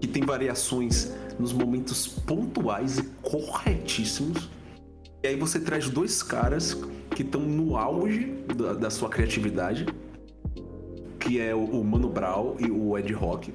que 0.00 0.06
tem 0.06 0.22
variações 0.24 1.12
nos 1.38 1.52
momentos 1.52 2.06
pontuais 2.06 2.98
e 2.98 3.02
corretíssimos. 3.22 4.48
E 5.26 5.30
aí 5.30 5.34
você 5.34 5.58
traz 5.58 5.88
dois 5.88 6.22
caras 6.22 6.80
que 7.10 7.22
estão 7.22 7.40
no 7.40 7.76
auge 7.76 8.32
da, 8.56 8.74
da, 8.74 8.90
sua 8.90 9.08
criatividade, 9.08 9.84
que 11.18 11.40
é 11.40 11.52
o, 11.52 11.64
o, 11.64 11.84
Mano 11.84 12.08
Brown 12.08 12.54
e 12.60 12.70
o 12.70 12.96
Ed 12.96 13.12
Rock. 13.12 13.52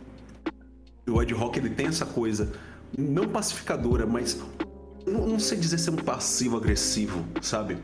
O 1.08 1.22
Ed 1.22 1.34
Rock 1.34 1.60
ele 1.60 1.70
tem 1.70 1.88
essa 1.88 2.06
coisa 2.06 2.52
não 2.98 3.26
pacificadora, 3.26 4.06
mas 4.06 4.38
não, 5.08 5.26
não 5.26 5.40
sei 5.40 5.58
dizer 5.58 5.78
ser 5.78 5.92
um 5.92 5.96
passivo 5.96 6.58
agressivo, 6.58 7.26
sabe? 7.42 7.78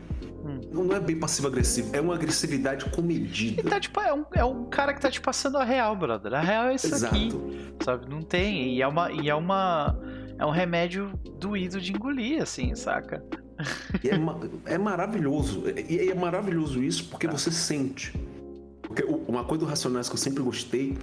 Hum. 0.44 0.60
Não 0.70 0.94
é 0.94 1.00
bem 1.00 1.18
passivo-agressivo, 1.18 1.88
é 1.96 2.00
uma 2.02 2.14
agressividade 2.14 2.84
comedida. 2.90 3.62
Ele 3.62 3.70
tá, 3.70 3.80
tipo, 3.80 3.98
é 4.02 4.12
um, 4.12 4.24
é 4.34 4.44
um 4.44 4.66
cara 4.66 4.92
que 4.92 5.00
tá 5.00 5.10
te 5.10 5.22
passando 5.22 5.56
a 5.56 5.64
real, 5.64 5.96
brother. 5.96 6.34
A 6.34 6.42
real 6.42 6.66
é 6.66 6.74
isso 6.74 6.88
Exato. 6.88 7.16
aqui. 7.16 7.30
Sabe? 7.82 8.06
Não 8.10 8.20
tem. 8.20 8.76
E 8.76 8.82
é 8.82 8.86
uma. 8.86 9.10
E 9.10 9.30
é 9.30 9.34
uma. 9.34 9.98
É 10.38 10.44
um 10.44 10.50
remédio 10.50 11.10
doído 11.40 11.80
de 11.80 11.90
engolir, 11.90 12.42
assim, 12.42 12.74
saca? 12.74 13.24
É, 14.04 14.74
é, 14.74 14.78
maravilhoso. 14.78 15.64
E 15.88 16.10
é, 16.10 16.14
maravilhoso 16.14 16.82
isso 16.82 17.08
porque 17.08 17.26
tá. 17.26 17.32
você 17.32 17.50
sente. 17.50 18.12
Porque 18.82 19.02
uma 19.02 19.44
coisa 19.44 19.64
do 19.64 19.68
Racionais 19.68 20.08
que 20.08 20.14
eu 20.14 20.18
sempre 20.18 20.42
gostei 20.42 20.96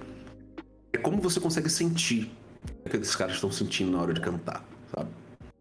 é 0.92 0.98
como 0.98 1.20
você 1.20 1.38
consegue 1.38 1.68
sentir 1.68 2.30
o 2.64 2.82
que 2.82 2.88
aqueles 2.88 3.14
caras 3.14 3.34
estão 3.34 3.50
sentindo 3.52 3.92
na 3.92 4.00
hora 4.00 4.12
de 4.12 4.20
cantar, 4.20 4.64
sabe? 4.94 5.10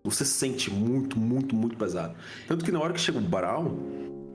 Você 0.04 0.24
sente 0.24 0.72
muito, 0.72 1.20
muito, 1.20 1.56
muito 1.56 1.76
pesado. 1.76 2.16
Tanto 2.48 2.64
que 2.64 2.72
na 2.72 2.80
hora 2.80 2.94
que 2.94 3.00
chega 3.00 3.18
o 3.18 3.22
Brown, 3.22 3.78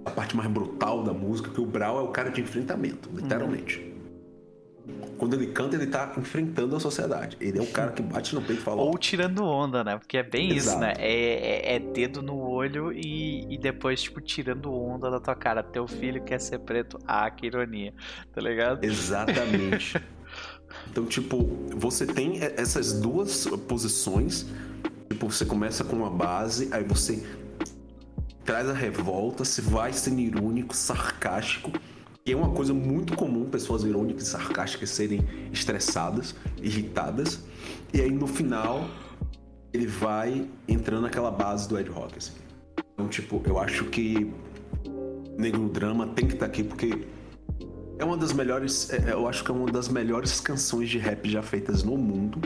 a 0.05 0.11
parte 0.11 0.37
mais 0.37 0.51
brutal 0.51 1.03
da 1.05 1.12
música, 1.12 1.51
que 1.51 1.61
o 1.61 1.66
Brown 1.66 1.99
é 1.99 2.03
o 2.03 2.09
cara 2.09 2.31
de 2.31 2.41
enfrentamento, 2.41 3.09
literalmente. 3.15 3.78
Uhum. 3.78 3.89
Quando 5.18 5.34
ele 5.34 5.48
canta, 5.48 5.76
ele 5.76 5.86
tá 5.86 6.12
enfrentando 6.16 6.74
a 6.74 6.80
sociedade. 6.80 7.36
Ele 7.40 7.58
é 7.58 7.62
o 7.62 7.66
cara 7.66 7.92
que 7.92 8.00
bate 8.00 8.34
no 8.34 8.40
peito 8.40 8.60
e 8.60 8.64
fala. 8.64 8.80
Ou 8.80 8.96
tirando 8.96 9.44
onda, 9.44 9.84
né? 9.84 9.98
Porque 9.98 10.16
é 10.16 10.22
bem 10.22 10.56
Exato. 10.56 10.76
isso, 10.76 10.78
né? 10.78 10.94
É, 10.98 11.72
é, 11.72 11.76
é, 11.76 11.78
dedo 11.78 12.22
no 12.22 12.38
olho 12.38 12.90
e, 12.90 13.46
e 13.52 13.58
depois, 13.58 14.02
tipo, 14.02 14.20
tirando 14.20 14.72
onda 14.72 15.10
da 15.10 15.20
tua 15.20 15.34
cara. 15.34 15.62
Teu 15.62 15.86
filho 15.86 16.22
quer 16.22 16.40
ser 16.40 16.60
preto. 16.60 16.98
Ah, 17.06 17.30
que 17.30 17.46
ironia. 17.46 17.92
Tá 18.32 18.40
ligado? 18.40 18.82
Exatamente. 18.82 20.00
então, 20.90 21.04
tipo, 21.04 21.44
você 21.76 22.06
tem 22.06 22.38
essas 22.40 22.92
duas 22.98 23.46
posições. 23.68 24.46
Tipo, 25.10 25.30
você 25.30 25.44
começa 25.44 25.84
com 25.84 25.96
uma 25.96 26.10
base, 26.10 26.70
aí 26.72 26.82
você 26.82 27.22
traz 28.42 28.70
a 28.70 28.72
revolta, 28.72 29.44
você 29.44 29.60
vai 29.60 29.92
sendo 29.92 30.20
irônico, 30.20 30.74
sarcástico 30.74 31.70
que 32.31 32.35
é 32.35 32.36
uma 32.36 32.51
coisa 32.51 32.73
muito 32.73 33.16
comum 33.16 33.44
pessoas 33.47 33.82
irônicas 33.82 34.23
e 34.23 34.27
sarcásticas 34.27 34.90
serem 34.90 35.27
estressadas, 35.52 36.32
irritadas, 36.62 37.43
e 37.93 38.01
aí 38.01 38.12
no 38.12 38.28
final 38.28 38.89
ele 39.73 39.89
vai 39.89 40.47
entrando 40.69 41.02
naquela 41.02 41.32
base 41.32 41.69
do 41.69 41.77
Ed 41.77 41.90
Rock. 41.90 42.19
Assim. 42.19 42.35
Então, 42.94 43.09
tipo, 43.09 43.43
eu 43.44 43.59
acho 43.59 43.86
que 43.86 44.32
Negro 45.36 45.69
Drama 45.69 46.07
tem 46.07 46.28
que 46.28 46.35
estar 46.35 46.47
tá 46.47 46.52
aqui 46.52 46.62
porque 46.62 47.05
é 47.98 48.05
uma 48.05 48.16
das 48.16 48.32
melhores, 48.32 48.89
é, 48.90 49.11
é, 49.11 49.12
eu 49.12 49.27
acho 49.27 49.43
que 49.43 49.51
é 49.51 49.55
uma 49.55 49.66
das 49.66 49.89
melhores 49.89 50.39
canções 50.40 50.89
de 50.89 50.98
rap 50.98 51.28
já 51.28 51.43
feitas 51.43 51.82
no 51.82 51.97
mundo. 51.97 52.40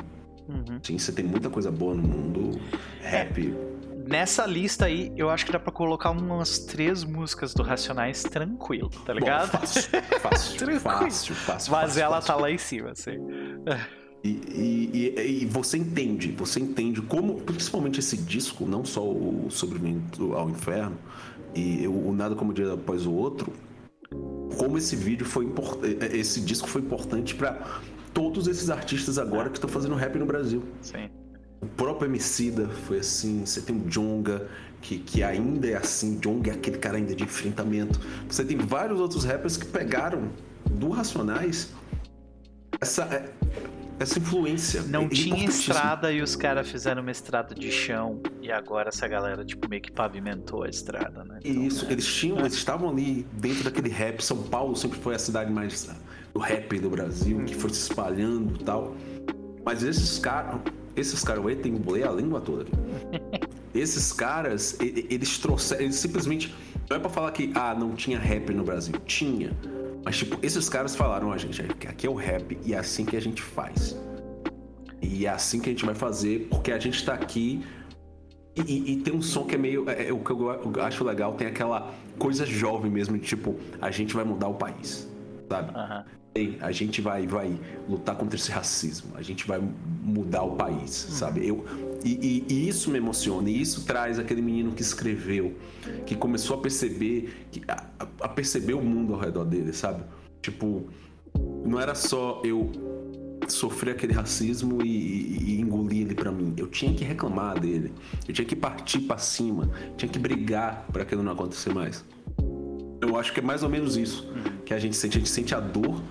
Uhum. 0.48 0.78
Sim, 0.82 0.97
você 0.97 1.12
tem 1.12 1.27
muita 1.27 1.51
coisa 1.51 1.70
boa 1.70 1.94
no 1.94 2.02
mundo. 2.02 2.59
Rap. 3.02 3.39
É 3.39 3.84
nessa 4.09 4.47
lista 4.47 4.86
aí, 4.86 5.12
eu 5.16 5.31
acho 5.31 5.47
que 5.47 5.52
dá 5.52 5.59
pra 5.59 5.72
colocar 5.72 6.10
umas 6.10 6.59
três 6.59 7.05
músicas 7.05 7.55
do 7.55 7.62
Racionais 7.62 8.22
tranquilo, 8.22 8.90
tá 9.05 9.12
ligado? 9.12 9.52
Bom, 9.52 9.59
fácil, 9.59 9.82
fácil, 10.20 10.56
tranquilo. 10.56 10.81
fácil, 10.81 11.35
fácil. 11.35 11.72
Mas 11.72 11.86
fácil, 11.86 12.02
ela 12.02 12.16
fácil. 12.16 12.35
tá 12.35 12.40
lá 12.40 12.51
em 12.51 12.59
cima, 12.59 12.90
assim. 12.90 13.18
E, 14.22 14.28
e, 14.28 15.14
e, 15.16 15.43
e, 15.43 15.47
você 15.47 15.76
entende, 15.76 16.32
você 16.32 16.60
entende 16.60 17.02
como, 17.02 17.40
principalmente 17.43 18.01
esse 18.01 18.16
disco, 18.16 18.66
não 18.66 18.85
só 18.85 19.02
o 19.02 19.48
Sobrevivendo 19.51 20.35
ao 20.35 20.48
Inferno 20.48 20.97
e 21.55 21.86
o 21.86 22.12
Nada 22.12 22.35
Como 22.35 22.52
Dia 22.52 22.72
Após 22.72 23.05
o 23.06 23.12
Outro, 23.12 23.52
como 24.56 24.78
esse 24.78 24.97
vídeo 24.97 25.26
foi 25.26 25.44
importante, 25.44 25.98
esse 26.16 26.40
disco 26.40 26.68
foi 26.68 26.81
importante 26.81 27.35
para 27.35 27.60
todos 28.14 28.47
esses 28.47 28.70
artistas 28.70 29.18
agora 29.18 29.51
que 29.51 29.56
estão 29.56 29.68
fazendo 29.68 29.94
rap 29.94 30.16
no 30.18 30.24
Brasil. 30.24 30.62
Sim. 30.81 31.10
O 31.65 31.69
próprio 31.77 32.11
Emicida 32.11 32.69
foi 32.86 32.99
assim, 32.99 33.47
você 33.47 33.62
tem 33.62 33.74
o 33.74 33.89
Jonga, 33.89 34.47
que, 34.82 34.99
que 34.99 35.23
ainda 35.23 35.66
é 35.66 35.77
assim, 35.77 36.19
Jonga 36.19 36.51
é 36.51 36.55
aquele 36.55 36.77
cara 36.77 36.99
ainda 36.99 37.15
de 37.15 37.24
enfrentamento. 37.24 37.99
Você 38.28 38.45
tem 38.45 38.59
vários 38.59 39.01
outros 39.01 39.24
rappers 39.24 39.57
que 39.57 39.65
pegaram 39.65 40.28
do 40.69 40.91
Racionais 40.91 41.73
essa, 42.78 43.05
é, 43.05 43.31
essa 43.99 44.19
influência. 44.19 44.82
Não 44.82 45.05
é 45.05 45.09
tinha 45.09 45.47
estrada 45.47 46.12
e 46.12 46.20
os 46.20 46.36
caras 46.36 46.69
fizeram 46.69 47.01
uma 47.01 47.11
estrada 47.11 47.55
de 47.55 47.73
chão 47.73 48.20
e 48.43 48.53
agora 48.53 48.91
essa 48.91 49.09
galera 49.09 49.43
tipo 49.43 49.66
meio 49.70 49.81
que 49.81 49.91
pavimentou 49.91 50.65
a 50.65 50.69
estrada, 50.69 51.24
né? 51.24 51.41
Então, 51.43 51.62
Isso, 51.62 51.86
eles 51.89 52.07
tinham, 52.07 52.39
eles 52.41 52.53
estavam 52.53 52.91
ali 52.91 53.27
dentro 53.32 53.65
daquele 53.65 53.89
rap. 53.89 54.23
São 54.23 54.43
Paulo 54.43 54.77
sempre 54.77 54.99
foi 54.99 55.15
a 55.15 55.19
cidade 55.19 55.51
mais 55.51 55.89
do 56.35 56.41
rap 56.41 56.78
do 56.78 56.91
Brasil, 56.91 57.43
que 57.47 57.55
foi 57.55 57.70
se 57.70 57.89
espalhando 57.89 58.61
e 58.61 58.65
tal. 58.65 58.95
Mas 59.65 59.82
esses 59.82 60.19
caras, 60.19 60.61
esses 60.96 61.22
caras, 61.22 61.44
eu 61.44 61.56
tenho 61.56 61.80
a 62.08 62.12
língua 62.12 62.40
toda. 62.40 62.66
esses 63.74 64.12
caras, 64.12 64.76
eles 64.80 65.38
trouxeram, 65.38 65.82
eles 65.82 65.96
simplesmente 65.96 66.54
não 66.88 66.96
é 66.96 67.00
para 67.00 67.10
falar 67.10 67.32
que 67.32 67.50
ah, 67.54 67.74
não 67.74 67.94
tinha 67.94 68.18
rap 68.18 68.52
no 68.52 68.64
Brasil, 68.64 68.94
tinha. 69.06 69.52
Mas, 70.04 70.18
tipo, 70.18 70.38
esses 70.44 70.68
caras 70.68 70.94
falaram, 70.94 71.32
a 71.32 71.38
gente, 71.38 71.62
aqui 71.62 72.06
é 72.06 72.10
o 72.10 72.14
rap 72.14 72.58
e 72.64 72.74
é 72.74 72.78
assim 72.78 73.04
que 73.04 73.16
a 73.16 73.20
gente 73.20 73.42
faz. 73.42 73.96
E 75.00 75.26
é 75.26 75.30
assim 75.30 75.60
que 75.60 75.70
a 75.70 75.72
gente 75.72 75.84
vai 75.84 75.94
fazer, 75.94 76.46
porque 76.50 76.72
a 76.72 76.78
gente 76.78 77.04
tá 77.04 77.14
aqui 77.14 77.64
e, 78.56 78.60
e, 78.60 78.92
e 78.92 78.96
tem 78.98 79.14
um 79.14 79.22
som 79.22 79.44
que 79.44 79.54
é 79.54 79.58
meio. 79.58 79.88
É, 79.88 80.08
é, 80.08 80.12
o 80.12 80.18
que 80.18 80.30
eu, 80.30 80.48
eu, 80.48 80.82
acho 80.82 81.02
legal, 81.04 81.34
tem 81.34 81.46
aquela 81.46 81.92
coisa 82.18 82.46
jovem 82.46 82.90
mesmo, 82.90 83.18
de 83.18 83.24
tipo, 83.24 83.56
a 83.80 83.90
gente 83.90 84.14
vai 84.14 84.24
mudar 84.24 84.48
o 84.48 84.54
país, 84.54 85.08
sabe? 85.48 85.72
Uhum. 85.76 86.04
A 86.61 86.73
gente 86.73 87.01
vai, 87.01 87.27
vai 87.27 87.59
lutar 87.89 88.16
contra 88.16 88.36
esse 88.36 88.51
racismo, 88.51 89.12
a 89.15 89.23
gente 89.23 89.47
vai 89.47 89.61
mudar 90.02 90.43
o 90.43 90.56
país, 90.56 91.05
uhum. 91.05 91.15
sabe? 91.15 91.47
Eu, 91.47 91.65
e, 92.05 92.44
e, 92.48 92.69
isso 92.69 92.90
me 92.90 92.98
emociona, 92.98 93.48
e 93.48 93.61
isso 93.61 93.85
traz 93.85 94.19
aquele 94.19 94.43
menino 94.43 94.73
que 94.73 94.82
escreveu, 94.82 95.56
que 96.05 96.16
começou 96.16 96.59
a 96.59 96.61
perceber, 96.61 97.47
a, 97.69 97.86
a 98.20 98.28
perceber 98.28 98.74
o 98.74 98.82
mundo 98.82 99.15
ao 99.15 99.20
redor 99.20 99.44
dele, 99.44 99.73
sabe? 99.73 100.02
Tipo, 100.43 100.89
não 101.65 101.81
era 101.81 101.94
só 101.94 102.43
eu 102.44 102.70
sofrer 103.48 103.93
aquele 103.93 104.12
racismo 104.12 104.82
e, 104.82 105.39
e 105.39 105.61
engolir 105.61 106.02
ele 106.02 106.15
para 106.15 106.32
mim. 106.32 106.55
Eu 106.56 106.66
tinha 106.66 106.93
que 106.93 107.05
reclamar 107.05 107.59
dele. 107.61 107.93
Eu 108.27 108.35
tinha 108.35 108.44
que 108.44 108.56
partir 108.56 109.01
para 109.01 109.19
cima. 109.19 109.70
Tinha 109.97 110.09
que 110.09 110.19
brigar 110.19 110.86
para 110.93 111.02
aquilo 111.02 111.23
não 111.23 111.32
acontecer 111.32 111.73
mais. 111.73 112.05
Eu 113.01 113.16
acho 113.16 113.32
que 113.32 113.40
é 113.40 113.43
mais 113.43 113.62
ou 113.62 113.69
menos 113.69 113.97
isso 113.97 114.27
que 114.65 114.73
a 114.73 114.78
gente 114.78 114.97
sente. 114.97 115.16
A 115.16 115.20
gente 115.20 115.31
sente 115.31 115.55
a 115.55 115.61
dor 115.61 116.02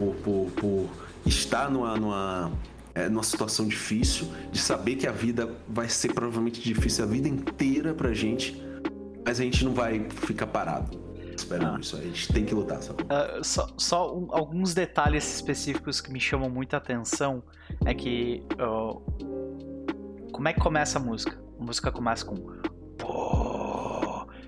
por, 0.00 0.14
por, 0.16 0.50
por 0.52 0.88
estar 1.26 1.70
numa, 1.70 1.94
numa 1.98 2.50
é, 2.94 3.08
numa 3.08 3.22
situação 3.22 3.68
difícil, 3.68 4.26
de 4.50 4.58
saber 4.58 4.96
que 4.96 5.06
a 5.06 5.12
vida 5.12 5.54
vai 5.68 5.88
ser 5.88 6.14
provavelmente 6.14 6.60
difícil 6.62 7.04
a 7.04 7.06
vida 7.06 7.28
inteira 7.28 7.94
pra 7.94 8.12
gente, 8.14 8.60
mas 9.24 9.38
a 9.38 9.44
gente 9.44 9.62
não 9.64 9.72
vai 9.72 10.08
ficar 10.10 10.46
parado 10.46 10.98
esperando 11.36 11.76
ah. 11.76 11.80
isso. 11.80 11.96
A 11.96 12.00
gente 12.00 12.32
tem 12.32 12.44
que 12.44 12.54
lutar, 12.54 12.82
sabe? 12.82 13.02
Uh, 13.04 13.44
só, 13.44 13.68
só 13.76 14.16
um, 14.16 14.28
alguns 14.30 14.74
detalhes 14.74 15.34
específicos 15.36 16.00
que 16.00 16.10
me 16.10 16.18
chamam 16.18 16.48
muita 16.48 16.78
atenção 16.78 17.42
é 17.84 17.94
que. 17.94 18.42
Uh, 18.54 19.00
como 20.32 20.48
é 20.48 20.52
que 20.52 20.60
começa 20.60 20.98
a 20.98 21.02
música? 21.02 21.38
A 21.58 21.62
música 21.62 21.92
começa 21.92 22.24
com. 22.24 22.36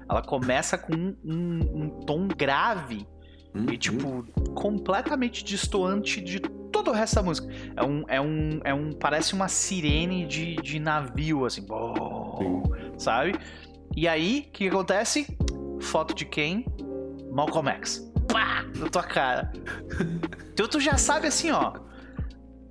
Ela 0.09 0.23
começa 0.23 0.77
com 0.77 0.95
um, 0.95 1.17
um, 1.25 1.83
um 1.83 1.89
tom 2.05 2.29
grave 2.29 3.07
e, 3.55 3.77
tipo, 3.77 4.09
hum. 4.09 4.25
completamente 4.55 5.45
distoante 5.45 6.21
de 6.21 6.41
todo 6.41 6.91
o 6.91 6.93
resto 6.93 7.17
da 7.17 7.23
música. 7.23 7.53
É 7.77 7.85
um. 7.85 8.05
É 8.09 8.21
um, 8.21 8.61
é 8.65 8.75
um 8.75 8.93
parece 8.93 9.35
uma 9.35 9.49
sirene 9.49 10.27
de, 10.27 10.57
de 10.57 10.79
navio, 10.79 11.45
assim. 11.45 11.63
Bom, 11.63 12.63
sabe? 12.97 13.35
E 13.95 14.09
aí, 14.09 14.47
o 14.49 14.53
que 14.53 14.69
acontece? 14.69 15.37
Foto 15.81 16.15
de 16.15 16.25
quem? 16.25 16.65
Malcolm 17.31 17.69
X. 17.69 18.11
Pá! 18.29 18.65
Na 18.77 18.89
tua 18.89 19.03
cara. 19.03 19.53
então 20.53 20.67
tu 20.67 20.81
já 20.81 20.97
sabe 20.97 21.27
assim, 21.27 21.51
ó. 21.51 21.75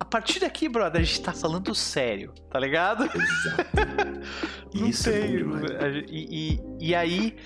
A 0.00 0.04
partir 0.04 0.40
daqui, 0.40 0.68
brother, 0.68 1.00
a 1.00 1.04
gente 1.04 1.22
tá 1.22 1.32
falando 1.32 1.72
sério, 1.76 2.34
tá 2.50 2.58
ligado? 2.58 3.04
Exato. 3.04 4.18
Isso 4.88 5.08
é 5.08 5.12
tem. 5.12 5.36
É 5.36 6.04
e, 6.08 6.58
e, 6.80 6.88
e 6.88 6.94
aí, 6.94 7.36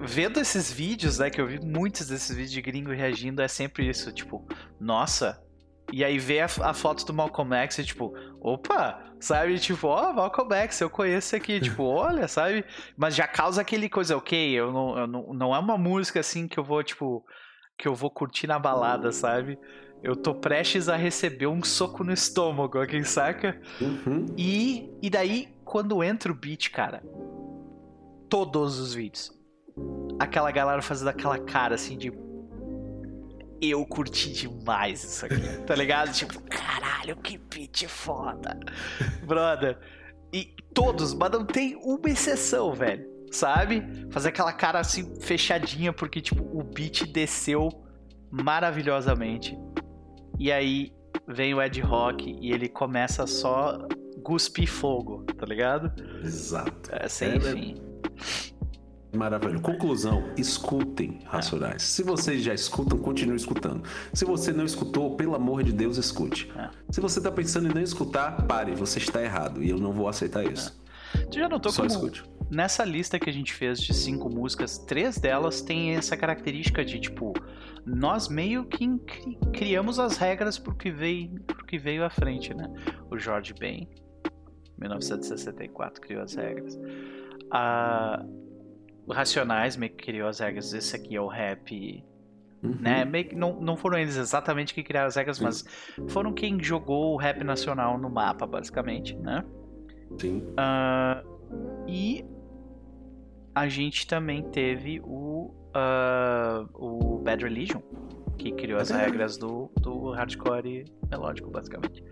vendo 0.00 0.40
esses 0.40 0.72
vídeos, 0.72 1.18
né, 1.18 1.30
que 1.30 1.40
eu 1.40 1.46
vi 1.46 1.60
muitos 1.60 2.08
desses 2.08 2.34
vídeos 2.34 2.52
de 2.52 2.62
gringo 2.62 2.90
reagindo, 2.90 3.42
é 3.42 3.48
sempre 3.48 3.88
isso, 3.88 4.12
tipo, 4.12 4.46
nossa, 4.80 5.42
e 5.92 6.02
aí 6.02 6.18
vê 6.18 6.40
a, 6.40 6.46
a, 6.46 6.72
foto 6.72 7.04
do 7.04 7.12
Malcolm 7.12 7.54
X 7.54 7.78
e 7.78 7.84
tipo, 7.84 8.14
opa, 8.40 8.98
sabe? 9.20 9.58
Tipo, 9.58 9.88
ó, 9.88 10.08
oh, 10.08 10.12
Malcolm 10.14 10.54
X, 10.54 10.80
eu 10.80 10.88
conheço 10.88 11.36
aqui, 11.36 11.60
tipo, 11.60 11.82
olha, 11.84 12.26
sabe? 12.26 12.64
Mas 12.96 13.14
já 13.14 13.28
causa 13.28 13.60
aquele 13.60 13.90
coisa, 13.90 14.16
ok, 14.16 14.52
eu 14.52 14.72
não, 14.72 14.98
eu 14.98 15.06
não, 15.06 15.34
não 15.34 15.54
é 15.54 15.58
uma 15.58 15.76
música 15.76 16.20
assim 16.20 16.48
que 16.48 16.58
eu 16.58 16.64
vou, 16.64 16.82
tipo, 16.82 17.22
que 17.76 17.86
eu 17.86 17.94
vou 17.94 18.10
curtir 18.10 18.46
na 18.46 18.58
balada, 18.58 19.12
sabe? 19.12 19.58
Eu 20.02 20.16
tô 20.16 20.34
prestes 20.34 20.88
a 20.88 20.96
receber 20.96 21.46
um 21.46 21.62
soco 21.62 22.02
no 22.02 22.12
estômago, 22.12 22.78
aqui, 22.78 23.04
saca? 23.04 23.60
Uhum. 23.80 24.26
E, 24.36 24.90
e 25.00 25.10
daí, 25.10 25.54
quando 25.62 26.02
entra 26.02 26.32
o 26.32 26.34
beat, 26.34 26.70
cara, 26.70 27.02
todos 28.28 28.78
os 28.78 28.94
vídeos, 28.94 29.30
aquela 30.22 30.50
galera 30.50 30.82
fazendo 30.82 31.08
aquela 31.08 31.38
cara 31.38 31.74
assim 31.74 31.96
de 31.96 32.12
eu 33.60 33.86
curti 33.86 34.32
demais 34.32 35.04
isso 35.04 35.24
aqui, 35.24 35.40
tá 35.66 35.74
ligado? 35.74 36.12
Tipo, 36.12 36.40
caralho, 36.42 37.16
que 37.16 37.38
beat 37.38 37.86
foda. 37.86 38.58
Brother. 39.24 39.78
E 40.32 40.54
todos, 40.74 41.14
mas 41.14 41.30
não 41.30 41.44
tem 41.44 41.76
uma 41.76 42.08
exceção, 42.08 42.72
velho. 42.72 43.06
Sabe? 43.30 43.82
Fazer 44.10 44.30
aquela 44.30 44.52
cara 44.52 44.80
assim 44.80 45.18
fechadinha, 45.20 45.92
porque, 45.92 46.20
tipo, 46.20 46.42
o 46.42 46.62
beat 46.62 47.06
desceu 47.06 47.68
maravilhosamente. 48.30 49.56
E 50.38 50.50
aí 50.50 50.92
vem 51.26 51.54
o 51.54 51.62
Ed 51.62 51.80
Rock 51.80 52.36
e 52.40 52.50
ele 52.50 52.68
começa 52.68 53.26
só 53.26 53.86
cuspir 54.22 54.68
fogo, 54.68 55.24
tá 55.38 55.46
ligado? 55.46 55.92
Exato. 56.22 56.90
É, 56.92 57.08
sem 57.08 57.36
é, 57.36 57.40
fim. 57.40 57.74
Maravilha. 59.14 59.60
Conclusão: 59.60 60.24
escutem 60.36 61.18
Racionais. 61.24 61.82
Se 61.82 62.02
vocês 62.02 62.42
já 62.42 62.54
escutam, 62.54 62.98
continue 62.98 63.36
escutando. 63.36 63.82
Se 64.12 64.24
você 64.24 64.52
não 64.52 64.64
escutou, 64.64 65.16
pelo 65.16 65.34
amor 65.34 65.62
de 65.62 65.72
Deus, 65.72 65.98
escute. 65.98 66.50
É. 66.56 66.70
Se 66.90 67.00
você 67.00 67.18
está 67.18 67.30
pensando 67.30 67.68
em 67.70 67.74
não 67.74 67.82
escutar, 67.82 68.46
pare, 68.46 68.74
você 68.74 68.98
está 68.98 69.22
errado 69.22 69.62
e 69.62 69.68
eu 69.68 69.78
não 69.78 69.92
vou 69.92 70.08
aceitar 70.08 70.44
isso. 70.50 70.80
É. 71.14 71.18
Tu 71.26 71.38
já 71.38 71.48
notou 71.48 71.70
Só 71.70 71.82
como 71.82 71.90
escute. 71.94 72.24
nessa 72.50 72.84
lista 72.84 73.18
que 73.18 73.28
a 73.28 73.32
gente 73.32 73.52
fez 73.52 73.80
de 73.80 73.92
cinco 73.92 74.30
músicas, 74.30 74.78
três 74.78 75.18
delas 75.18 75.60
têm 75.60 75.94
essa 75.94 76.16
característica 76.16 76.82
de 76.82 76.98
tipo, 76.98 77.34
nós 77.84 78.28
meio 78.28 78.64
que 78.64 78.88
criamos 79.52 79.98
as 79.98 80.16
regras 80.16 80.58
pro 80.58 80.74
que 80.74 80.90
veio, 80.90 81.38
pro 81.46 81.66
que 81.66 81.78
veio 81.78 82.02
à 82.02 82.08
frente, 82.08 82.54
né? 82.54 82.66
O 83.10 83.18
George 83.18 83.52
Ben, 83.58 83.86
1964, 84.78 86.00
criou 86.00 86.22
as 86.22 86.34
regras. 86.34 86.78
A 87.50 88.24
Racionais 89.08 89.76
meio 89.76 89.92
que 89.92 90.04
criou 90.04 90.28
as 90.28 90.38
regras. 90.38 90.72
Esse 90.72 90.96
aqui 90.96 91.16
é 91.16 91.20
o 91.20 91.26
rap. 91.26 92.04
Uhum. 92.62 92.76
Né? 92.80 93.04
Meio 93.04 93.28
que 93.28 93.34
não, 93.34 93.60
não 93.60 93.76
foram 93.76 93.98
eles 93.98 94.16
exatamente 94.16 94.72
que 94.72 94.82
criaram 94.82 95.08
as 95.08 95.16
regras, 95.16 95.38
Sim. 95.38 95.44
mas 95.44 95.64
foram 96.08 96.32
quem 96.32 96.62
jogou 96.62 97.14
o 97.14 97.16
rap 97.16 97.42
nacional 97.42 97.98
no 97.98 98.08
mapa, 98.08 98.46
basicamente, 98.46 99.16
né? 99.16 99.44
Sim. 100.18 100.38
Uh, 100.52 101.84
e 101.88 102.24
a 103.54 103.68
gente 103.68 104.06
também 104.06 104.42
teve 104.50 105.00
o, 105.00 105.52
uh, 105.74 106.68
o 106.74 107.18
Bad 107.18 107.42
Religion, 107.42 107.82
que 108.38 108.52
criou 108.52 108.80
as 108.80 108.90
regras 108.90 109.36
do, 109.36 109.70
do 109.80 110.10
hardcore 110.10 110.84
melódico, 111.10 111.50
basicamente. 111.50 112.02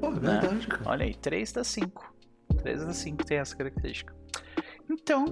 Pô, 0.00 0.08
é 0.08 0.10
verdade, 0.10 0.54
né? 0.54 0.66
cara. 0.68 0.82
Olha 0.86 1.04
aí, 1.04 1.14
3 1.14 1.52
das 1.52 1.66
5. 1.68 2.14
3 2.58 2.86
das 2.86 2.96
5 2.96 3.24
tem 3.24 3.38
essa 3.38 3.56
característica. 3.56 4.14
Então, 4.90 5.24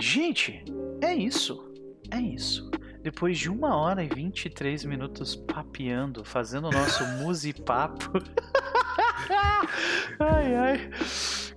gente, 0.00 0.64
é 1.00 1.14
isso. 1.14 1.64
É 2.10 2.20
isso. 2.20 2.70
Depois 3.02 3.38
de 3.38 3.48
uma 3.48 3.76
hora 3.76 4.02
e 4.02 4.08
23 4.08 4.84
minutos 4.84 5.36
papeando, 5.36 6.24
fazendo 6.24 6.68
o 6.68 6.72
nosso 6.72 7.04
musipapo. 7.22 8.12
ai, 10.18 10.54
ai. 10.54 10.90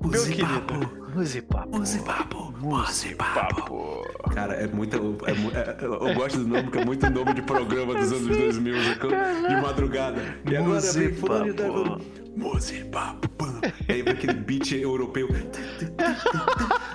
Meu 0.01 0.23
querido. 0.23 0.99
Musipapo. 1.13 1.77
Musipapo. 1.77 2.53
Musipapo. 2.59 4.05
Cara, 4.33 4.53
é 4.53 4.67
muito. 4.67 5.17
É, 5.25 5.31
é, 5.31 5.85
eu 5.85 6.13
gosto 6.13 6.39
do 6.39 6.47
nome, 6.47 6.63
porque 6.63 6.77
é 6.79 6.85
muito 6.85 7.09
nome 7.09 7.33
de 7.33 7.41
programa 7.41 7.93
dos 7.95 8.11
anos 8.11 8.27
2000, 8.27 8.75
de 9.47 9.61
madrugada. 9.61 10.21
E 10.49 10.55
agora 10.55 10.79
vem 10.79 11.13
fulano 11.13 12.01
Musipapo. 12.35 13.27
E 13.87 13.91
aí 13.91 14.01
vem 14.01 14.13
aquele 14.13 14.33
beat 14.33 14.71
europeu. 14.71 15.27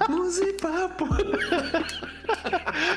Musipapo. 0.09 1.06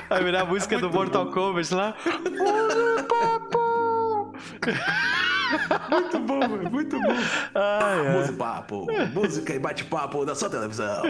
Vai 0.09 0.23
virar 0.23 0.41
a 0.41 0.45
música 0.45 0.75
é 0.75 0.79
do 0.79 0.89
Mortal 0.89 1.25
bom. 1.25 1.31
Kombat 1.31 1.73
lá. 1.73 1.95
Musipapo. 2.05 3.86
Muito 5.89 6.19
bom, 6.19 6.39
mano, 6.39 6.69
muito 6.69 6.99
bom. 6.99 7.13
Ai, 7.55 8.07
ai. 8.07 8.19
Musipapo, 8.19 8.87
música 9.13 9.53
e 9.53 9.59
bate-papo 9.59 10.25
da 10.25 10.35
sua 10.35 10.49
televisão. 10.49 11.03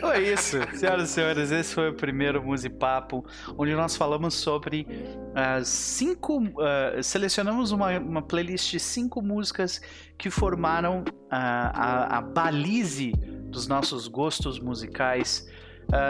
Foi 0.00 0.18
isso, 0.32 0.58
senhoras 0.74 1.10
e 1.10 1.12
senhores. 1.12 1.50
Esse 1.50 1.74
foi 1.74 1.90
o 1.90 1.94
primeiro 1.94 2.42
Musipapo, 2.42 3.24
onde 3.56 3.74
nós 3.74 3.96
falamos 3.96 4.34
sobre 4.34 4.86
uh, 4.88 5.64
cinco. 5.64 6.38
Uh, 6.38 7.02
selecionamos 7.02 7.72
uma, 7.72 7.98
uma 7.98 8.22
playlist 8.22 8.70
de 8.70 8.80
cinco 8.80 9.20
músicas 9.20 9.80
que 10.16 10.30
formaram 10.30 11.00
uh, 11.00 11.04
a, 11.30 12.18
a 12.18 12.20
balize 12.22 13.12
dos 13.50 13.66
nossos 13.66 14.08
gostos 14.08 14.60
musicais. 14.60 15.46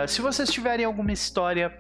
se 0.09 0.21
vocês 0.21 0.51
tiverem 0.51 0.85
alguma 0.85 1.13
história 1.13 1.73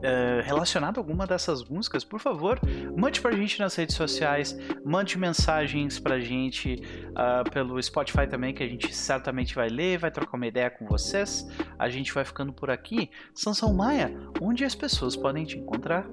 uh, 0.00 0.42
relacionado 0.42 0.98
a 0.98 1.00
alguma 1.00 1.26
dessas 1.26 1.64
músicas, 1.64 2.04
por 2.04 2.20
favor, 2.20 2.60
mande 2.96 3.20
pra 3.20 3.32
gente 3.32 3.58
nas 3.58 3.74
redes 3.74 3.94
sociais, 3.94 4.56
mande 4.84 5.18
mensagens 5.18 5.98
pra 5.98 6.18
gente 6.18 6.82
uh, 7.10 7.48
pelo 7.50 7.80
Spotify 7.82 8.26
também, 8.26 8.52
que 8.52 8.62
a 8.62 8.68
gente 8.68 8.94
certamente 8.94 9.54
vai 9.54 9.68
ler, 9.68 9.98
vai 9.98 10.10
trocar 10.10 10.36
uma 10.36 10.46
ideia 10.46 10.70
com 10.70 10.86
vocês. 10.86 11.46
A 11.78 11.88
gente 11.88 12.12
vai 12.12 12.24
ficando 12.24 12.52
por 12.52 12.70
aqui. 12.70 13.10
Sansão 13.34 13.72
Maia, 13.72 14.14
onde 14.40 14.64
as 14.64 14.74
pessoas 14.74 15.16
podem 15.16 15.44
te 15.44 15.58
encontrar? 15.58 16.06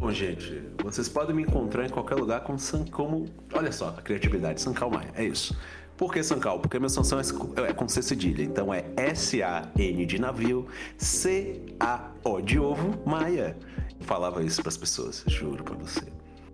Bom, 0.00 0.10
gente, 0.10 0.62
vocês 0.82 1.10
podem 1.10 1.36
me 1.36 1.42
encontrar 1.42 1.84
em 1.84 1.90
qualquer 1.90 2.14
lugar 2.14 2.40
com 2.40 2.56
San 2.56 2.86
como. 2.86 3.26
Olha 3.52 3.70
só, 3.70 3.90
a 3.90 4.00
criatividade, 4.00 4.58
Sankal 4.58 4.90
Maia, 4.90 5.10
é 5.14 5.24
isso. 5.24 5.54
Por 6.00 6.14
que 6.14 6.22
Sancal? 6.22 6.58
Porque 6.58 6.78
a 6.78 6.80
minha 6.80 6.88
Sansão 6.88 7.20
é, 7.20 7.68
é 7.68 7.74
com 7.74 7.86
C 7.86 8.00
cedilha. 8.00 8.42
Então 8.42 8.72
é 8.72 8.86
S-A-N 8.96 10.06
de 10.06 10.18
navio, 10.18 10.66
C-A-O 10.96 12.40
de 12.40 12.58
ovo, 12.58 12.98
Maia. 13.04 13.54
Eu 14.00 14.06
falava 14.06 14.42
isso 14.42 14.62
para 14.62 14.70
as 14.70 14.78
pessoas, 14.78 15.22
juro 15.26 15.62
para 15.62 15.74
você. 15.74 16.00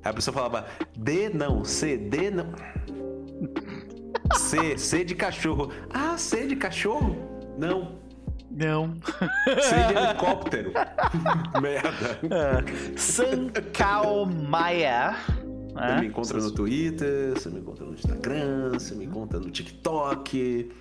Aí 0.02 0.10
a 0.10 0.12
pessoa 0.12 0.35
falava 0.35 0.66
D 0.98 1.28
não, 1.28 1.64
C, 1.64 1.97
D 1.97 2.28
não. 2.28 2.52
C, 4.35 4.77
C 4.77 5.05
de 5.05 5.14
cachorro. 5.14 5.70
Ah, 5.94 6.18
C 6.18 6.48
de 6.48 6.56
cachorro? 6.56 7.14
Não. 7.56 8.01
Não. 8.51 8.97
C 9.60 9.77
de 9.86 9.94
helicóptero. 9.97 10.73
Merda. 11.62 12.18
Uh, 12.24 12.98
Sancal 12.98 14.27
Maia 14.27 15.14
você 15.77 15.93
é? 15.93 16.01
me 16.01 16.07
encontra 16.07 16.40
no 16.40 16.51
Twitter, 16.51 17.32
você 17.35 17.51
me 17.51 17.61
encontra 17.61 17.85
no 17.85 17.94
Instagram, 17.94 18.70
você 18.73 18.94
me 18.94 19.05
encontra 19.05 19.39
no 19.39 19.51
TikTok. 19.51 20.73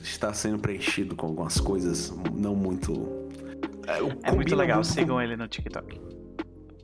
Está 0.00 0.32
sendo 0.32 0.58
preenchido 0.58 1.14
com 1.14 1.26
algumas 1.26 1.60
coisas 1.60 2.14
não 2.32 2.54
muito. 2.54 3.28
É, 3.86 4.30
é 4.30 4.32
muito 4.32 4.56
legal, 4.56 4.78
muito 4.78 4.92
sigam 4.92 5.20
ele 5.20 5.36
no 5.36 5.46
TikTok. 5.46 6.00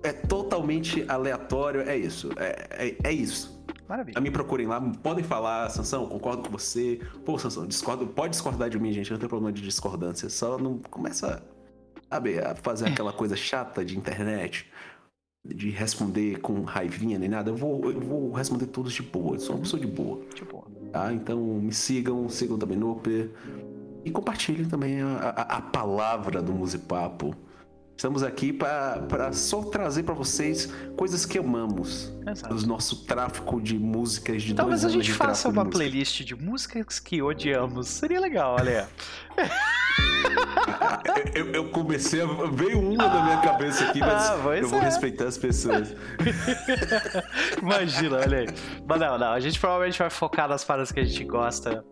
É 0.02 0.12
totalmente 0.12 1.04
aleatório, 1.08 1.82
é 1.82 1.96
isso. 1.96 2.30
É, 2.36 2.88
é, 2.88 2.96
é 3.04 3.12
isso. 3.12 3.64
Maravilha. 3.88 4.20
Me 4.20 4.30
procurem 4.30 4.66
lá, 4.66 4.80
podem 4.80 5.24
falar, 5.24 5.68
Sansão, 5.70 6.06
concordo 6.06 6.42
com 6.42 6.50
você. 6.50 7.00
Pô, 7.24 7.38
Sansão, 7.38 7.66
discordo, 7.66 8.06
pode 8.06 8.30
discordar 8.30 8.68
de 8.68 8.78
mim, 8.78 8.92
gente, 8.92 9.10
não 9.10 9.18
tem 9.18 9.28
problema 9.28 9.52
de 9.52 9.62
discordância. 9.62 10.28
Só 10.28 10.58
não 10.58 10.78
começa 10.78 11.42
a, 12.10 12.16
a 12.16 12.54
fazer 12.56 12.88
aquela 12.88 13.12
coisa 13.12 13.36
chata 13.36 13.84
de 13.84 13.96
internet 13.96 14.71
de 15.44 15.70
responder 15.70 16.40
com 16.40 16.62
raivinha 16.62 17.18
nem 17.18 17.28
nada. 17.28 17.50
Eu 17.50 17.56
vou, 17.56 17.90
eu 17.90 18.00
vou 18.00 18.32
responder 18.32 18.66
todos 18.66 18.92
de 18.92 19.02
boa. 19.02 19.36
Eu 19.36 19.40
sou 19.40 19.56
uma 19.56 19.62
pessoa 19.62 19.80
de 19.80 19.86
boa. 19.86 20.20
De 20.34 20.44
boa. 20.44 20.64
Tá? 20.92 21.12
Então 21.12 21.38
me 21.38 21.72
sigam, 21.72 22.28
sigam 22.28 22.58
também 22.58 22.78
no 22.78 22.88
Noper. 22.88 23.30
E 24.04 24.10
compartilhem 24.10 24.64
também 24.64 25.00
a, 25.00 25.16
a, 25.16 25.56
a 25.58 25.60
palavra 25.60 26.40
do 26.42 26.52
Musipapo. 26.52 27.34
Estamos 27.96 28.22
aqui 28.22 28.52
para 28.52 29.32
só 29.32 29.62
trazer 29.62 30.02
para 30.02 30.14
vocês 30.14 30.68
coisas 30.96 31.24
que 31.24 31.38
amamos. 31.38 32.12
Exato. 32.26 32.54
Do 32.54 32.66
nosso 32.66 33.04
tráfico 33.04 33.60
de 33.60 33.78
músicas 33.78 34.42
de 34.42 34.54
Talvez 34.54 34.84
a 34.84 34.88
gente 34.88 35.12
faça 35.12 35.48
uma 35.48 35.64
playlist 35.64 36.24
de 36.24 36.34
músicas 36.34 36.98
que 36.98 37.22
odiamos. 37.22 37.88
Seria 37.88 38.20
legal, 38.20 38.56
olha. 38.58 38.88
eu, 41.34 41.52
eu, 41.52 41.70
comecei 41.70 42.22
a. 42.22 42.26
Veio 42.52 42.80
uma 42.80 43.08
na 43.08 43.22
minha 43.24 43.40
cabeça 43.40 43.84
aqui, 43.84 44.00
mas 44.00 44.30
ah, 44.30 44.34
eu 44.56 44.68
vou 44.68 44.80
é. 44.80 44.84
respeitar 44.84 45.26
as 45.26 45.38
pessoas. 45.38 45.94
Imagina, 47.60 48.18
olha 48.18 48.38
aí. 48.38 48.46
Mas 48.86 49.00
não, 49.00 49.18
não. 49.18 49.32
A 49.32 49.40
gente 49.40 49.58
provavelmente 49.58 49.98
vai 49.98 50.10
focar 50.10 50.48
nas 50.48 50.64
paradas 50.64 50.92
que 50.92 51.00
a 51.00 51.04
gente 51.04 51.24
gosta. 51.24 51.84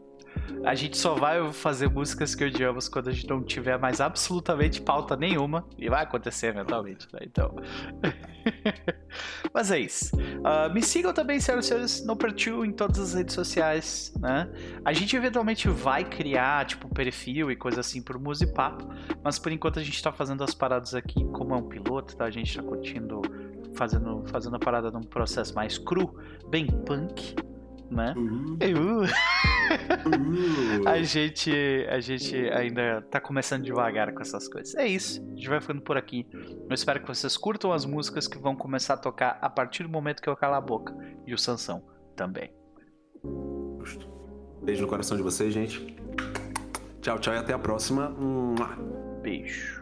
A 0.65 0.75
gente 0.75 0.97
só 0.97 1.15
vai 1.15 1.53
fazer 1.53 1.89
músicas 1.89 2.35
que 2.35 2.45
odiamos 2.45 2.89
quando 2.89 3.09
a 3.09 3.13
gente 3.13 3.29
não 3.29 3.43
tiver 3.43 3.79
mais 3.79 4.01
absolutamente 4.01 4.81
pauta 4.81 5.17
nenhuma. 5.17 5.67
E 5.79 5.89
vai 5.89 6.03
acontecer 6.03 6.49
eventualmente, 6.49 7.07
né? 7.13 7.21
Então. 7.23 7.55
Mas 9.53 9.71
é 9.71 9.79
isso. 9.79 10.15
Uh, 10.17 10.73
me 10.73 10.83
sigam 10.83 11.13
também, 11.13 11.41
senhoras 11.41 11.67
e 11.67 11.69
senhores, 11.69 12.07
no 12.07 12.17
Pertil 12.17 12.65
em 12.65 12.73
todas 12.73 12.99
as 12.99 13.15
redes 13.15 13.35
sociais, 13.35 14.13
né? 14.19 14.49
A 14.85 14.93
gente 14.93 15.17
eventualmente 15.17 15.69
vai 15.69 16.05
criar, 16.05 16.65
tipo, 16.67 16.89
perfil 16.89 17.51
e 17.51 17.57
coisa 17.57 17.81
assim 17.81 18.03
pro 18.03 18.21
Musipapo, 18.21 18.89
mas 19.23 19.39
por 19.39 19.53
enquanto 19.53 19.79
a 19.79 19.83
gente 19.83 20.03
tá 20.03 20.13
fazendo 20.13 20.43
as 20.45 20.55
paradas 20.55 20.95
aqui 20.95 21.25
como 21.27 21.55
é 21.55 21.57
um 21.57 21.69
piloto, 21.69 22.17
tá? 22.17 22.25
A 22.25 22.31
gente 22.31 22.57
tá 22.57 22.63
curtindo, 22.63 23.21
fazendo, 23.75 24.25
fazendo 24.27 24.57
a 24.57 24.59
parada 24.59 24.91
num 24.91 25.03
processo 25.03 25.55
mais 25.55 25.79
cru, 25.79 26.19
bem 26.49 26.67
punk, 26.67 27.35
né? 27.91 28.15
Uhum. 28.17 28.55
Uh. 28.55 29.07
Uh. 29.71 30.89
a 30.89 31.01
gente 31.01 31.53
a 31.89 32.01
gente 32.01 32.35
ainda 32.51 33.03
tá 33.03 33.21
começando 33.21 33.63
devagar 33.63 34.13
com 34.13 34.21
essas 34.21 34.49
coisas. 34.49 34.75
É 34.75 34.85
isso. 34.85 35.23
A 35.23 35.37
gente 35.37 35.49
vai 35.49 35.61
ficando 35.61 35.81
por 35.81 35.97
aqui. 35.97 36.27
Eu 36.33 36.75
espero 36.75 37.01
que 37.01 37.07
vocês 37.07 37.37
curtam 37.37 37.73
as 37.73 37.85
músicas 37.85 38.27
que 38.27 38.37
vão 38.37 38.57
começar 38.57 38.95
a 38.95 38.97
tocar 38.97 39.39
a 39.41 39.49
partir 39.49 39.85
do 39.85 39.89
momento 39.89 40.21
que 40.21 40.29
eu 40.29 40.37
calar 40.37 40.59
a 40.59 40.61
boca. 40.61 40.93
E 41.25 41.33
o 41.33 41.39
Sansão 41.39 41.85
também. 42.17 42.53
Beijo 44.63 44.83
no 44.83 44.89
coração 44.89 45.17
de 45.17 45.23
vocês, 45.23 45.55
gente. 45.55 45.97
Tchau, 47.01 47.19
tchau 47.19 47.35
e 47.35 47.39
até 47.39 47.53
a 47.53 47.59
próxima. 47.59 48.13
Beijo. 49.23 49.80